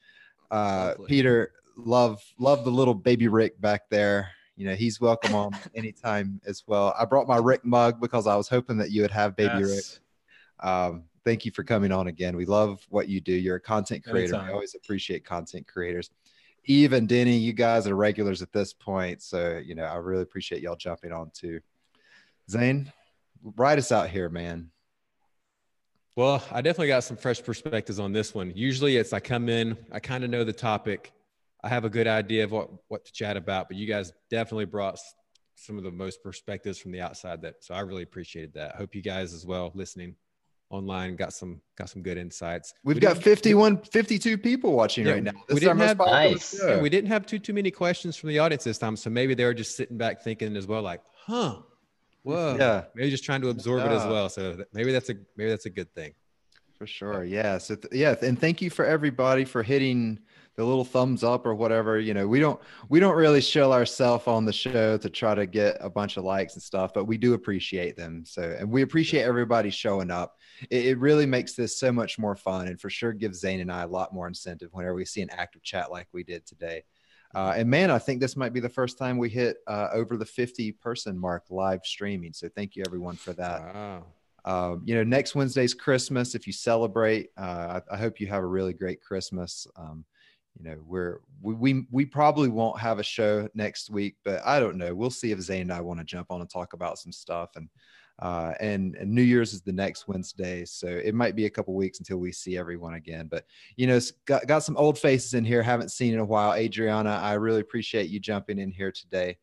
Uh, 0.50 0.92
Lovely. 0.92 1.06
Peter, 1.08 1.52
love 1.76 2.22
love 2.38 2.64
the 2.64 2.70
little 2.70 2.94
baby 2.94 3.28
Rick 3.28 3.60
back 3.60 3.82
there. 3.90 4.30
You 4.56 4.66
know, 4.66 4.74
he's 4.74 5.00
welcome 5.00 5.34
on 5.34 5.52
anytime 5.74 6.40
as 6.46 6.62
well. 6.66 6.94
I 6.98 7.04
brought 7.04 7.26
my 7.26 7.36
Rick 7.36 7.64
mug 7.64 8.00
because 8.00 8.26
I 8.26 8.36
was 8.36 8.48
hoping 8.48 8.78
that 8.78 8.90
you 8.90 9.02
would 9.02 9.10
have 9.10 9.36
baby 9.36 9.64
Rick. 9.64 9.84
Um, 10.60 11.04
thank 11.24 11.44
you 11.44 11.50
for 11.50 11.64
coming 11.64 11.92
on 11.92 12.06
again. 12.06 12.36
We 12.36 12.46
love 12.46 12.86
what 12.88 13.08
you 13.08 13.20
do. 13.20 13.32
You're 13.32 13.56
a 13.56 13.60
content 13.60 14.04
creator. 14.04 14.40
We 14.46 14.52
always 14.52 14.74
appreciate 14.74 15.24
content 15.24 15.66
creators. 15.66 16.10
Yves 16.68 16.92
and 16.92 17.08
Denis, 17.08 17.36
you 17.36 17.52
guys 17.52 17.86
are 17.86 17.94
regulars 17.94 18.42
at 18.42 18.52
this 18.52 18.72
point. 18.72 19.22
So, 19.22 19.60
you 19.64 19.74
know, 19.74 19.84
I 19.84 19.96
really 19.96 20.22
appreciate 20.22 20.62
y'all 20.62 20.76
jumping 20.76 21.12
on 21.12 21.30
too. 21.32 21.60
Zane, 22.50 22.92
ride 23.56 23.78
us 23.78 23.92
out 23.92 24.08
here, 24.08 24.28
man. 24.28 24.70
Well, 26.16 26.42
I 26.50 26.62
definitely 26.62 26.88
got 26.88 27.04
some 27.04 27.16
fresh 27.16 27.42
perspectives 27.42 27.98
on 27.98 28.12
this 28.12 28.34
one. 28.34 28.52
Usually 28.54 28.96
it's 28.96 29.12
I 29.12 29.20
come 29.20 29.48
in, 29.48 29.76
I 29.92 30.00
kind 30.00 30.24
of 30.24 30.30
know 30.30 30.44
the 30.44 30.52
topic. 30.52 31.12
I 31.62 31.68
have 31.68 31.84
a 31.84 31.90
good 31.90 32.06
idea 32.06 32.44
of 32.44 32.52
what, 32.52 32.70
what 32.88 33.04
to 33.04 33.12
chat 33.12 33.36
about, 33.36 33.68
but 33.68 33.76
you 33.76 33.86
guys 33.86 34.12
definitely 34.30 34.64
brought 34.64 34.98
some 35.56 35.78
of 35.78 35.84
the 35.84 35.90
most 35.90 36.22
perspectives 36.22 36.78
from 36.78 36.92
the 36.92 37.00
outside 37.00 37.42
that 37.42 37.56
so 37.60 37.74
I 37.74 37.80
really 37.80 38.02
appreciated 38.02 38.54
that. 38.54 38.76
Hope 38.76 38.94
you 38.94 39.02
guys 39.02 39.34
as 39.34 39.44
well 39.46 39.72
listening 39.74 40.14
online 40.70 41.14
got 41.16 41.32
some 41.32 41.60
got 41.76 41.88
some 41.88 42.02
good 42.02 42.18
insights. 42.18 42.74
We've 42.84 42.96
We 42.96 43.00
got 43.00 43.14
didn't- 43.14 43.24
51, 43.24 43.82
52 43.82 44.36
people 44.38 44.72
watching 44.72 45.06
Yeah, 45.06 45.12
right 45.12 45.22
now. 45.22 45.32
we 45.32 45.54
This 45.54 45.62
is 45.62 45.68
our 45.68 45.74
didn't 45.74 45.78
most 45.78 45.88
have- 45.88 45.98
popular 45.98 46.30
Nice. 46.32 46.58
show. 46.58 46.80
We 46.80 46.88
didn't 46.90 47.08
have 47.10 47.26
too 47.26 47.38
too 47.38 47.52
many 47.52 47.70
questions 47.70 48.16
from 48.16 48.30
the 48.30 48.38
audience 48.40 48.64
this 48.64 48.78
time, 48.78 48.96
so 48.96 49.08
maybe 49.10 49.34
they 49.34 49.44
were 49.44 49.54
just 49.54 49.76
sitting 49.76 49.96
back 49.96 50.22
thinking 50.22 50.56
as 50.56 50.66
well, 50.66 50.82
like, 50.82 51.02
"Huh, 51.14 51.58
whoa." 52.22 52.56
Yeah, 52.58 52.84
Maybe 52.94 53.10
just 53.10 53.24
trying 53.24 53.42
to 53.42 53.48
absorb 53.50 53.82
it 53.84 53.92
as 53.92 54.04
well. 54.06 54.28
So 54.28 54.54
that- 54.54 54.68
maybe 54.74 54.92
that's 54.92 55.08
a 55.10 55.14
maybe 55.36 55.50
that's 55.50 55.66
a 55.66 55.70
good 55.70 55.92
thing. 55.94 56.14
for 56.78 56.86
sure. 56.86 57.24
Yeah. 57.24 57.56
So, 57.56 57.74
th- 57.76 57.94
yeah. 57.94 58.14
And 58.20 58.38
thank 58.38 58.60
you 58.60 58.68
for 58.68 58.84
everybody 58.84 59.46
for 59.46 59.62
hitting 59.62 60.18
the 60.56 60.64
little 60.64 60.84
thumbs 60.84 61.22
up 61.22 61.46
or 61.46 61.54
whatever. 61.54 62.00
You 62.00 62.14
know, 62.14 62.26
we 62.26 62.40
don't 62.40 62.60
we 62.88 62.98
don't 62.98 63.14
really 63.14 63.40
show 63.40 63.72
ourselves 63.72 64.26
on 64.26 64.44
the 64.44 64.52
show 64.52 64.96
to 64.98 65.10
try 65.10 65.34
to 65.34 65.46
get 65.46 65.76
a 65.80 65.90
bunch 65.90 66.16
of 66.16 66.24
likes 66.24 66.54
and 66.54 66.62
stuff, 66.62 66.92
but 66.94 67.04
we 67.04 67.18
do 67.18 67.34
appreciate 67.34 67.96
them. 67.96 68.24
So 68.26 68.56
and 68.58 68.70
we 68.70 68.82
appreciate 68.82 69.22
everybody 69.22 69.70
showing 69.70 70.10
up. 70.10 70.38
It, 70.70 70.86
it 70.86 70.98
really 70.98 71.26
makes 71.26 71.54
this 71.54 71.78
so 71.78 71.92
much 71.92 72.18
more 72.18 72.34
fun, 72.34 72.68
and 72.68 72.80
for 72.80 72.90
sure 72.90 73.12
gives 73.12 73.40
Zane 73.40 73.60
and 73.60 73.70
I 73.70 73.82
a 73.82 73.88
lot 73.88 74.14
more 74.14 74.26
incentive 74.26 74.70
whenever 74.72 74.94
we 74.94 75.04
see 75.04 75.22
an 75.22 75.30
active 75.30 75.62
chat 75.62 75.90
like 75.90 76.08
we 76.12 76.24
did 76.24 76.46
today. 76.46 76.84
Uh, 77.34 77.52
and 77.56 77.68
man, 77.68 77.90
I 77.90 77.98
think 77.98 78.20
this 78.20 78.34
might 78.34 78.54
be 78.54 78.60
the 78.60 78.68
first 78.68 78.96
time 78.96 79.18
we 79.18 79.28
hit 79.28 79.58
uh, 79.66 79.88
over 79.92 80.16
the 80.16 80.24
50 80.24 80.72
person 80.72 81.18
mark 81.18 81.44
live 81.50 81.80
streaming. 81.84 82.32
So 82.32 82.48
thank 82.48 82.76
you 82.76 82.82
everyone 82.86 83.16
for 83.16 83.34
that. 83.34 83.74
Wow. 83.74 84.04
Um, 84.46 84.82
you 84.84 84.94
know, 84.94 85.02
next 85.02 85.34
Wednesday's 85.34 85.74
Christmas. 85.74 86.34
If 86.34 86.46
you 86.46 86.52
celebrate, 86.52 87.30
uh, 87.36 87.80
I, 87.90 87.94
I, 87.94 87.98
hope 87.98 88.20
you 88.20 88.28
have 88.28 88.44
a 88.44 88.46
really 88.46 88.72
great 88.72 89.02
Christmas. 89.02 89.66
Um, 89.76 90.04
you 90.58 90.64
know, 90.64 90.76
we're 90.86 91.20
we, 91.42 91.86
we 91.90 92.06
probably 92.06 92.48
won't 92.48 92.78
have 92.80 92.98
a 92.98 93.02
show 93.02 93.48
next 93.54 93.90
week, 93.90 94.16
but 94.24 94.40
I 94.44 94.58
don't 94.58 94.76
know. 94.76 94.94
We'll 94.94 95.10
see 95.10 95.30
if 95.30 95.40
Zane 95.40 95.62
and 95.62 95.72
I 95.72 95.80
want 95.80 96.00
to 96.00 96.04
jump 96.04 96.30
on 96.30 96.40
and 96.40 96.50
talk 96.50 96.72
about 96.72 96.98
some 96.98 97.12
stuff. 97.12 97.50
And 97.56 97.68
uh, 98.20 98.54
and, 98.60 98.94
and 98.96 99.10
New 99.10 99.22
Year's 99.22 99.52
is 99.52 99.60
the 99.60 99.72
next 99.72 100.08
Wednesday, 100.08 100.64
so 100.64 100.86
it 100.86 101.14
might 101.14 101.36
be 101.36 101.44
a 101.44 101.50
couple 101.50 101.74
weeks 101.74 101.98
until 101.98 102.16
we 102.16 102.32
see 102.32 102.56
everyone 102.56 102.94
again. 102.94 103.28
But 103.30 103.44
you 103.76 103.86
know, 103.86 104.00
got 104.24 104.46
got 104.46 104.60
some 104.60 104.76
old 104.78 104.98
faces 104.98 105.34
in 105.34 105.44
here, 105.44 105.62
haven't 105.62 105.90
seen 105.90 106.14
in 106.14 106.20
a 106.20 106.24
while. 106.24 106.54
Adriana, 106.54 107.10
I 107.22 107.34
really 107.34 107.60
appreciate 107.60 108.08
you 108.08 108.18
jumping 108.18 108.58
in 108.58 108.70
here 108.70 108.90
today. 108.90 109.36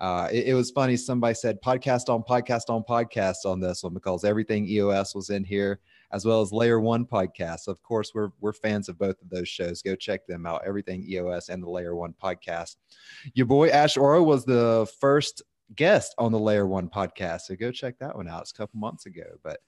Uh, 0.00 0.28
it, 0.32 0.48
it, 0.48 0.54
was 0.54 0.70
funny. 0.70 0.96
Somebody 0.96 1.34
said 1.34 1.60
podcast 1.60 2.08
on 2.08 2.22
podcast 2.22 2.70
on 2.70 2.84
podcast 2.88 3.44
on 3.44 3.60
this 3.60 3.82
one 3.82 3.92
because 3.92 4.24
everything 4.24 4.66
EOS 4.66 5.14
was 5.14 5.28
in 5.28 5.44
here, 5.44 5.80
as 6.12 6.24
well 6.24 6.40
as 6.40 6.52
Layer 6.52 6.80
One 6.80 7.04
podcast. 7.04 7.68
Of 7.68 7.82
course, 7.82 8.12
we're 8.14 8.30
we're 8.40 8.52
fans 8.52 8.88
of 8.88 8.98
both 8.98 9.20
of 9.22 9.30
those 9.30 9.48
shows. 9.48 9.82
Go 9.82 9.94
check 9.94 10.26
them 10.26 10.46
out. 10.46 10.62
Everything 10.66 11.04
EOS 11.08 11.48
and 11.48 11.62
the 11.62 11.70
Layer 11.70 11.94
One 11.94 12.14
podcast. 12.22 12.76
Your 13.34 13.46
boy 13.46 13.68
Ashe 13.68 13.96
Oro 13.96 14.22
was 14.22 14.44
the 14.44 14.90
first 15.00 15.42
guest 15.76 16.14
on 16.18 16.32
the 16.32 16.38
Layer 16.38 16.66
One 16.66 16.88
podcast, 16.88 17.42
so 17.42 17.56
go 17.56 17.70
check 17.70 17.98
that 17.98 18.16
one 18.16 18.28
out. 18.28 18.42
It's 18.42 18.50
a 18.50 18.54
couple 18.54 18.80
months 18.80 19.06
ago, 19.06 19.24
but 19.42 19.60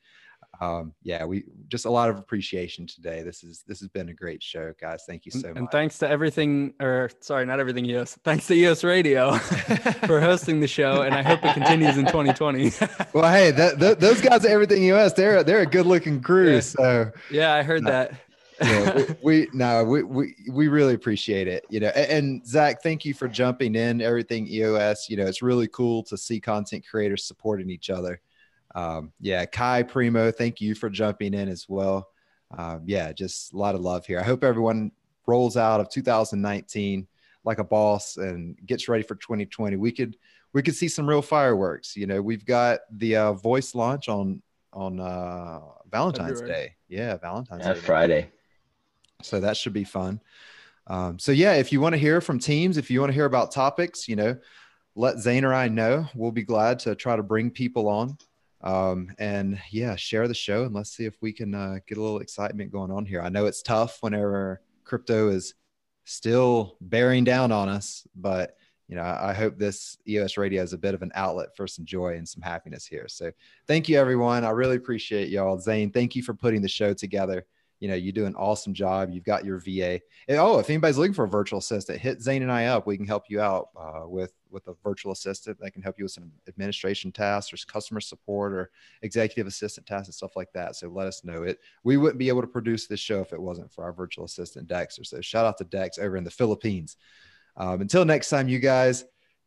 um, 0.61 0.95
yeah, 1.03 1.25
we 1.25 1.45
just 1.69 1.87
a 1.87 1.91
lot 1.91 2.11
of 2.11 2.19
appreciation 2.19 2.87
today. 2.87 3.23
This 3.23 3.43
is 3.43 3.65
this 3.67 3.81
has 3.81 3.89
been 3.89 4.11
a 4.11 4.15
great 4.15 4.43
show, 4.43 4.73
guys. 4.81 5.05
Thank 5.07 5.25
you 5.25 5.33
so 5.33 5.49
and, 5.49 5.55
much. 5.55 5.57
And 5.59 5.71
thanks 5.71 5.99
to 5.99 6.09
everything, 6.09 6.75
or 6.81 7.11
sorry, 7.21 7.47
not 7.47 7.59
everything 7.59 7.87
EOS. 7.87 8.19
Thanks 8.23 8.47
to 8.49 8.55
EOS 8.55 8.85
Radio 8.85 9.33
for 10.07 10.21
hosting 10.21 10.61
the 10.61 10.69
show, 10.69 11.03
and 11.03 11.15
I 11.15 11.23
hope 11.23 11.45
it 11.45 11.55
continues 11.55 11.97
in 11.97 12.07
2020. 12.07 12.73
well, 13.13 13.33
hey, 13.33 13.51
that, 13.51 13.79
that, 13.79 14.01
those 14.01 14.21
guys 14.21 14.45
at 14.45 14.51
Everything 14.51 14.83
EOS, 14.83 15.15
they're 15.15 15.43
they're 15.43 15.63
a 15.63 15.67
good 15.67 15.87
looking 15.87 16.21
crew. 16.21 16.55
Yeah. 16.55 16.61
So 16.61 17.13
yeah, 17.31 17.55
I 17.55 17.63
heard 17.63 17.85
that. 17.87 18.15
yeah, 18.61 18.95
we, 18.95 19.05
we 19.23 19.49
no, 19.55 19.85
we, 19.85 20.03
we 20.03 20.35
we 20.53 20.69
really 20.69 20.95
appreciate 20.95 21.49
it. 21.49 21.65
You 21.71 21.81
know, 21.81 21.89
and, 21.89 22.11
and 22.11 22.47
Zach, 22.47 22.83
thank 22.83 23.05
you 23.07 23.15
for 23.15 23.27
jumping 23.27 23.75
in. 23.75 24.03
Everything 24.03 24.47
EOS, 24.47 25.09
you 25.09 25.17
know, 25.17 25.27
it's 25.27 25.43
really 25.43 25.67
cool 25.69 26.03
to 26.05 26.17
see 26.17 26.41
content 26.41 26.85
creators 26.89 27.25
supporting 27.25 27.71
each 27.71 27.89
other 27.89 28.21
um, 28.75 29.13
yeah, 29.21 29.45
Kai 29.45 29.83
Primo, 29.83 30.31
thank 30.31 30.61
you 30.61 30.75
for 30.75 30.89
jumping 30.89 31.35
in 31.35 31.49
as 31.49 31.67
well. 31.69 32.09
Um, 32.57 32.83
yeah, 32.87 33.13
just 33.13 33.53
a 33.53 33.57
lot 33.57 33.75
of 33.75 33.81
love 33.81 34.07
here. 34.07 34.21
I 34.21 34.23
hope 34.23 34.45
everyone 34.45 34.93
rolls 35.27 35.57
out 35.57 35.81
of 35.81 35.89
2019 35.89 37.07
like 37.45 37.59
a 37.59 37.65
boss 37.65 38.17
and 38.17 38.57
gets 38.67 38.89
ready 38.89 39.03
for 39.03 39.15
2020. 39.17 39.77
We 39.77 39.93
could 39.93 40.17
we 40.53 40.63
could 40.63 40.75
see 40.75 40.89
some 40.89 41.09
real 41.09 41.23
fireworks. 41.23 41.97
You 41.97 42.07
know, 42.07 42.21
we've 42.21 42.45
got 42.45 42.81
the 42.91 43.17
uh, 43.17 43.33
voice 43.33 43.75
launch 43.75 44.09
on 44.09 44.43
on 44.73 45.01
uh, 45.01 45.61
Valentine's 45.91 46.41
February. 46.41 46.67
Day. 46.67 46.77
Yeah, 46.89 47.17
Valentine's 47.17 47.65
yeah, 47.65 47.75
Day. 47.75 47.81
Friday. 47.81 48.31
So 49.23 49.41
that 49.41 49.57
should 49.57 49.73
be 49.73 49.85
fun. 49.85 50.21
Um, 50.87 51.19
so 51.19 51.33
yeah, 51.33 51.55
if 51.55 51.73
you 51.73 51.81
want 51.81 51.95
to 51.95 51.99
hear 51.99 52.21
from 52.21 52.39
teams, 52.39 52.77
if 52.77 52.91
you 52.91 53.01
want 53.01 53.11
to 53.11 53.15
hear 53.15 53.25
about 53.25 53.53
topics, 53.53 54.09
you 54.09 54.17
know, 54.17 54.37
let 54.95 55.19
Zane 55.19 55.45
or 55.45 55.55
I 55.55 55.69
know. 55.69 56.07
We'll 56.15 56.33
be 56.33 56.43
glad 56.43 56.81
to 56.81 56.95
try 56.95 57.17
to 57.17 57.23
bring 57.23 57.51
people 57.51 57.89
on. 57.89 58.17
Um, 58.63 59.11
and 59.19 59.61
yeah, 59.71 59.97
share 59.97 60.29
the 60.29 60.35
show 60.35 60.65
and 60.65 60.75
let's 60.75 60.91
see 60.97 61.05
if 61.05 61.17
we 61.21 61.33
can 61.33 61.55
uh, 61.55 61.79
get 61.87 61.99
a 61.99 62.03
little 62.03 62.21
excitement 62.21 62.71
going 62.71 62.91
on 62.91 63.05
here. 63.05 63.21
I 63.21 63.29
know 63.29 63.47
it's 63.47 63.63
tough 63.63 63.99
whenever 64.01 64.63
crypto 64.85 65.29
is 65.29 65.55
still 66.05 66.77
bearing 66.81 67.25
down 67.25 67.51
on 67.51 67.69
us, 67.69 68.07
but 68.15 68.57
you 68.89 68.97
know, 68.97 69.03
I 69.03 69.33
hope 69.33 69.57
this 69.57 69.97
EOS 70.07 70.37
radio 70.37 70.63
is 70.63 70.75
a 70.75 70.79
bit 70.79 70.95
of 70.95 71.01
an 71.01 71.13
outlet 71.15 71.57
for 71.57 71.67
some 71.67 71.85
joy 71.85 72.17
and 72.17 72.29
some 72.29 72.43
happiness 72.43 72.85
here. 72.85 73.07
So 73.09 73.33
thank 73.67 73.89
you, 73.89 73.99
everyone. 73.99 74.45
I 74.45 74.51
really 74.51 74.77
appreciate 74.77 75.31
y'all. 75.31 75.59
Zane, 75.59 75.91
thank 75.91 76.15
you 76.15 76.23
for 76.23 76.35
putting 76.35 76.61
the 76.61 76.69
show 76.69 76.93
together 76.93 77.47
you 77.83 77.89
know, 77.89 77.97
you 77.97 78.13
do 78.13 78.27
an 78.27 78.37
awesome 78.37 78.73
job. 78.73 79.11
You've 79.11 79.25
got 79.25 79.45
your 79.45 79.59
VA. 79.59 80.01
And, 80.29 80.39
oh, 80.39 80.61
if 80.61 80.71
anybody's 80.71 80.99
looking 80.99 81.13
for 81.13 81.25
a 81.25 81.29
virtual 81.29 81.59
assistant, 81.59 81.99
hit 81.99 82.23
Zane 82.23 82.43
and 82.43 82.53
I 82.53 82.67
up. 82.67 82.87
We 82.87 82.97
can 82.97 83.09
help 83.09 83.25
you 83.29 83.41
out 83.41 83.71
uh, 83.77 84.03
with 84.07 84.33
with 84.53 84.69
a 84.69 84.75
virtual 84.85 85.11
assistant 85.11 85.59
that 85.59 85.73
can 85.73 85.83
help 85.83 85.99
you 85.99 86.05
with 86.05 86.13
some 86.13 86.31
administration 86.47 87.11
tasks 87.11 87.53
or 87.53 87.57
customer 87.67 88.01
support 88.01 88.53
or 88.53 88.71
executive 89.01 89.49
assistant 89.49 89.85
tasks 89.85 90.07
and 90.07 90.15
stuff 90.15 90.37
like 90.37 90.53
that. 90.53 90.77
So 90.77 90.91
let 90.91 91.09
us 91.09 91.25
know 91.25 91.43
it. 91.43 91.59
We 91.83 91.97
wouldn't 91.97 92.21
be 92.21 92.29
able 92.29 92.43
to 92.43 92.47
produce 92.47 92.87
this 92.87 93.01
show 93.01 93.21
if 93.21 93.33
it 93.33 93.43
wasn't 93.43 93.73
for 93.73 93.83
our 93.83 93.93
virtual 93.93 94.27
assistant 94.27 94.69
Dexter. 94.69 95.03
So 95.03 95.21
shout 95.21 95.45
out 95.45 95.59
to 95.59 95.65
Dex 95.65 95.99
over 95.99 96.17
in 96.17 96.23
the 96.23 96.31
Philippines. 96.31 96.97
Um, 97.57 97.81
until 97.81 98.05
next 98.05 98.29
time, 98.29 98.49
you 98.49 98.61
guys 98.61 99.05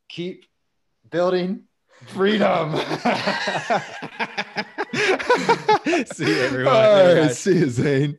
keep 0.10 0.46
building 1.10 1.64
freedom. 2.08 2.76
see 6.14 6.26
you, 6.26 6.42
everyone. 6.42 6.76
All 6.76 7.16
right, 7.16 7.32
see 7.32 7.60
you, 7.60 7.70
Zane. 7.70 8.18